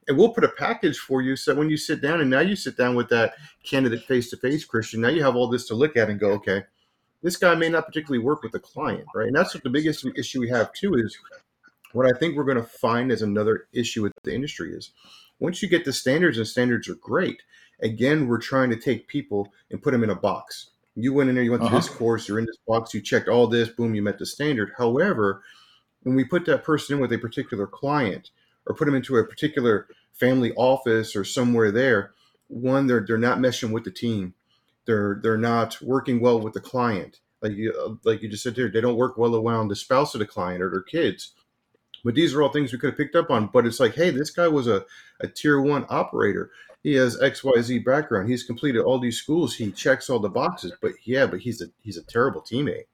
And 0.09 0.19
we'll 0.19 0.35
put 0.35 0.43
a 0.43 0.49
package 0.49 0.99
for 0.99 1.23
you 1.23 1.37
so 1.37 1.55
when 1.55 1.71
you 1.71 1.77
sit 1.77 2.03
down 2.03 2.21
and 2.21 2.29
now 2.29 2.41
you 2.41 2.57
sit 2.57 2.77
down 2.77 2.97
with 2.97 3.09
that 3.11 3.35
candidate 3.63 4.03
face 4.03 4.31
to 4.31 4.37
face, 4.37 4.65
Christian, 4.65 5.01
now 5.01 5.09
you 5.09 5.23
have 5.23 5.37
all 5.37 5.49
this 5.49 5.69
to 5.69 5.77
look 5.77 5.97
at 5.97 6.11
and 6.11 6.19
go, 6.19 6.33
okay, 6.33 6.65
this 7.23 7.37
guy 7.37 7.55
may 7.55 7.69
not 7.69 7.87
particularly 7.87 8.25
work 8.25 8.43
with 8.43 8.51
the 8.51 8.59
client, 8.59 9.07
right? 9.15 9.29
And 9.29 9.37
that's 9.37 9.55
what 9.55 9.63
the 9.63 9.71
biggest 9.71 10.05
issue 10.17 10.41
we 10.41 10.49
have 10.49 10.73
too 10.73 10.95
is 10.95 11.17
what 11.93 12.07
I 12.07 12.19
think 12.19 12.37
we're 12.37 12.45
going 12.45 12.57
to 12.57 12.65
find 12.65 13.13
as 13.13 13.23
another 13.23 13.69
issue 13.73 14.03
with 14.03 14.13
the 14.25 14.35
industry 14.35 14.75
is 14.75 14.91
once 15.43 15.63
you 15.63 15.69
get 15.69 15.85
the 15.85 15.93
standards 15.93 16.39
and 16.39 16.47
standards 16.47 16.89
are 16.89 16.95
great, 16.97 17.43
again, 17.83 18.29
we're 18.29 18.39
trying 18.39 18.71
to 18.71 18.77
take 18.77 19.09
people 19.09 19.53
and 19.71 19.83
put 19.83 19.93
them 19.93 20.05
in 20.05 20.11
a 20.11 20.15
box. 20.17 20.71
You 20.95 21.13
went 21.15 21.31
in 21.31 21.35
there, 21.37 21.45
you 21.45 21.51
went 21.51 21.65
to 21.65 21.71
this 21.71 21.89
Uh-huh. 21.89 21.99
course, 21.99 22.29
you're 22.29 22.39
in 22.39 22.47
this 22.47 22.59
box, 22.69 22.95
you 22.95 23.01
checked 23.01 23.29
all 23.29 23.47
this, 23.49 23.69
boom, 23.71 23.95
you 23.95 24.03
met 24.03 24.19
the 24.19 24.27
standard. 24.27 24.73
However, 24.79 25.43
when 26.03 26.15
we 26.17 26.25
put 26.25 26.47
that 26.47 26.65
person 26.65 26.97
in 26.97 27.03
with 27.03 27.13
a 27.13 27.19
particular 27.19 27.67
client 27.67 28.31
or 28.67 28.75
put 28.75 28.87
them 28.87 28.95
into 28.95 29.17
a 29.17 29.27
particular 29.27 29.89
family 30.13 30.53
office 30.55 31.17
or 31.17 31.25
somewhere 31.25 31.71
there, 31.71 32.13
one, 32.49 32.87
they're 32.87 33.05
they're 33.07 33.19
not 33.19 33.39
meshing 33.39 33.71
with 33.73 33.85
the 33.85 33.91
team. 33.91 34.35
They're 34.87 35.21
they're 35.23 35.39
not 35.39 35.81
working 35.83 36.21
well 36.21 36.41
with 36.41 36.55
the 36.55 36.61
client. 36.61 37.21
Like 37.41 37.53
you 37.53 37.99
like 38.05 38.23
you 38.23 38.29
just 38.29 38.43
said 38.43 38.55
there, 38.55 38.71
they 38.71 38.81
don't 38.81 38.97
work 38.97 39.17
well 39.19 39.37
around 39.37 39.69
the 39.69 39.77
spouse 39.77 40.15
of 40.15 40.21
the 40.21 40.27
client 40.27 40.63
or 40.63 40.71
their 40.71 40.83
kids. 40.83 41.33
But 42.05 42.15
these 42.15 42.35
are 42.35 42.43
all 42.43 42.49
things 42.49 42.73
we 42.73 42.79
could 42.79 42.91
have 42.91 42.97
picked 42.97 43.17
up 43.17 43.31
on. 43.31 43.47
But 43.47 43.67
it's 43.67 43.81
like, 43.81 43.95
hey, 43.95 44.11
this 44.11 44.31
guy 44.31 44.49
was 44.49 44.67
a, 44.67 44.85
a 45.21 45.29
tier 45.29 45.61
one 45.61 45.87
operator. 45.89 46.51
He 46.83 46.95
has 46.95 47.17
XYZ 47.19 47.85
background. 47.85 48.29
He's 48.29 48.43
completed 48.43 48.81
all 48.81 48.99
these 48.99 49.19
schools. 49.19 49.55
He 49.55 49.71
checks 49.71 50.11
all 50.11 50.19
the 50.19 50.29
boxes. 50.29 50.73
But 50.81 50.93
yeah, 51.05 51.27
but 51.27 51.41
he's 51.41 51.63
a 51.63 51.67
he's 51.83 51.97
a 51.97 52.03
terrible 52.03 52.41
teammate. 52.41 52.87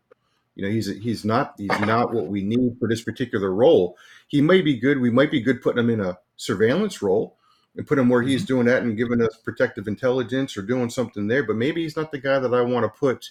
You 0.57 0.65
know, 0.65 0.71
he's 0.71 0.91
a, 0.91 0.95
he's 0.95 1.25
not 1.25 1.55
he's 1.57 1.81
not 1.81 2.13
what 2.13 2.27
we 2.27 2.43
need 2.43 2.77
for 2.79 2.89
this 2.89 3.03
particular 3.03 3.53
role. 3.53 3.97
He 4.27 4.43
may 4.43 4.61
be 4.61 4.77
good. 4.77 5.01
We 5.01 5.11
might 5.11 5.31
be 5.31 5.41
good 5.41 5.63
putting 5.63 5.83
him 5.83 5.91
in 5.91 6.01
a 6.01 6.19
surveillance 6.37 7.01
role 7.01 7.37
and 7.77 7.87
put 7.87 7.99
him 7.99 8.11
where 8.11 8.23
he's 8.23 8.43
mm-hmm. 8.43 8.55
doing 8.55 8.67
that 8.67 8.83
and 8.83 8.97
giving 8.97 9.23
us 9.23 9.39
protective 9.43 9.89
intelligence 9.89 10.57
or 10.57 10.63
doing 10.63 10.91
something 10.91 11.27
there. 11.27 11.45
But 11.45 11.57
maybe 11.57 11.83
he's 11.83 11.97
not 11.97 12.13
the 12.13 12.19
guy 12.19 12.39
that 12.41 12.53
I 12.53 12.61
want 12.61 12.85
to 12.85 12.99
put 13.01 13.31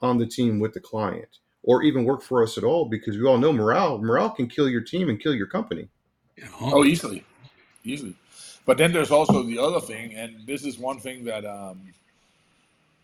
on 0.00 0.16
the 0.16 0.26
team 0.26 0.58
with 0.58 0.72
the 0.72 0.80
client 0.80 1.38
or 1.62 1.82
even 1.82 2.04
work 2.04 2.22
for 2.22 2.42
us 2.42 2.56
at 2.58 2.64
all 2.64 2.84
because 2.84 3.16
we 3.16 3.24
all 3.24 3.38
know 3.38 3.52
morale 3.52 3.98
morale 3.98 4.30
can 4.30 4.48
kill 4.48 4.68
your 4.68 4.80
team 4.80 5.08
and 5.08 5.20
kill 5.20 5.34
your 5.34 5.46
company. 5.46 5.88
Oh, 6.60 6.84
easily, 6.84 7.24
easily. 7.84 8.14
But 8.64 8.78
then 8.78 8.92
there's 8.92 9.10
also 9.10 9.42
the 9.42 9.58
other 9.58 9.80
thing, 9.80 10.14
and 10.14 10.46
this 10.46 10.64
is 10.64 10.78
one 10.78 11.00
thing 11.00 11.24
that 11.24 11.44
um, 11.44 11.80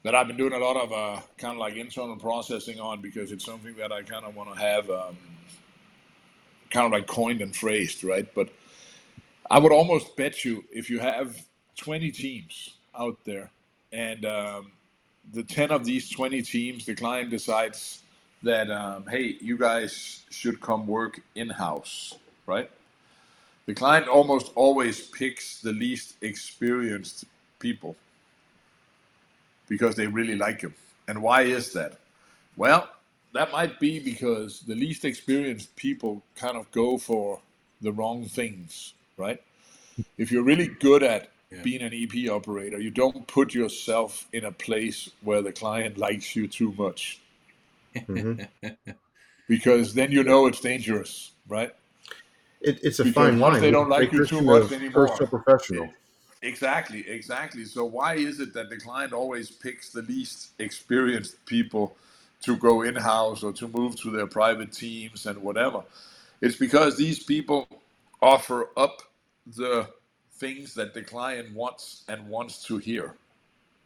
that 0.05 0.15
I've 0.15 0.27
been 0.27 0.37
doing 0.37 0.53
a 0.53 0.59
lot 0.59 0.77
of 0.77 0.93
uh, 0.93 1.21
kind 1.39 1.55
of 1.55 1.59
like 1.59 1.77
internal 1.77 2.17
processing 2.17 2.79
on 2.79 3.01
because 3.01 3.33
it's 3.33 3.45
something 3.45 3.75
that 3.77 3.91
I 3.91 4.03
kind 4.03 4.25
of 4.25 4.37
want 4.37 4.55
to 4.55 4.61
have 4.61 4.89
um, 4.91 5.17
kind 6.71 6.87
of 6.87 6.93
like 6.93 7.07
coined 7.07 7.41
and 7.41 7.57
phrased, 7.57 8.05
right? 8.05 8.29
But 8.35 8.51
I 9.51 9.59
would 9.59 9.73
almost 9.73 10.17
bet 10.17 10.45
you 10.45 10.65
if 10.71 10.91
you 10.91 10.99
have 11.01 11.37
20 11.77 12.11
teams 12.11 12.75
out 12.99 13.17
there, 13.25 13.51
and 13.93 14.25
um, 14.27 14.73
the 15.33 15.43
10 15.43 15.71
of 15.71 15.85
these 15.85 16.11
20 16.11 16.43
teams, 16.43 16.85
the 16.85 16.95
client 16.95 17.31
decides 17.31 18.04
that, 18.45 18.71
um, 18.71 19.07
hey, 19.07 19.37
you 19.41 19.59
guys 19.59 20.23
should 20.31 20.61
come 20.61 20.87
work 20.87 21.21
in 21.35 21.51
house, 21.51 22.15
right? 22.47 22.71
The 23.67 23.75
client 23.75 24.09
almost 24.09 24.53
always 24.55 25.01
picks 25.01 25.61
the 25.61 25.73
least 25.73 26.17
experienced 26.21 27.25
people 27.59 27.97
because 29.69 29.97
they 29.97 30.07
really 30.07 30.37
like 30.37 30.61
him. 30.61 30.75
And 31.09 31.23
why 31.23 31.43
is 31.43 31.73
that? 31.73 31.99
Well, 32.57 32.89
that 33.33 33.51
might 33.51 33.81
be 33.81 33.99
because 33.99 34.61
the 34.61 34.75
least 34.75 35.05
experienced 35.05 35.75
people 35.77 36.23
kind 36.37 36.57
of 36.57 36.71
go 36.71 36.99
for 36.99 37.41
the 37.81 37.93
wrong 37.93 38.27
things, 38.27 38.93
right? 39.17 39.43
If 40.19 40.31
you're 40.31 40.45
really 40.45 40.69
good 40.69 41.03
at 41.03 41.31
Yeah. 41.51 41.63
being 41.63 41.83
an 41.83 41.95
EP 41.95 42.29
operator, 42.29 42.81
you 42.81 42.91
don't 42.91 43.27
put 43.29 43.55
yourself 43.55 44.27
in 44.33 44.45
a 44.45 44.51
place 44.51 45.11
where 45.23 45.41
the 45.41 45.53
client 45.53 45.97
likes 45.97 46.35
you 46.35 46.49
too 46.49 46.73
much 46.77 47.21
Mhm. 48.09 48.49
because 49.49 49.95
then 49.95 50.13
you 50.13 50.25
know 50.25 50.47
it's 50.47 50.61
dangerous, 50.61 51.33
right? 51.49 51.73
It, 52.61 52.81
it's 52.83 53.01
a 53.01 53.05
Because 53.05 53.15
fine 53.15 53.41
line. 53.41 53.61
they 53.61 53.71
don't 53.71 53.89
like 53.89 54.13
you 54.13 54.27
too 54.27 54.43
much 54.43 54.73
anymore. 54.73 55.07
Personal 55.09 55.31
professional. 55.31 55.91
Exactly, 56.43 57.09
exactly. 57.09 57.65
So 57.65 57.85
why 57.85 58.15
is 58.15 58.41
it 58.41 58.55
that 58.55 58.71
the 58.71 58.77
client 58.79 59.13
always 59.13 59.51
picks 59.51 59.91
the 59.91 60.03
least 60.03 60.51
experienced 60.59 61.45
people 61.47 61.97
to 62.43 62.57
go 62.57 62.83
in 62.83 62.97
house 62.97 63.43
or 63.43 63.53
to 63.55 63.69
move 63.69 63.97
to 64.03 64.11
their 64.11 64.27
private 64.27 64.73
teams 64.73 65.27
and 65.27 65.39
whatever? 65.43 65.83
It's 66.41 66.57
because 66.57 66.97
these 66.97 67.23
people 67.23 67.69
offer 68.23 68.71
up 68.77 69.03
the 69.47 69.89
things 70.35 70.75
that 70.75 70.95
the 70.95 71.03
client 71.03 71.55
wants 71.55 72.05
and 72.09 72.29
wants 72.29 72.65
to 72.67 72.79
hear, 72.79 73.17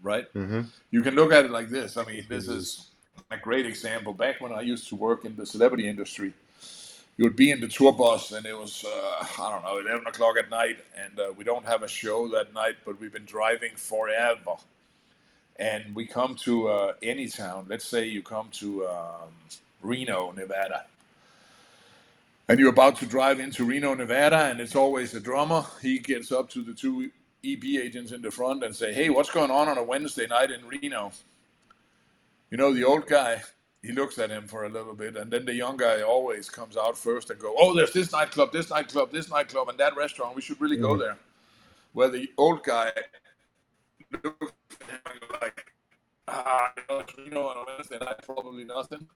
right? 0.03 0.27
hmm 0.35 0.63
You 0.91 1.03
can 1.03 1.15
look 1.15 1.33
at 1.33 1.45
it 1.45 1.51
like 1.53 1.71
this. 1.71 1.97
I 1.97 2.05
mean, 2.05 2.27
this 2.29 2.49
is 2.49 2.89
a 3.31 3.37
great 3.37 3.67
example. 3.67 4.13
Back 4.13 4.41
when 4.41 4.53
I 4.53 4.61
used 4.61 4.89
to 4.89 4.97
work 4.97 5.25
in 5.25 5.37
the 5.37 5.47
celebrity 5.47 5.89
industry, 5.89 6.33
you 7.17 7.25
would 7.25 7.37
be 7.37 7.51
in 7.51 7.61
the 7.61 7.69
tour 7.69 7.93
bus, 7.93 8.33
and 8.33 8.47
it 8.47 8.57
was 8.57 8.85
uh, 8.85 9.27
I 9.43 9.51
don't 9.51 9.65
know 9.65 9.79
11 9.79 10.07
o'clock 10.07 10.37
at 10.39 10.51
night, 10.51 10.79
and 10.97 11.19
uh, 11.19 11.33
we 11.37 11.45
don't 11.45 11.67
have 11.67 11.83
a 11.83 11.89
show 11.89 12.29
that 12.29 12.55
night, 12.55 12.77
but 12.85 13.01
we've 13.01 13.13
been 13.13 13.25
driving 13.25 13.73
forever, 13.75 14.55
and 15.57 15.95
we 15.95 16.07
come 16.07 16.37
to 16.37 16.69
uh, 16.69 16.93
any 17.03 17.29
town. 17.29 17.67
Let's 17.69 17.85
say 17.85 18.07
you 18.07 18.23
come 18.23 18.49
to 18.53 18.87
um, 18.87 19.31
Reno, 19.83 20.33
Nevada. 20.33 20.85
And 22.51 22.59
you're 22.59 22.71
about 22.71 22.97
to 23.01 23.07
drive 23.07 23.41
into 23.41 23.65
Reno, 23.65 23.93
Nevada, 23.95 24.47
and 24.47 24.59
it's 24.59 24.75
always 24.75 25.13
the 25.13 25.21
drummer. 25.21 25.67
He 25.83 25.99
gets 25.99 26.33
up 26.33 26.49
to 26.51 26.63
the 26.63 26.73
two 26.73 27.11
EP 27.45 27.63
agents 27.63 28.13
in 28.13 28.23
the 28.23 28.31
front 28.31 28.65
and 28.65 28.75
say, 28.75 28.93
"Hey, 28.93 29.11
what's 29.11 29.31
going 29.31 29.51
on 29.51 29.69
on 29.69 29.77
a 29.77 29.83
Wednesday 29.83 30.27
night 30.27 30.51
in 30.51 30.67
Reno?" 30.67 31.13
You 32.51 32.57
know, 32.57 32.73
the 32.73 32.85
old 32.85 33.07
guy, 33.07 33.43
he 33.83 33.93
looks 33.93 34.19
at 34.19 34.31
him 34.31 34.49
for 34.49 34.65
a 34.65 34.69
little 34.69 34.95
bit, 34.95 35.17
and 35.17 35.31
then 35.31 35.45
the 35.45 35.55
young 35.55 35.77
guy 35.77 36.03
always 36.03 36.49
comes 36.49 36.77
out 36.77 36.97
first 36.97 37.31
and 37.31 37.39
go, 37.39 37.55
"Oh, 37.59 37.75
there's 37.75 37.93
this 37.93 38.11
nightclub, 38.13 38.53
this 38.53 38.71
nightclub, 38.71 39.13
this 39.13 39.29
nightclub, 39.31 39.69
and 39.69 39.79
that 39.79 39.97
restaurant. 39.97 40.35
We 40.35 40.43
should 40.43 40.61
really 40.61 40.77
go 40.79 40.95
Mhm. 40.95 40.99
there." 41.01 41.19
Where 41.93 42.09
the 42.09 42.33
old 42.39 42.65
guy 42.65 42.93
looks 44.25 44.53
at 44.81 44.89
him 44.91 45.01
and 45.11 45.21
goes 45.21 45.31
like, 45.43 45.73
"Ah, 46.29 46.73
you 47.19 47.31
know, 47.31 47.49
on 47.49 47.57
a 47.59 47.65
Wednesday 47.67 47.99
night, 47.99 48.23
probably 48.23 48.65
nothing." 48.65 49.09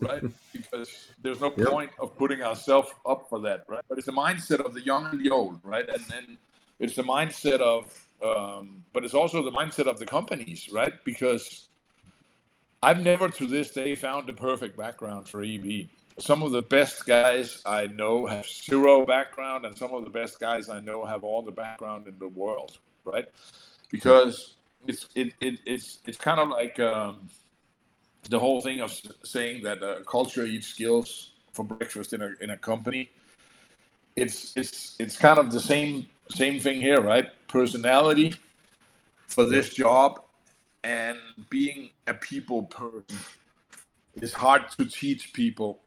right? 0.00 0.22
Because 0.52 1.10
there's 1.20 1.40
no 1.40 1.52
Yep. 1.54 1.68
point 1.68 1.90
of 1.98 2.16
putting 2.16 2.42
ourselves 2.42 2.90
up 3.04 3.28
for 3.28 3.38
that, 3.40 3.64
right? 3.68 3.84
But 3.90 3.98
it's 3.98 4.06
the 4.06 4.12
mindset 4.12 4.64
of 4.64 4.72
the 4.72 4.80
young 4.80 5.04
and 5.04 5.22
the 5.22 5.28
old, 5.30 5.60
right? 5.62 5.86
And 5.86 6.02
then 6.06 6.38
it's 6.78 6.96
the 6.96 7.02
mindset 7.02 7.60
of, 7.60 8.05
um, 8.22 8.84
but 8.92 9.04
it's 9.04 9.14
also 9.14 9.42
the 9.42 9.50
mindset 9.50 9.86
of 9.86 9.98
the 9.98 10.06
companies, 10.06 10.68
right? 10.72 10.92
Because 11.04 11.68
I've 12.82 13.02
never 13.02 13.28
to 13.28 13.46
this 13.46 13.70
day 13.70 13.94
found 13.94 14.26
the 14.26 14.32
perfect 14.32 14.76
background 14.76 15.28
for 15.28 15.42
EP. 15.42 15.86
Some 16.18 16.42
of 16.42 16.52
the 16.52 16.62
best 16.62 17.04
guys 17.06 17.62
I 17.66 17.88
know 17.88 18.26
have 18.26 18.46
zero 18.46 19.04
background, 19.04 19.66
and 19.66 19.76
some 19.76 19.92
of 19.92 20.04
the 20.04 20.10
best 20.10 20.40
guys 20.40 20.68
I 20.68 20.80
know 20.80 21.04
have 21.04 21.24
all 21.24 21.42
the 21.42 21.52
background 21.52 22.06
in 22.06 22.18
the 22.18 22.28
world, 22.28 22.78
right? 23.04 23.26
Because 23.90 24.54
it's 24.86 25.08
it, 25.14 25.34
it 25.40 25.58
it's 25.66 25.98
it's 26.06 26.16
kind 26.16 26.40
of 26.40 26.48
like 26.48 26.80
um, 26.80 27.28
the 28.30 28.38
whole 28.38 28.62
thing 28.62 28.80
of 28.80 28.98
saying 29.24 29.62
that 29.64 29.82
uh, 29.82 30.02
culture 30.04 30.44
eats 30.44 30.68
skills 30.68 31.32
for 31.52 31.64
breakfast 31.64 32.14
in 32.14 32.22
a 32.22 32.32
in 32.40 32.50
a 32.50 32.56
company. 32.56 33.10
It's 34.16 34.56
it's 34.56 34.96
it's 34.98 35.18
kind 35.18 35.38
of 35.38 35.52
the 35.52 35.60
same 35.60 36.06
same 36.30 36.60
thing 36.60 36.80
here, 36.80 37.00
right? 37.00 37.28
Personality 37.48 38.34
for 39.26 39.44
this 39.44 39.72
job 39.74 40.22
and 40.84 41.18
being 41.50 41.90
a 42.06 42.14
people 42.14 42.62
person 42.64 43.18
is 44.14 44.32
hard 44.32 44.70
to 44.70 44.84
teach 44.86 45.32
people, 45.32 45.80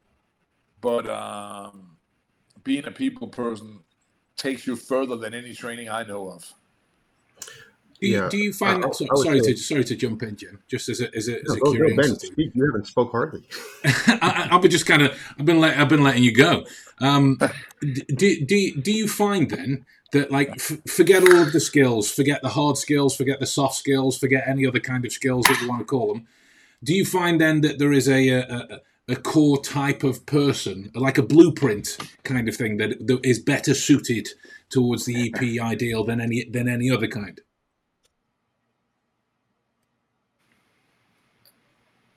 but 0.81 1.09
um, 1.09 1.95
being 2.63 2.85
a 2.85 2.91
people 2.91 3.27
person 3.27 3.79
takes 4.35 4.67
you 4.67 4.75
further 4.75 5.15
than 5.15 5.33
any 5.33 5.53
training 5.53 5.89
I 5.89 6.03
know 6.03 6.29
of. 6.29 6.53
Do 8.01 8.07
you, 8.07 8.15
Yeah, 8.21 8.29
do 8.29 8.37
you 8.37 8.53
find 8.53 8.81
that? 8.83 8.95
Sorry 8.95 9.41
say- 9.41 9.53
to 9.53 9.57
sorry 9.57 9.83
to 9.83 9.95
jump 9.95 10.23
in, 10.23 10.35
Jim. 10.37 10.59
Just 10.67 10.87
as 10.89 11.01
a 11.01 11.13
as 11.15 11.27
a, 11.27 11.35
as 11.41 11.49
a 11.51 11.57
No, 11.59 11.71
Ben, 11.71 11.95
curiosity. 11.95 12.27
speak. 12.27 12.51
You 12.55 12.65
haven't 12.65 12.87
spoke 12.87 13.11
hardly. 13.11 13.43
I, 13.83 14.47
I've 14.51 14.61
been 14.61 14.71
just 14.71 14.85
kind 14.85 15.01
of 15.01 15.17
I've 15.37 15.45
been 15.45 15.59
let, 15.59 15.77
I've 15.77 15.89
been 15.89 16.03
letting 16.03 16.23
you 16.23 16.33
go. 16.33 16.65
Um, 17.01 17.37
do, 17.81 18.45
do 18.45 18.71
do 18.81 18.91
you 18.91 19.07
find 19.07 19.49
then 19.49 19.85
that 20.13 20.31
like 20.31 20.49
f- 20.51 20.77
forget 20.87 21.23
all 21.23 21.39
of 21.39 21.51
the 21.51 21.59
skills, 21.59 22.09
forget 22.09 22.41
the 22.41 22.49
hard 22.49 22.77
skills, 22.77 23.15
forget 23.15 23.39
the 23.39 23.45
soft 23.45 23.75
skills, 23.75 24.17
forget 24.17 24.43
any 24.47 24.65
other 24.65 24.79
kind 24.79 25.05
of 25.05 25.11
skills 25.11 25.45
that 25.47 25.59
you 25.61 25.67
want 25.67 25.79
to 25.81 25.85
call 25.85 26.13
them? 26.13 26.25
Do 26.83 26.93
you 26.93 27.05
find 27.05 27.39
then 27.41 27.61
that 27.61 27.79
there 27.79 27.91
is 27.91 28.07
a 28.07 28.29
a, 28.29 28.39
a, 28.39 28.79
a 29.09 29.15
core 29.17 29.61
type 29.61 30.03
of 30.03 30.25
person, 30.25 30.89
like 30.95 31.17
a 31.17 31.23
blueprint 31.23 31.97
kind 32.23 32.47
of 32.47 32.55
thing 32.55 32.77
that, 32.77 33.05
that 33.07 33.19
is 33.25 33.39
better 33.39 33.73
suited 33.73 34.29
towards 34.69 35.03
the 35.05 35.33
EP 35.35 35.61
ideal 35.61 36.05
than 36.05 36.21
any 36.21 36.45
than 36.49 36.69
any 36.69 36.89
other 36.89 37.07
kind? 37.07 37.41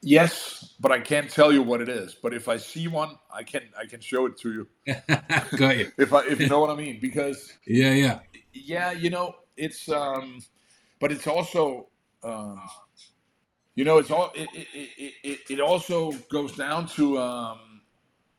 Yes, 0.03 0.75
but 0.81 0.93
I 0.93 1.01
can't 1.01 1.31
tell 1.31 1.53
you 1.53 1.63
what 1.63 1.81
it 1.83 1.89
is. 1.89 2.15
But 2.15 2.35
if 2.35 2.49
I 2.49 2.59
see 2.59 2.89
one, 2.89 3.19
I 3.33 3.45
can 3.45 3.63
I 3.79 3.87
can 3.87 4.01
show 4.01 4.27
it 4.27 4.39
to 4.41 4.53
you. 4.53 4.69
Got 5.57 5.79
you. 5.79 5.93
If 5.99 6.13
I 6.13 6.27
if 6.27 6.41
you 6.41 6.49
know 6.49 6.61
what 6.61 6.71
I 6.71 6.77
mean, 6.77 7.01
because 7.01 7.53
Yeah, 7.67 7.93
yeah. 7.93 8.21
yeah, 8.53 8.93
you 8.93 9.11
know, 9.11 9.37
it's 9.57 9.89
um, 9.91 10.41
but 11.01 11.13
it's 11.13 11.27
also 11.29 11.89
um, 12.25 12.61
you 13.77 13.85
know, 13.85 13.99
it's 13.99 14.11
all 14.11 14.33
it 14.35 14.49
it, 14.55 14.69
it, 14.75 15.15
it, 15.25 15.41
it 15.51 15.61
also 15.61 16.13
goes 16.31 16.57
down 16.57 16.89
to 16.89 17.19
um, 17.19 17.83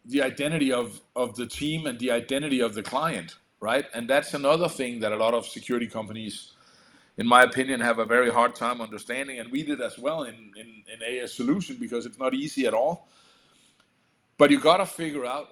the 0.05 0.23
identity 0.23 0.73
of 0.73 1.01
of 1.15 1.35
the 1.35 1.47
team 1.47 1.87
and 1.87 1.99
the 1.99 2.11
identity 2.11 2.61
of 2.61 2.75
the 2.75 2.83
client, 2.83 3.37
right? 3.61 3.85
And 3.95 4.09
that's 4.09 4.33
another 4.35 4.69
thing 4.69 5.01
that 5.01 5.13
a 5.13 5.17
lot 5.17 5.35
of 5.35 5.47
security 5.47 5.87
companies, 5.87 6.52
in 7.17 7.27
my 7.27 7.43
opinion, 7.43 7.79
have 7.79 7.99
a 7.99 8.05
very 8.05 8.31
hard 8.31 8.55
time 8.55 8.81
understanding, 8.81 9.39
and 9.39 9.51
we 9.51 9.63
did 9.63 9.81
as 9.81 9.97
well 9.97 10.23
in 10.23 10.51
in, 10.55 10.83
in 10.91 11.19
AS 11.19 11.33
Solution 11.33 11.77
because 11.79 12.05
it's 12.05 12.19
not 12.19 12.33
easy 12.33 12.65
at 12.65 12.73
all. 12.73 13.07
But 14.37 14.49
you 14.51 14.59
got 14.59 14.77
to 14.77 14.85
figure 14.85 15.25
out 15.25 15.49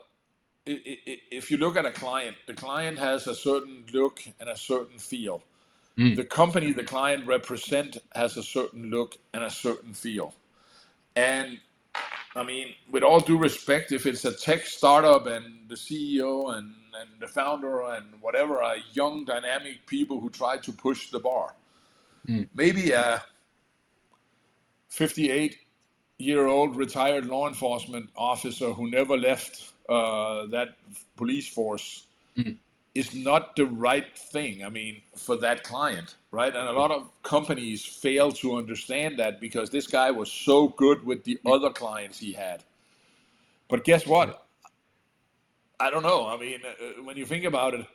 if 0.65 1.49
you 1.49 1.57
look 1.57 1.75
at 1.75 1.85
a 1.85 1.91
client, 1.91 2.35
the 2.45 2.53
client 2.53 2.97
has 2.99 3.27
a 3.27 3.35
certain 3.35 3.83
look 3.93 4.21
and 4.39 4.49
a 4.49 4.57
certain 4.57 4.97
feel. 4.97 5.43
Mm. 5.97 6.15
The 6.15 6.23
company 6.23 6.71
the 6.71 6.83
client 6.83 7.25
represent 7.25 7.97
has 8.15 8.37
a 8.37 8.43
certain 8.43 8.89
look 8.89 9.17
and 9.33 9.43
a 9.43 9.49
certain 9.49 9.93
feel. 9.93 10.33
And 11.15 11.59
I 12.35 12.43
mean, 12.43 12.73
with 12.89 13.03
all 13.03 13.19
due 13.19 13.37
respect, 13.37 13.91
if 13.91 14.05
it's 14.05 14.23
a 14.23 14.33
tech 14.33 14.65
startup 14.65 15.27
and 15.27 15.67
the 15.67 15.75
CEO 15.75 16.55
and, 16.57 16.73
and 16.99 17.09
the 17.19 17.27
founder 17.27 17.81
and 17.83 18.05
whatever 18.21 18.61
are 18.61 18.77
young, 18.93 19.25
dynamic 19.25 19.85
people 19.87 20.19
who 20.19 20.29
try 20.29 20.57
to 20.57 20.71
push 20.71 21.09
the 21.11 21.19
bar, 21.19 21.55
Mm. 22.27 22.47
maybe 22.53 22.91
a 22.91 23.23
58 24.89 25.57
year 26.19 26.45
old 26.47 26.75
retired 26.75 27.25
law 27.25 27.47
enforcement 27.47 28.09
officer 28.15 28.71
who 28.73 28.89
never 28.89 29.17
left 29.17 29.73
uh, 29.89 30.45
that 30.47 30.75
police 31.17 31.47
force 31.47 32.05
Mhm. 32.37 32.57
is 32.93 33.13
not 33.15 33.55
the 33.55 33.65
right 33.65 34.15
thing. 34.17 34.63
I 34.63 34.69
mean, 34.69 35.01
for 35.15 35.35
that 35.37 35.63
client, 35.63 36.15
right? 36.31 36.55
And 36.55 36.67
a 36.67 36.71
lot 36.73 36.91
of 36.91 37.09
companies 37.23 37.83
fail 37.85 38.31
to 38.33 38.55
understand 38.55 39.17
that 39.19 39.39
because 39.39 39.69
this 39.69 39.87
guy 39.87 40.11
was 40.11 40.31
so 40.31 40.67
good 40.69 41.03
with 41.05 41.23
the 41.23 41.39
other 41.45 41.71
clients 41.71 42.19
he 42.19 42.33
had. 42.33 42.63
But 43.67 43.83
guess 43.83 44.05
what? 44.05 44.40
I 45.81 45.89
don't 45.89 46.03
know. 46.03 46.27
I 46.27 46.37
mean, 46.37 46.61
uh, 46.65 47.03
when 47.03 47.17
you 47.17 47.25
think 47.25 47.45
about 47.45 47.73
it, 47.73 47.85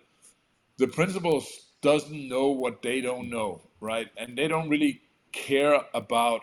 the 0.78 0.88
principals 0.88 1.46
doesn't 1.82 2.28
know 2.28 2.48
what 2.48 2.82
they 2.82 3.00
don't 3.00 3.30
know, 3.30 3.62
right? 3.80 4.08
And 4.16 4.36
they 4.36 4.48
don't 4.48 4.68
really 4.68 5.02
care 5.32 5.80
about 5.94 6.42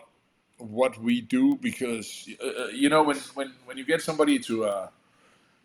what 0.58 0.98
we 1.00 1.20
do 1.20 1.56
because 1.56 2.28
uh, 2.42 2.46
uh, 2.46 2.66
you 2.68 2.88
know 2.88 3.02
when 3.02 3.18
when 3.34 3.52
when 3.66 3.76
you 3.76 3.84
get 3.84 4.00
somebody 4.02 4.38
to 4.40 4.64
uh, 4.64 4.88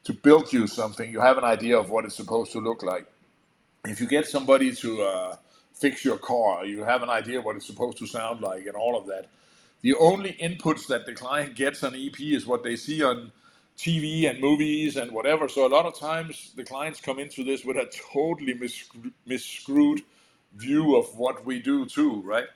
to 0.05 0.13
build 0.13 0.51
you 0.53 0.67
something, 0.67 1.11
you 1.11 1.21
have 1.21 1.37
an 1.37 1.45
idea 1.45 1.79
of 1.79 1.89
what 1.89 2.05
it's 2.05 2.15
supposed 2.15 2.51
to 2.53 2.59
look 2.59 2.83
like. 2.83 3.07
If 3.85 4.01
you 4.01 4.07
get 4.07 4.27
somebody 4.27 4.73
to 4.75 5.01
uh, 5.03 5.35
fix 5.73 6.05
your 6.05 6.17
car, 6.17 6.65
you 6.65 6.83
have 6.83 7.03
an 7.03 7.09
idea 7.09 7.41
what 7.41 7.55
it's 7.55 7.67
supposed 7.67 7.97
to 7.99 8.07
sound 8.07 8.41
like 8.41 8.65
and 8.65 8.75
all 8.75 8.97
of 8.97 9.07
that. 9.07 9.27
The 9.81 9.95
only 9.95 10.33
inputs 10.33 10.87
that 10.87 11.05
the 11.05 11.13
client 11.13 11.55
gets 11.55 11.83
on 11.83 11.95
EP 11.95 12.19
is 12.19 12.45
what 12.45 12.63
they 12.63 12.75
see 12.75 13.03
on 13.03 13.31
TV 13.79 14.29
and 14.29 14.41
movies 14.41 14.97
and 14.97 15.11
whatever. 15.13 15.49
So 15.49 15.65
a 15.65 15.69
lot 15.69 15.87
of 15.87 15.97
times 15.99 16.51
the 16.57 16.65
clients 16.65 17.01
come 17.01 17.19
into 17.19 17.43
this 17.45 17.65
with 17.65 17.77
a 17.77 17.89
totally 18.13 18.55
mis- 18.55 18.89
misscrewed 19.27 20.01
view 20.55 20.97
of 20.97 21.17
what 21.17 21.45
we 21.45 21.61
do 21.61 21.85
too, 21.87 22.21
right? 22.25 22.47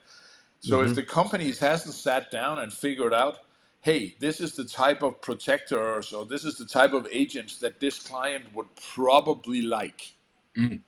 So 0.60 0.82
if 0.82 0.90
Mhm. 0.90 0.96
the 0.96 1.02
companies 1.04 1.58
hasn't 1.60 1.94
sat 1.94 2.30
down 2.30 2.58
and 2.60 2.72
figured 2.72 3.14
out, 3.14 3.40
hey, 3.82 4.16
this 4.20 4.40
is 4.40 4.54
the 4.56 4.64
type 4.64 5.02
of 5.02 5.20
protectors 5.22 6.12
or 6.12 6.26
this 6.26 6.44
is 6.44 6.56
the 6.58 6.66
type 6.66 6.92
of 6.94 7.08
agents 7.12 7.58
that 7.60 7.80
this 7.80 7.98
client 8.00 8.54
would 8.54 8.68
probably 8.76 9.62
like. 9.62 10.14
Mm. 10.56 10.82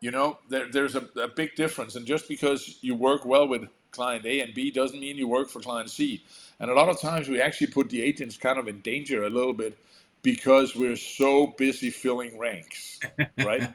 You 0.00 0.12
know, 0.12 0.38
there, 0.48 0.68
there's 0.70 0.96
a, 0.96 1.08
a 1.16 1.28
big 1.28 1.54
difference, 1.56 1.96
and 1.96 2.06
just 2.06 2.28
because 2.28 2.78
you 2.82 2.94
work 2.94 3.24
well 3.24 3.48
with 3.48 3.68
client 3.92 4.26
A 4.26 4.40
and 4.40 4.54
B 4.54 4.70
doesn't 4.70 5.00
mean 5.00 5.16
you 5.16 5.28
work 5.28 5.50
for 5.50 5.60
client 5.60 5.90
C. 5.90 6.24
And 6.62 6.70
a 6.70 6.74
lot 6.74 6.88
of 6.88 7.00
times 7.00 7.28
we 7.28 7.40
actually 7.42 7.66
put 7.66 7.90
the 7.90 8.00
agents 8.00 8.36
kind 8.36 8.56
of 8.56 8.68
in 8.68 8.80
danger 8.82 9.24
a 9.24 9.30
little 9.30 9.52
bit 9.52 9.76
because 10.22 10.76
we're 10.76 10.94
so 10.94 11.48
busy 11.58 11.90
filling 11.90 12.38
ranks, 12.38 13.00
right? 13.38 13.68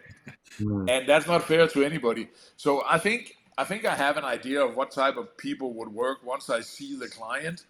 Mm. 0.61 0.89
and 0.89 1.07
that's 1.07 1.27
not 1.27 1.43
fair 1.43 1.67
to 1.67 1.83
anybody. 1.83 2.29
So 2.55 2.83
I 2.89 2.97
think 2.97 3.35
I 3.57 3.65
think 3.65 3.83
I 3.83 3.93
have 3.93 4.15
an 4.15 4.23
idea 4.23 4.63
of 4.63 4.77
what 4.77 4.91
type 4.91 5.17
of 5.17 5.35
people 5.35 5.73
would 5.73 5.89
work 5.89 6.25
once 6.25 6.49
I 6.49 6.61
see 6.61 6.95
the 6.97 7.09
client. 7.09 7.65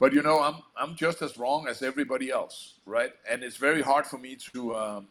But 0.00 0.12
you 0.12 0.20
know, 0.20 0.40
I'm 0.42 0.56
I'm 0.76 0.96
just 0.96 1.22
as 1.22 1.38
wrong 1.38 1.68
as 1.68 1.80
everybody 1.82 2.32
else, 2.32 2.74
right? 2.86 3.12
And 3.30 3.44
it's 3.44 3.56
very 3.56 3.82
hard 3.82 4.04
for 4.04 4.18
me 4.18 4.36
to 4.52 4.74
um, 4.74 5.06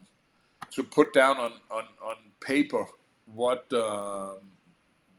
to 0.72 0.84
put 0.84 1.14
down 1.14 1.38
on 1.38 1.54
on, 1.72 1.86
on 2.04 2.18
paper 2.42 2.86
what 3.34 3.72
um 3.72 4.40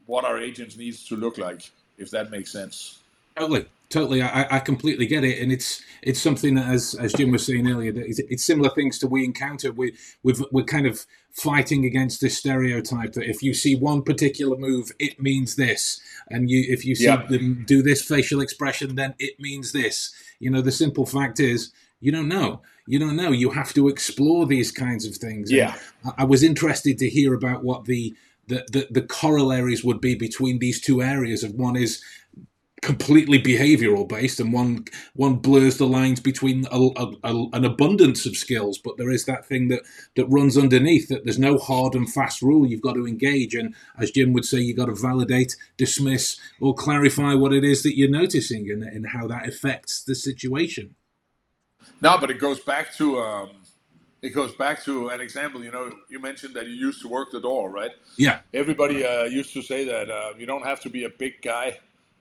what 0.05 0.25
our 0.25 0.37
agents 0.37 0.77
needs 0.77 1.07
to 1.07 1.15
look 1.15 1.39
like, 1.39 1.71
if 1.97 2.11
that 2.11 2.29
makes 2.29 2.51
sense. 2.51 2.99
Totally, 3.37 3.65
totally. 3.89 4.21
I, 4.21 4.57
I 4.57 4.59
completely 4.59 5.05
get 5.05 5.23
it, 5.23 5.41
and 5.41 5.51
it's 5.51 5.81
it's 6.01 6.21
something 6.21 6.55
that, 6.55 6.67
as 6.67 6.95
as 6.95 7.13
Jim 7.13 7.31
was 7.31 7.45
saying 7.45 7.69
earlier, 7.69 7.91
that 7.91 8.05
it's, 8.07 8.19
it's 8.19 8.43
similar 8.43 8.69
things 8.69 8.97
to 8.99 9.07
we 9.07 9.23
encounter. 9.23 9.71
We 9.71 9.95
we've, 10.23 10.43
we're 10.51 10.63
kind 10.63 10.87
of 10.87 11.05
fighting 11.33 11.85
against 11.85 12.19
this 12.19 12.37
stereotype 12.37 13.13
that 13.13 13.29
if 13.29 13.43
you 13.43 13.53
see 13.53 13.75
one 13.75 14.01
particular 14.01 14.57
move, 14.57 14.91
it 14.99 15.21
means 15.21 15.55
this, 15.55 15.99
and 16.29 16.49
you 16.49 16.65
if 16.67 16.85
you 16.85 16.95
see 16.95 17.05
Yeah. 17.05 17.25
them 17.27 17.63
do 17.67 17.81
this 17.83 18.01
facial 18.01 18.41
expression, 18.41 18.95
then 18.95 19.13
it 19.19 19.39
means 19.39 19.71
this. 19.71 20.13
You 20.39 20.49
know, 20.49 20.61
the 20.61 20.71
simple 20.71 21.05
fact 21.05 21.39
is 21.39 21.71
you 21.99 22.11
don't 22.11 22.27
know. 22.27 22.61
You 22.87 22.99
don't 22.99 23.15
know. 23.15 23.31
You 23.31 23.51
have 23.51 23.73
to 23.73 23.87
explore 23.87 24.45
these 24.45 24.71
kinds 24.71 25.05
of 25.05 25.15
things. 25.17 25.51
Yeah. 25.51 25.75
I- 26.05 26.13
I 26.19 26.23
was 26.23 26.41
interested 26.43 26.97
to 26.99 27.09
hear 27.09 27.33
about 27.33 27.63
what 27.63 27.85
the 27.85 28.15
the, 28.47 28.65
the, 28.71 28.87
the 28.89 29.01
corollaries 29.01 29.83
would 29.83 29.99
be 29.99 30.15
between 30.15 30.59
these 30.59 30.79
two 30.79 31.01
areas 31.01 31.43
of 31.43 31.51
one 31.55 31.75
is 31.75 32.01
completely 32.81 33.41
behavioral 33.41 34.07
based 34.07 34.39
and 34.39 34.53
one 34.53 34.85
one 35.15 35.35
blurs 35.35 35.77
the 35.77 35.87
lines 35.87 36.19
between 36.19 36.65
a, 36.71 36.77
a, 36.95 37.11
a- 37.23 37.49
an 37.53 37.65
abundance 37.65 38.25
of 38.25 38.37
skills 38.37 38.77
but 38.77 38.97
there 38.97 39.09
is 39.09 39.25
that 39.25 39.45
thing 39.45 39.67
that 39.67 39.81
that 40.15 40.27
runs 40.27 40.57
underneath 40.57 41.07
that 41.09 41.23
there's 41.23 41.39
no 41.39 41.57
hard 41.57 41.95
and 41.95 42.11
fast 42.13 42.41
rule 42.41 42.67
you've 42.67 42.81
got 42.81 42.93
to 42.93 43.07
engage 43.07 43.55
and 43.55 43.73
as 43.97 44.11
jim 44.11 44.31
would 44.31 44.45
say 44.45 44.59
you've 44.59 44.77
got 44.77 44.85
to 44.85 44.95
validate 44.95 45.55
dismiss 45.77 46.39
or 46.61 46.73
clarify 46.75 47.33
what 47.33 47.53
it 47.53 47.63
is 47.63 47.83
that 47.83 47.97
you're 47.97 48.09
noticing 48.09 48.69
and, 48.69 48.83
and 48.83 49.07
how 49.07 49.27
that 49.27 49.47
affects 49.47 50.03
the 50.03 50.15
situation 50.15 50.95
No, 52.01 52.17
but 52.19 52.31
it 52.31 52.39
goes 52.39 52.59
back 52.61 52.93
to 52.95 53.19
um, 53.19 53.51
it 54.21 54.29
goes 54.31 54.53
back 54.55 54.83
to 54.85 55.09
an 55.09 55.21
example. 55.21 55.63
You 55.63 55.71
know, 55.71 55.91
you 56.09 56.19
mentioned 56.19 56.55
that 56.55 56.67
you 56.67 56.73
used 56.75 57.01
to 57.03 57.07
work 57.09 57.31
the 57.31 57.41
door, 57.41 57.71
right? 57.71 57.91
yeah 58.17 58.41
Everybody 58.53 59.05
uh, 59.05 59.25
used 59.25 59.53
to 59.53 59.61
say 59.61 59.85
that 59.85 60.09
uh, 60.09 60.33
you 60.37 60.45
don't 60.45 60.63
have 60.65 60.81
to 60.81 60.89
be 60.89 61.05
a 61.05 61.09
big 61.09 61.41
guy 61.41 61.77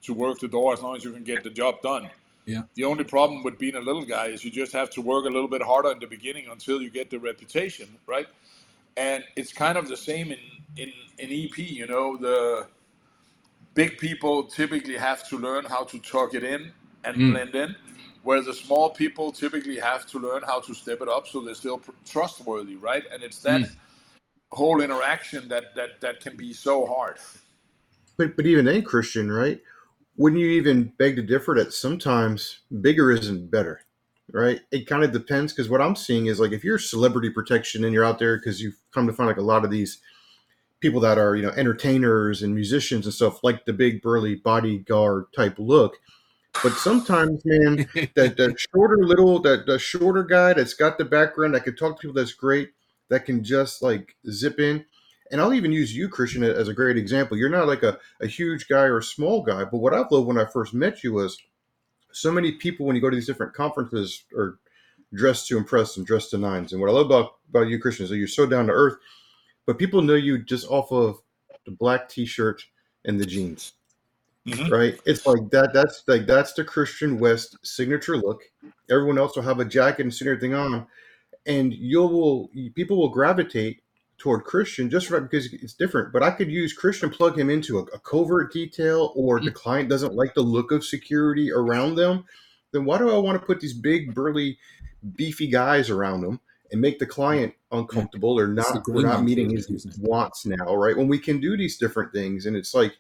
to 0.07 0.15
work 0.15 0.41
the 0.41 0.49
door 0.49 0.73
as 0.75 0.83
long 0.83 0.97
as 0.97 1.05
you 1.05 1.13
can 1.13 1.25
get 1.25 1.45
the 1.45 1.51
job 1.51 1.83
done. 1.83 2.11
yeah 2.47 2.63
The 2.77 2.85
only 2.85 3.05
problem 3.05 3.45
with 3.45 3.59
being 3.59 3.77
a 3.77 3.81
little 3.81 4.05
guy 4.05 4.27
is 4.29 4.45
you 4.45 4.51
just 4.51 4.73
have 4.75 4.91
to 4.93 5.03
work 5.03 5.27
a 5.27 5.31
little 5.31 5.49
bit 5.49 5.63
harder 5.63 5.93
in 5.93 6.01
the 6.01 6.09
beginning 6.09 6.47
until 6.51 6.83
you 6.83 6.91
get 6.91 7.11
the 7.11 7.19
reputation, 7.21 7.89
right? 8.07 8.29
And 8.97 9.25
it's 9.37 9.53
kind 9.53 9.79
of 9.79 9.89
the 9.89 9.97
same 9.97 10.33
in 10.33 10.41
in, 10.77 10.93
in 11.19 11.31
EP. 11.33 11.59
You 11.59 11.87
know, 11.87 12.17
the 12.17 12.67
big 13.75 13.99
people 13.99 14.45
typically 14.45 14.97
have 14.97 15.29
to 15.31 15.39
learn 15.39 15.65
how 15.67 15.85
to 15.85 15.99
tuck 16.01 16.35
it 16.35 16.45
in 16.45 16.73
and 17.05 17.17
Mm. 17.17 17.33
blend 17.33 17.55
in, 17.57 17.77
where 18.23 18.43
the 18.43 18.55
small 18.55 18.91
people 18.91 19.33
typically 19.33 19.79
have 19.79 20.07
to 20.07 20.19
learn 20.19 20.43
how 20.45 20.61
to 20.61 20.75
step 20.75 21.01
it 21.03 21.09
up 21.09 21.27
so 21.29 21.41
they're 21.43 21.55
still 21.55 21.79
pr- 21.79 21.93
trustworthy, 22.07 22.77
right? 22.77 23.05
And 23.13 23.23
it's 23.23 23.41
that 23.41 23.63
whole 24.53 24.81
interaction 24.83 25.49
that 25.49 25.75
that 25.77 26.01
that 26.03 26.21
can 26.21 26.37
be 26.37 26.53
so 26.53 26.87
hard. 26.87 27.19
But 28.19 28.37
but 28.37 28.47
even 28.47 28.67
then, 28.67 28.83
Christian, 28.83 29.31
right? 29.33 29.61
Wouldn't 30.17 30.41
you 30.41 30.49
even 30.49 30.93
beg 30.99 31.17
to 31.17 31.23
differ 31.23 31.55
that 31.57 31.73
sometimes 31.73 32.61
bigger 32.81 33.11
isn't 33.11 33.51
better, 33.51 33.83
right? 34.33 34.61
It 34.71 34.87
kind 34.87 35.05
of 35.05 35.13
depends 35.13 35.53
because 35.53 35.69
what 35.69 35.83
I'm 35.83 35.97
seeing 35.97 36.27
is 36.27 36.41
like 36.41 36.53
if 36.53 36.65
you're 36.65 36.79
celebrity 36.79 37.31
protection 37.31 37.85
and 37.85 37.93
you're 37.93 38.05
out 38.05 38.19
there 38.19 38.39
because 38.39 38.61
you've 38.61 38.79
come 38.93 39.07
to 39.07 39.13
find 39.13 39.29
like 39.29 39.37
a 39.37 39.43
lot 39.43 39.65
of 39.65 39.71
these 39.71 40.01
people 40.81 41.01
that 41.01 41.19
are 41.19 41.37
you 41.37 41.43
know 41.43 41.51
entertainers 41.51 42.43
and 42.43 42.55
musicians 42.55 43.07
and 43.07 43.15
stuff 43.15 43.43
like 43.43 43.65
the 43.65 43.73
big 43.73 44.03
burly 44.03 44.37
bodyguard 44.37 45.27
type 45.37 45.57
look. 45.59 45.99
But 46.63 46.73
sometimes, 46.73 47.43
man, 47.45 47.89
that 48.15 48.37
that 48.37 48.57
shorter 48.75 48.99
little 49.05 49.41
that 49.41 49.67
the 49.67 49.79
shorter 49.79 50.25
guy 50.25 50.55
that's 50.55 50.75
got 50.75 50.99
the 50.99 51.05
background 51.05 51.55
that 51.55 51.65
can 51.65 51.77
talk 51.77 51.97
to 51.97 52.01
people 52.01 52.15
that's 52.15 52.33
great 52.33 52.71
that 53.09 53.25
can 53.25 53.45
just 53.45 53.83
like 53.83 54.17
zip 54.31 54.59
in 54.59 54.85
and 55.31 55.41
i'll 55.41 55.55
even 55.55 55.73
use 55.73 55.95
you 55.97 56.09
christian 56.09 56.43
as 56.43 56.69
a 56.69 56.75
great 56.75 56.97
example 56.97 57.37
you're 57.37 57.49
not 57.49 57.67
like 57.67 57.83
a, 57.83 57.99
a 58.21 58.27
huge 58.27 58.69
guy 58.69 58.83
or 58.83 58.99
a 58.99 59.03
small 59.03 59.43
guy 59.43 59.65
but 59.65 59.79
what 59.79 59.95
i've 59.95 60.11
loved 60.11 60.27
when 60.27 60.39
i 60.39 60.45
first 60.45 60.75
met 60.75 61.03
you 61.03 61.13
was 61.13 61.39
so 62.13 62.31
many 62.33 62.53
people 62.53 62.87
when 62.87 62.97
you 62.97 63.03
go 63.03 63.11
to 63.11 63.17
these 63.17 63.27
different 63.27 63.55
conferences 63.55 64.25
are 64.37 64.59
dressed 65.15 65.47
to 65.47 65.57
impress 65.57 65.97
and 65.97 66.07
dressed 66.07 66.31
to 66.31 66.39
nines 66.39 66.73
and 66.73 66.81
what 66.81 66.91
i 66.91 66.93
love 66.93 67.07
about 67.07 67.33
about 67.51 67.69
you 67.69 67.79
christian 67.79 68.05
is 68.05 68.11
that 68.11 68.17
you're 68.19 68.27
so 68.27 68.47
down 68.47 68.67
to 68.67 68.73
earth 68.73 68.97
but 69.67 69.79
people 69.79 70.03
know 70.03 70.15
you 70.15 70.39
just 70.39 70.67
off 70.69 70.91
of 70.93 71.21
the 71.65 71.73
black 71.73 72.09
t-shirt 72.09 72.65
and 73.05 73.21
the 73.21 73.27
jeans 73.27 73.73
Mhm. 74.47 74.71
right? 74.71 75.01
It's 75.05 75.27
like 75.27 75.51
that. 75.51 75.73
That's 75.75 76.05
like 76.07 76.25
that's 76.27 76.53
the 76.53 76.63
Christian 76.63 77.19
West 77.19 77.57
signature 77.65 78.17
look. 78.17 78.43
Everyone 78.89 79.19
else 79.19 79.35
will 79.35 79.43
have 79.43 79.59
a 79.59 79.65
jacket 79.65 80.03
and 80.03 80.15
see 80.15 80.25
everything 80.25 80.55
on, 80.55 80.87
and 81.47 81.73
you'll 81.73 82.09
will 82.09 82.51
people 82.77 82.97
will 82.97 83.09
gravitate 83.09 83.83
toward 84.19 84.45
Christian 84.45 84.89
just 84.89 85.11
right 85.11 85.23
because 85.23 85.53
it's 85.53 85.75
different. 85.75 86.13
But 86.13 86.23
I 86.23 86.31
could 86.31 86.51
use 86.51 86.73
Christian, 86.73 87.11
plug 87.11 87.39
him 87.39 87.51
into 87.51 87.79
a, 87.79 87.83
a 87.83 87.99
covert 87.99 88.53
detail, 88.53 89.13
or 89.15 89.41
the 89.41 89.51
client 89.51 89.89
doesn't 89.89 90.15
like 90.15 90.35
the 90.35 90.43
look 90.43 90.73
of 90.73 90.85
security 90.85 91.53
around 91.53 91.97
them. 91.97 92.25
Then 92.73 92.85
why 92.85 92.99
do 92.99 93.11
I 93.11 93.19
want 93.19 93.41
to 93.41 93.47
put 93.47 93.61
these 93.61 93.75
big, 93.75 94.15
burly, 94.15 94.59
beefy 95.15 95.49
guys 95.49 95.91
around 95.91 96.23
them 96.23 96.41
and 96.73 96.81
make 96.81 96.99
the 96.99 97.07
client 97.07 97.55
uncomfortable 97.71 98.39
or 98.39 98.49
not? 98.49 98.87
We're 98.89 99.03
not 99.03 99.23
meeting 99.23 99.51
his 99.51 99.69
wants 100.01 100.47
now, 100.47 100.75
right? 100.75 100.97
When 100.97 101.09
we 101.09 101.19
can 101.19 101.41
do 101.41 101.57
these 101.57 101.77
different 101.77 102.13
things, 102.13 102.47
and 102.47 102.57
it's 102.57 102.75
like 102.75 102.95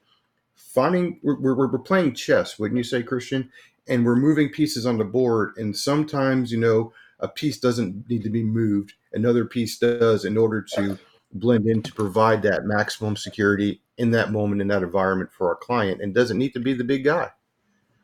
finding 0.56 1.20
we're, 1.22 1.38
we're, 1.38 1.68
we're 1.68 1.78
playing 1.78 2.14
chess 2.14 2.58
wouldn't 2.58 2.76
you 2.76 2.84
say 2.84 3.02
christian 3.02 3.50
and 3.88 4.04
we're 4.04 4.16
moving 4.16 4.48
pieces 4.48 4.86
on 4.86 4.98
the 4.98 5.04
board 5.04 5.52
and 5.56 5.76
sometimes 5.76 6.50
you 6.50 6.58
know 6.58 6.92
a 7.20 7.28
piece 7.28 7.58
doesn't 7.58 8.08
need 8.08 8.22
to 8.22 8.30
be 8.30 8.42
moved 8.42 8.94
another 9.12 9.44
piece 9.44 9.78
does 9.78 10.24
in 10.24 10.36
order 10.36 10.60
to 10.60 10.98
blend 11.32 11.66
in 11.66 11.82
to 11.82 11.92
provide 11.92 12.42
that 12.42 12.64
maximum 12.64 13.16
security 13.16 13.80
in 13.98 14.10
that 14.12 14.32
moment 14.32 14.60
in 14.62 14.68
that 14.68 14.82
environment 14.82 15.30
for 15.32 15.48
our 15.48 15.56
client 15.56 16.00
and 16.00 16.14
doesn't 16.14 16.38
need 16.38 16.54
to 16.54 16.60
be 16.60 16.74
the 16.74 16.84
big 16.84 17.04
guy 17.04 17.30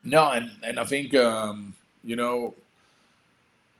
No, 0.05 0.31
and 0.33 0.51
and 0.65 0.81
I 0.81 0.85
think 0.85 1.15
um, 1.15 1.75
you 2.05 2.17
know, 2.17 2.55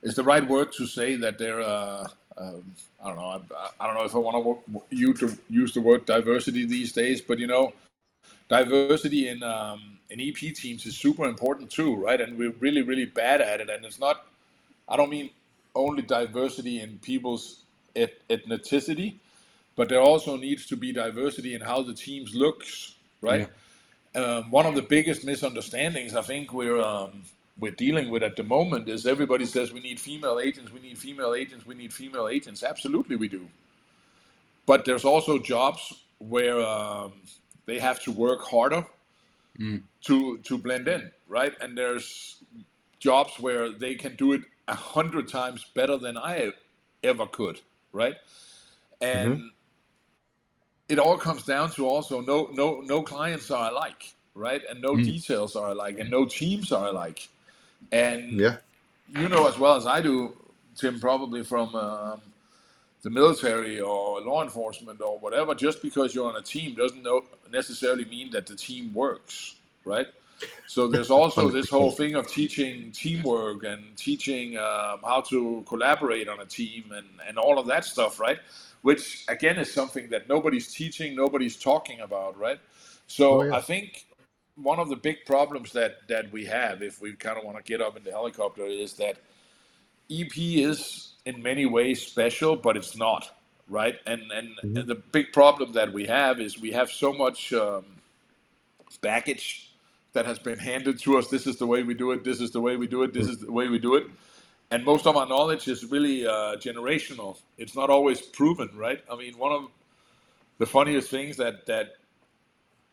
is 0.03 0.15
the 0.15 0.25
right 0.25 0.47
word 0.47 0.73
to 0.75 0.87
say 0.87 1.17
that 1.17 1.39
they're. 1.39 1.61
Uh, 1.63 2.09
um, 2.39 2.65
I 3.05 3.09
don't 3.09 3.17
know. 3.17 3.43
I, 3.57 3.71
I 3.81 3.87
don't 3.87 3.97
know 3.97 4.05
if 4.05 4.15
I 4.15 4.19
want 4.19 4.63
to 4.73 4.83
you 4.91 5.15
to 5.15 5.39
use 5.51 5.75
the 5.75 5.81
word 5.83 6.07
diversity 6.07 6.67
these 6.67 6.93
days, 6.93 7.21
but 7.21 7.39
you 7.39 7.47
know, 7.49 7.73
diversity 8.49 9.29
in 9.29 9.43
um, 9.43 9.99
in 10.11 10.21
EP 10.21 10.37
teams 10.55 10.87
is 10.87 10.97
super 10.97 11.25
important 11.27 11.71
too, 11.71 11.97
right? 11.97 12.21
And 12.21 12.39
we're 12.39 12.55
really 12.61 12.83
really 12.83 13.07
bad 13.07 13.41
at 13.41 13.61
it. 13.61 13.71
And 13.71 13.85
it's 13.85 14.01
not. 14.01 14.27
I 14.89 14.97
don't 14.97 15.11
mean 15.11 15.31
only 15.75 16.03
diversity 16.03 16.81
in 16.81 16.99
people's 17.03 17.63
et- 17.97 18.27
ethnicity, 18.31 19.17
but 19.77 19.89
there 19.89 20.01
also 20.01 20.37
needs 20.37 20.67
to 20.67 20.77
be 20.77 20.93
diversity 20.93 21.55
in 21.55 21.61
how 21.61 21.83
the 21.83 21.95
teams 21.95 22.35
looks, 22.35 22.95
right? 23.21 23.49
um, 24.15 24.51
one 24.51 24.67
of 24.67 24.75
the 24.75 24.83
biggest 24.83 25.25
misunderstandings 25.25 26.15
I 26.15 26.23
think 26.23 26.53
we're 26.53 26.81
um, 26.81 27.23
we're 27.59 27.73
dealing 27.73 28.11
with 28.11 28.23
at 28.23 28.37
the 28.37 28.43
moment 28.45 28.89
is 28.89 29.07
everybody 29.07 29.47
says 29.47 29.73
we 29.73 29.81
need 29.81 30.01
female 30.01 30.41
agents, 30.41 30.73
we 30.73 30.81
need 30.81 30.99
female 30.99 31.35
agents, 31.35 31.67
we 31.67 31.75
need 31.75 31.93
female 31.93 32.29
agents. 32.29 32.63
Absolutely, 32.63 33.17
we 33.17 33.29
do. 33.29 33.47
But 34.67 34.85
there's 34.85 35.05
also 35.05 35.39
jobs 35.39 35.95
where 36.19 36.61
um, 36.61 37.13
they 37.67 37.79
have 37.79 38.03
to 38.05 38.13
work 38.13 38.43
harder 38.43 38.87
Mm. 39.61 39.83
to 40.03 40.39
to 40.39 40.59
blend 40.59 40.89
in, 40.89 41.11
right? 41.29 41.53
And 41.61 41.77
there's 41.77 42.43
jobs 42.99 43.39
where 43.39 43.71
they 43.71 43.95
can 43.95 44.17
do 44.17 44.33
it 44.33 44.43
a 44.69 44.75
hundred 44.75 45.29
times 45.29 45.67
better 45.75 45.99
than 45.99 46.17
I 46.17 46.53
ever 47.05 47.27
could, 47.27 47.61
right? 47.93 48.17
And 49.01 49.51
it 50.89 50.99
all 50.99 51.17
comes 51.19 51.45
down 51.45 51.71
to 51.73 51.87
also 51.87 52.21
no 52.21 52.51
no 52.53 52.81
no 52.81 53.03
clients 53.03 53.51
are 53.51 53.71
alike, 53.71 54.15
right? 54.35 54.63
And 54.69 54.83
no 54.83 54.95
Mm. 54.95 55.05
details 55.05 55.57
are 55.57 55.71
alike, 55.71 55.99
and 55.99 56.11
no 56.11 56.27
teams 56.27 56.73
are 56.73 56.89
alike. 56.89 57.29
And 57.93 58.33
yeah 58.33 58.57
you 59.09 59.29
know 59.29 59.47
as 59.47 59.59
well 59.59 59.77
as 59.77 59.87
I 59.87 60.01
do, 60.01 60.35
Tim, 60.77 61.01
probably 61.01 61.43
from 61.45 61.75
um, 61.75 62.21
the 63.03 63.11
military 63.11 63.81
or 63.81 64.21
law 64.21 64.43
enforcement 64.43 65.01
or 65.01 65.19
whatever. 65.19 65.55
Just 65.55 65.83
because 65.83 66.15
you're 66.15 66.29
on 66.29 66.37
a 66.37 66.43
team 66.43 66.75
doesn't 66.75 67.03
know, 67.03 67.23
necessarily 67.51 68.05
mean 68.07 68.31
that 68.33 68.47
the 68.47 68.57
team 68.57 68.93
works, 68.95 69.57
right? 69.85 70.07
So 70.67 70.89
there's 70.89 71.11
also 71.11 71.51
this 71.51 71.69
whole 71.69 71.93
thing 71.93 72.15
of 72.15 72.27
teaching 72.27 72.91
teamwork 72.93 73.65
and 73.65 73.97
teaching 73.97 74.57
um, 74.59 75.01
how 75.05 75.23
to 75.29 75.65
collaborate 75.69 76.29
on 76.29 76.41
a 76.41 76.47
team 76.47 76.93
and, 76.95 77.07
and 77.29 77.39
all 77.39 77.59
of 77.59 77.67
that 77.67 77.85
stuff, 77.85 78.19
right? 78.19 78.39
Which 78.83 79.25
again 79.29 79.59
is 79.59 79.73
something 79.73 80.11
that 80.11 80.29
nobody's 80.29 80.73
teaching, 80.73 81.17
nobody's 81.17 81.57
talking 81.57 82.01
about, 82.01 82.39
right? 82.39 82.61
So 83.09 83.41
Oh, 83.41 83.43
yeah. 83.45 83.57
I 83.57 83.63
think 83.63 84.07
one 84.57 84.81
of 84.81 84.89
the 84.91 84.97
big 84.97 85.25
problems 85.27 85.73
that 85.75 86.09
that 86.09 86.33
we 86.33 86.47
have, 86.47 86.83
if 86.83 87.01
we 87.03 87.15
kind 87.15 87.39
of 87.39 87.45
want 87.45 87.59
to 87.59 87.65
get 87.65 87.83
up 87.83 87.97
in 87.97 88.05
the 88.05 88.13
helicopter, 88.13 88.65
is 88.67 88.95
that 88.95 89.19
EP 90.11 90.37
is 90.37 91.15
in 91.27 91.43
many 91.43 91.67
ways 91.67 92.03
special, 92.03 92.57
but 92.57 92.77
it's 92.77 92.97
not, 92.97 93.31
right? 93.69 93.97
And 94.07 94.23
and, 94.33 94.49
Mhm. 94.65 94.77
and 94.81 94.89
the 94.89 94.97
big 94.97 95.33
problem 95.33 95.73
that 95.75 95.93
we 95.93 96.07
have 96.07 96.41
is 96.41 96.61
we 96.61 96.73
have 96.73 96.91
so 96.91 97.13
much 97.13 97.53
um, 97.53 97.87
baggage 99.03 99.73
that 100.15 100.27
has 100.27 100.39
been 100.39 100.59
handed 100.59 100.99
to 101.01 101.19
us. 101.19 101.29
This 101.29 101.47
is 101.47 101.59
the 101.59 101.67
way 101.67 101.83
we 101.85 101.95
do 101.95 102.13
it. 102.13 102.25
This 102.25 102.41
is 102.41 102.53
the 102.53 102.61
way 102.61 102.77
we 102.77 102.87
do 102.89 103.03
it. 103.05 103.13
This 103.15 103.29
is 103.29 103.39
the 103.41 103.53
way 103.53 103.69
we 103.69 103.79
do 103.79 103.97
it. 103.97 104.07
And 104.73 104.85
most 104.85 105.07
of 105.07 105.17
our 105.17 105.27
knowledge 105.29 105.69
is 105.69 105.87
really 105.87 106.27
uh, 106.27 106.57
generational. 106.57 107.39
It's 107.59 107.77
not 107.77 107.91
always 107.91 108.23
proven, 108.23 108.71
right? 108.77 109.05
I 109.13 109.17
mean, 109.17 109.39
one 109.39 109.53
of 109.53 109.69
the 110.59 110.67
funniest 110.67 111.11
things 111.11 111.37
that 111.39 111.67
that 111.67 111.95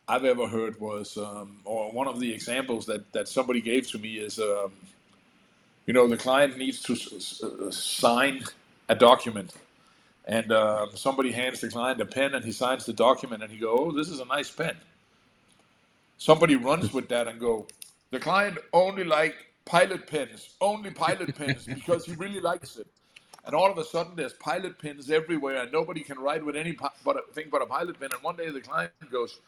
I've 0.07 0.25
ever 0.25 0.47
heard 0.47 0.79
was, 0.79 1.17
um, 1.17 1.61
or 1.65 1.91
one 1.91 2.07
of 2.07 2.19
the 2.19 2.33
examples 2.33 2.85
that, 2.87 3.11
that 3.13 3.27
somebody 3.27 3.61
gave 3.61 3.89
to 3.91 3.99
me 3.99 4.15
is, 4.15 4.39
um, 4.39 4.71
you 5.87 5.93
know, 5.93 6.07
the 6.07 6.17
client 6.17 6.57
needs 6.57 6.81
to 6.83 6.93
s- 6.93 7.41
s- 7.41 7.77
sign 7.77 8.43
a 8.89 8.95
document, 8.95 9.53
and 10.25 10.51
um, 10.53 10.89
somebody 10.95 11.31
hands 11.31 11.61
the 11.61 11.69
client 11.69 12.01
a 12.01 12.05
pen, 12.05 12.35
and 12.35 12.45
he 12.45 12.51
signs 12.53 12.85
the 12.85 12.93
document, 12.93 13.43
and 13.43 13.51
he 13.51 13.59
go, 13.59 13.71
"Oh, 13.77 13.91
this 13.91 14.09
is 14.09 14.19
a 14.21 14.25
nice 14.25 14.51
pen." 14.51 14.77
Somebody 16.17 16.55
runs 16.57 16.93
with 16.93 17.09
that 17.09 17.27
and 17.27 17.39
go, 17.39 17.67
"The 18.11 18.19
client 18.19 18.59
only 18.73 19.05
like 19.05 19.35
pilot 19.65 20.07
pens, 20.07 20.55
only 20.61 20.91
pilot 20.91 21.35
pens, 21.35 21.67
because 21.73 22.05
he 22.05 22.15
really 22.15 22.39
likes 22.39 22.77
it." 22.77 22.87
And 23.45 23.55
all 23.55 23.71
of 23.71 23.77
a 23.77 23.83
sudden, 23.85 24.15
there's 24.15 24.33
pilot 24.33 24.79
pins 24.79 25.09
everywhere, 25.11 25.63
and 25.63 25.71
nobody 25.71 26.01
can 26.01 26.19
write 26.19 26.45
with 26.45 26.55
any 26.55 26.73
pi- 26.73 26.91
but 27.05 27.17
a 27.17 27.33
thing 27.33 27.47
but 27.51 27.61
a 27.61 27.65
pilot 27.65 27.99
pen. 27.99 28.09
And 28.13 28.21
one 28.23 28.35
day, 28.35 28.49
the 28.49 28.61
client 28.61 28.91
goes, 29.11 29.39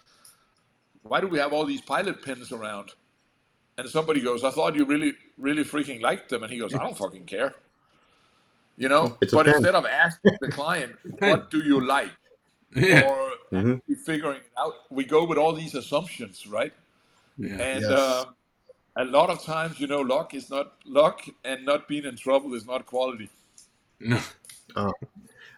"Why 1.04 1.22
do 1.22 1.28
we 1.28 1.40
have 1.40 1.54
all 1.54 1.66
these 1.66 1.82
pilot 1.82 2.24
pins 2.24 2.52
around?" 2.52 2.92
And 3.78 3.90
somebody 3.90 4.22
goes, 4.22 4.44
"I 4.44 4.52
thought 4.52 4.76
you 4.76 4.86
really, 4.86 5.14
really 5.38 5.64
freaking 5.64 6.02
liked 6.02 6.30
them." 6.30 6.44
And 6.44 6.52
he 6.52 6.60
goes, 6.60 6.76
"I 6.76 6.84
don't 6.84 6.98
fucking 6.98 7.26
care." 7.26 7.56
You 8.78 8.90
know, 8.90 9.18
It's 9.22 9.34
but 9.34 9.46
pen. 9.46 9.56
instead 9.56 9.76
of 9.76 9.86
asking 9.86 10.38
the 10.42 10.50
client, 10.50 10.96
"What 11.20 11.52
do 11.52 11.60
you 11.60 11.86
like?" 11.86 12.12
Yeah. 12.76 13.02
or 13.08 13.34
Mhm. 13.52 13.82
figuring 14.06 14.38
it 14.38 14.52
out, 14.58 14.74
we 14.90 15.04
go 15.04 15.26
with 15.26 15.38
all 15.38 15.54
these 15.54 15.76
assumptions, 15.76 16.48
right? 16.48 16.74
Yeah. 17.38 17.58
And 17.60 17.84
Yes. 17.84 18.26
um, 18.26 18.36
a 18.96 19.06
lot 19.06 19.30
of 19.30 19.44
times, 19.44 19.80
you 19.80 19.88
know, 19.88 20.02
luck 20.02 20.34
is 20.34 20.50
not 20.50 20.74
luck, 20.86 21.22
and 21.44 21.66
not 21.66 21.88
being 21.88 22.06
in 22.06 22.16
trouble 22.16 22.54
is 22.54 22.66
not 22.66 22.86
quality. 22.86 23.30
No. 24.00 24.20
Oh. 24.76 24.94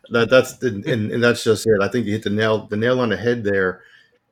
That 0.09 0.29
that's 0.29 0.57
the, 0.57 0.67
and, 0.67 1.11
and 1.11 1.23
that's 1.23 1.43
just 1.43 1.65
it. 1.65 1.81
I 1.81 1.87
think 1.87 2.05
you 2.05 2.11
hit 2.11 2.23
the 2.23 2.29
nail 2.29 2.67
the 2.67 2.75
nail 2.75 2.99
on 2.99 3.09
the 3.09 3.17
head 3.17 3.43
there. 3.43 3.81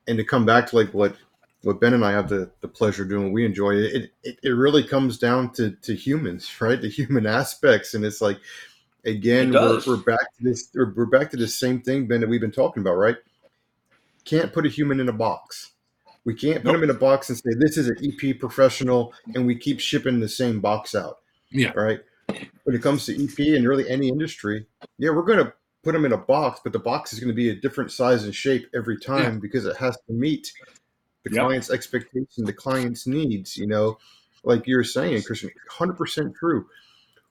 And 0.08 0.18
to 0.18 0.24
come 0.24 0.46
back 0.46 0.68
to 0.68 0.76
like 0.76 0.94
what 0.94 1.16
what 1.64 1.80
Ben 1.80 1.94
and 1.94 2.04
I 2.04 2.12
have 2.12 2.28
the, 2.28 2.50
the 2.62 2.68
pleasure 2.68 3.04
of 3.04 3.10
doing, 3.10 3.32
we 3.32 3.46
enjoy 3.46 3.76
it. 3.76 4.12
It, 4.24 4.40
it 4.44 4.50
really 4.50 4.84
comes 4.84 5.18
down 5.18 5.54
to, 5.54 5.72
to 5.72 5.96
humans, 5.96 6.50
right? 6.62 6.82
The 6.82 6.90
human 6.90 7.26
aspects, 7.26 7.94
and 7.94 8.04
it's 8.04 8.22
like 8.22 8.40
again, 9.06 9.54
It 9.54 9.60
we're, 9.60 9.82
we're 9.88 10.04
back 10.04 10.36
to 10.38 10.44
this. 10.44 10.70
We're, 10.74 10.94
we're 10.94 11.06
back 11.06 11.32
to 11.32 11.38
the 11.38 11.48
same 11.48 11.82
thing, 11.82 12.08
Ben, 12.08 12.22
that 12.22 12.30
we've 12.30 12.42
been 12.42 12.52
talking 12.52 12.82
about, 12.82 12.96
right? 12.96 13.18
Can't 14.26 14.54
put 14.54 14.66
a 14.66 14.70
human 14.70 15.00
in 15.00 15.10
a 15.10 15.14
box. 15.14 15.72
We 16.26 16.36
can't 16.36 16.58
put 16.58 16.66
Nope. 16.66 16.74
them 16.76 16.84
in 16.84 16.90
a 16.96 17.00
box 17.00 17.30
and 17.30 17.38
say 17.38 17.52
this 17.58 17.78
is 17.78 17.88
an 17.88 17.98
EP 18.04 18.40
professional, 18.40 19.14
and 19.34 19.46
we 19.46 19.56
keep 19.56 19.80
shipping 19.80 20.20
the 20.20 20.30
same 20.30 20.60
box 20.60 20.94
out 20.94 21.18
Yeah. 21.50 21.72
right? 21.72 22.02
When 22.64 22.76
it 22.76 22.82
comes 22.82 23.06
to 23.08 23.24
EP 23.24 23.56
and 23.56 23.68
really 23.68 23.90
any 23.90 24.08
industry, 24.08 24.66
yeah, 25.00 25.10
we're 25.10 25.24
going 25.24 25.40
to 25.44 25.54
put 25.84 25.94
them 25.94 26.06
in 26.06 26.14
a 26.14 26.18
box, 26.18 26.62
but 26.64 26.74
the 26.74 26.80
box 26.80 27.12
is 27.12 27.20
going 27.20 27.30
to 27.30 27.34
be 27.36 27.50
a 27.50 27.56
different 27.56 27.92
size 27.92 28.24
and 28.24 28.36
shape 28.36 28.68
every 28.76 29.00
time 29.00 29.40
because 29.40 29.66
it 29.66 29.76
has 29.78 29.96
to 30.08 30.14
meet 30.14 30.52
the 31.24 31.32
Yep. 31.34 31.44
client's 31.44 31.70
expectation, 31.72 32.46
the 32.46 32.54
client's 32.54 33.08
needs. 33.08 33.58
You 33.58 33.66
know, 33.68 33.98
like 34.44 34.68
you're 34.68 34.84
saying, 34.84 35.24
Christian, 35.24 35.50
hundred 35.70 35.94
percent 35.98 36.36
true. 36.36 36.68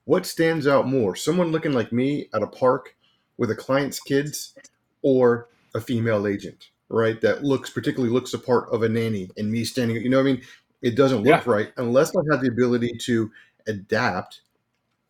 What 0.05 0.27
stands 0.27 0.67
out 0.67 0.89
more? 0.89 1.15
Someone 1.15 1.53
looking 1.53 1.73
like 1.73 1.93
me 1.93 2.29
at 2.35 2.43
a 2.43 2.47
park 2.49 2.97
with 3.37 3.51
a 3.53 3.57
client's 3.57 4.01
kids, 4.01 4.55
or 5.03 5.49
a 5.75 5.81
female 5.81 6.27
agent, 6.27 6.70
right? 6.91 7.21
That 7.21 7.45
looks 7.45 7.71
particularly 7.71 8.13
looks 8.13 8.33
the 8.33 8.39
part 8.39 8.69
of 8.73 8.83
a 8.83 8.89
nanny, 8.89 9.31
and 9.39 9.51
me 9.51 9.65
standing. 9.65 9.97
You 10.03 10.11
know, 10.11 10.19
what 10.19 10.29
I 10.29 10.33
mean, 10.35 10.43
it 10.83 10.97
doesn't 10.97 11.19
look 11.19 11.47
Yeah. 11.47 11.53
right 11.53 11.73
unless 11.79 12.15
I 12.15 12.21
have 12.33 12.43
the 12.43 12.49
ability 12.49 12.99
to 13.03 13.31
adapt 13.67 14.43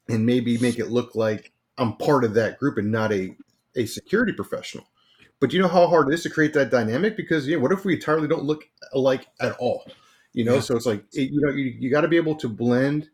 and 0.09 0.27
maybe 0.27 0.59
make 0.59 0.79
it 0.79 0.89
look 0.91 1.15
like 1.15 1.53
I'm 1.79 1.97
part 1.97 2.25
of 2.25 2.35
that 2.35 2.59
group 2.59 2.79
and 2.79 2.91
not 2.93 3.13
a 3.13 3.37
a 3.77 3.87
security 3.87 4.33
professional. 4.33 4.87
But 5.41 5.53
you 5.53 5.61
know 5.61 5.69
how 5.69 5.87
hard 5.87 6.09
it 6.09 6.15
is 6.15 6.23
to 6.25 6.31
create 6.31 6.53
that 6.55 6.71
dynamic 6.71 7.17
because 7.17 7.49
yeah, 7.49 7.57
what 7.57 7.73
if 7.73 7.85
we 7.85 7.95
entirely 7.95 8.29
don't 8.29 8.45
look 8.45 8.69
alike 8.93 9.27
at 9.41 9.53
all? 9.59 9.91
You 10.33 10.45
know, 10.45 10.55
Yeah. 10.57 10.61
so 10.61 10.77
it's 10.77 10.87
like 10.87 11.05
it, 11.15 11.31
you 11.31 11.41
know 11.41 11.51
you, 11.53 11.65
you 11.79 11.91
got 11.91 12.03
to 12.03 12.09
be 12.09 12.17
able 12.19 12.35
to 12.37 12.49
blend, 12.49 13.09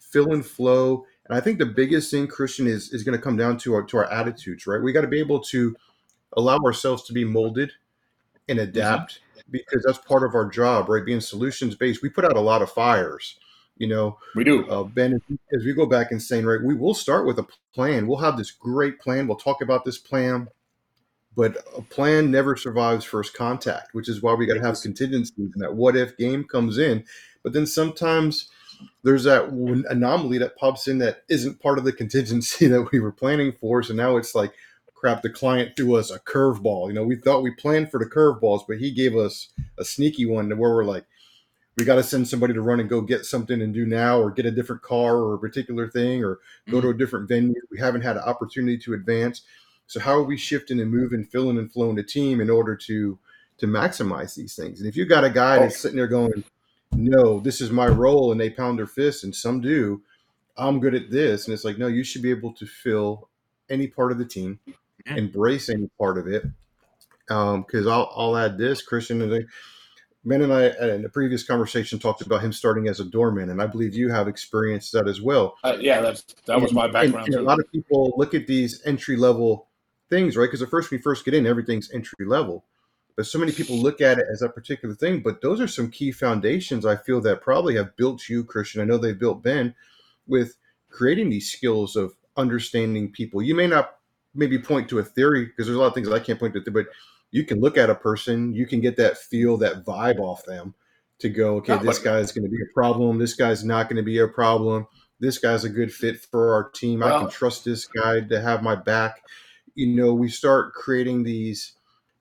fill 0.00 0.32
and 0.32 0.44
flow. 0.44 1.04
And 1.26 1.36
I 1.36 1.40
think 1.40 1.58
the 1.58 1.66
biggest 1.66 2.10
thing, 2.10 2.26
Christian, 2.26 2.66
is 2.66 2.92
is 2.92 3.02
going 3.04 3.16
to 3.16 3.22
come 3.22 3.36
down 3.36 3.58
to 3.58 3.74
our 3.74 3.82
to 3.84 3.98
our 3.98 4.10
attitudes, 4.10 4.66
right? 4.66 4.82
We 4.82 4.92
got 4.92 5.02
to 5.02 5.06
be 5.08 5.20
able 5.20 5.40
to 5.44 5.76
allow 6.36 6.58
ourselves 6.58 7.04
to 7.04 7.12
be 7.12 7.24
molded 7.24 7.72
and 8.48 8.58
adapt 8.58 9.20
because 9.50 9.82
that's 9.86 9.98
part 9.98 10.24
of 10.24 10.34
our 10.34 10.48
job, 10.48 10.88
right? 10.88 11.04
Being 11.04 11.20
solutions 11.20 11.74
based, 11.74 12.02
we 12.02 12.08
put 12.08 12.24
out 12.24 12.36
a 12.36 12.40
lot 12.40 12.62
of 12.62 12.70
fires. 12.70 13.36
You 13.76 13.86
know, 13.86 14.18
We 14.34 14.42
do. 14.44 14.68
uh, 14.68 14.82
Ben, 14.82 15.14
as 15.14 15.64
we- 15.64 15.72
go 15.72 15.86
back 15.86 16.10
and 16.10 16.20
saying, 16.20 16.44
right, 16.44 16.60
we 16.62 16.74
will 16.74 16.94
start 16.94 17.26
with 17.26 17.38
a 17.38 17.46
plan. 17.72 18.08
We'll 18.08 18.18
have 18.18 18.36
this 18.36 18.50
great 18.50 18.98
plan. 18.98 19.28
We'll 19.28 19.36
talk 19.36 19.62
about 19.62 19.84
this 19.84 19.98
plan, 19.98 20.48
but 21.36 21.64
a 21.76 21.82
plan 21.82 22.30
never 22.32 22.56
survives 22.56 23.04
first 23.04 23.34
contact, 23.34 23.94
which 23.94 24.08
is 24.08 24.20
why 24.20 24.34
we 24.34 24.46
got 24.46 24.54
to 24.54 24.60
have 24.60 24.80
contingencies 24.80 25.50
and 25.54 25.62
that 25.62 25.74
what 25.74 25.96
if 25.96 26.16
game 26.16 26.42
comes 26.42 26.76
in. 26.76 27.04
But 27.44 27.52
then 27.52 27.66
sometimes 27.66 28.48
there's 29.04 29.24
that 29.24 29.52
one 29.52 29.84
anomaly 29.88 30.38
that 30.38 30.56
pops 30.56 30.88
in 30.88 30.98
that 30.98 31.22
isn't 31.28 31.60
part 31.60 31.78
of 31.78 31.84
the 31.84 31.92
contingency 31.92 32.66
that 32.68 32.90
we 32.90 32.98
were 32.98 33.12
planning 33.12 33.52
for. 33.60 33.82
So 33.84 33.94
now 33.94 34.16
it's 34.16 34.34
like, 34.34 34.52
crap, 34.98 35.22
the 35.22 35.30
client 35.30 35.76
threw 35.76 35.96
us 35.96 36.10
a 36.10 36.18
curveball. 36.18 36.88
You 36.88 36.94
know, 36.94 37.04
we 37.04 37.16
thought 37.16 37.42
we 37.42 37.50
planned 37.50 37.90
for 37.90 37.98
the 37.98 38.06
curveballs, 38.06 38.64
but 38.66 38.78
he 38.78 38.90
gave 38.90 39.16
us 39.16 39.48
a 39.78 39.84
sneaky 39.84 40.26
one 40.26 40.48
to 40.48 40.56
where 40.56 40.70
we're 40.70 40.84
like, 40.84 41.04
we 41.76 41.84
got 41.84 41.96
to 41.96 42.02
send 42.02 42.26
somebody 42.26 42.54
to 42.54 42.60
run 42.60 42.80
and 42.80 42.88
go 42.88 43.00
get 43.00 43.24
something 43.24 43.62
and 43.62 43.72
do 43.72 43.86
now 43.86 44.18
or 44.18 44.32
get 44.32 44.46
a 44.46 44.50
different 44.50 44.82
car 44.82 45.16
or 45.16 45.34
a 45.34 45.38
particular 45.38 45.88
thing 45.88 46.24
or 46.24 46.40
go 46.68 46.80
to 46.80 46.88
mm-hmm. 46.88 46.96
a 46.96 46.98
different 46.98 47.28
venue. 47.28 47.54
We 47.70 47.78
haven't 47.78 48.02
had 48.02 48.16
an 48.16 48.24
opportunity 48.24 48.78
to 48.78 48.94
advance. 48.94 49.42
So 49.86 50.00
how 50.00 50.14
are 50.14 50.24
we 50.24 50.36
shifting 50.36 50.80
and 50.80 50.90
moving 50.90 51.24
filling 51.24 51.56
and 51.56 51.72
flowing 51.72 51.94
the 51.94 52.02
team 52.02 52.40
in 52.40 52.50
order 52.50 52.74
to 52.74 53.18
to 53.58 53.66
maximize 53.66 54.34
these 54.34 54.56
things? 54.56 54.80
And 54.80 54.88
if 54.88 54.96
you 54.96 55.04
got 55.06 55.24
a 55.24 55.30
guy 55.30 55.60
that's 55.60 55.76
oh. 55.76 55.78
sitting 55.78 55.96
there 55.96 56.08
going 56.08 56.44
no 56.92 57.40
this 57.40 57.60
is 57.60 57.70
my 57.70 57.86
role 57.86 58.32
and 58.32 58.40
they 58.40 58.50
pound 58.50 58.78
their 58.78 58.86
fists 58.86 59.24
and 59.24 59.34
some 59.34 59.60
do 59.60 60.00
i'm 60.56 60.80
good 60.80 60.94
at 60.94 61.10
this 61.10 61.46
and 61.46 61.54
it's 61.54 61.64
like 61.64 61.78
no 61.78 61.86
you 61.86 62.02
should 62.02 62.22
be 62.22 62.30
able 62.30 62.52
to 62.52 62.66
fill 62.66 63.28
any 63.70 63.86
part 63.86 64.12
of 64.12 64.18
the 64.18 64.24
team 64.24 64.58
Yeah. 65.08 65.16
embrace 65.16 65.68
any 65.68 65.88
part 65.98 66.18
of 66.18 66.26
it 66.26 66.44
because 67.26 67.86
I'll, 67.86 68.12
I'll 68.16 68.36
add 68.36 68.58
this 68.58 68.82
christian 68.82 69.22
and 69.22 69.34
I- 69.34 69.46
Ben 70.24 70.42
and 70.42 70.52
I, 70.52 70.66
in 70.94 71.04
a 71.04 71.08
previous 71.08 71.42
conversation, 71.42 71.98
talked 71.98 72.22
about 72.22 72.42
him 72.42 72.52
starting 72.52 72.88
as 72.88 73.00
a 73.00 73.04
doorman, 73.04 73.50
and 73.50 73.62
I 73.62 73.66
believe 73.66 73.94
you 73.94 74.10
have 74.10 74.28
experienced 74.28 74.92
that 74.92 75.08
as 75.08 75.22
well. 75.22 75.56
Uh, 75.64 75.76
yeah, 75.80 76.00
that's 76.00 76.22
that 76.46 76.60
was 76.60 76.72
my 76.72 76.86
background 76.86 77.28
and 77.28 77.36
a 77.36 77.42
lot 77.42 77.60
of 77.60 77.70
people 77.72 78.12
look 78.16 78.34
at 78.34 78.46
these 78.46 78.82
entry 78.84 79.16
level 79.16 79.68
things, 80.10 80.36
right? 80.36 80.46
Because 80.46 80.60
at 80.60 80.68
first, 80.68 80.90
when 80.90 80.98
you 80.98 81.02
first 81.02 81.24
get 81.24 81.34
in, 81.34 81.46
everything's 81.46 81.90
entry 81.92 82.26
level. 82.26 82.64
But 83.16 83.26
so 83.26 83.38
many 83.38 83.52
people 83.52 83.76
look 83.76 84.00
at 84.00 84.18
it 84.18 84.26
as 84.30 84.40
that 84.40 84.54
particular 84.54 84.94
thing. 84.94 85.22
But 85.22 85.40
those 85.40 85.60
are 85.60 85.68
some 85.68 85.90
key 85.90 86.12
foundations 86.12 86.84
I 86.84 86.96
feel 86.96 87.20
that 87.22 87.40
probably 87.40 87.76
have 87.76 87.96
built 87.96 88.28
you, 88.28 88.44
Christian. 88.44 88.80
I 88.80 88.84
know 88.84 88.98
they've 88.98 89.18
built 89.18 89.42
Ben 89.42 89.74
with 90.26 90.56
creating 90.90 91.30
these 91.30 91.50
skills 91.50 91.96
of 91.96 92.14
understanding 92.36 93.10
people. 93.10 93.42
You 93.42 93.54
may 93.54 93.66
not 93.66 93.97
maybe 94.34 94.58
point 94.58 94.88
to 94.90 94.98
a 94.98 95.04
theory 95.04 95.46
because 95.46 95.66
there's 95.66 95.76
a 95.76 95.80
lot 95.80 95.86
of 95.88 95.94
things 95.94 96.08
I 96.10 96.18
can't 96.18 96.38
point 96.38 96.54
to, 96.54 96.70
but 96.70 96.86
you 97.30 97.44
can 97.44 97.60
look 97.60 97.76
at 97.76 97.90
a 97.90 97.94
person, 97.94 98.54
you 98.54 98.66
can 98.66 98.80
get 98.80 98.96
that 98.96 99.18
feel, 99.18 99.56
that 99.58 99.84
vibe 99.84 100.18
off 100.18 100.44
them 100.44 100.74
to 101.18 101.28
go, 101.28 101.56
okay, 101.56 101.76
No, 101.76 101.82
this 101.82 101.98
but- 101.98 102.04
guy's 102.04 102.32
going 102.32 102.44
to 102.44 102.50
be 102.50 102.62
a 102.62 102.72
problem. 102.74 103.18
This 103.18 103.34
guy's 103.34 103.64
not 103.64 103.88
going 103.88 103.96
to 103.96 104.02
be 104.02 104.18
a 104.18 104.28
problem. 104.28 104.86
This 105.20 105.38
guy's 105.38 105.64
a 105.64 105.68
good 105.68 105.92
fit 105.92 106.20
for 106.20 106.54
our 106.54 106.70
team. 106.70 107.02
I 107.02 107.10
can 107.10 107.28
trust 107.28 107.64
this 107.64 107.86
guy 107.86 108.20
to 108.20 108.40
have 108.40 108.62
my 108.62 108.76
back. 108.76 109.22
You 109.74 109.88
know, 109.88 110.14
we 110.14 110.28
start 110.28 110.74
creating 110.74 111.24
these 111.24 111.72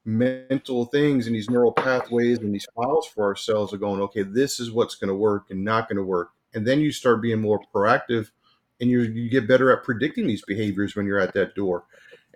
mental 0.03 0.85
things 0.85 1.27
and 1.27 1.35
these 1.35 1.49
neural 1.49 1.71
pathways 1.71 2.39
and 2.39 2.53
these 2.53 2.65
files 2.75 3.07
for 3.07 3.25
ourselves 3.25 3.71
of 3.73 3.79
going, 3.79 4.01
okay, 4.01 4.23
this 4.23 4.59
is 4.59 4.71
what's 4.71 4.95
going 4.95 5.09
to 5.09 5.15
work 5.15 5.51
and 5.51 5.63
not 5.63 5.87
going 5.87 5.97
to 5.97 6.03
work. 6.03 6.29
And 6.53 6.65
then 6.65 6.79
you 6.79 6.91
start 6.91 7.21
being 7.21 7.41
more 7.41 7.59
proactive 7.73 8.31
and 8.79 8.89
you, 8.89 9.01
you 9.01 9.29
get 9.29 9.47
better 9.47 9.71
at 9.71 9.83
predicting 9.83 10.27
these 10.27 10.43
behaviors 10.43 10.95
when 10.95 11.05
you're 11.05 11.19
at 11.19 11.33
that 11.33 11.55
door. 11.55 11.85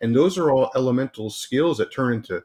And 0.02 0.16
those 0.16 0.38
are 0.38 0.52
all 0.52 0.72
elemental 0.76 1.30
skills 1.30 1.78
that 1.78 1.94
turn 1.94 2.14
into 2.14 2.44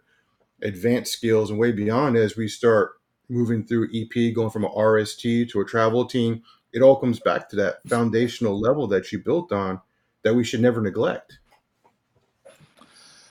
advanced 0.62 1.12
skills 1.12 1.50
and 1.50 1.58
way 1.58 1.72
beyond 1.72 2.16
as 2.16 2.36
we 2.36 2.48
start 2.48 3.00
moving 3.28 3.64
through 3.64 3.88
EP, 3.94 4.34
going 4.34 4.50
from 4.50 4.64
an 4.64 4.70
RST 4.76 5.50
to 5.50 5.60
a 5.60 5.64
travel 5.64 6.04
team. 6.04 6.42
It 6.72 6.82
all 6.82 6.96
comes 6.96 7.18
back 7.18 7.48
to 7.50 7.56
that 7.56 7.76
foundational 7.86 8.60
level 8.60 8.86
that 8.88 9.10
you 9.10 9.18
built 9.18 9.52
on 9.52 9.80
that 10.22 10.34
we 10.34 10.44
should 10.44 10.60
never 10.60 10.80
neglect. 10.80 11.38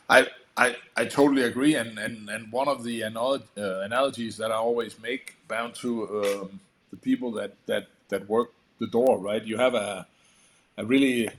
I, 0.09 0.28
I, 0.57 0.76
I 0.95 1.05
totally 1.05 1.43
agree, 1.43 1.76
and, 1.76 1.97
and, 1.97 2.30
and 2.30 2.51
one 2.51 2.68
of 2.68 2.84
the 2.84 3.03
anal- 3.03 3.43
uh, 3.57 3.80
analogies 3.82 4.38
that 4.38 4.51
I 4.51 4.55
always 4.55 4.99
make 4.99 5.36
bound 5.47 5.76
to 5.76 6.24
um, 6.24 6.59
the 6.91 6.97
people 6.97 7.32
that, 7.34 7.55
that, 7.66 7.88
that 8.09 8.28
work 8.30 8.51
the 8.80 8.88
door, 8.88 9.20
right? 9.20 9.43
You 9.43 9.57
have 9.57 9.74
a, 9.74 10.07
a 10.78 10.86
really, 10.86 11.30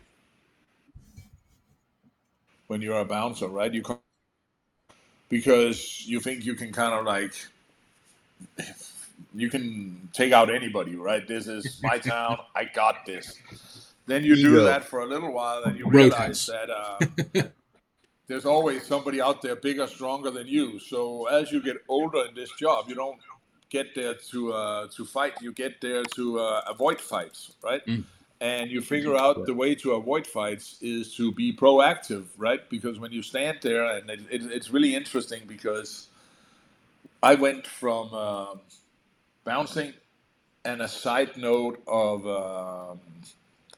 when 2.69 2.83
you're 2.83 3.01
a 3.01 3.05
bouncer, 3.05 3.49
right? 3.49 3.73
You 3.73 3.83
come 3.83 3.99
because 5.29 6.07
you 6.07 6.21
think 6.21 6.45
you 6.45 6.55
can 6.55 6.73
kind 6.73 6.95
of 6.95 7.05
like, 7.05 7.35
you 9.35 9.51
can 9.51 10.09
take 10.13 10.33
out 10.33 10.51
anybody, 10.55 10.97
right? 10.97 11.27
This 11.27 11.47
is 11.49 11.81
my 11.83 11.99
town, 12.01 12.39
I 12.55 12.65
got 12.65 13.07
this. 13.07 13.41
Then 14.07 14.25
you 14.25 14.37
do 14.37 14.61
that 14.63 14.85
for 14.85 15.01
a 15.01 15.07
little 15.07 15.33
while, 15.33 15.65
and 15.65 15.77
you 15.79 15.87
realize 15.89 16.47
Roadhouse. 16.47 16.47
that. 16.47 16.71
Uh, 16.71 17.01
there's 18.29 18.47
always 18.47 18.87
somebody 18.87 19.21
out 19.21 19.43
there 19.43 19.57
bigger, 19.57 19.87
stronger 19.87 20.31
than 20.31 20.47
you. 20.47 20.79
So 20.79 21.27
as 21.27 21.53
you 21.53 21.63
get 21.63 21.79
older 21.89 22.25
in 22.27 22.35
this 22.35 22.53
job, 22.53 22.87
you 22.89 22.95
don't 22.95 23.19
get 23.71 23.95
there 23.95 24.15
to 24.31 24.53
uh, 24.53 24.89
to 24.97 25.05
fight. 25.05 25.35
You 25.41 25.53
get 25.53 25.81
there 25.81 26.05
to 26.17 26.41
uh, 26.41 26.63
avoid 26.69 27.01
fights, 27.01 27.53
right? 27.63 27.85
Mm. 27.87 28.05
And 28.41 28.71
you 28.71 28.83
figure 28.83 29.17
out 29.17 29.47
the 29.47 29.55
way 29.55 29.75
to 29.77 29.93
avoid 29.93 30.27
fights 30.27 30.77
is 30.83 31.15
to 31.17 31.33
be 31.33 31.57
proactive, 31.57 32.27
right? 32.37 32.69
Because 32.69 32.99
when 32.99 33.11
you 33.11 33.23
stand 33.23 33.59
there, 33.63 33.87
and 33.97 34.11
it, 34.11 34.21
it, 34.31 34.43
it's 34.53 34.71
really 34.71 34.95
interesting 34.95 35.43
because 35.47 36.09
I 37.23 37.35
went 37.35 37.67
from 37.67 38.13
um 38.13 38.61
bouncing 39.45 39.95
and 40.67 40.83
a 40.83 40.89
side 40.89 41.37
note 41.37 41.81
of 41.87 42.27
um, 42.27 43.01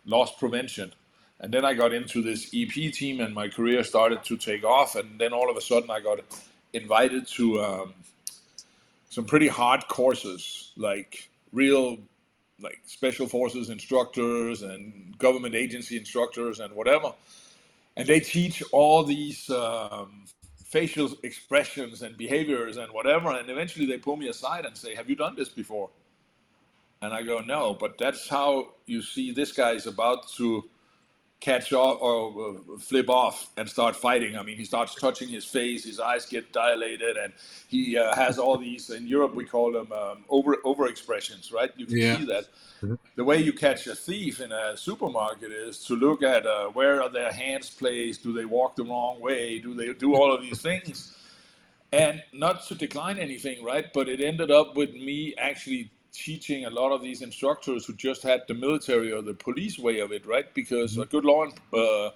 loss 0.06 0.34
prevention. 0.36 0.92
And 1.40 1.52
then 1.52 1.64
I 1.64 1.74
got 1.74 1.92
into 1.92 2.22
this 2.22 2.50
EP 2.52 2.92
team, 2.92 3.20
and 3.20 3.32
my 3.32 3.48
career 3.48 3.84
started 3.84 4.24
to 4.24 4.36
take 4.36 4.64
off. 4.64 4.96
And 4.96 5.18
then 5.20 5.32
all 5.32 5.48
of 5.50 5.56
a 5.56 5.61
sudden, 5.61 5.90
I 5.90 6.00
got 6.00 6.20
invited 6.72 7.28
to 7.28 7.62
um, 7.62 7.94
some 9.11 9.24
pretty 9.24 9.46
hard 9.46 9.86
courses, 9.86 10.72
like 10.76 11.28
real, 11.52 11.98
like 12.61 12.80
special 12.86 13.26
forces 13.26 13.70
instructors 13.70 14.62
and 14.62 15.16
government 15.18 15.54
agency 15.54 15.96
instructors 15.96 16.61
and 16.61 16.74
whatever. 16.74 17.12
And 17.96 18.06
they 18.09 18.20
teach 18.20 18.62
all 18.72 19.04
these 19.04 19.50
um, 19.50 20.24
facial 20.64 21.11
expressions 21.22 22.02
and 22.02 22.16
behaviors 22.16 22.76
and 22.76 22.92
whatever. 22.92 23.30
And 23.32 23.50
eventually, 23.50 23.86
they 23.86 23.98
pull 23.98 24.16
me 24.16 24.28
aside 24.28 24.64
and 24.66 24.76
say, 24.76 24.94
"Have 24.94 25.09
you 25.11 25.16
done 25.16 25.34
this 25.36 25.48
before?" 25.48 25.90
And 27.00 27.12
I 27.12 27.22
go, 27.22 27.40
no, 27.40 27.74
but 27.74 27.96
that's 27.98 28.28
how 28.28 28.70
you 28.86 29.02
see 29.02 29.30
this 29.30 29.52
guy 29.52 29.72
is 29.72 29.86
about 29.86 30.28
to 30.36 30.64
catch 31.41 31.72
off 31.72 32.01
or 32.01 32.61
flip 32.80 33.09
off 33.09 33.51
and 33.57 33.68
start 33.68 33.95
fighting. 33.97 34.36
I 34.36 34.43
mean, 34.43 34.57
he 34.57 34.64
starts 34.64 34.95
touching 34.95 35.28
his 35.28 35.45
face, 35.45 35.84
his 35.84 36.01
eyes 36.01 36.26
get 36.26 36.53
dilated, 36.53 37.16
and 37.16 37.32
he 37.68 37.97
uh, 37.97 38.14
has 38.16 38.39
all 38.39 38.59
these. 38.59 38.91
In 38.91 39.07
Europe, 39.07 39.34
we 39.34 39.45
call 39.45 39.72
them 39.72 39.93
um, 39.93 40.24
over 40.28 40.57
over 40.64 40.86
expressions, 40.89 41.53
right? 41.53 41.70
You 41.76 41.86
can 41.86 41.99
Yeah. 41.99 42.16
see 42.18 42.24
that. 42.26 42.47
The 43.16 43.24
way 43.24 43.39
you 43.39 43.53
catch 43.53 43.86
a 43.86 43.95
thief 43.95 44.41
in 44.41 44.53
a 44.53 44.76
supermarket 44.76 45.51
is 45.53 45.84
to 45.86 45.97
look 45.97 46.22
at 46.22 46.47
uh, 46.47 46.68
where 46.68 47.03
are 47.03 47.09
their 47.11 47.32
hands 47.32 47.70
placed. 47.70 48.22
Do 48.22 48.32
they 48.32 48.45
walk 48.45 48.76
the 48.76 48.84
wrong 48.84 49.20
way? 49.20 49.59
Do 49.59 49.74
they 49.74 49.93
do 49.93 50.14
all 50.14 50.32
of 50.32 50.41
these 50.43 50.61
things? 50.62 51.16
And 51.93 52.22
not 52.32 52.66
to 52.68 52.74
decline 52.74 53.18
anything, 53.18 53.64
right? 53.64 53.86
But 53.93 54.09
it 54.09 54.20
ended 54.20 54.51
up 54.51 54.76
with 54.76 54.93
me 54.93 55.34
actually 55.39 55.91
teaching 56.18 56.64
a 56.64 56.70
lot 56.70 56.90
of 56.90 57.00
these 57.00 57.22
instructors 57.22 57.86
who 57.86 57.94
just 57.94 58.22
had 58.22 58.42
the 58.48 58.54
military 58.54 59.12
or 59.12 59.22
the 59.22 59.34
police 59.34 59.78
way 59.78 60.00
of 60.00 60.12
it, 60.12 60.26
right? 60.26 60.52
Because 60.52 60.98
a 60.98 61.06
good 61.06 61.24
law, 61.24 61.46
uh, 61.72 62.10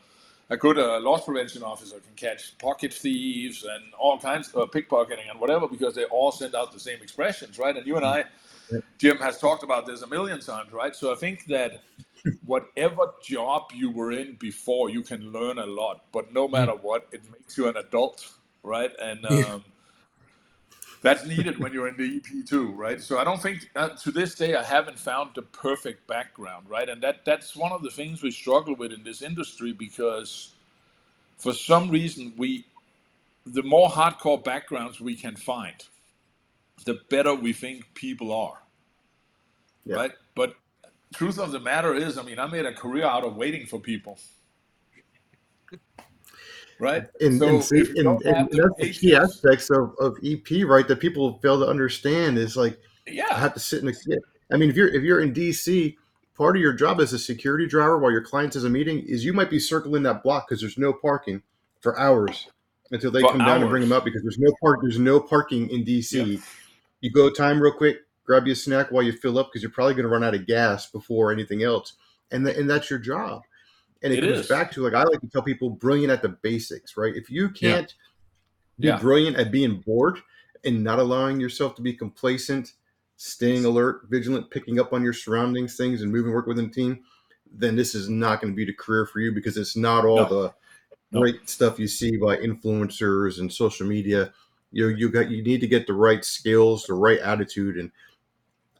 a 0.50 0.56
good 0.56 0.78
uh, 0.78 1.00
loss 1.00 1.24
prevention 1.24 1.62
officer 1.62 1.96
can 2.00 2.14
catch 2.16 2.58
pocket 2.58 2.92
thieves 2.92 3.64
and 3.64 3.94
all 3.98 4.18
kinds 4.18 4.52
of 4.54 4.70
pickpocketing 4.70 5.30
and 5.30 5.40
whatever 5.40 5.68
because 5.68 5.94
they 5.94 6.04
all 6.04 6.32
send 6.32 6.54
out 6.54 6.72
the 6.72 6.80
same 6.80 7.00
expressions, 7.00 7.58
right? 7.58 7.76
And 7.76 7.86
you 7.86 7.96
and 7.96 8.04
I, 8.04 8.24
Jim 8.98 9.18
has 9.18 9.38
talked 9.38 9.62
about 9.62 9.86
this 9.86 10.02
a 10.02 10.06
million 10.06 10.40
times, 10.40 10.72
right? 10.72 10.94
So 10.96 11.12
I 11.12 11.14
think 11.14 11.46
that 11.46 11.82
whatever 12.44 13.12
job 13.22 13.70
you 13.72 13.90
were 13.90 14.12
in 14.12 14.34
before, 14.34 14.90
you 14.90 15.02
can 15.02 15.32
learn 15.32 15.58
a 15.58 15.66
lot, 15.66 16.04
but 16.12 16.32
no 16.32 16.48
matter 16.48 16.72
what, 16.72 17.06
it 17.12 17.22
makes 17.30 17.56
you 17.56 17.68
an 17.68 17.76
adult, 17.76 18.32
right? 18.62 18.92
And 19.00 19.24
um, 19.26 19.64
that's 21.02 21.26
needed 21.26 21.58
when 21.58 21.72
you're 21.72 21.88
in 21.88 21.96
the 21.96 22.16
EP 22.16 22.46
too, 22.46 22.70
right? 22.72 23.00
So 23.00 23.18
I 23.18 23.24
don't 23.24 23.42
think 23.42 23.68
uh, 23.74 23.90
to 23.90 24.12
this 24.12 24.34
day 24.36 24.54
I 24.54 24.62
haven't 24.62 24.98
found 24.98 25.30
the 25.34 25.42
perfect 25.42 26.06
background, 26.06 26.66
right? 26.68 26.88
And 26.88 27.02
that 27.02 27.24
that's 27.24 27.56
one 27.56 27.72
of 27.72 27.82
the 27.82 27.90
things 27.90 28.22
we 28.22 28.30
struggle 28.30 28.76
with 28.76 28.92
in 28.92 29.02
this 29.02 29.20
industry 29.20 29.72
because 29.72 30.52
for 31.36 31.52
some 31.52 31.90
reason 31.90 32.32
we 32.36 32.64
the 33.44 33.62
more 33.62 33.88
hardcore 33.88 34.42
backgrounds 34.42 35.00
we 35.00 35.16
can 35.16 35.34
find, 35.34 35.74
the 36.84 37.00
better 37.10 37.34
we 37.34 37.52
think 37.52 37.92
people 37.94 38.32
are. 38.32 38.58
Yeah. 39.84 39.96
Right? 39.96 40.12
But 40.36 40.54
truth 41.12 41.40
of 41.40 41.50
the 41.50 41.58
matter 41.58 41.94
is, 41.94 42.18
I 42.18 42.22
mean, 42.22 42.38
I 42.38 42.46
made 42.46 42.66
a 42.66 42.72
career 42.72 43.04
out 43.04 43.24
of 43.24 43.36
waiting 43.36 43.66
for 43.66 43.80
people. 43.80 44.18
Right? 46.82 47.04
And, 47.20 47.38
So 47.38 47.46
and, 47.46 47.96
and, 47.96 48.22
and 48.22 48.48
that's 48.50 48.76
the 48.76 48.92
key 48.92 49.14
aspects 49.14 49.70
of, 49.70 49.94
of 50.00 50.16
EP, 50.24 50.66
right? 50.66 50.86
That 50.88 50.98
people 50.98 51.38
fail 51.38 51.60
to 51.60 51.66
understand 51.68 52.38
is 52.38 52.56
like 52.56 52.76
yeah, 53.06 53.26
I 53.30 53.38
have 53.38 53.54
to 53.54 53.60
sit 53.60 53.80
in 53.80 53.86
the. 53.86 54.20
I 54.52 54.56
mean, 54.56 54.68
if 54.68 54.74
you're 54.74 54.88
if 54.88 55.04
you're 55.04 55.20
in 55.20 55.32
DC, 55.32 55.94
part 56.36 56.56
of 56.56 56.62
your 56.62 56.72
job 56.72 57.00
as 57.00 57.12
a 57.12 57.20
security 57.20 57.68
driver 57.68 58.00
while 58.00 58.10
your 58.10 58.24
client 58.24 58.56
is 58.56 58.64
a 58.64 58.68
meeting 58.68 58.98
is 59.06 59.24
you 59.24 59.32
might 59.32 59.48
be 59.48 59.60
circling 59.60 60.02
that 60.02 60.24
block 60.24 60.48
because 60.48 60.60
there's 60.60 60.76
no 60.76 60.92
parking 60.92 61.40
for 61.80 61.96
hours 62.00 62.48
until 62.90 63.12
they 63.12 63.20
For 63.20 63.30
come 63.30 63.38
down 63.38 63.60
and 63.60 63.70
bring 63.70 63.82
them 63.82 63.92
up 63.92 64.04
because 64.04 64.22
there's 64.22 64.40
no 64.40 64.52
park. 64.60 64.80
There's 64.82 64.98
no 64.98 65.20
parking 65.20 65.70
in 65.70 65.84
DC. 65.84 66.34
Yeah. 66.34 66.40
You 67.00 67.12
go 67.12 67.30
time 67.30 67.60
real 67.60 67.72
quick, 67.72 67.98
grab 68.24 68.48
you 68.48 68.54
a 68.54 68.56
snack 68.56 68.90
while 68.90 69.04
you 69.04 69.12
fill 69.12 69.38
up 69.38 69.50
because 69.50 69.62
you're 69.62 69.70
probably 69.70 69.94
going 69.94 70.04
to 70.04 70.08
run 70.08 70.24
out 70.24 70.34
of 70.34 70.48
gas 70.48 70.90
before 70.90 71.30
anything 71.30 71.62
else, 71.62 71.92
and 72.32 72.44
th- 72.44 72.56
and 72.56 72.68
that's 72.68 72.90
your 72.90 72.98
job. 72.98 73.42
And 74.02 74.12
it, 74.12 74.18
It 74.18 74.24
comes 74.24 74.40
is. 74.40 74.48
back 74.48 74.72
to 74.72 74.82
like 74.82 74.94
I 74.94 75.04
like 75.04 75.20
to 75.20 75.28
tell 75.28 75.42
people, 75.42 75.70
brilliant 75.70 76.12
at 76.12 76.22
the 76.22 76.30
basics, 76.30 76.96
right? 76.96 77.14
If 77.14 77.30
you 77.30 77.50
can't 77.50 77.94
be 78.80 78.88
Yeah. 78.88 78.98
brilliant 78.98 79.36
at 79.36 79.52
being 79.52 79.80
bored 79.80 80.18
and 80.64 80.82
not 80.82 80.98
allowing 80.98 81.40
yourself 81.40 81.74
to 81.76 81.82
be 81.82 81.92
complacent, 81.92 82.72
staying 83.16 83.64
alert, 83.64 84.02
vigilant, 84.08 84.50
picking 84.50 84.80
up 84.80 84.92
on 84.92 85.04
your 85.04 85.12
surroundings, 85.12 85.76
things, 85.76 86.02
and 86.02 86.10
moving 86.10 86.32
work 86.32 86.46
within 86.46 86.66
a 86.66 86.70
team, 86.70 87.04
then 87.52 87.76
this 87.76 87.94
is 87.94 88.08
not 88.08 88.40
going 88.40 88.52
to 88.52 88.56
be 88.56 88.64
the 88.64 88.72
career 88.72 89.06
for 89.06 89.20
you 89.20 89.32
because 89.32 89.56
it's 89.56 89.76
not 89.76 90.04
all 90.04 90.16
No. 90.16 90.28
the 90.28 90.54
No. 91.12 91.20
great 91.20 91.48
stuff 91.48 91.78
you 91.78 91.86
see 91.86 92.16
by 92.16 92.36
influencers 92.38 93.38
and 93.38 93.52
social 93.52 93.86
media. 93.86 94.32
You 94.72 94.90
know, 94.90 94.96
you 94.96 95.10
got 95.10 95.30
you 95.30 95.42
need 95.42 95.60
to 95.60 95.66
get 95.66 95.86
the 95.86 95.92
right 95.92 96.24
skills, 96.24 96.84
the 96.86 96.94
right 96.94 97.18
attitude, 97.20 97.76
and 97.76 97.92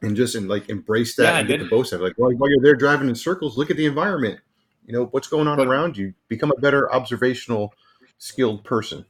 and 0.01 0.15
just 0.15 0.35
and 0.35 0.47
like 0.49 0.69
embrace 0.69 1.15
that 1.15 1.35
Yeah, 1.35 1.39
and 1.39 1.47
get 1.47 1.59
the 1.59 1.67
boast 1.67 1.93
of 1.93 2.01
it. 2.01 2.03
Like 2.03 2.13
while, 2.17 2.31
while 2.31 2.49
you're 2.49 2.63
there 2.63 2.75
driving 2.75 3.07
in 3.07 3.15
circles, 3.15 3.57
look 3.57 3.69
at 3.69 3.77
the 3.77 3.85
environment. 3.85 4.39
You 4.85 4.93
know 4.93 5.05
what's 5.05 5.27
going 5.27 5.47
on 5.47 5.57
But- 5.57 5.67
around 5.67 5.97
you. 5.97 6.13
Become 6.27 6.51
a 6.51 6.59
better 6.59 6.91
observational, 6.93 7.73
skilled 8.17 8.63
person. 8.63 9.05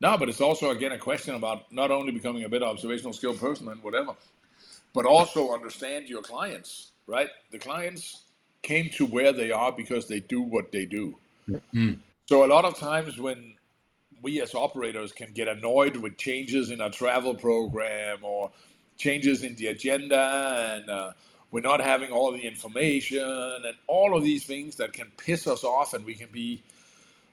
No, 0.00 0.16
but 0.16 0.28
it's 0.28 0.40
also 0.40 0.70
again 0.70 0.92
a 0.92 0.98
question 0.98 1.34
about 1.34 1.70
not 1.72 1.90
only 1.90 2.12
becoming 2.12 2.44
a 2.44 2.48
better 2.48 2.66
observational 2.66 3.12
skilled 3.12 3.38
person 3.40 3.68
and 3.68 3.82
whatever, 3.82 4.14
but 4.94 5.06
also 5.06 5.52
understand 5.52 6.08
your 6.08 6.22
clients, 6.22 6.92
right? 7.06 7.28
The 7.50 7.58
clients 7.58 8.22
came 8.62 8.90
to 8.90 9.06
where 9.06 9.32
they 9.32 9.50
are 9.50 9.72
because 9.72 10.06
they 10.06 10.20
do 10.20 10.40
what 10.40 10.70
they 10.72 10.84
do. 10.84 11.16
Mm. 11.74 11.98
So 12.26 12.44
a 12.44 12.48
lot 12.48 12.64
of 12.64 12.78
times 12.78 13.18
when 13.18 13.54
we 14.22 14.40
as 14.40 14.54
operators 14.54 15.12
can 15.12 15.32
get 15.32 15.48
annoyed 15.48 15.96
with 15.96 16.16
changes 16.16 16.70
in 16.70 16.80
our 16.80 16.90
travel 16.90 17.34
program 17.34 18.18
or 18.22 18.50
changes 18.98 19.42
in 19.42 19.54
the 19.56 19.68
agenda 19.68 20.74
and 20.76 20.90
uh, 20.90 21.12
we're 21.50 21.60
not 21.60 21.80
having 21.80 22.10
all 22.10 22.32
the 22.32 22.40
information 22.40 23.22
and 23.22 23.74
all 23.86 24.16
of 24.16 24.22
these 24.22 24.44
things 24.44 24.76
that 24.76 24.92
can 24.92 25.10
piss 25.16 25.46
us 25.46 25.64
off 25.64 25.94
and 25.94 26.04
we 26.04 26.14
can 26.14 26.28
be 26.30 26.62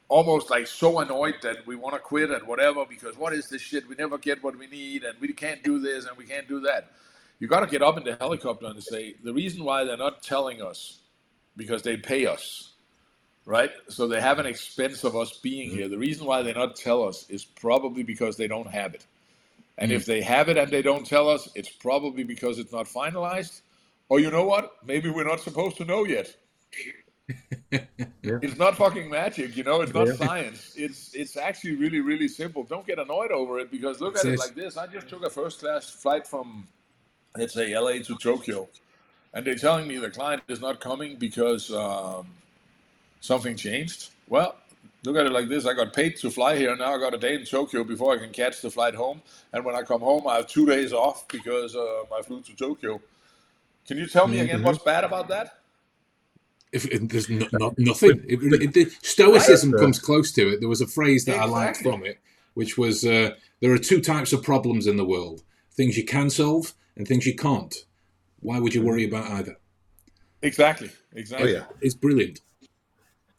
almost 0.08 0.50
like 0.50 0.68
so 0.68 1.00
annoyed 1.00 1.36
that 1.42 1.66
we 1.66 1.76
want 1.76 1.94
to 1.96 2.00
quit 2.00 2.30
and 2.30 2.48
whatever 2.48 2.86
because 2.88 3.18
what 3.18 3.34
is 3.34 3.50
this 3.50 3.62
shit? 3.62 3.88
We 3.90 3.96
never 3.96 4.18
get 4.18 4.44
what 4.44 4.58
we 4.58 4.68
need 4.68 5.04
and 5.04 5.20
we 5.20 5.34
can't 5.34 5.64
do 5.64 5.80
this 5.80 6.06
and 6.06 6.18
we 6.18 6.26
can't 6.26 6.48
do 6.48 6.62
that. 6.62 6.92
You 7.40 7.48
got 7.48 7.62
to 7.62 7.68
get 7.68 7.82
up 7.82 7.98
in 7.98 8.04
the 8.04 8.16
helicopter 8.16 8.68
and 8.68 8.82
say 8.82 9.16
the 9.24 9.34
reason 9.34 9.64
why 9.64 9.84
they're 9.84 9.98
not 9.98 10.24
telling 10.24 10.62
us 10.62 11.00
because 11.58 11.82
they 11.82 11.98
pay 11.98 12.26
us, 12.26 12.72
right? 13.46 13.72
So 13.90 14.08
they 14.08 14.22
have 14.22 14.40
an 14.40 14.46
expense 14.46 15.04
of 15.04 15.16
us 15.16 15.38
being 15.40 15.70
mm-hmm. 15.70 15.78
here. 15.80 15.90
The 15.90 15.98
reason 15.98 16.26
why 16.26 16.42
they 16.42 16.54
not 16.54 16.76
tell 16.76 17.04
us 17.04 17.30
is 17.30 17.44
probably 17.44 18.04
because 18.04 18.38
they 18.38 18.48
don't 18.48 18.70
have 18.70 18.94
it. 18.94 19.06
And 19.78 19.92
mm. 19.92 19.96
if 19.96 20.06
they 20.06 20.22
have 20.22 20.48
it 20.48 20.58
and 20.58 20.72
they 20.72 20.82
don't 20.82 21.06
tell 21.06 21.30
us, 21.30 21.50
it's 21.56 21.70
probably 21.70 22.24
because 22.24 22.60
it's 22.60 22.72
not 22.72 22.86
finalized. 22.86 23.62
Or 24.10 24.20
you 24.20 24.32
know 24.32 24.46
what? 24.46 24.72
Maybe 24.86 25.10
we're 25.10 25.28
not 25.28 25.42
supposed 25.42 25.78
to 25.78 25.86
know 25.86 26.06
yet. 26.06 26.36
It's 28.42 28.58
not 28.58 28.78
fucking 28.78 29.10
magic, 29.10 29.58
you 29.58 29.64
know. 29.64 29.82
It's 29.82 29.94
not 29.94 30.08
Yeah. 30.08 30.14
science. 30.14 30.74
It's 30.76 31.14
it's 31.16 31.38
actually 31.38 31.76
really 31.76 32.00
really 32.02 32.28
simple. 32.28 32.64
Don't 32.64 32.86
get 32.86 33.00
annoyed 33.00 33.32
over 33.32 33.60
it 33.60 33.72
because 33.72 34.02
look 34.02 34.18
at 34.18 34.26
It 34.26 34.34
it 34.34 34.40
like 34.40 34.56
this. 34.56 34.78
I 34.78 34.88
just 34.88 35.08
took 35.10 35.24
a 35.26 35.30
first 35.30 35.60
class 35.60 35.90
flight 35.90 36.28
from 36.28 36.68
let's 37.38 37.54
say 37.54 37.76
LA 37.78 38.00
to 38.04 38.16
Tokyo, 38.18 38.68
and 39.34 39.46
they're 39.46 39.56
telling 39.56 39.88
me 39.88 39.98
the 39.98 40.12
client 40.12 40.44
is 40.48 40.62
not 40.62 40.80
coming 40.80 41.18
because 41.18 41.72
um, 41.72 42.28
something 43.22 43.56
changed. 43.56 44.10
Well, 44.30 44.56
look 45.04 45.18
at 45.18 45.26
it 45.26 45.32
like 45.32 45.50
this. 45.50 45.66
I 45.66 45.74
got 45.74 45.94
paid 45.94 46.18
to 46.18 46.30
fly 46.32 46.58
here. 46.58 46.72
And 46.72 46.80
now 46.80 46.94
I 46.96 47.00
got 47.00 47.14
a 47.14 47.18
day 47.18 47.36
in 47.36 47.46
Tokyo 47.46 47.84
before 47.84 48.14
I 48.14 48.18
can 48.18 48.32
catch 48.32 48.62
the 48.62 48.70
flight 48.72 48.96
home. 48.96 49.22
And 49.54 49.66
when 49.66 49.76
I 49.76 49.82
come 49.84 50.02
home, 50.02 50.28
I 50.28 50.38
have 50.38 50.48
two 50.48 50.66
days 50.66 50.94
off 50.94 51.28
because 51.28 51.76
uh, 51.76 52.04
I 52.18 52.22
flew 52.24 52.42
to 52.42 52.56
Tokyo. 52.56 53.02
Can 53.88 53.98
you 53.98 54.08
tell 54.08 54.28
me 54.28 54.40
again 54.40 54.64
what's 54.64 54.80
bad 54.80 55.04
about 55.04 55.28
that? 55.30 55.60
If, 56.72 56.86
if 56.88 57.08
there's 57.08 57.30
no, 57.30 57.48
no, 57.54 57.74
nothing, 57.78 58.22
it, 58.28 58.40
it, 58.42 58.74
the 58.74 58.92
stoicism 59.02 59.72
comes 59.74 60.00
close 60.00 60.32
to 60.34 60.50
it. 60.50 60.60
There 60.60 60.68
was 60.68 60.82
a 60.82 60.88
phrase 60.88 61.24
that 61.26 61.38
I 61.38 61.46
liked 61.46 61.78
from 61.78 62.06
it, 62.06 62.20
which 62.54 62.78
was 62.78 63.06
uh, 63.06 63.32
there 63.62 63.72
are 63.72 63.78
two 63.78 64.02
types 64.02 64.34
of 64.34 64.44
problems 64.44 64.88
in 64.88 64.98
the 64.98 65.06
world: 65.06 65.44
things 65.72 65.98
you 65.98 66.04
can 66.04 66.30
solve 66.30 66.74
and 66.98 67.08
things 67.08 67.26
you 67.26 67.36
can't. 67.36 67.76
Why 68.40 68.60
would 68.60 68.74
you 68.74 68.84
worry 68.84 69.06
about 69.06 69.32
either? 69.32 69.58
Exactly. 70.42 70.92
Exactly. 71.14 71.56
Oh 71.56 71.60
yeah, 71.60 71.66
It's 71.82 71.96
brilliant. 71.96 72.42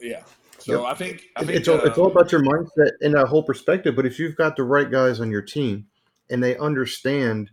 Yeah. 0.01 0.23
So 0.59 0.83
Yep. 0.83 0.93
I 0.93 0.95
think 0.95 1.23
I 1.37 1.45
think 1.45 1.59
it's 1.59 1.69
all, 1.69 1.81
it's 1.81 1.99
all 1.99 2.11
about 2.11 2.33
your 2.33 2.43
mindset 2.43 2.93
and 3.01 3.15
that 3.15 3.27
whole 3.27 3.43
perspective. 3.43 3.95
But 3.95 4.07
if 4.07 4.19
you've 4.19 4.37
got 4.37 4.57
the 4.57 4.65
right 4.65 4.91
guys 4.91 5.21
on 5.21 5.31
your 5.31 5.43
team 5.43 5.87
and 6.29 6.43
they 6.43 6.57
understand 6.57 7.51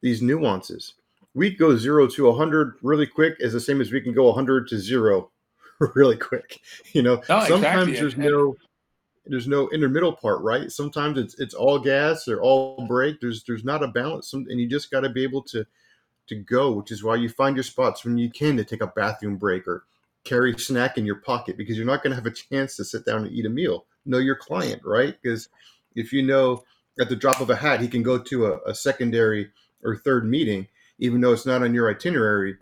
these 0.00 0.20
nuances, 0.20 0.94
we 1.36 1.50
go 1.50 1.76
zero 1.76 2.06
to 2.08 2.24
100 2.24 2.76
really 2.82 3.06
quick 3.06 3.36
is 3.40 3.52
the 3.52 3.60
same 3.60 3.82
as 3.82 3.92
we 3.92 4.00
can 4.00 4.14
go 4.14 4.24
100 4.24 4.66
to 4.68 4.78
zero 4.78 5.30
really 5.94 6.16
quick. 6.16 6.58
You 6.94 7.02
know, 7.02 7.22
oh, 7.28 7.38
No, 7.40 7.46
sometimes 7.46 7.88
exactly, 7.88 7.92
there's 7.94 8.14
and- 8.14 8.24
no 8.24 8.56
there's 9.28 9.48
no 9.48 9.68
intermiddle 9.68 10.18
part, 10.20 10.40
right? 10.42 10.70
Sometimes 10.70 11.18
it's 11.18 11.38
it's 11.40 11.52
all 11.52 11.78
gas 11.78 12.28
or 12.28 12.40
all 12.40 12.86
brake. 12.86 13.20
There's 13.20 13.42
there's 13.44 13.64
not 13.64 13.82
a 13.82 13.88
balance, 13.88 14.32
and 14.32 14.48
you 14.48 14.68
just 14.68 14.90
got 14.90 15.00
to 15.00 15.08
be 15.10 15.24
able 15.24 15.42
to 15.42 15.66
to 16.28 16.34
go, 16.36 16.72
which 16.72 16.90
is 16.90 17.02
why 17.04 17.16
you 17.16 17.28
find 17.28 17.56
your 17.56 17.64
spots 17.64 18.04
when 18.04 18.16
you 18.18 18.30
can 18.30 18.56
to 18.56 18.64
take 18.64 18.82
a 18.82 18.86
bathroom 18.86 19.36
break 19.36 19.66
or 19.66 19.84
carry 20.24 20.54
a 20.54 20.58
snack 20.58 20.96
in 20.96 21.04
your 21.04 21.16
pocket 21.16 21.56
because 21.56 21.76
you're 21.76 21.86
not 21.86 22.02
going 22.02 22.10
to 22.10 22.16
have 22.16 22.26
a 22.26 22.30
chance 22.30 22.76
to 22.76 22.84
sit 22.84 23.04
down 23.04 23.24
and 23.24 23.32
eat 23.32 23.46
a 23.46 23.50
meal. 23.50 23.86
Know 24.06 24.18
your 24.18 24.36
client, 24.36 24.80
right? 24.84 25.16
Because 25.20 25.48
if 25.94 26.12
you 26.12 26.22
know 26.22 26.64
at 27.00 27.08
the 27.08 27.16
drop 27.16 27.40
of 27.40 27.50
a 27.50 27.56
hat 27.56 27.80
he 27.80 27.88
can 27.88 28.02
go 28.02 28.18
to 28.18 28.46
a, 28.46 28.58
a 28.66 28.74
secondary 28.74 29.50
or 29.82 29.96
third 29.96 30.24
meeting, 30.24 30.66
even 30.98 31.20
though 31.20 31.32
it's 31.32 31.46
not 31.46 31.62
on 31.62 31.74
your 31.74 31.90
itinerary, 31.90 32.56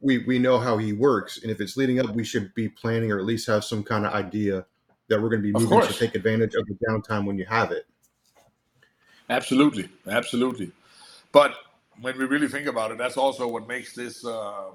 we 0.00 0.18
we 0.18 0.38
know 0.38 0.58
how 0.58 0.76
he 0.76 0.92
works, 0.92 1.42
and 1.42 1.50
if 1.50 1.60
it's 1.60 1.76
leading 1.76 2.00
up, 2.00 2.10
we 2.14 2.24
should 2.24 2.54
be 2.54 2.68
planning 2.68 3.10
or 3.10 3.18
at 3.18 3.24
least 3.24 3.46
have 3.46 3.64
some 3.64 3.82
kind 3.82 4.04
of 4.06 4.12
idea 4.12 4.64
that 5.08 5.20
we're 5.20 5.28
going 5.28 5.42
to 5.42 5.52
be 5.52 5.52
moving 5.52 5.80
to 5.80 5.92
take 5.92 6.14
advantage 6.14 6.54
of 6.54 6.66
the 6.66 6.76
downtime 6.88 7.24
when 7.24 7.38
you 7.38 7.46
have 7.46 7.70
it. 7.70 7.86
Absolutely, 9.30 9.88
absolutely. 10.08 10.70
But 11.32 11.54
when 12.00 12.18
we 12.18 12.24
really 12.24 12.48
think 12.48 12.66
about 12.66 12.90
it, 12.90 12.98
that's 12.98 13.16
also 13.16 13.48
what 13.48 13.66
makes 13.66 13.94
this 13.94 14.24
uh, 14.24 14.70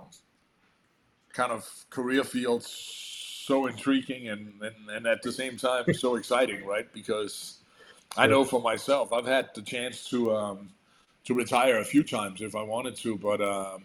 kind 1.33 1.51
of 1.51 1.69
career 1.89 2.23
field 2.23 2.63
so 2.63 3.67
intriguing 3.67 4.29
and, 4.29 4.53
and, 4.61 4.89
and 4.89 5.07
at 5.07 5.21
the 5.21 5.31
same 5.31 5.57
time 5.57 5.85
so 5.93 6.15
exciting, 6.15 6.65
right? 6.65 6.91
Because 6.93 7.59
I 8.17 8.27
know 8.27 8.43
for 8.43 8.61
myself, 8.61 9.13
I've 9.13 9.25
had 9.25 9.49
the 9.55 9.61
chance 9.61 10.09
to 10.09 10.35
um, 10.35 10.69
to 11.26 11.34
retire 11.34 11.80
a 11.80 11.85
few 11.85 12.03
times 12.03 12.41
if 12.41 12.56
I 12.56 12.64
wanted 12.64 12.95
to, 12.98 13.18
but 13.18 13.41
um, 13.41 13.84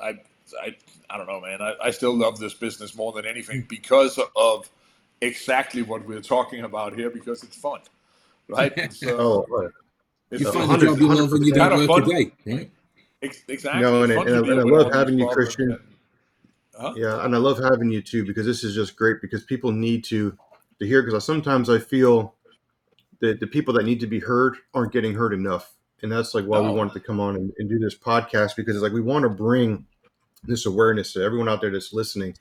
I, 0.00 0.14
I 0.62 0.76
I 1.10 1.16
don't 1.18 1.26
know, 1.26 1.40
man. 1.40 1.60
I, 1.60 1.74
I 1.82 1.90
still 1.90 2.14
love 2.16 2.38
this 2.38 2.54
business 2.54 2.94
more 2.94 3.12
than 3.12 3.26
anything 3.26 3.66
because 3.68 4.18
of 4.36 4.70
exactly 5.20 5.82
what 5.82 6.06
we're 6.06 6.20
talking 6.20 6.64
about 6.64 6.94
here, 6.94 7.10
because 7.10 7.42
it's 7.42 7.56
fun, 7.56 7.80
right? 8.48 8.72
It's, 8.76 9.02
uh, 9.02 9.16
Oh, 9.18 9.46
right. 9.48 9.70
it's 10.30 10.42
You 10.42 10.52
find 10.52 10.70
a 10.70 10.86
job 10.86 11.00
you 11.00 11.08
love 11.08 11.32
and 11.32 11.44
you 11.46 11.52
don't 11.52 11.72
of 11.72 11.88
work 11.88 12.04
a 12.04 12.08
day, 12.08 12.32
right? 12.46 12.70
Ex- 13.22 13.42
Exactly. 13.48 13.80
No, 13.82 14.02
and 14.04 14.12
I- 14.12 14.22
and 14.22 14.28
I- 14.28 14.50
and 14.52 14.60
I 14.60 14.62
love 14.62 14.92
having 14.92 15.18
you, 15.18 15.26
Christian. 15.28 15.72
and- 15.72 15.80
Huh? 16.78 16.94
Yeah, 16.96 17.24
and 17.24 17.34
I 17.34 17.38
love 17.38 17.58
having 17.58 17.90
you 17.90 18.00
too 18.00 18.24
because 18.24 18.46
this 18.46 18.62
is 18.62 18.72
just 18.72 18.94
great 18.94 19.20
because 19.20 19.42
people 19.42 19.72
need 19.72 20.04
to 20.04 20.38
to 20.78 20.86
hear 20.86 21.02
because 21.02 21.24
sometimes 21.24 21.68
I 21.68 21.80
feel 21.80 22.36
that 23.18 23.40
the 23.40 23.48
people 23.48 23.74
that 23.74 23.84
need 23.84 23.98
to 23.98 24.06
be 24.06 24.20
heard 24.20 24.58
aren't 24.74 24.92
getting 24.92 25.12
heard 25.12 25.32
enough, 25.32 25.74
and 26.02 26.10
that's 26.12 26.34
like 26.34 26.44
why 26.44 26.60
we 26.60 26.68
oh. 26.68 26.72
wanted 26.72 26.92
to 26.94 27.00
come 27.00 27.20
on 27.20 27.36
and, 27.36 27.52
and 27.58 27.68
do 27.68 27.78
this 27.78 27.96
podcast 27.96 28.56
because 28.56 28.76
it's 28.76 28.82
like 28.82 28.92
we 28.92 29.00
want 29.00 29.24
to 29.24 29.28
bring 29.28 29.86
this 30.44 30.66
awareness 30.66 31.12
to 31.12 31.22
everyone 31.22 31.48
out 31.48 31.60
there 31.60 31.70
that's 31.70 31.92
listening. 31.92 32.34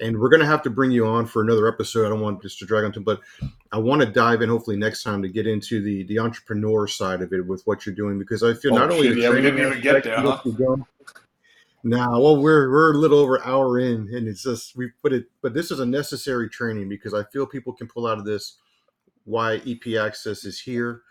And 0.00 0.18
we're 0.18 0.28
going 0.28 0.40
to 0.40 0.46
have 0.46 0.62
to 0.62 0.70
bring 0.70 0.90
you 0.90 1.06
on 1.06 1.24
for 1.24 1.40
another 1.40 1.68
episode. 1.68 2.04
I 2.04 2.08
don't 2.08 2.20
want 2.20 2.42
this 2.42 2.56
to 2.56 2.66
drag 2.66 2.84
on 2.84 2.92
to, 2.92 3.00
but 3.00 3.20
I 3.70 3.78
want 3.78 4.02
to 4.02 4.06
dive 4.06 4.42
in 4.42 4.48
hopefully 4.48 4.76
next 4.76 5.04
time 5.04 5.22
to 5.22 5.28
get 5.28 5.46
into 5.46 5.80
the 5.80 6.02
the 6.04 6.18
entrepreneur 6.18 6.88
side 6.88 7.22
of 7.22 7.32
it 7.32 7.46
with 7.46 7.62
what 7.64 7.86
you're 7.86 7.94
doing 7.94 8.18
because 8.18 8.42
I 8.42 8.54
feel 8.54 8.74
Oh, 8.74 8.78
not 8.78 8.90
only 8.90 9.20
yeah, 9.20 9.30
we 9.30 9.40
didn't 9.40 9.60
even 9.60 9.80
get 9.80 10.02
there, 10.02 10.18
huh? 10.18 10.40
now, 11.84 12.18
well, 12.18 12.42
we're 12.42 12.70
we're 12.70 12.94
a 12.94 12.98
little 12.98 13.18
over 13.18 13.36
an 13.36 13.42
hour 13.44 13.78
in, 13.78 14.08
and 14.12 14.26
it's 14.26 14.42
just 14.42 14.76
we 14.76 14.90
put 15.00 15.12
it. 15.12 15.26
But 15.42 15.54
this 15.54 15.70
is 15.70 15.78
a 15.78 15.86
necessary 15.86 16.48
training 16.48 16.88
because 16.88 17.14
I 17.14 17.22
feel 17.24 17.46
people 17.46 17.72
can 17.72 17.86
pull 17.86 18.08
out 18.08 18.18
of 18.18 18.24
this 18.24 18.56
why 19.26 19.60
EP 19.66 19.94
Access 19.96 20.44
is 20.44 20.58
here, 20.58 21.02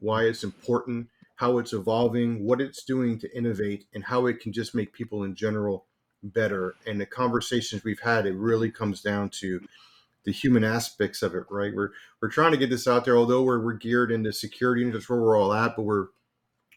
why 0.00 0.24
it's 0.24 0.44
important, 0.44 1.08
how 1.36 1.58
it's 1.58 1.72
evolving, 1.72 2.44
what 2.44 2.60
it's 2.60 2.84
doing 2.84 3.18
to 3.18 3.36
innovate, 3.36 3.86
and 3.94 4.04
how 4.04 4.26
it 4.26 4.40
can 4.40 4.52
just 4.52 4.74
make 4.74 4.92
people 4.92 5.24
in 5.24 5.34
general 5.34 5.86
better. 6.22 6.74
And 6.86 7.00
the 7.00 7.06
conversations 7.06 7.84
we've 7.84 8.00
had, 8.00 8.26
it 8.26 8.34
really 8.34 8.70
comes 8.70 9.00
down 9.00 9.30
to 9.40 9.60
the 10.24 10.32
human 10.32 10.64
aspects 10.64 11.22
of 11.22 11.34
it, 11.34 11.44
right? 11.50 11.74
We're 11.74 11.90
we're 12.20 12.28
trying 12.28 12.52
to 12.52 12.58
get 12.58 12.68
this 12.70 12.86
out 12.86 13.04
there, 13.04 13.16
although 13.16 13.42
we're 13.42 13.60
we're 13.64 13.72
geared 13.74 14.12
into 14.12 14.32
security 14.32 14.82
and 14.84 14.92
that's 14.92 15.08
where 15.08 15.20
we're 15.20 15.38
all 15.38 15.52
at, 15.52 15.76
but 15.76 15.82
we're 15.82 16.08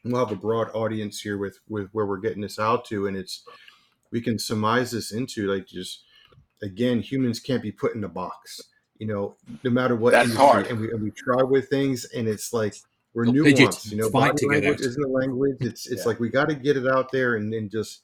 we'll 0.03 0.25
have 0.25 0.31
a 0.31 0.39
broad 0.39 0.69
audience 0.73 1.21
here 1.21 1.37
with 1.37 1.59
with 1.67 1.89
where 1.91 2.05
we're 2.05 2.17
getting 2.17 2.41
this 2.41 2.59
out 2.59 2.85
to 2.85 3.07
and 3.07 3.15
it's 3.15 3.43
we 4.11 4.21
can 4.21 4.37
surmise 4.37 4.91
this 4.91 5.11
into 5.11 5.51
like 5.51 5.65
just 5.67 6.03
again 6.61 6.99
humans 6.99 7.39
can't 7.39 7.63
be 7.63 7.71
put 7.71 7.95
in 7.95 8.03
a 8.03 8.09
box 8.09 8.61
you 8.97 9.07
know 9.07 9.35
no 9.63 9.71
matter 9.71 9.95
what 9.95 10.11
That's 10.11 10.29
industry. 10.29 10.45
hard. 10.45 10.67
and 10.67 10.79
we, 10.79 10.91
and 10.91 11.01
we 11.01 11.11
try 11.11 11.41
with 11.43 11.69
things 11.69 12.05
and 12.05 12.27
it's 12.27 12.53
like 12.53 12.75
we're 13.13 13.25
Well, 13.25 13.43
they 13.43 13.53
just 13.53 13.87
nuanced 13.87 13.91
you 13.91 13.97
know 13.97 14.09
body 14.09 14.47
language 14.47 14.81
isn't 14.81 15.03
a 15.03 15.07
language 15.07 15.57
it's 15.61 15.87
it's 15.87 16.01
Yeah. 16.03 16.07
like 16.09 16.19
we 16.19 16.29
got 16.29 16.49
to 16.49 16.55
get 16.55 16.77
it 16.77 16.87
out 16.87 17.11
there 17.11 17.35
and 17.35 17.51
then 17.53 17.69
just 17.69 18.01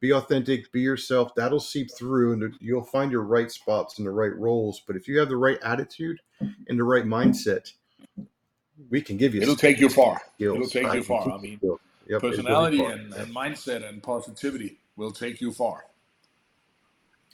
be 0.00 0.12
authentic 0.12 0.70
be 0.72 0.80
yourself 0.82 1.34
that'll 1.34 1.60
seep 1.60 1.88
through 1.96 2.34
and 2.34 2.54
you'll 2.60 2.84
find 2.84 3.10
your 3.10 3.22
right 3.22 3.50
spots 3.50 3.98
and 3.98 4.06
the 4.06 4.10
right 4.10 4.34
roles 4.36 4.82
but 4.86 4.96
if 4.96 5.08
you 5.08 5.18
have 5.18 5.28
the 5.30 5.36
right 5.36 5.58
attitude 5.62 6.20
and 6.40 6.78
the 6.78 6.84
right 6.84 7.04
mindset 7.04 7.72
we 8.90 9.00
can 9.00 9.16
give 9.16 9.34
you 9.34 9.40
It'll 9.40 9.56
take 9.56 9.78
you 9.78 9.88
far. 9.88 10.20
skills. 10.34 10.56
It'll 10.56 10.68
take 10.68 10.86
I 10.86 10.96
you 10.96 11.02
far. 11.04 11.30
I 11.30 11.38
mean. 11.38 11.58
Yep, 11.62 11.78
really 12.08 12.20
personality 12.36 12.84
and, 12.84 13.14
and 13.14 13.34
mindset 13.34 13.88
and 13.88 14.02
positivity 14.02 14.78
will 14.96 15.12
take 15.12 15.40
you 15.40 15.52
far. 15.52 15.86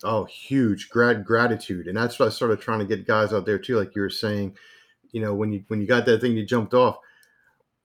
oh, 0.05 0.25
huge 0.25 0.89
grat- 0.91 1.25
gratitude, 1.25 1.89
and 1.89 1.97
that's 1.97 2.19
what 2.19 2.27
I 2.27 2.31
started 2.31 2.61
trying 2.61 2.79
to 2.81 2.85
get 2.85 3.07
guys 3.07 3.33
out 3.33 3.47
there 3.47 3.59
too. 3.59 3.77
Like 3.77 3.97
you 3.97 4.03
were 4.03 4.11
saying, 4.11 4.57
you 5.13 5.21
know, 5.21 5.35
when 5.35 5.53
you 5.53 5.65
when 5.69 5.81
you 5.81 5.87
got 5.87 6.05
that 6.07 6.21
thing, 6.21 6.37
you 6.37 6.45
jumped 6.45 6.75
off. 6.75 6.99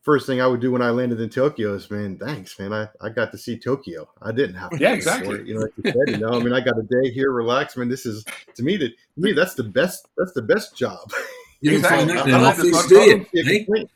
First 0.02 0.28
thing 0.28 0.40
I 0.40 0.46
would 0.46 0.60
do 0.62 0.72
when 0.72 0.84
I 0.84 0.92
landed 0.92 1.20
in 1.20 1.30
Tokyo 1.30 1.74
is, 1.74 1.90
man, 1.90 2.18
thanks, 2.20 2.60
man. 2.60 2.72
I, 2.72 2.88
I 3.02 3.10
got 3.10 3.32
to 3.32 3.40
see 3.40 3.58
Tokyo. 3.58 4.08
I 4.22 4.32
didn't 4.32 4.56
have 4.56 4.70
to 4.70 4.78
Yeah, 4.78 4.94
exactly. 4.94 5.40
it. 5.40 5.48
You 5.48 5.56
know, 5.56 5.62
like 5.62 5.72
you 5.84 5.84
said, 5.92 6.10
you 6.10 6.18
know, 6.18 6.30
I 6.40 6.44
mean, 6.44 6.54
I 6.54 6.60
got 6.60 6.78
a 6.78 6.84
day 6.84 7.10
here, 7.10 7.32
relax, 7.32 7.76
man. 7.76 7.90
This 7.90 8.06
is 8.06 8.24
to 8.54 8.62
me 8.64 8.78
that 8.78 8.90
to 8.90 9.22
me 9.22 9.34
that's 9.34 9.56
the 9.56 9.64
best. 9.64 10.08
That's 10.18 10.34
the 10.34 10.42
best 10.44 10.76
job. 10.76 11.12
You 11.62 11.72
don't 11.80 11.90
find 11.90 12.12
Exactly. 12.12 12.16
that 12.16 12.28
in 12.28 12.36
an 12.36 12.42
I- 12.42 12.44
I 12.44 12.50
office, 12.52 12.66
just 12.70 12.90
do 12.90 12.96
don't? 12.96 13.28
See 13.32 13.40
a 13.40 13.44
Hey? 13.46 13.64
complaint. 13.64 13.90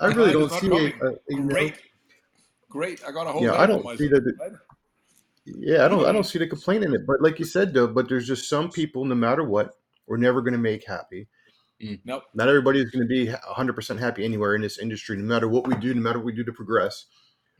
I 0.00 0.06
really 0.06 0.14
Client 0.14 0.32
don't 0.32 0.42
is 0.44 0.50
not 0.52 0.60
see 0.60 0.68
coming. 0.68 0.86
it. 0.86 0.94
Uh, 1.02 1.10
you 1.28 1.40
know, 1.40 1.48
Great. 1.48 1.74
Great. 2.70 3.02
I 3.06 3.10
got 3.10 3.26
a 3.26 3.32
whole 3.32 3.42
Yeah, 3.42 3.54
I 3.60 3.66
don't 3.66 3.98
see 3.98 4.06
that- 4.08 4.34
right? 4.40 4.52
Yeah, 5.44 5.84
I 5.84 5.88
don't 5.88 6.06
I 6.06 6.12
don't 6.12 6.24
see 6.24 6.38
the 6.38 6.46
complaint 6.46 6.84
in 6.84 6.94
it. 6.94 7.06
But 7.06 7.20
like 7.20 7.38
you 7.38 7.44
said 7.44 7.74
though, 7.74 7.88
but 7.88 8.08
there's 8.08 8.26
just 8.26 8.48
some 8.48 8.70
people, 8.70 9.04
no 9.04 9.14
matter 9.16 9.42
what, 9.44 9.76
we're 10.06 10.16
never 10.18 10.40
gonna 10.40 10.56
make 10.56 10.86
happy. 10.86 11.26
Nope. 12.04 12.24
Not 12.34 12.48
everybody 12.48 12.80
is 12.80 12.90
gonna 12.90 13.06
be 13.06 13.28
100 13.28 13.72
percent 13.74 14.00
happy 14.00 14.24
anywhere 14.24 14.54
in 14.54 14.62
this 14.62 14.78
industry, 14.78 15.16
no 15.16 15.24
matter 15.24 15.48
what 15.48 15.66
we 15.66 15.74
do, 15.76 15.94
no 15.94 16.00
matter 16.00 16.18
what 16.18 16.26
we 16.26 16.32
do 16.32 16.44
to 16.44 16.52
progress. 16.52 17.06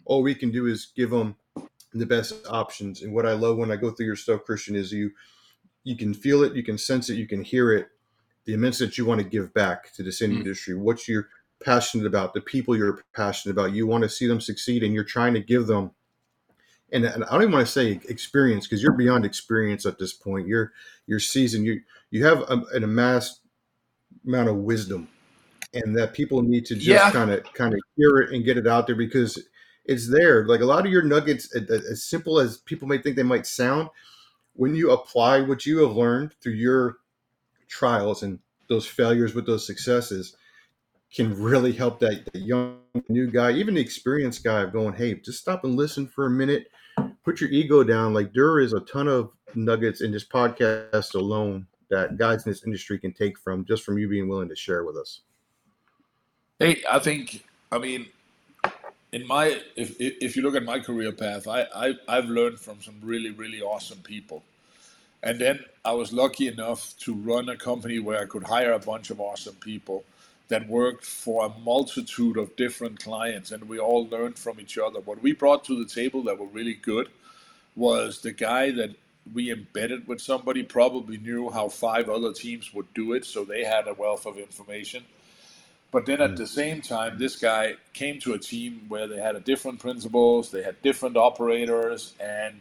All 0.05 0.23
we 0.23 0.35
can 0.35 0.51
do 0.51 0.66
is 0.66 0.93
give 0.97 1.11
them 1.11 1.36
the 1.93 2.07
best 2.07 2.35
options. 2.49 3.03
And 3.03 3.12
what 3.15 3.27
I 3.27 3.32
love 3.32 3.57
when 3.59 3.70
I 3.70 3.77
go 3.77 3.90
through 3.90 4.07
your 4.07 4.16
stuff, 4.16 4.45
Christian, 4.45 4.77
is 4.77 4.93
you 4.93 5.11
you 5.85 5.97
can 5.97 6.15
feel 6.15 6.43
it, 6.45 6.55
you 6.55 6.62
can 6.62 6.78
sense 6.78 7.11
it, 7.11 7.15
you 7.15 7.27
can 7.27 7.43
hear 7.43 7.73
it, 7.73 7.89
the 8.45 8.55
immense 8.55 8.78
that 8.78 8.99
you 8.99 9.07
want 9.07 9.20
to 9.20 9.28
give 9.28 9.55
back 9.55 9.93
to 9.95 10.03
this 10.03 10.20
Mm. 10.20 10.39
industry, 10.39 10.74
what 10.74 11.09
you're 11.09 11.28
passionate 11.65 12.07
about, 12.07 12.35
the 12.35 12.40
people 12.40 12.77
you're 12.77 13.03
passionate 13.15 13.53
about. 13.53 13.73
You 13.74 13.86
want 13.86 14.03
to 14.05 14.09
see 14.11 14.27
them 14.27 14.40
succeed 14.40 14.82
and 14.82 14.95
you're 14.95 15.05
trying 15.05 15.35
to 15.35 15.40
give 15.40 15.66
them 15.66 15.93
and, 16.93 17.05
and 17.05 17.24
I 17.24 17.32
don't 17.32 17.43
even 17.43 17.53
want 17.53 17.66
to 17.66 17.73
say 17.73 18.01
experience 18.09 18.66
because 18.66 18.82
you're 18.82 18.93
beyond 18.93 19.24
experience 19.24 19.85
at 19.86 19.99
this 19.99 20.12
point. 20.12 20.49
You're 20.49 20.73
you're 21.07 21.20
seasoned. 21.20 21.66
You 21.66 21.82
you 22.11 22.24
have 22.24 22.40
a, 22.43 22.62
an 22.73 22.85
amassed 22.85 23.40
amount 24.28 24.48
of 24.48 24.56
wisdom, 24.56 25.09
and 25.74 25.96
that 25.96 26.14
people 26.14 26.42
need 26.42 26.64
to 26.66 26.76
just 26.76 27.12
kind 27.12 27.30
of 27.30 27.42
kind 27.55 27.74
of 27.74 27.80
hear 27.96 28.18
it 28.18 28.32
and 28.32 28.44
get 28.44 28.56
it 28.56 28.66
out 28.66 28.86
there 28.86 28.96
because 28.96 29.42
it's 29.84 30.09
there. 30.09 30.46
Like 30.46 30.60
a 30.60 30.66
lot 30.66 30.86
of 30.86 30.92
your 30.92 31.02
nuggets, 31.02 31.55
as 31.55 32.05
simple 32.05 32.38
as 32.38 32.59
people 32.59 32.86
may 32.86 32.98
think 32.98 33.16
they 33.16 33.22
might 33.22 33.46
sound, 33.46 33.88
when 34.55 34.74
you 34.74 34.90
apply 34.90 35.40
what 35.40 35.66
you 35.66 35.78
have 35.78 35.96
learned 35.96 36.34
through 36.40 36.52
your 36.52 36.98
trials 37.68 38.22
and 38.22 38.38
those 38.68 38.86
failures 38.86 39.34
with 39.34 39.46
those 39.46 39.66
successes, 39.66 40.36
can 41.12 41.34
really 41.40 41.72
help 41.72 41.98
that, 42.00 42.24
that 42.32 42.40
young 42.40 42.78
new 43.09 43.30
guy, 43.30 43.50
even 43.52 43.74
the 43.74 43.80
experienced 43.80 44.44
guy, 44.44 44.60
of 44.60 44.72
going, 44.72 44.94
hey, 44.94 45.14
just 45.14 45.40
stop 45.40 45.64
and 45.64 45.74
listen 45.74 46.06
for 46.06 46.26
a 46.26 46.30
minute 46.30 46.68
put 47.24 47.40
your 47.40 47.50
ego 47.50 47.84
down. 47.84 48.14
Like 48.14 48.32
there 48.32 48.59
is 48.59 48.72
a 48.72 48.80
ton 48.80 49.09
of 49.09 49.30
nuggets 49.55 50.00
in 50.00 50.12
this 50.12 50.24
podcast 50.24 51.14
alone 51.14 51.66
that 51.90 52.16
guys 52.16 52.44
in 52.44 52.52
this 52.52 52.65
industry 52.65 52.98
can 52.98 53.12
take 53.12 53.39
from 53.39 53.65
just 53.65 53.82
from 53.82 53.98
you 53.98 54.09
being 54.09 54.28
willing 54.28 54.48
to 54.48 54.56
share 54.56 54.85
with 54.85 54.97
us. 54.97 55.20
Hey, 56.59 56.82
I 56.90 56.98
think 56.98 57.44
I 57.70 57.78
mean, 57.78 58.06
in 59.12 59.27
my 59.27 59.60
if 59.77 59.97
if 60.01 60.36
you 60.36 60.43
look 60.43 60.56
at 60.56 60.65
my 60.65 60.81
career 60.81 61.12
path, 61.12 61.47
I, 61.47 61.66
I 61.74 61.94
I've 62.09 62.27
learned 62.27 62.60
from 62.60 62.81
some 62.82 62.97
really 63.02 63.31
really 63.31 63.60
awesome 63.60 63.98
people, 63.98 64.43
and 65.23 65.39
then 65.39 65.60
I 65.85 65.93
was 65.93 66.12
lucky 66.12 66.48
enough 66.48 66.94
to 67.01 67.15
run 67.15 67.48
a 67.48 67.56
company 67.56 67.98
where 67.98 68.20
I 68.20 68.27
could 68.27 68.44
hire 68.44 68.73
a 68.73 68.78
bunch 68.78 69.10
of 69.10 69.20
awesome 69.20 69.56
people 69.56 70.05
that 70.48 70.66
worked 70.66 71.05
for 71.05 71.44
a 71.44 71.60
multitude 71.60 72.39
of 72.39 72.56
different 72.56 72.98
clients, 72.98 73.52
and 73.52 73.69
we 73.69 73.78
all 73.78 74.06
learned 74.09 74.39
from 74.39 74.59
each 74.59 74.78
other. 74.78 75.01
What 75.01 75.23
we 75.23 75.32
brought 75.32 75.65
to 75.65 75.78
the 75.78 75.89
table 75.89 76.23
that 76.24 76.39
were 76.39 76.47
really 76.47 76.74
good 76.74 77.09
was 77.77 78.20
the 78.20 78.32
guy 78.32 78.70
that 78.73 78.97
we 79.34 79.50
embedded 79.52 80.06
with 80.06 80.20
somebody 80.20 80.62
probably 80.62 81.18
knew 81.18 81.50
how 81.50 81.68
five 81.68 82.09
other 82.09 82.32
teams 82.32 82.72
would 82.74 82.92
do 82.94 83.12
it, 83.12 83.24
so 83.24 83.44
they 83.44 83.64
had 83.64 83.86
a 83.88 83.94
wealth 83.94 84.26
of 84.26 84.36
information. 84.38 85.05
But 85.90 86.06
then 86.06 86.20
at 86.20 86.32
mm. 86.32 86.36
the 86.36 86.46
same 86.46 86.82
time, 86.82 87.18
this 87.18 87.36
guy 87.36 87.74
came 87.92 88.20
to 88.20 88.34
a 88.34 88.38
team 88.38 88.86
where 88.88 89.06
they 89.06 89.20
had 89.20 89.36
a 89.36 89.40
different 89.40 89.80
principles, 89.80 90.50
they 90.50 90.62
had 90.62 90.80
different 90.82 91.16
operators, 91.16 92.14
and 92.20 92.60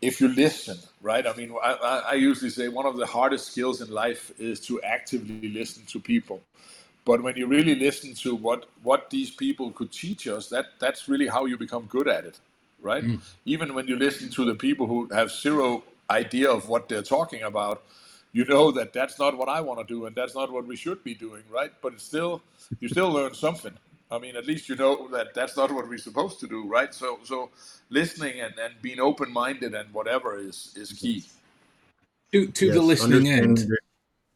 if 0.00 0.20
you 0.20 0.28
listen, 0.28 0.78
right? 1.02 1.26
I 1.26 1.34
mean, 1.34 1.54
I, 1.62 2.02
I 2.10 2.14
usually 2.14 2.50
say 2.50 2.68
one 2.68 2.86
of 2.86 2.96
the 2.96 3.06
hardest 3.06 3.50
skills 3.50 3.80
in 3.80 3.90
life 3.90 4.32
is 4.38 4.60
to 4.66 4.80
actively 4.82 5.48
listen 5.48 5.82
to 5.86 5.98
people. 5.98 6.40
But 7.04 7.22
when 7.22 7.36
you 7.36 7.46
really 7.46 7.74
listen 7.74 8.14
to 8.16 8.34
what 8.34 8.66
what 8.82 9.08
these 9.10 9.30
people 9.30 9.70
could 9.70 9.90
teach 9.90 10.28
us, 10.28 10.50
that 10.50 10.66
that's 10.78 11.08
really 11.08 11.26
how 11.26 11.46
you 11.46 11.56
become 11.56 11.86
good 11.86 12.06
at 12.06 12.26
it, 12.26 12.38
right? 12.80 13.04
Mm. 13.04 13.20
Even 13.44 13.74
when 13.74 13.86
you 13.86 13.96
listen 13.96 14.30
to 14.30 14.44
the 14.44 14.54
people 14.54 14.86
who 14.86 15.08
have 15.12 15.30
zero 15.30 15.82
idea 16.10 16.50
of 16.50 16.68
what 16.68 16.88
they're 16.88 17.02
talking 17.02 17.42
about, 17.42 17.82
you 18.32 18.44
know 18.44 18.70
that 18.72 18.92
that's 18.92 19.18
not 19.18 19.36
what 19.36 19.48
I 19.48 19.60
want 19.60 19.80
to 19.80 19.86
do 19.94 20.06
and 20.06 20.14
that's 20.14 20.34
not 20.34 20.52
what 20.52 20.66
we 20.66 20.76
should 20.76 21.02
be 21.02 21.14
doing, 21.14 21.42
right? 21.50 21.72
But 21.82 21.94
it's 21.94 22.04
still 22.04 22.42
you 22.80 22.88
still 22.88 23.10
learn 23.10 23.34
something. 23.34 23.72
I 24.10 24.18
mean, 24.18 24.36
at 24.36 24.46
least 24.46 24.68
you 24.68 24.76
know 24.76 25.08
that 25.08 25.34
that's 25.34 25.56
not 25.56 25.70
what 25.70 25.88
we're 25.88 25.98
supposed 25.98 26.40
to 26.40 26.46
do, 26.46 26.66
right? 26.66 26.94
So, 26.94 27.18
so 27.24 27.50
listening 27.90 28.40
and, 28.40 28.54
and 28.58 28.74
being 28.80 29.00
open 29.00 29.30
minded 29.30 29.74
and 29.74 29.92
whatever 29.92 30.38
is 30.38 30.72
is 30.76 30.92
key. 30.92 31.24
To 32.32 32.46
to 32.46 32.66
yes, 32.66 32.74
the 32.74 32.82
listening 32.82 33.28
end, 33.28 33.66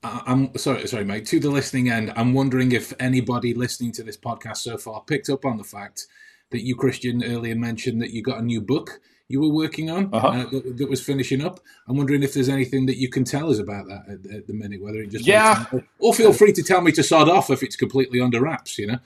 I'm 0.03 0.57
sorry, 0.57 0.87
sorry, 0.89 1.05
mate. 1.05 1.27
To 1.27 1.41
the 1.41 1.51
listening 1.51 1.91
end, 1.91 2.13
I'm 2.17 2.35
wondering 2.35 2.73
if 2.73 2.93
anybody 2.99 3.55
listening 3.55 3.93
to 3.93 4.03
this 4.03 4.17
podcast 4.17 4.59
so 4.59 4.77
far 4.77 5.03
picked 5.03 5.29
up 5.31 5.45
on 5.45 5.59
the 5.59 5.65
fact 5.65 6.07
that 6.53 6.63
you, 6.63 6.77
Christian, 6.77 7.25
earlier 7.25 7.57
mentioned 7.57 8.01
that 8.03 8.11
you 8.11 8.23
got 8.23 8.39
a 8.39 8.43
new 8.43 8.61
book 8.61 9.01
you 9.33 9.41
were 9.41 9.49
working 9.49 9.89
on 9.89 10.11
uh-huh. 10.13 10.27
uh, 10.27 10.45
that, 10.51 10.77
that, 10.77 10.91
was 10.91 11.03
finishing 11.03 11.43
up. 11.43 11.59
I'm 11.89 11.97
wondering 11.97 12.23
if 12.23 12.35
there's 12.35 12.51
anything 12.51 12.85
that 12.85 12.99
you 12.99 13.09
can 13.09 13.25
tell 13.25 13.51
us 13.51 13.59
about 13.59 13.87
that 13.87 14.05
at, 14.07 14.31
at 14.31 14.47
the 14.47 14.53
minute, 14.53 14.83
whether 14.83 15.01
it 15.01 15.09
just 15.09 15.27
yeah, 15.27 15.65
or 15.99 16.13
feel 16.13 16.35
free 16.35 16.53
to 16.53 16.63
tell 16.63 16.83
me 16.83 16.93
to 16.93 17.03
sod 17.03 17.31
off 17.31 17.49
if 17.49 17.63
it's 17.63 17.75
completely 17.75 18.21
under 18.21 18.43
wraps. 18.43 18.79
You 18.79 18.89
know. 18.89 18.99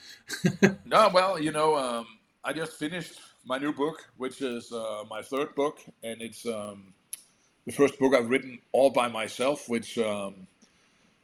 no, 0.85 1.11
well, 1.15 1.41
you 1.41 1.53
know, 1.53 1.77
um, 1.77 2.07
I 2.43 2.53
just 2.53 2.73
finished 2.73 3.21
my 3.45 3.59
new 3.59 3.73
book, 3.73 4.05
which 4.17 4.43
is 4.43 4.73
uh, 4.73 5.05
my 5.09 5.23
third 5.23 5.55
book, 5.55 5.79
and 6.03 6.21
it's 6.21 6.45
um, 6.45 6.93
the 7.65 7.73
first 7.73 7.97
book 8.01 8.13
I've 8.13 8.29
written 8.29 8.59
all 8.73 8.91
by 8.91 9.09
myself, 9.09 9.69
which. 9.69 9.97
Um, 9.99 10.49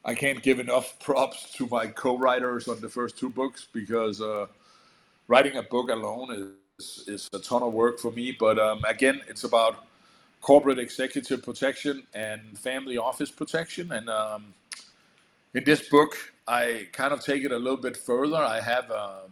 I 0.05 0.17
can't 0.17 0.43
give 0.43 0.59
enough 0.59 0.99
props 1.05 1.53
to 1.53 1.69
my 1.69 1.87
co-writers 1.87 2.67
on 2.67 2.81
the 2.81 2.89
first 2.89 3.17
two 3.17 3.31
books 3.31 3.69
because 3.73 4.21
uh, 4.21 4.47
writing 5.29 5.57
a 5.57 5.63
book 5.63 5.91
alone 5.91 6.33
is 6.79 7.05
is, 7.07 7.29
a 7.33 7.39
ton 7.39 7.63
of 7.63 7.73
work 7.73 7.99
for 7.99 8.11
me. 8.11 8.33
But 8.33 8.59
um, 8.59 8.83
again, 8.89 9.21
it's 9.29 9.45
about 9.45 9.85
corporate 10.41 10.79
executive 10.79 11.43
protection 11.43 12.03
and 12.15 12.59
family 12.59 12.99
office 12.99 13.31
protection. 13.31 13.93
And 13.93 14.09
um, 14.09 14.55
in 15.55 15.65
this 15.65 15.89
book, 15.89 16.17
I 16.49 16.89
kind 16.93 17.13
of 17.13 17.21
take 17.25 17.45
it 17.45 17.53
a 17.53 17.57
little 17.57 17.77
bit 17.77 17.97
further. 17.97 18.37
I 18.37 18.61
have 18.61 18.91
um, 18.91 19.31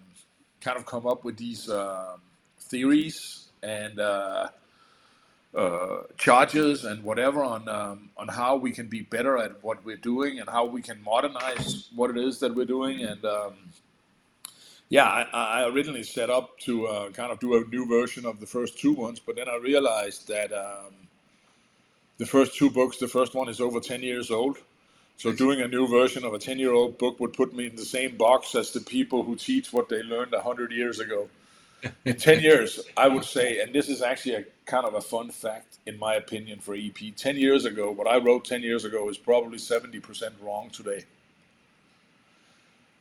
kind 0.61 0.77
of 0.77 0.87
come 0.87 1.07
up 1.07 1.25
with 1.25 1.37
these 1.37 1.69
uh, 1.69 2.17
theories 2.61 3.49
and 3.63 3.99
uh, 3.99 4.49
uh, 5.55 6.03
charges 6.17 6.85
and 6.85 7.03
whatever 7.03 7.43
on 7.43 7.69
um, 7.69 8.11
on 8.17 8.29
how 8.29 8.55
we 8.55 8.71
can 8.71 8.87
be 8.87 9.03
better 9.03 9.37
at 9.37 9.63
what 9.65 9.85
we're 9.85 9.97
doing 9.97 10.39
and 10.39 10.49
how 10.49 10.65
we 10.65 10.81
can 10.81 11.03
modernize 11.03 11.89
what 11.95 12.09
it 12.09 12.17
is 12.17 12.39
that 12.39 12.55
we're 12.55 12.65
doing 12.65 13.03
and 13.03 13.25
um, 13.25 13.55
yeah, 14.91 15.05
I, 15.05 15.63
I, 15.63 15.69
originally 15.69 16.03
set 16.03 16.31
up 16.31 16.59
to 16.61 16.89
uh, 16.89 17.11
kind 17.11 17.31
of 17.31 17.39
do 17.39 17.57
a 17.57 17.65
new 17.69 17.87
version 17.87 18.27
of 18.27 18.41
the 18.41 18.47
first 18.47 18.77
two 18.77 18.93
ones, 18.93 19.21
but 19.21 19.37
then 19.37 19.49
I 19.49 19.57
realized 19.57 20.27
that 20.27 20.53
um, 20.53 20.93
the 22.19 22.27
first 22.27 22.57
two 22.57 22.71
books, 22.71 22.97
the 22.97 23.07
first 23.07 23.37
one 23.37 23.49
is 23.49 23.61
over 23.61 23.79
10 23.79 24.03
years 24.03 24.33
old. 24.33 24.59
So 25.17 25.33
doing 25.33 25.61
a 25.61 25.69
new 25.69 25.87
version 25.87 26.25
of 26.25 26.35
a 26.35 26.41
10 26.41 26.59
year 26.59 26.73
old 26.73 26.99
book 26.99 27.21
would 27.21 27.35
put 27.35 27.55
me 27.55 27.67
in 27.67 27.77
the 27.77 27.85
same 27.85 28.17
box 28.17 28.57
as 28.57 28.73
the 28.73 28.81
people 28.81 29.23
who 29.23 29.37
teach 29.37 29.73
what 29.73 29.89
they 29.89 30.03
learned 30.03 30.33
100 30.33 30.73
years 30.73 30.99
ago. 30.99 31.29
In 32.05 32.17
10 32.17 32.41
years, 32.43 32.81
I 32.97 33.07
would 33.07 33.25
say, 33.25 33.61
and 33.61 33.73
this 33.73 33.89
is 33.89 34.03
actually 34.03 34.35
a 34.35 34.45
kind 34.67 34.87
of 34.87 34.95
a 34.95 35.01
fun 35.01 35.31
fact, 35.31 35.79
in 35.87 36.01
my 36.01 36.15
opinion, 36.15 36.59
for 36.59 36.75
EP 36.75 37.15
10 37.17 37.37
years 37.37 37.65
ago, 37.65 37.93
what 37.93 38.09
I 38.09 38.17
wrote 38.17 38.45
10 38.45 38.63
years 38.63 38.85
ago 38.85 39.09
is 39.09 39.19
probably 39.19 39.59
70% 39.59 40.33
wrong 40.43 40.69
today 40.71 41.05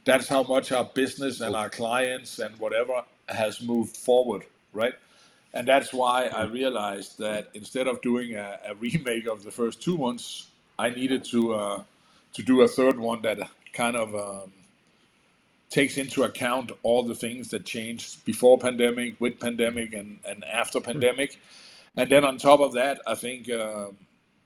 that's 0.09 0.27
how 0.27 0.43
much 0.43 0.71
our 0.71 0.85
business 0.85 1.41
and 1.41 1.55
our 1.55 1.69
clients 1.69 2.39
and 2.39 2.57
whatever 2.59 3.03
has 3.27 3.61
moved 3.61 3.95
forward, 3.95 4.43
right? 4.73 4.93
And 5.53 5.67
that's 5.67 5.93
why 5.93 6.27
I 6.27 6.43
realized 6.43 7.17
that 7.19 7.49
instead 7.53 7.87
of 7.87 8.01
doing 8.01 8.35
a, 8.35 8.59
a 8.67 8.75
remake 8.75 9.27
of 9.27 9.43
the 9.43 9.51
first 9.51 9.81
two 9.81 9.95
ones, 9.95 10.47
I 10.77 10.89
needed 10.89 11.23
to 11.25 11.53
uh, 11.53 11.83
to 12.33 12.43
do 12.43 12.61
a 12.61 12.67
third 12.67 12.99
one 12.99 13.21
that 13.23 13.39
kind 13.73 13.95
of 13.95 14.15
um, 14.15 14.51
takes 15.69 15.97
into 15.97 16.23
account 16.23 16.71
all 16.83 17.03
the 17.03 17.15
things 17.15 17.49
that 17.49 17.65
changed 17.65 18.23
before 18.25 18.57
pandemic, 18.57 19.19
with 19.19 19.39
pandemic, 19.39 19.93
and, 19.93 20.19
and 20.27 20.43
after 20.45 20.79
pandemic. 20.79 21.39
And 21.95 22.09
then 22.09 22.23
on 22.23 22.37
top 22.37 22.59
of 22.59 22.73
that, 22.73 23.01
I 23.07 23.15
think 23.15 23.49
uh, 23.49 23.87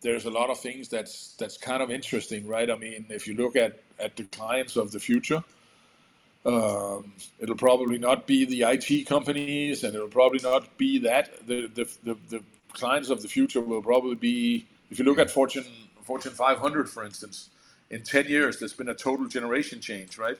there's 0.02 0.26
a 0.26 0.30
lot 0.30 0.49
of 0.49 0.60
things 0.60 0.90
that's 0.90 1.35
that's 1.38 1.57
kind 1.57 1.81
of 1.84 1.91
interesting, 1.91 2.48
right? 2.48 2.69
I 2.69 2.76
mean, 2.76 3.06
if 3.10 3.27
you 3.27 3.35
look 3.35 3.56
at 3.56 3.80
at 4.03 4.15
the 4.15 4.23
clients 4.25 4.75
of 4.75 4.91
the 4.91 4.99
future. 4.99 5.43
Um, 6.45 7.13
it'll 7.39 7.55
probably 7.55 7.97
not 7.97 8.27
be 8.27 8.43
the 8.45 8.63
IT 8.63 9.07
companies, 9.07 9.84
and 9.84 9.95
it'll 9.95 10.09
probably 10.09 10.39
not 10.43 10.77
be 10.77 10.99
that. 10.99 11.47
The, 11.47 11.67
the, 11.67 11.85
the, 12.03 12.17
the, 12.30 12.43
clients 12.73 13.11
of 13.11 13.21
the 13.21 13.27
future 13.27 13.61
will 13.61 13.84
probably 13.84 14.15
be, 14.15 14.65
if 14.89 14.97
you 14.97 15.05
look 15.05 15.19
at 15.19 15.30
Fortune 15.30 15.65
Fortune 16.01 16.31
500, 16.31 16.89
for 16.89 17.05
instance, 17.05 17.51
in 17.91 18.01
10 18.01 18.25
years, 18.25 18.57
there's 18.57 18.73
been 18.73 18.89
a 18.89 18.95
total 18.95 19.27
generation 19.27 19.80
change, 19.80 20.17
right? 20.17 20.39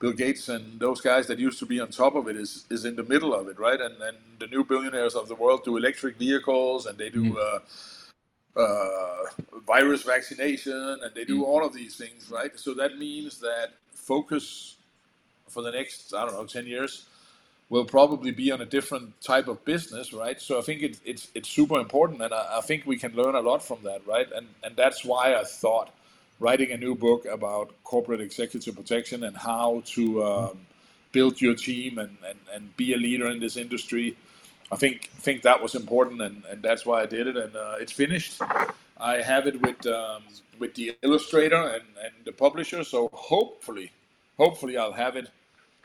Bill 0.00 0.12
Gates 0.12 0.48
and 0.48 0.80
those 0.80 1.02
guys 1.02 1.26
that 1.26 1.38
used 1.38 1.58
to 1.58 1.66
be 1.66 1.78
on 1.80 1.88
top 1.88 2.14
of 2.14 2.26
it 2.26 2.36
is 2.36 2.64
is 2.70 2.86
in 2.86 2.96
the 2.96 3.04
middle 3.04 3.34
of 3.34 3.48
it, 3.48 3.58
right? 3.58 3.80
And 3.80 4.00
and 4.02 4.16
the 4.38 4.46
new 4.46 4.64
billionaires 4.64 5.14
of 5.14 5.28
the 5.28 5.34
world 5.34 5.64
do 5.64 5.76
electric 5.76 6.16
vehicles, 6.16 6.86
and 6.86 6.98
they 6.98 7.10
do. 7.10 7.34
Mm. 7.34 7.36
Uh, 7.36 7.58
uh, 8.56 9.24
virus 9.66 10.02
vaccination, 10.02 10.98
and 11.02 11.14
they 11.14 11.24
do 11.24 11.40
mm. 11.40 11.44
all 11.44 11.64
of 11.64 11.72
these 11.72 11.96
things, 11.96 12.30
right? 12.30 12.58
So 12.58 12.74
that 12.74 12.98
means 12.98 13.40
that 13.40 13.70
focus 13.92 14.76
for 15.48 15.62
the 15.62 15.70
next, 15.70 16.14
I 16.14 16.24
don't 16.24 16.34
know, 16.34 16.46
10 16.46 16.66
years 16.66 17.06
will 17.70 17.84
probably 17.84 18.30
be 18.30 18.52
on 18.52 18.60
a 18.60 18.66
different 18.66 19.20
type 19.20 19.48
of 19.48 19.64
business, 19.64 20.12
right? 20.12 20.40
So 20.40 20.58
I 20.58 20.62
think 20.62 20.82
it, 20.82 20.98
it's 21.04 21.28
it's 21.34 21.48
super 21.48 21.80
important, 21.80 22.20
and 22.20 22.32
I, 22.32 22.58
I, 22.58 22.60
think 22.60 22.84
we 22.84 22.98
can 22.98 23.14
learn 23.14 23.34
a 23.34 23.40
lot 23.40 23.62
from 23.62 23.78
that, 23.84 24.06
right? 24.06 24.28
And 24.36 24.46
and 24.62 24.76
that's 24.76 25.04
why 25.04 25.34
I 25.34 25.44
thought 25.44 25.90
writing 26.40 26.72
a 26.72 26.76
new 26.76 26.94
book 26.94 27.24
about 27.24 27.72
corporate 27.84 28.20
executive 28.20 28.76
protection 28.76 29.24
and 29.24 29.36
how 29.36 29.82
to 29.86 30.24
um, 30.24 30.58
build 31.12 31.40
your 31.40 31.54
team 31.54 31.98
and, 31.98 32.16
and, 32.28 32.38
and 32.52 32.76
be 32.76 32.92
a 32.92 32.96
leader 32.96 33.28
in 33.28 33.38
this 33.38 33.56
industry 33.56 34.16
I 34.72 34.76
think 34.76 35.10
think 35.18 35.42
that 35.42 35.62
was 35.62 35.74
important, 35.74 36.20
and, 36.22 36.42
and 36.50 36.62
that's 36.62 36.86
why 36.86 37.02
I 37.02 37.06
did 37.06 37.26
it. 37.26 37.36
And 37.36 37.54
uh, 37.54 37.76
it's 37.80 37.92
finished. 37.92 38.40
I 38.98 39.16
have 39.22 39.46
it 39.46 39.60
with 39.60 39.86
um, 39.86 40.22
with 40.58 40.74
the 40.74 40.96
illustrator 41.02 41.56
and, 41.56 41.84
and 42.02 42.14
the 42.24 42.32
publisher. 42.32 42.84
So 42.84 43.10
hopefully, 43.12 43.92
hopefully 44.36 44.76
I'll 44.76 44.92
have 44.92 45.16
it 45.16 45.28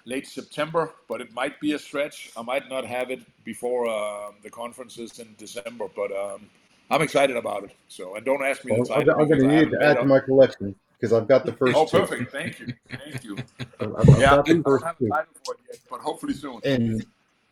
late 0.06 0.28
September. 0.28 0.92
But 1.08 1.22
it 1.22 1.34
might 1.34 1.60
be 1.60 1.74
a 1.74 1.80
stretch. 1.80 2.32
I 2.38 2.42
might 2.42 2.70
not 2.70 2.86
have 2.86 3.12
it 3.12 3.22
before 3.44 3.88
uh, 3.88 4.32
the 4.44 4.50
conferences 4.50 5.20
in 5.20 5.36
December. 5.38 5.88
But 5.94 6.12
um, 6.12 6.50
I'm 6.90 7.02
excited 7.02 7.38
about 7.38 7.66
it. 7.66 7.72
So 7.90 8.16
and 8.16 8.26
don't 8.26 8.44
ask 8.44 8.64
me. 8.66 8.72
Well, 8.72 8.92
I'm, 8.94 9.10
I'm 9.10 9.28
going 9.28 9.42
to 9.42 9.48
need 9.48 9.72
to 9.72 9.84
add 9.84 9.98
to 9.98 10.06
my 10.06 10.20
collection 10.20 10.74
because 11.00 11.14
I've 11.14 11.28
got 11.28 11.46
the 11.46 11.54
first. 11.60 11.76
oh, 11.76 11.86
two. 11.86 12.00
perfect! 12.00 12.32
Thank 12.32 12.60
you, 12.60 12.74
thank 12.90 13.24
you. 13.24 13.38
I've, 13.80 13.96
I've 13.96 14.20
yeah, 14.20 14.36
I 14.36 14.42
don't 14.42 14.84
have 14.84 14.96
a 15.02 15.10
title 15.10 15.34
for 15.46 15.54
it 15.56 15.60
yet, 15.70 15.80
but 15.90 16.00
hopefully 16.00 16.34
soon. 16.34 16.62
And 16.64 17.06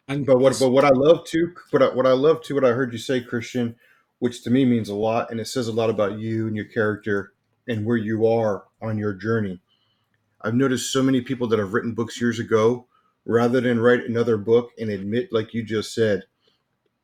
and 0.08 0.26
but 0.26 0.40
what 0.40 0.58
but 0.60 0.70
what 0.70 0.86
I 0.86 0.90
love 0.90 1.26
too, 1.26 1.54
what 1.72 1.84
I, 1.84 1.88
what 1.94 2.08
I 2.08 2.14
love 2.14 2.42
too, 2.42 2.56
what 2.56 2.66
I 2.66 2.70
heard 2.70 2.94
you 2.94 3.00
say, 3.00 3.22
Christian, 3.22 3.76
which 4.20 4.44
to 4.44 4.50
me 4.50 4.66
means 4.66 4.90
a 4.90 4.96
lot, 4.96 5.32
and 5.32 5.40
it 5.40 5.48
says 5.48 5.68
a 5.68 5.74
lot 5.74 5.90
about 5.90 6.20
you 6.20 6.48
and 6.48 6.56
your 6.56 6.66
character 6.66 7.34
and 7.68 7.86
where 7.86 7.98
you 7.98 8.26
are 8.26 8.66
on 8.82 8.98
your 8.98 9.14
journey. 9.14 9.62
I've 10.42 10.54
noticed 10.54 10.94
so 10.94 11.04
many 11.04 11.22
people 11.22 11.48
that 11.48 11.60
have 11.60 11.74
written 11.74 11.94
books 11.94 12.22
years 12.22 12.40
ago, 12.40 12.88
rather 13.26 13.60
than 13.60 13.80
write 13.80 14.06
another 14.06 14.38
book 14.38 14.72
and 14.80 14.90
admit, 14.90 15.34
like 15.34 15.54
you 15.54 15.64
just 15.64 15.94
said, 15.94 16.24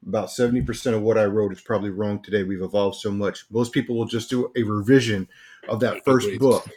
about 0.08 0.28
70% 0.28 0.94
of 0.94 1.02
what 1.02 1.18
I 1.18 1.26
wrote 1.26 1.52
is 1.52 1.62
probably 1.62 1.90
wrong 1.90 2.22
today. 2.22 2.44
We've 2.44 2.62
evolved 2.62 2.98
so 2.98 3.12
much. 3.12 3.46
Most 3.50 3.74
people 3.74 3.98
will 3.98 4.06
just 4.06 4.30
do 4.30 4.52
a 4.56 4.64
revision 4.64 5.28
of 5.68 5.80
that 5.82 6.04
first 6.06 6.28
book 6.40 6.70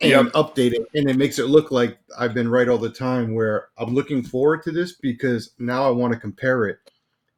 and 0.00 0.10
yep. 0.10 0.26
update 0.34 0.72
it 0.72 0.86
and 0.94 1.08
it 1.08 1.16
makes 1.16 1.38
it 1.38 1.46
look 1.46 1.70
like 1.70 1.98
I've 2.18 2.34
been 2.34 2.50
right 2.50 2.68
all 2.68 2.78
the 2.78 2.90
time 2.90 3.34
where 3.34 3.68
I'm 3.78 3.94
looking 3.94 4.22
forward 4.22 4.62
to 4.64 4.70
this 4.70 4.92
because 4.92 5.52
now 5.58 5.86
I 5.86 5.90
want 5.90 6.12
to 6.12 6.18
compare 6.18 6.66
it 6.66 6.78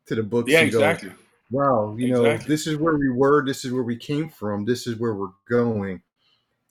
to 0.07 0.15
the 0.15 0.23
books 0.23 0.51
yeah 0.51 0.61
exactly 0.61 1.11
go, 1.11 1.15
wow 1.51 1.95
you 1.97 2.09
exactly. 2.09 2.29
know 2.31 2.49
this 2.49 2.67
is 2.67 2.77
where 2.77 2.97
we 2.97 3.11
were 3.11 3.45
this 3.47 3.65
is 3.65 3.73
where 3.73 3.85
we 3.85 3.97
came 3.97 4.29
from 4.29 4.65
this 4.65 4.87
is 4.87 4.97
where 4.97 5.15
we're 5.15 5.29
going 5.49 6.03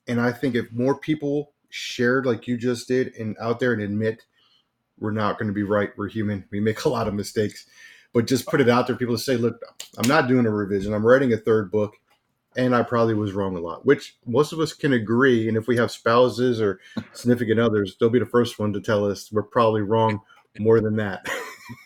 and 0.08 0.20
I 0.20 0.32
think 0.32 0.56
if 0.56 0.72
more 0.72 0.98
people 1.00 1.54
shared 1.70 2.26
like 2.26 2.48
you 2.48 2.58
just 2.58 2.88
did 2.88 3.16
and 3.16 3.36
out 3.40 3.60
there 3.60 3.74
and 3.74 3.82
admit 3.82 4.26
we're 5.00 5.12
not 5.12 5.38
going 5.38 5.48
to 5.48 5.54
be 5.54 5.64
right 5.64 5.92
we're 5.98 6.10
human 6.10 6.44
we 6.52 6.60
make 6.60 6.84
a 6.86 6.90
lot 6.90 7.08
of 7.08 7.14
mistakes 7.14 7.66
but 8.18 8.26
just 8.26 8.48
put 8.48 8.62
it 8.62 8.68
out 8.68 8.88
there. 8.88 8.96
People 8.96 9.18
say, 9.18 9.38
look, 9.38 9.62
I'm 9.98 10.08
not 10.08 10.28
doing 10.28 10.48
a 10.48 10.50
revision. 10.50 10.92
I'm 10.94 11.06
writing 11.06 11.34
a 11.34 11.38
third 11.38 11.72
book, 11.72 11.94
and 12.58 12.76
I 12.76 12.82
probably 12.82 13.14
was 13.14 13.34
wrong 13.34 13.56
a 13.56 13.60
lot, 13.60 13.86
which 13.86 14.18
most 14.26 14.52
of 14.52 14.60
us 14.60 14.74
can 14.74 14.94
agree. 14.94 15.48
And 15.48 15.56
if 15.56 15.68
we 15.68 15.78
have 15.78 15.92
spouses 15.92 16.60
or 16.60 16.80
significant 17.14 17.60
others, 17.60 17.96
they'll 18.00 18.10
be 18.10 18.20
the 18.20 18.26
first 18.26 18.60
one 18.60 18.74
to 18.74 18.82
tell 18.82 19.06
us 19.10 19.32
we're 19.32 19.44
probably 19.44 19.82
wrong 19.82 20.22
more 20.60 20.82
than 20.82 20.96
that. 20.98 21.26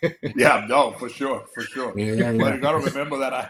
yeah, 0.36 0.66
no, 0.70 0.92
for 0.94 1.10
sure, 1.10 1.46
for 1.54 1.62
sure. 1.62 1.98
Yeah, 1.98 2.32
But 2.32 2.36
yeah. 2.36 2.56
you 2.56 2.62
got 2.62 2.72
to 2.72 2.78
remember 2.80 3.18
that 3.20 3.34
I, 3.34 3.50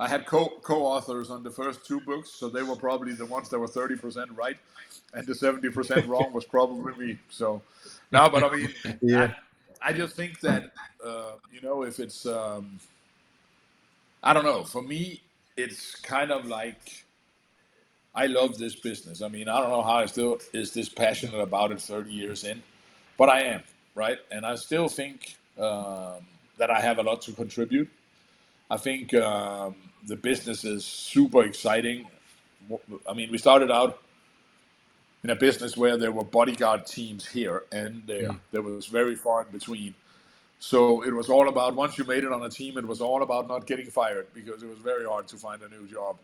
I 0.00 0.08
had 0.08 0.26
co 0.26 0.48
co-authors 0.62 1.30
on 1.30 1.42
the 1.42 1.50
first 1.50 1.86
two 1.86 2.00
books, 2.00 2.30
so 2.30 2.48
they 2.48 2.62
were 2.62 2.76
probably 2.76 3.12
the 3.12 3.26
ones 3.26 3.48
that 3.50 3.58
were 3.58 3.68
thirty 3.68 3.96
percent 3.96 4.30
right, 4.34 4.56
and 5.14 5.26
the 5.26 5.34
seventy 5.34 5.70
percent 5.70 6.06
wrong 6.06 6.32
was 6.32 6.44
probably 6.44 6.94
me. 6.94 7.18
So, 7.30 7.62
no, 8.12 8.28
but 8.28 8.42
I 8.44 8.56
mean, 8.56 8.68
Yeah. 9.02 9.34
I, 9.82 9.90
I 9.90 9.92
just 9.92 10.16
think 10.16 10.40
that 10.40 10.72
uh, 11.04 11.32
you 11.52 11.60
know 11.62 11.82
if 11.82 12.00
it's 12.00 12.26
um, 12.26 12.78
I 14.22 14.32
don't 14.32 14.44
know. 14.44 14.64
For 14.64 14.82
me, 14.82 15.20
it's 15.58 15.96
kind 15.96 16.30
of 16.30 16.46
like 16.46 17.04
I 18.14 18.26
love 18.26 18.58
this 18.58 18.76
business. 18.76 19.22
I 19.22 19.28
mean, 19.28 19.48
I 19.48 19.60
don't 19.60 19.70
know 19.70 19.82
how 19.82 19.96
I 19.96 20.06
still 20.06 20.38
is 20.52 20.72
this 20.72 20.88
passionate 20.88 21.38
about 21.38 21.72
it 21.72 21.80
thirty 21.80 22.12
years 22.12 22.44
in, 22.44 22.62
but 23.18 23.28
I 23.28 23.42
am 23.42 23.62
right, 23.94 24.18
and 24.30 24.46
I 24.46 24.54
still 24.54 24.88
think 24.88 25.36
um, 25.58 26.26
that 26.58 26.70
I 26.70 26.80
have 26.80 26.98
a 26.98 27.02
lot 27.02 27.22
to 27.22 27.32
contribute. 27.32 27.88
I 28.70 28.76
think 28.76 29.14
um, 29.14 29.74
the 30.06 30.16
business 30.16 30.64
is 30.64 30.84
super 30.84 31.44
exciting. 31.44 32.06
I 33.08 33.14
mean, 33.14 33.30
we 33.30 33.38
started 33.38 33.70
out 33.70 34.00
in 35.24 35.30
a 35.30 35.36
business 35.36 35.76
where 35.76 35.96
there 35.96 36.12
were 36.12 36.24
bodyguard 36.24 36.86
teams 36.86 37.26
here 37.26 37.64
and 37.72 38.02
there. 38.06 38.36
There 38.52 38.62
was 38.62 38.86
very 38.86 39.16
far 39.16 39.42
in 39.42 39.50
between. 39.50 39.94
So 40.60 41.02
it 41.02 41.14
was 41.14 41.28
all 41.28 41.48
about 41.48 41.74
once 41.76 41.98
you 41.98 42.04
made 42.04 42.24
it 42.24 42.32
on 42.32 42.42
a 42.42 42.50
team, 42.50 42.78
it 42.78 42.86
was 42.86 43.00
all 43.00 43.22
about 43.22 43.48
not 43.48 43.66
getting 43.66 43.86
fired 43.86 44.26
because 44.34 44.62
it 44.62 44.68
was 44.68 44.78
very 44.78 45.04
hard 45.04 45.28
to 45.28 45.36
find 45.36 45.62
a 45.62 45.68
new 45.68 45.86
job. 45.86 46.18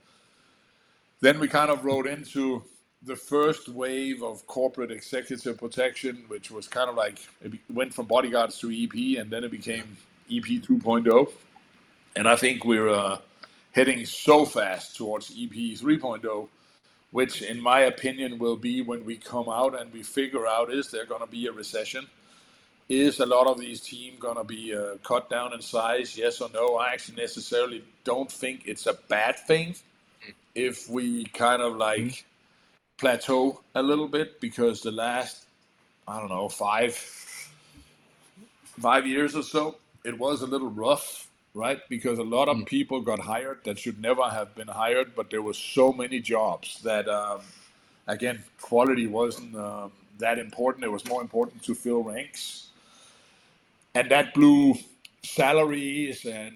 Then 1.20 1.38
we 1.38 1.48
kind 1.48 1.70
of 1.70 1.84
rode 1.84 2.06
into 2.06 2.62
the 3.04 3.14
first 3.14 3.68
wave 3.68 4.22
of 4.22 4.46
corporate 4.46 4.90
executive 4.90 5.58
protection, 5.58 6.24
which 6.28 6.50
was 6.50 6.66
kind 6.66 6.88
of 6.88 6.96
like 6.96 7.18
it 7.42 7.52
went 7.72 7.94
from 7.94 8.06
bodyguards 8.06 8.58
to 8.58 8.70
EP, 8.70 9.18
and 9.20 9.30
then 9.30 9.44
it 9.44 9.50
became 9.50 9.96
EP 10.30 10.44
2.0. 10.44 11.32
And 12.16 12.28
I 12.28 12.36
think 12.36 12.64
we're 12.64 12.88
uh, 12.88 13.18
heading 13.72 14.06
so 14.06 14.44
fast 14.44 14.96
towards 14.96 15.30
EP 15.30 15.50
3.0, 15.50 16.48
which, 17.10 17.42
in 17.42 17.60
my 17.60 17.80
opinion, 17.80 18.38
will 18.38 18.56
be 18.56 18.82
when 18.82 19.04
we 19.04 19.16
come 19.16 19.48
out 19.48 19.78
and 19.78 19.92
we 19.92 20.02
figure 20.02 20.46
out 20.46 20.72
is 20.72 20.90
there 20.90 21.04
going 21.04 21.20
to 21.20 21.26
be 21.26 21.46
a 21.46 21.52
recession? 21.52 22.06
Is 22.88 23.20
a 23.20 23.26
lot 23.26 23.46
of 23.46 23.58
these 23.58 23.80
teams 23.80 24.18
going 24.18 24.36
to 24.36 24.44
be 24.44 24.74
uh, 24.74 24.96
cut 25.02 25.30
down 25.30 25.54
in 25.54 25.62
size? 25.62 26.16
Yes 26.18 26.40
or 26.40 26.50
no? 26.52 26.76
I 26.76 26.92
actually 26.92 27.16
necessarily 27.16 27.82
don't 28.04 28.30
think 28.30 28.62
it's 28.66 28.86
a 28.86 28.94
bad 29.08 29.38
thing 29.38 29.74
if 30.54 30.88
we 30.88 31.24
kind 31.24 31.62
of 31.62 31.76
like 31.76 32.24
plateau 32.98 33.60
a 33.74 33.82
little 33.82 34.08
bit 34.08 34.40
because 34.40 34.82
the 34.82 34.92
last, 34.92 35.46
I 36.06 36.20
don't 36.20 36.28
know, 36.28 36.48
five 36.48 36.94
five 38.80 39.06
years 39.06 39.36
or 39.36 39.42
so, 39.42 39.76
it 40.04 40.18
was 40.18 40.42
a 40.42 40.46
little 40.46 40.70
rough, 40.70 41.28
right? 41.54 41.80
Because 41.88 42.18
a 42.18 42.24
lot 42.24 42.48
of 42.48 42.66
people 42.66 43.00
got 43.00 43.20
hired 43.20 43.60
that 43.64 43.78
should 43.78 44.00
never 44.00 44.24
have 44.24 44.54
been 44.54 44.68
hired, 44.68 45.14
but 45.14 45.30
there 45.30 45.42
were 45.42 45.54
so 45.54 45.92
many 45.92 46.20
jobs 46.20 46.80
that, 46.82 47.08
um, 47.08 47.40
again, 48.06 48.42
quality 48.60 49.06
wasn't 49.06 49.54
um, 49.56 49.92
that 50.18 50.38
important. 50.38 50.84
It 50.84 50.90
was 50.90 51.06
more 51.06 51.22
important 51.22 51.62
to 51.64 51.74
fill 51.74 52.02
ranks, 52.02 52.68
and 53.94 54.10
that 54.10 54.34
blew 54.34 54.74
salaries 55.22 56.24
and 56.24 56.52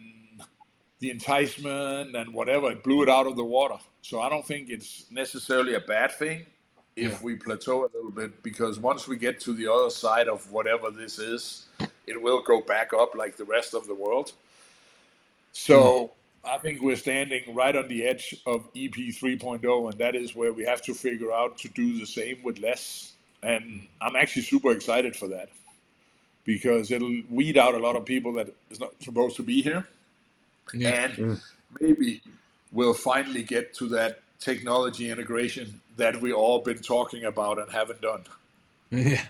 the 1.01 1.11
enticement 1.11 2.15
and 2.17 2.35
whatever. 2.35 2.71
It 2.73 2.83
blew 2.83 3.03
it 3.03 3.09
out 3.09 3.27
of 3.27 3.37
the 3.37 3.45
water. 3.45 3.77
So 4.03 4.21
I 4.21 4.29
don't 4.29 4.47
think 4.47 4.71
it's 4.71 5.05
necessarily 5.11 5.75
a 5.75 5.81
bad 5.81 6.13
thing 6.13 6.47
if 6.97 7.13
Yeah. 7.13 7.19
we 7.23 7.37
plateau 7.37 7.83
a 7.85 7.91
little 7.95 8.11
bit 8.11 8.43
because 8.43 8.81
once 8.81 9.07
we 9.07 9.17
get 9.17 9.41
to 9.41 9.53
the 9.53 9.73
other 9.73 9.91
side 9.91 10.29
of 10.29 10.51
whatever 10.51 10.91
this 10.91 11.19
is, 11.19 11.67
it 12.07 12.21
will 12.21 12.43
go 12.43 12.61
back 12.61 12.93
up 12.93 13.15
like 13.15 13.37
the 13.37 13.45
rest 13.45 13.75
of 13.75 13.87
the 13.87 13.95
world. 13.95 14.33
So 15.53 15.81
mm-hmm. 16.45 16.55
I 16.55 16.59
think 16.59 16.81
we're 16.83 16.97
standing 16.97 17.55
right 17.55 17.77
on 17.77 17.87
the 17.89 18.05
edge 18.05 18.35
of 18.47 18.69
EP 18.75 18.95
3.0, 18.95 19.91
and 19.91 19.99
that 19.99 20.17
is 20.17 20.35
where 20.35 20.53
we 20.53 20.65
have 20.65 20.83
to 20.83 20.95
figure 20.95 21.33
out 21.33 21.59
to 21.59 21.69
do 21.69 21.99
the 21.99 22.07
same 22.07 22.43
with 22.43 22.59
less. 22.59 23.13
And 23.43 23.87
I'm 24.01 24.17
actually 24.17 24.43
super 24.43 24.73
excited 24.73 25.15
for 25.15 25.29
that 25.29 25.51
because 26.49 26.91
it'll 26.91 27.21
weed 27.29 27.59
out 27.59 27.75
a 27.75 27.79
lot 27.79 27.95
of 27.95 28.07
people 28.07 28.33
that 28.33 28.49
is 28.71 28.81
not 28.81 28.91
supposed 29.03 29.37
to 29.37 29.43
be 29.43 29.61
here, 29.61 29.87
Yeah. 30.73 30.89
and 31.05 31.13
mm. 31.13 31.43
maybe 31.79 32.23
we'll 32.73 32.95
finally 32.95 33.43
get 33.43 33.75
to 33.75 33.89
that 33.89 34.23
technology 34.41 35.11
integration 35.11 35.83
that 35.99 36.19
we 36.23 36.33
all 36.33 36.61
been 36.61 36.79
talking 36.79 37.25
about 37.25 37.59
and 37.59 37.71
haven't 37.71 38.01
done. 38.01 38.23
Yeah. 38.91 39.21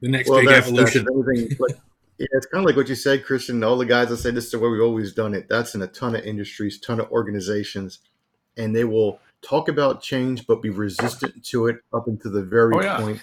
The 0.00 0.08
next 0.08 0.30
Well, 0.30 0.38
big 0.38 0.50
that's, 0.50 0.68
evolution. 0.68 1.04
that's. 1.04 1.54
But 1.58 1.70
yeah, 2.18 2.26
it's 2.30 2.46
kind 2.46 2.62
of 2.62 2.66
like 2.66 2.76
what 2.76 2.88
you 2.88 2.94
said, 2.94 3.24
Christian. 3.24 3.64
All 3.64 3.76
the 3.76 3.84
guys 3.84 4.10
that 4.10 4.18
say 4.18 4.30
this 4.30 4.44
is 4.44 4.52
the 4.52 4.60
way 4.60 4.68
we've 4.68 4.80
always 4.80 5.12
done 5.12 5.34
it. 5.34 5.48
That's 5.48 5.74
in 5.74 5.82
a 5.82 5.88
ton 5.88 6.14
of 6.14 6.24
industries, 6.24 6.78
ton 6.78 7.00
of 7.00 7.10
organizations, 7.10 7.98
and 8.56 8.74
they 8.74 8.84
will 8.84 9.18
talk 9.42 9.68
about 9.68 10.00
change 10.00 10.46
but 10.46 10.62
be 10.62 10.70
resistant 10.70 11.44
to 11.46 11.66
it 11.66 11.78
up 11.92 12.06
until 12.06 12.30
the 12.30 12.42
very 12.42 12.76
Oh, 12.76 12.82
yeah. 12.82 13.00
point 13.00 13.20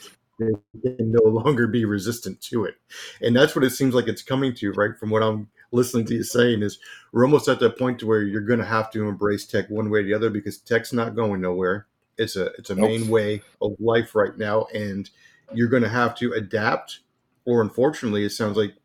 they 0.84 0.96
can 0.96 1.12
no 1.12 1.24
longer 1.30 1.68
be 1.68 1.86
resistant 1.86 2.42
to 2.44 2.66
it. 2.66 2.76
And 3.22 3.36
that's 3.36 3.56
what 3.56 3.66
it 3.66 3.72
seems 3.72 3.94
like 3.96 4.08
it's 4.08 4.24
coming 4.24 4.54
to, 4.56 4.72
right? 4.74 4.98
From 5.00 5.10
what 5.10 5.24
I'm 5.24 5.50
listening 5.72 6.06
to 6.08 6.16
you 6.16 6.24
saying 6.24 6.64
is 6.64 6.80
we're 7.12 7.26
almost 7.26 7.48
at 7.50 7.60
that 7.62 7.78
point 7.80 8.00
to 8.00 8.08
where 8.08 8.24
you're 8.24 8.42
going 8.42 8.60
to 8.60 8.66
have 8.66 8.92
to 8.92 9.08
embrace 9.08 9.46
tech 9.46 9.70
one 9.70 9.90
way 9.90 10.00
or 10.02 10.04
the 10.04 10.14
other 10.14 10.30
because 10.30 10.58
tech's 10.60 10.94
not 10.94 11.16
going 11.16 11.42
nowhere. 11.42 11.88
It's 12.18 12.36
a 12.36 12.48
it's 12.60 12.70
a 12.72 12.76
Nope. 12.76 12.78
main 12.78 13.08
way 13.10 13.44
of 13.62 13.76
life 13.80 14.16
right 14.16 14.38
now, 14.38 14.66
and 14.74 15.10
you're 15.52 15.70
going 15.70 15.84
to 15.84 15.90
have 15.90 16.16
to 16.18 16.34
adapt, 16.34 17.00
or 17.46 17.62
unfortunately, 17.62 18.26
it 18.26 18.32
sounds 18.32 18.58
like 18.58 18.76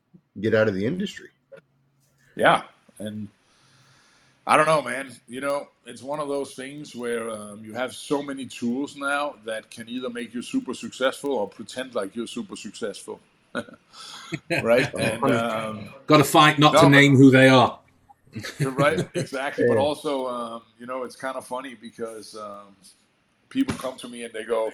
get 0.41 0.55
out 0.55 0.69
of 0.69 0.75
the 0.75 0.87
industry. 0.87 1.29
Yeah, 2.37 2.63
and 2.99 3.29
I 4.47 4.57
don't 4.57 4.67
know, 4.67 4.83
man. 4.83 5.13
You 5.29 5.41
know, 5.43 5.69
it's 5.89 6.03
one 6.03 6.21
of 6.21 6.29
those 6.29 6.53
things 6.55 6.95
where 6.95 7.31
um, 7.31 7.65
you 7.65 7.73
have 7.73 7.95
so 7.95 8.23
many 8.23 8.45
tools 8.47 8.95
now 8.97 9.35
that 9.45 9.71
can 9.71 9.89
either 9.89 10.11
make 10.11 10.35
you 10.35 10.43
super 10.43 10.75
successful 10.75 11.33
or 11.33 11.49
pretend 11.49 11.95
like 11.95 12.15
you're 12.15 12.27
super 12.27 12.57
successful, 12.57 13.19
right? 14.63 14.93
And 14.99 15.25
um, 15.25 15.89
Got 16.07 16.19
to 16.19 16.25
fight 16.25 16.59
not 16.59 16.75
No, 16.75 16.81
to 16.81 16.87
but- 16.87 16.91
name 16.91 17.17
who 17.17 17.31
they 17.31 17.49
are. 17.49 17.79
Right, 18.61 19.09
exactly. 19.15 19.65
But 19.67 19.79
also, 19.79 20.27
um, 20.29 20.63
you 20.79 20.87
know, 20.87 21.03
it's 21.05 21.17
kind 21.17 21.37
of 21.37 21.47
funny 21.47 21.75
because 21.75 22.37
um, 22.37 22.77
people 23.49 23.75
come 23.77 23.97
to 23.97 24.09
me 24.09 24.25
and 24.25 24.33
they 24.35 24.45
go, 24.45 24.71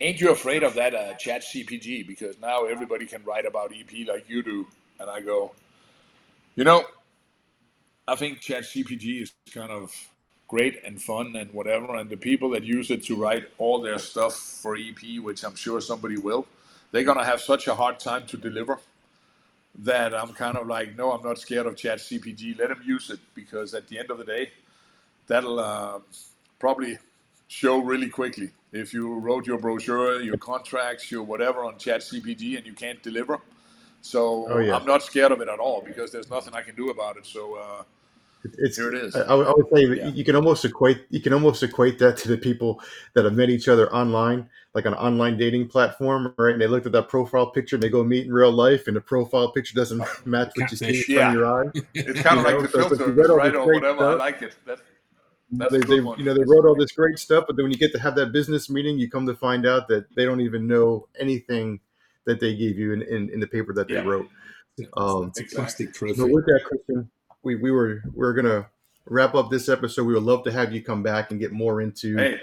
"Ain't 0.00 0.20
you 0.22 0.30
afraid 0.32 0.62
of 0.62 0.72
that 0.74 0.94
uh, 0.94 1.14
Chat 1.14 1.42
CPG? 1.42 2.06
Because 2.06 2.40
now 2.40 2.64
everybody 2.64 3.04
can 3.04 3.22
write 3.24 3.44
about 3.44 3.72
EP 3.78 4.08
like 4.08 4.24
you 4.28 4.42
do." 4.42 4.66
And 4.98 5.10
I 5.10 5.20
go, 5.20 5.52
"You 6.56 6.64
know, 6.64 6.86
I 8.08 8.16
think 8.16 8.40
Chat 8.40 8.64
CPG 8.64 9.22
is 9.22 9.32
kind 9.52 9.70
of 9.72 9.92
great 10.48 10.82
and 10.84 11.00
fun 11.02 11.36
and 11.36 11.52
whatever, 11.52 11.96
and 11.96 12.10
the 12.10 12.16
people 12.16 12.50
that 12.50 12.64
use 12.64 12.90
it 12.90 13.04
to 13.04 13.16
write 13.16 13.48
all 13.58 13.80
their 13.80 13.98
stuff 13.98 14.34
for 14.34 14.76
EP, 14.76 15.20
which 15.22 15.44
I'm 15.44 15.56
sure 15.56 15.80
somebody 15.80 16.18
will, 16.18 16.46
they're 16.92 17.04
gonna 17.04 17.24
have 17.24 17.40
such 17.40 17.68
a 17.68 17.74
hard 17.74 18.00
time 18.00 18.26
to 18.28 18.36
deliver." 18.36 18.78
that 19.84 20.14
I'm 20.14 20.32
kind 20.34 20.56
of 20.56 20.66
like, 20.66 20.96
no, 20.96 21.12
I'm 21.12 21.22
not 21.22 21.38
scared 21.38 21.66
of 21.66 21.76
Chat 21.76 21.98
CPG. 21.98 22.58
Let 22.58 22.68
them 22.70 22.82
use 22.84 23.10
it 23.10 23.20
because 23.34 23.74
at 23.74 23.88
the 23.88 23.98
end 23.98 24.10
of 24.10 24.18
the 24.18 24.24
day, 24.24 24.50
that'll 25.26 25.60
uh, 25.60 26.00
probably 26.58 26.98
show 27.48 27.78
really 27.78 28.08
quickly. 28.08 28.50
If 28.72 28.94
you 28.94 29.14
wrote 29.18 29.46
your 29.46 29.58
brochure, 29.58 30.20
your 30.22 30.38
contracts, 30.38 31.10
your 31.10 31.22
whatever 31.22 31.64
on 31.64 31.78
Chat 31.78 32.02
CPG 32.02 32.56
and 32.58 32.66
you 32.66 32.74
can't 32.74 33.02
deliver, 33.02 33.40
so 34.06 34.46
Oh, 34.48 34.58
yeah. 34.58 34.76
I'm 34.76 34.86
not 34.86 35.02
scared 35.02 35.32
of 35.32 35.40
it 35.40 35.48
at 35.48 35.58
all 35.58 35.80
because 35.82 36.12
there's 36.12 36.30
nothing 36.30 36.54
I 36.54 36.62
can 36.62 36.74
do 36.76 36.90
about 36.90 37.16
it. 37.16 37.26
So 37.26 37.56
uh, 37.56 37.82
It's 38.58 38.76
Here 38.76 38.88
it 38.94 39.02
is. 39.04 39.16
I, 39.16 39.22
I 39.22 39.34
would- 39.34 39.66
say 39.74 39.82
Yeah. 39.96 40.08
you 40.08 40.24
can 40.24 40.36
almost 40.36 40.64
equate 40.64 40.98
you 41.10 41.20
can 41.20 41.32
almost 41.32 41.62
equate 41.62 41.98
that 41.98 42.16
to 42.18 42.28
the 42.28 42.38
people 42.38 42.80
that 43.14 43.24
have 43.24 43.34
met 43.34 43.50
each 43.50 43.66
other 43.66 43.92
online, 43.92 44.48
like 44.74 44.86
on 44.86 44.92
an 44.92 44.98
online 44.98 45.36
dating 45.36 45.66
platform, 45.68 46.32
right? 46.38 46.52
And 46.52 46.60
they 46.62 46.68
looked 46.68 46.86
at 46.86 46.92
that 46.92 47.08
profile 47.08 47.48
picture 47.50 47.74
and 47.76 47.82
they 47.82 47.88
go 47.88 48.04
meet 48.04 48.26
in 48.26 48.32
real 48.32 48.52
life, 48.52 48.86
and 48.86 48.94
the 48.96 49.00
profile 49.00 49.50
picture 49.50 49.74
doesn't 49.74 50.00
match 50.26 50.50
what 50.54 50.70
you 50.70 50.76
see 50.76 50.86
Catfish. 50.86 51.08
in 51.08 51.16
front 51.16 51.28
of 51.28 51.34
Yeah. 51.34 51.38
your 51.38 51.46
eye. 51.66 51.70
it's 51.94 52.22
kind 52.22 52.38
of 52.40 52.44
like 52.44 52.54
know, 52.54 52.62
the 52.62 52.68
so 52.68 52.78
like 52.78 52.88
filter, 52.88 53.06
you 53.06 53.12
read 53.20 53.30
all 53.30 53.36
right, 53.36 53.52
this 53.52 53.58
or 53.60 53.64
great 53.66 53.82
whatever. 53.82 54.04
I 54.10 54.14
like 54.14 54.42
it. 54.42 54.54
That, 54.66 54.78
that's 55.52 55.72
they, 55.72 55.78
a 55.78 55.80
good 55.80 56.04
they, 56.04 56.18
you 56.18 56.24
know, 56.24 56.34
they 56.34 56.44
wrote 56.46 56.64
all 56.66 56.76
this 56.76 56.92
great 56.92 57.18
stuff, 57.18 57.44
but 57.48 57.56
then 57.56 57.64
when 57.64 57.72
you 57.72 57.78
get 57.78 57.92
to 57.92 57.98
have 57.98 58.14
that 58.16 58.30
business 58.32 58.70
meeting, 58.70 58.98
you 58.98 59.10
come 59.10 59.26
to 59.26 59.34
find 59.34 59.66
out 59.66 59.88
that 59.88 60.06
they 60.14 60.24
don't 60.24 60.40
even 60.40 60.66
know 60.68 61.08
anything 61.18 61.80
that 62.26 62.40
they 62.40 62.54
gave 62.56 62.78
you 62.78 62.92
in, 62.92 63.02
in, 63.02 63.30
in 63.30 63.40
the 63.40 63.46
paper 63.46 63.72
that 63.74 63.88
they 63.88 63.94
Yeah. 63.94 64.02
wrote. 64.04 64.28
Um, 64.96 65.32
it's 65.36 65.52
a 65.52 65.56
plastic 65.56 65.94
trophy. 65.94 66.20
But 66.20 66.30
with 66.30 66.44
that, 66.46 66.60
Christian, 66.64 67.10
we, 67.42 67.54
we 67.54 67.70
were 67.70 68.02
we 68.14 68.26
are 68.26 68.32
gonna 68.34 68.66
wrap 69.06 69.34
up 69.34 69.50
this 69.50 69.68
episode. 69.68 70.04
We 70.04 70.14
would 70.14 70.22
love 70.22 70.44
to 70.44 70.52
have 70.52 70.72
you 70.72 70.82
come 70.82 71.02
back 71.02 71.30
and 71.30 71.40
get 71.40 71.52
more 71.52 71.80
into 71.80 72.16
Hey, 72.18 72.40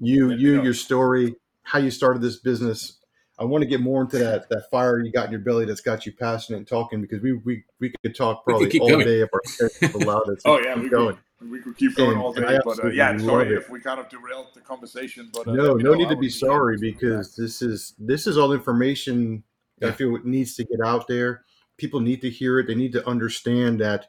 you, 0.00 0.32
you, 0.32 0.62
your 0.62 0.74
story, 0.74 1.36
how 1.62 1.78
you 1.78 1.90
started 1.90 2.22
this 2.22 2.36
business, 2.36 2.98
I 3.38 3.44
want 3.44 3.62
to 3.62 3.68
get 3.68 3.80
more 3.80 4.02
into 4.02 4.18
that 4.18 4.48
that 4.48 4.70
fire 4.70 5.00
you 5.00 5.12
got 5.12 5.26
in 5.26 5.32
your 5.32 5.40
belly 5.40 5.64
that's 5.64 5.80
got 5.80 6.06
you 6.06 6.12
passionate 6.12 6.58
and 6.58 6.66
talking 6.68 7.00
because 7.00 7.20
we 7.20 7.32
we, 7.32 7.64
we 7.80 7.92
could 8.04 8.16
talk 8.16 8.44
We 8.46 8.54
could 8.54 8.70
probably 8.70 8.80
all 8.80 8.88
going. 8.90 9.04
day 9.06 9.20
if 9.20 9.28
our 9.32 9.40
schedules 9.44 9.94
allowed 9.94 10.28
us. 10.30 10.42
Oh 10.44 10.58
yeah, 10.58 10.74
keep 10.74 10.84
we 10.84 10.88
going. 10.90 11.14
could, 11.14 11.24
we 11.50 11.60
could 11.60 11.76
keep 11.76 11.94
going 11.96 12.12
And- 12.12 12.20
all 12.20 12.32
day, 12.32 12.58
but 12.64 12.84
uh, 12.84 12.88
yeah, 12.88 13.16
sorry 13.18 13.46
it. 13.48 13.52
if 13.52 13.70
we 13.70 13.80
kind 13.80 14.00
of 14.00 14.08
derailed 14.08 14.48
the 14.54 14.60
conversation. 14.60 15.30
But 15.32 15.48
uh, 15.48 15.52
no, 15.52 15.74
no 15.74 15.94
need 15.94 16.08
to 16.08 16.16
be 16.16 16.28
sorry 16.28 16.78
because 16.78 17.34
this 17.36 17.62
is 17.62 17.94
this 17.98 18.26
is 18.26 18.36
all 18.38 18.52
information 18.52 19.42
I 19.82 19.90
feel 19.90 20.14
it 20.16 20.24
needs 20.24 20.54
to 20.56 20.64
get 20.64 20.80
out 20.84 21.06
there. 21.08 21.44
People 21.76 22.00
need 22.00 22.20
to 22.22 22.30
hear 22.30 22.60
it. 22.60 22.66
They 22.66 22.74
need 22.74 22.92
to 22.92 23.06
understand 23.08 23.80
that 23.80 24.08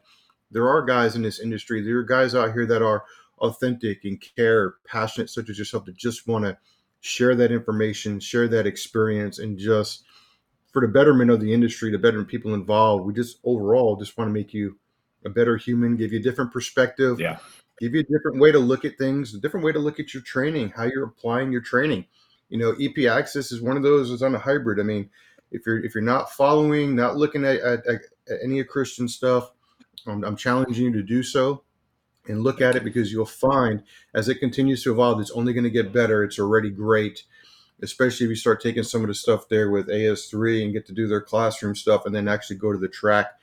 there 0.51 0.69
are 0.69 0.81
guys 0.83 1.15
in 1.15 1.21
this 1.21 1.39
industry. 1.39 1.81
There 1.81 1.97
are 1.97 2.03
guys 2.03 2.35
out 2.35 2.53
here 2.53 2.65
that 2.67 2.81
are 2.81 3.03
authentic 3.39 4.05
and 4.05 4.23
care, 4.35 4.75
passionate, 4.85 5.29
such 5.29 5.49
as 5.49 5.57
yourself, 5.57 5.85
that 5.85 5.97
just 5.97 6.27
want 6.27 6.45
to 6.45 6.57
share 7.01 7.35
that 7.35 7.51
information, 7.51 8.19
share 8.19 8.47
that 8.47 8.67
experience, 8.67 9.39
and 9.39 9.57
just 9.57 10.03
for 10.71 10.81
the 10.81 10.87
betterment 10.87 11.31
of 11.31 11.39
the 11.41 11.51
industry, 11.53 11.91
the 11.91 11.97
betterment 11.97 12.27
of 12.27 12.31
people 12.31 12.53
involved. 12.53 13.05
We 13.05 13.13
just 13.13 13.39
overall 13.43 13.95
just 13.95 14.17
want 14.17 14.29
to 14.29 14.33
make 14.33 14.53
you 14.53 14.77
a 15.25 15.29
better 15.29 15.57
human, 15.57 15.95
give 15.95 16.13
you 16.13 16.19
a 16.19 16.21
different 16.21 16.51
perspective, 16.51 17.19
Yeah. 17.19 17.39
give 17.79 17.93
you 17.93 18.01
a 18.01 18.03
different 18.03 18.39
way 18.39 18.51
to 18.51 18.59
look 18.59 18.85
at 18.85 18.97
things, 18.97 19.33
a 19.33 19.39
different 19.39 19.65
way 19.65 19.71
to 19.71 19.79
look 19.79 19.99
at 19.99 20.13
your 20.13 20.23
training, 20.23 20.69
how 20.75 20.83
you're 20.83 21.05
applying 21.05 21.51
your 21.51 21.61
training. 21.61 22.05
You 22.49 22.59
know, 22.59 22.75
EP 22.79 23.07
Access 23.07 23.51
is 23.51 23.61
one 23.61 23.75
of 23.75 23.83
those. 23.83 24.11
It's 24.11 24.21
on 24.21 24.35
a 24.35 24.39
hybrid. 24.39 24.79
I 24.79 24.83
mean, 24.83 25.09
if 25.51 25.65
you're 25.65 25.83
if 25.83 25.95
you're 25.95 26.03
not 26.03 26.31
following, 26.31 26.95
not 26.95 27.17
looking 27.17 27.43
at, 27.43 27.59
at, 27.61 27.85
at 27.87 28.01
any 28.43 28.59
of 28.59 28.67
Christian 28.67 29.07
stuff, 29.07 29.51
um, 30.05 30.23
I'm 30.23 30.35
challenging 30.35 30.85
you 30.85 30.93
to 30.93 31.03
do 31.03 31.23
so 31.23 31.63
and 32.27 32.43
look 32.43 32.61
at 32.61 32.75
it 32.75 32.83
because 32.83 33.11
you'll 33.11 33.25
find 33.25 33.83
as 34.13 34.29
it 34.29 34.35
continues 34.35 34.83
to 34.83 34.91
evolve, 34.91 35.19
it's 35.19 35.31
only 35.31 35.53
going 35.53 35.63
to 35.63 35.69
get 35.69 35.91
better. 35.93 36.23
It's 36.23 36.39
already 36.39 36.69
great, 36.69 37.23
especially 37.81 38.25
if 38.25 38.29
you 38.29 38.35
start 38.35 38.61
taking 38.61 38.83
some 38.83 39.01
of 39.01 39.07
the 39.07 39.15
stuff 39.15 39.47
there 39.49 39.69
with 39.69 39.87
AS3 39.87 40.63
and 40.63 40.73
get 40.73 40.85
to 40.87 40.93
do 40.93 41.07
their 41.07 41.21
classroom 41.21 41.75
stuff 41.75 42.05
and 42.05 42.13
then 42.13 42.27
actually 42.27 42.57
go 42.57 42.71
to 42.71 42.77
the 42.77 42.87
track. 42.87 43.33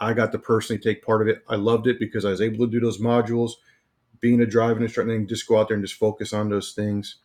I 0.00 0.12
got 0.14 0.32
to 0.32 0.38
personally 0.38 0.80
take 0.80 1.04
part 1.04 1.22
of 1.22 1.28
it. 1.28 1.42
I 1.48 1.56
loved 1.56 1.86
it 1.86 1.98
because 1.98 2.24
I 2.24 2.30
was 2.30 2.40
able 2.40 2.66
to 2.66 2.70
do 2.70 2.80
those 2.80 3.00
modules, 3.00 3.52
being 4.20 4.40
a 4.40 4.46
driving 4.46 4.82
instructor, 4.82 5.12
and 5.12 5.28
just 5.28 5.46
go 5.46 5.58
out 5.58 5.68
there 5.68 5.76
and 5.76 5.84
just 5.84 5.98
focus 5.98 6.32
on 6.32 6.48
those 6.50 6.72
things. 6.72 7.16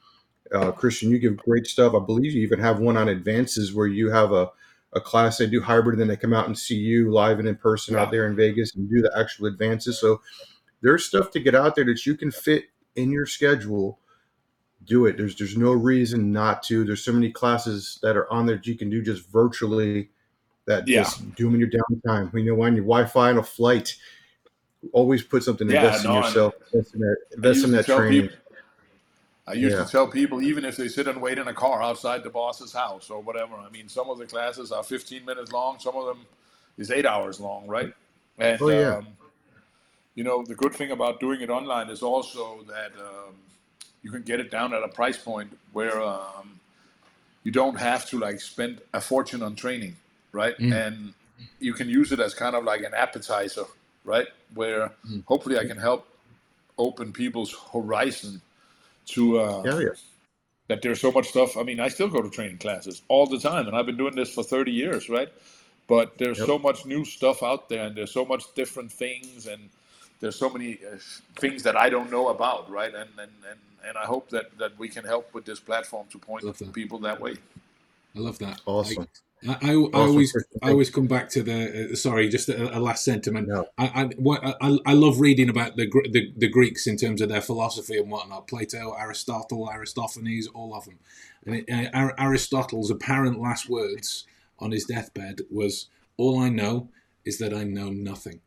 Uh, 0.54 0.72
Christian, 0.72 1.12
you 1.12 1.20
give 1.20 1.38
great 1.38 1.68
stuff. 1.68 1.94
I 1.96 2.00
believe 2.00 2.34
you 2.34 2.42
even 2.42 2.60
have 2.60 2.80
one 2.80 2.98
on 2.98 3.08
advances 3.10 3.74
where 3.74 3.88
you 3.88 4.12
have 4.12 4.32
a, 4.32 4.50
a 4.94 5.02
class 5.02 5.38
they 5.38 5.48
do 5.48 5.62
hybrid 5.62 5.96
and 5.96 6.02
then 6.02 6.08
they 6.08 6.18
come 6.18 6.34
out 6.34 6.48
and 6.48 6.58
see 6.58 6.76
you 6.76 7.12
live 7.12 7.40
and 7.40 7.48
in 7.48 7.56
person 7.56 7.96
out 7.96 8.12
there 8.12 8.26
in 8.28 8.36
Vegas 8.36 8.76
and 8.76 8.90
do 8.90 9.02
the 9.02 9.12
actual 9.18 9.46
advances. 9.48 10.00
So 10.00 10.22
there's 10.82 11.06
stuff 11.06 11.32
to 11.32 11.40
get 11.40 11.56
out 11.56 11.76
there 11.76 11.86
that 11.86 12.06
you 12.06 12.16
can 12.16 12.32
fit 12.32 12.66
in 12.96 13.12
your 13.12 13.26
schedule. 13.26 14.00
Do 14.84 15.06
it. 15.06 15.18
There's 15.18 15.36
there's 15.36 15.58
no 15.58 15.74
reason 15.74 16.32
not 16.32 16.64
to. 16.64 16.84
There's 16.86 17.04
so 17.04 17.14
many 17.14 17.32
classes 17.32 18.00
that 18.02 18.18
are 18.18 18.32
on 18.32 18.46
there 18.46 18.56
that 18.58 18.68
you 18.68 18.78
can 18.78 18.90
do 18.90 19.02
just 19.04 19.30
virtually. 19.30 20.10
That 20.70 20.88
Yeah. 20.88 21.02
just 21.02 21.34
do 21.36 21.46
them 21.46 21.56
in 21.56 21.62
your 21.62 21.70
downtime. 21.72 22.32
When 22.32 22.46
You 22.46 22.56
know, 22.56 22.62
on 22.62 22.76
your 22.76 22.86
Wi-Fi 22.86 23.32
on 23.32 23.40
a 23.40 23.44
flight, 23.44 23.96
always 24.92 25.24
put 25.24 25.44
something. 25.44 25.68
Yeah, 25.68 25.84
Invest 25.86 26.06
in 26.06 26.12
no, 26.12 26.18
and 26.18 26.26
yourself. 26.26 26.54
Invest 26.72 26.94
in 26.94 27.02
that. 27.02 27.18
Invest 27.36 27.64
in 27.66 27.72
that 27.72 27.86
training. 27.88 28.22
people- 28.30 28.38
I 29.48 29.54
used 29.54 29.76
Yeah. 29.76 29.84
to 29.84 29.90
tell 29.90 30.08
people, 30.08 30.44
even 30.44 30.64
if 30.64 30.78
they 30.78 30.88
sit 30.88 31.08
and 31.08 31.20
wait 31.24 31.40
in 31.40 31.48
a 31.48 31.54
car 31.56 31.82
outside 31.82 32.24
the 32.24 32.30
boss's 32.30 32.72
house 32.72 33.10
or 33.10 33.20
whatever. 33.20 33.56
I 33.56 33.68
mean, 33.72 33.90
some 33.90 34.12
of 34.12 34.20
the 34.20 34.28
classes 34.28 34.72
are 34.72 34.84
15 34.84 35.26
minutes 35.26 35.52
long. 35.52 35.80
Some 35.80 35.96
of 35.96 36.06
them 36.06 36.28
is 36.78 36.92
eight 36.92 37.08
hours 37.08 37.40
long, 37.40 37.66
right? 37.66 37.92
And 38.38 38.62
Oh, 38.62 38.70
yeah. 38.70 38.98
um, 38.98 39.08
you 40.14 40.24
know, 40.24 40.44
the 40.44 40.54
good 40.54 40.76
thing 40.76 40.92
about 40.92 41.20
doing 41.20 41.42
it 41.42 41.50
online 41.50 41.90
is 41.90 42.04
also 42.04 42.62
that 42.68 42.92
um, 43.00 43.34
you 44.04 44.12
can 44.12 44.22
get 44.22 44.40
it 44.40 44.52
down 44.52 44.72
at 44.76 44.84
a 44.84 44.88
price 44.88 45.18
point 45.18 45.58
where 45.74 46.00
um, 46.00 46.60
you 47.44 47.52
don't 47.52 47.80
have 47.80 48.08
to 48.12 48.20
like 48.20 48.40
spend 48.40 48.82
a 48.94 49.02
fortune 49.02 49.42
on 49.42 49.56
training, 49.56 49.96
right? 50.32 50.58
Mm. 50.60 50.74
And 50.88 51.14
you 51.60 51.74
can 51.74 51.90
use 51.90 52.12
it 52.12 52.20
as 52.20 52.34
kind 52.34 52.56
of 52.56 52.64
like 52.64 52.82
an 52.84 52.94
appetizer, 52.94 53.66
right? 54.06 54.28
Where 54.54 54.92
Mm. 55.10 55.24
hopefully 55.26 55.58
I 55.60 55.66
can 55.66 55.78
help 55.78 56.08
open 56.78 57.12
people's 57.14 57.56
horizon 57.74 58.42
to 59.08 59.40
uh, 59.40 59.64
Hell 59.64 59.82
yeah. 59.82 59.90
that 60.68 60.82
there's 60.82 61.02
so 61.02 61.12
much 61.12 61.30
stuff. 61.30 61.58
I 61.58 61.64
mean, 61.64 61.80
I 61.80 61.90
still 61.90 62.10
go 62.10 62.22
to 62.22 62.30
training 62.30 62.60
classes 62.60 63.02
all 63.08 63.26
the 63.28 63.40
time, 63.40 63.68
and 63.68 63.76
I've 63.76 63.86
been 63.86 63.98
doing 63.98 64.16
this 64.16 64.34
for 64.34 64.44
30 64.44 64.72
years, 64.72 65.10
right? 65.10 65.30
But 65.88 66.18
there's 66.18 66.38
Yep. 66.38 66.48
so 66.48 66.60
much 66.60 66.86
new 66.86 67.06
stuff 67.06 67.44
out 67.44 67.70
there, 67.70 67.86
and 67.88 67.96
there's 67.96 68.14
so 68.14 68.26
much 68.26 68.44
different 68.56 68.92
things, 68.92 69.48
and 69.48 69.70
there's 70.20 70.36
so 70.36 70.50
many 70.50 70.80
uh, 70.86 70.98
things 71.38 71.64
that 71.64 71.76
I 71.76 71.90
don't 71.90 72.12
know 72.12 72.30
about, 72.30 72.70
right? 72.70 72.94
And 72.94 73.10
and, 73.20 73.32
and 73.50 73.60
and 73.88 73.98
I 73.98 74.06
hope 74.06 74.30
that 74.30 74.58
that 74.60 74.78
we 74.80 74.90
can 74.90 75.06
help 75.06 75.34
with 75.34 75.46
this 75.46 75.60
platform 75.60 76.08
to 76.12 76.20
point 76.20 76.44
that. 76.46 76.74
people 76.74 77.00
that 77.00 77.20
way. 77.20 77.36
I 78.16 78.20
love 78.20 78.40
that. 78.40 78.62
Awesome. 78.66 79.04
I, 79.04 79.29
I, 79.48 79.72
I 79.72 79.76
always 79.76 80.36
I 80.62 80.72
always 80.72 80.90
come 80.90 81.08
back 81.08 81.30
to 81.30 81.44
the 81.44 81.92
uh, 81.92 81.96
sorry, 81.96 82.28
just 82.28 82.50
a, 82.50 82.78
a 82.78 82.80
last 82.80 83.06
sentiment. 83.06 83.48
No. 83.48 83.68
I, 83.78 83.86
I, 83.86 84.04
what, 84.18 84.42
I 84.44 84.78
I 84.86 84.94
love 84.94 85.20
reading 85.20 85.50
about 85.50 85.78
the, 85.78 85.90
the 86.12 86.34
the 86.36 86.50
Greeks 86.50 86.88
in 86.88 86.98
terms 86.98 87.22
of 87.22 87.30
their 87.30 87.42
philosophy 87.42 87.98
and 87.98 88.12
whatnot. 88.12 88.48
Plato, 88.48 88.94
Aristotle, 89.00 89.70
Aristophanes, 89.72 90.48
all 90.48 90.76
of 90.76 90.86
them. 90.86 91.00
And 91.46 91.56
it, 91.56 91.94
uh, 91.94 92.12
Aristotle's 92.18 92.92
apparent 92.92 93.40
last 93.40 93.70
words 93.70 94.26
on 94.60 94.72
his 94.72 94.86
deathbed 94.86 95.42
was, 95.50 95.88
"All 96.18 96.40
I 96.40 96.50
know 96.50 96.90
is 97.24 97.38
that 97.38 97.54
I 97.54 97.64
know 97.64 97.90
nothing." 97.90 98.42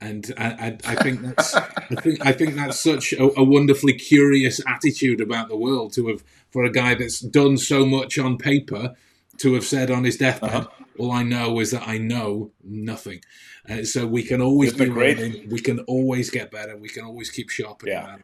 And 0.00 0.32
I, 0.38 0.46
I, 0.46 0.92
I 0.92 0.94
think 1.02 1.20
that's 1.20 1.54
I 1.54 1.94
think 2.00 2.26
I 2.26 2.32
think 2.32 2.54
that's 2.54 2.80
such 2.80 3.12
a, 3.12 3.24
a 3.38 3.44
wonderfully 3.44 3.92
curious 3.92 4.58
attitude 4.66 5.20
about 5.20 5.48
the 5.48 5.56
world 5.56 5.92
to 5.94 6.08
have 6.08 6.24
for 6.50 6.64
a 6.64 6.72
guy 6.72 6.94
that's 6.94 7.20
done 7.20 7.58
so 7.58 7.84
much 7.84 8.18
on 8.18 8.38
paper 8.38 8.94
to 9.38 9.54
have 9.54 9.64
said 9.64 9.90
on 9.90 10.04
his 10.04 10.16
deathbed, 10.16 10.50
Uh-huh. 10.50 10.84
"All 10.98 11.12
I 11.12 11.22
know 11.22 11.60
is 11.60 11.70
that 11.72 11.86
I 11.86 11.98
know 11.98 12.52
nothing." 12.62 13.20
Uh, 13.68 13.84
so 13.84 14.06
we 14.06 14.22
can 14.22 14.40
always 14.40 14.72
be 14.72 14.86
great? 14.86 15.18
learning. 15.18 15.48
We 15.50 15.60
can 15.60 15.80
always 15.80 16.30
get 16.30 16.50
better. 16.50 16.76
We 16.76 16.88
can 16.88 17.04
always 17.04 17.30
keep 17.30 17.50
sharpening 17.50 17.94
Yeah. 17.94 18.16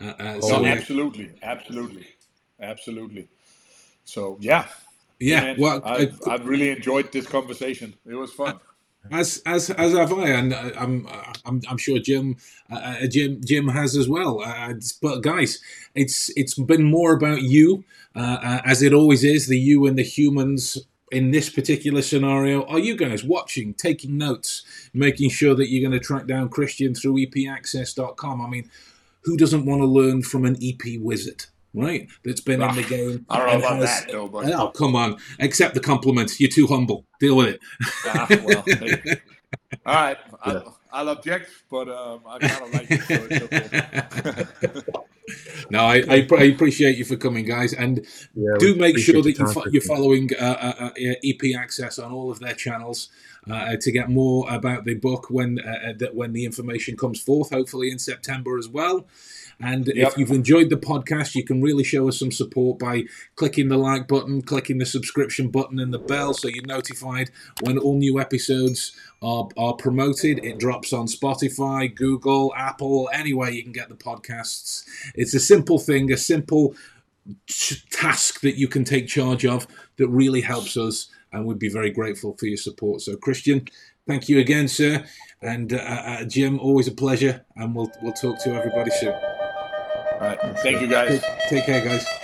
Uh, 0.00 0.04
uh, 0.18 0.38
Oh, 0.42 0.48
so 0.48 0.64
yeah, 0.64 0.72
absolutely, 0.72 1.30
absolutely, 1.42 2.06
absolutely. 2.60 3.28
So 4.04 4.38
yeah, 4.40 4.66
yeah. 5.20 5.40
man, 5.40 5.56
Well, 5.58 5.82
I've, 5.84 6.18
I've 6.26 6.46
really 6.46 6.70
enjoyed 6.70 7.12
this 7.12 7.26
conversation. 7.26 7.94
It 8.06 8.14
was 8.14 8.32
fun. 8.32 8.58
As 9.10 9.42
as 9.44 9.70
as 9.70 9.92
have 9.92 10.12
I, 10.12 10.28
and 10.28 10.52
uh, 10.52 10.70
I'm 10.78 11.06
I'm, 11.44 11.60
I'm 11.68 11.78
sure 11.78 11.98
Jim 11.98 12.36
uh, 12.70 12.76
uh, 12.76 13.06
Jim 13.06 13.40
Jim 13.44 13.68
has 13.68 13.96
as 13.96 14.08
well. 14.08 14.40
Uh, 14.40 14.74
but 15.00 15.22
guys, 15.22 15.60
it's 15.94 16.30
it's 16.36 16.54
been 16.54 16.84
more 16.84 17.12
about 17.12 17.42
you, 17.42 17.84
uh, 18.14 18.38
uh, 18.42 18.60
as 18.64 18.82
it 18.82 18.92
always 18.92 19.24
is. 19.24 19.46
The 19.48 19.58
you 19.58 19.86
and 19.86 19.98
the 19.98 20.04
humans 20.04 20.78
in 21.10 21.30
this 21.30 21.50
particular 21.50 22.00
scenario 22.00 22.64
are 22.64 22.78
you 22.78 22.96
guys 22.96 23.22
watching, 23.22 23.74
taking 23.74 24.16
notes, 24.16 24.64
making 24.94 25.30
sure 25.30 25.54
that 25.54 25.68
you're 25.68 25.86
going 25.86 25.98
to 25.98 26.04
track 26.04 26.26
down 26.26 26.48
Christian 26.48 26.94
through 26.94 27.16
epaccess.com. 27.16 28.40
I 28.40 28.48
mean, 28.48 28.70
who 29.22 29.36
doesn't 29.36 29.66
want 29.66 29.82
to 29.82 29.86
learn 29.86 30.22
from 30.22 30.46
an 30.46 30.56
EP 30.62 30.98
wizard? 30.98 31.46
Right, 31.74 32.08
that's 32.24 32.40
been 32.42 32.60
in 32.60 32.74
the 32.74 32.82
game. 32.82 33.24
I 33.30 33.38
don't 33.38 33.46
know 33.46 33.66
about 33.66 33.76
has- 33.76 34.04
that 34.04 34.12
though, 34.12 34.28
but 34.28 34.46
Oh, 34.52 34.68
come 34.68 34.94
on! 34.94 35.16
Accept 35.40 35.74
the 35.74 35.80
compliment. 35.80 36.38
You're 36.38 36.50
too 36.50 36.66
humble. 36.66 37.06
Deal 37.18 37.36
with 37.36 37.48
it. 37.54 37.60
ah, 38.06 38.26
well, 38.44 38.62
hey. 38.66 39.02
all 39.86 39.94
right. 39.94 40.18
I'll, 40.42 40.78
I'll 40.92 41.08
object, 41.08 41.48
but 41.70 41.88
um, 41.88 42.20
I 42.26 42.38
kind 42.38 42.62
of 42.64 42.74
like 42.74 42.86
it. 42.90 44.46
So 44.52 44.74
okay. 44.74 44.92
no, 45.70 45.80
I, 45.84 46.02
I, 46.08 46.28
I 46.38 46.42
appreciate 46.44 46.98
you 46.98 47.04
for 47.04 47.16
coming, 47.16 47.46
guys, 47.46 47.72
and 47.72 48.04
Yeah, 48.34 48.54
do 48.58 48.74
make 48.74 48.98
sure 48.98 49.22
that 49.22 49.38
you 49.38 49.46
fo- 49.46 49.66
you're 49.70 49.82
following 49.82 50.30
uh, 50.38 50.44
uh, 50.44 50.84
uh, 50.88 51.14
EP 51.24 51.56
Access 51.56 51.98
on 51.98 52.12
all 52.12 52.30
of 52.30 52.40
their 52.40 52.54
channels 52.54 53.08
uh, 53.50 53.76
to 53.80 53.90
get 53.90 54.08
more 54.10 54.46
about 54.50 54.84
the 54.84 54.94
book 54.94 55.30
when 55.30 55.58
uh, 55.60 55.70
uh, 55.90 55.92
that 55.98 56.14
when 56.14 56.32
the 56.32 56.44
information 56.44 56.96
comes 56.96 57.20
forth, 57.20 57.50
hopefully 57.50 57.90
in 57.90 57.98
September 57.98 58.58
as 58.58 58.68
well. 58.68 59.06
And 59.62 59.86
Yep. 59.86 60.08
if 60.08 60.18
you've 60.18 60.30
enjoyed 60.32 60.70
the 60.70 60.76
podcast, 60.76 61.34
you 61.36 61.44
can 61.44 61.62
really 61.62 61.84
show 61.84 62.08
us 62.08 62.18
some 62.18 62.32
support 62.32 62.78
by 62.80 63.04
clicking 63.36 63.68
the 63.68 63.76
like 63.76 64.08
button, 64.08 64.42
clicking 64.42 64.78
the 64.78 64.86
subscription 64.86 65.48
button, 65.50 65.78
and 65.78 65.94
the 65.94 66.00
bell 66.00 66.34
so 66.34 66.48
you're 66.48 66.66
notified 66.66 67.30
when 67.60 67.78
all 67.78 67.96
new 67.96 68.18
episodes 68.18 68.92
are, 69.22 69.48
are 69.56 69.74
promoted. 69.74 70.44
It 70.44 70.58
drops 70.58 70.92
on 70.92 71.06
Spotify, 71.06 71.94
Google, 71.94 72.52
Apple, 72.56 73.08
anywhere 73.12 73.50
you 73.50 73.62
can 73.62 73.72
get 73.72 73.88
the 73.88 73.94
podcasts. 73.94 74.84
It's 75.14 75.32
a 75.34 75.40
simple 75.40 75.78
thing, 75.78 76.12
a 76.12 76.16
simple 76.16 76.74
task 77.90 78.40
that 78.40 78.56
you 78.58 78.66
can 78.66 78.84
take 78.84 79.06
charge 79.06 79.46
of 79.46 79.66
that 79.96 80.08
really 80.08 80.40
helps 80.40 80.76
us, 80.76 81.08
and 81.32 81.46
we'd 81.46 81.58
be 81.60 81.68
very 81.68 81.90
grateful 81.90 82.36
for 82.36 82.46
your 82.46 82.56
support. 82.56 83.00
So, 83.00 83.14
Christian, 83.16 83.68
thank 84.08 84.28
you 84.28 84.40
again, 84.40 84.66
sir, 84.66 85.04
and 85.40 85.72
uh, 85.72 85.76
uh, 85.76 86.24
Jim, 86.24 86.58
always 86.58 86.88
a 86.88 86.92
pleasure, 86.92 87.44
and 87.54 87.76
we'll 87.76 87.92
we'll 88.02 88.12
talk 88.12 88.42
to 88.42 88.54
everybody 88.54 88.90
soon. 88.90 89.14
All 90.22 90.28
right. 90.28 90.38
Thank 90.58 90.80
you, 90.80 90.86
guys. 90.86 91.20
Take, 91.20 91.48
take 91.48 91.64
care, 91.64 91.84
guys. 91.84 92.21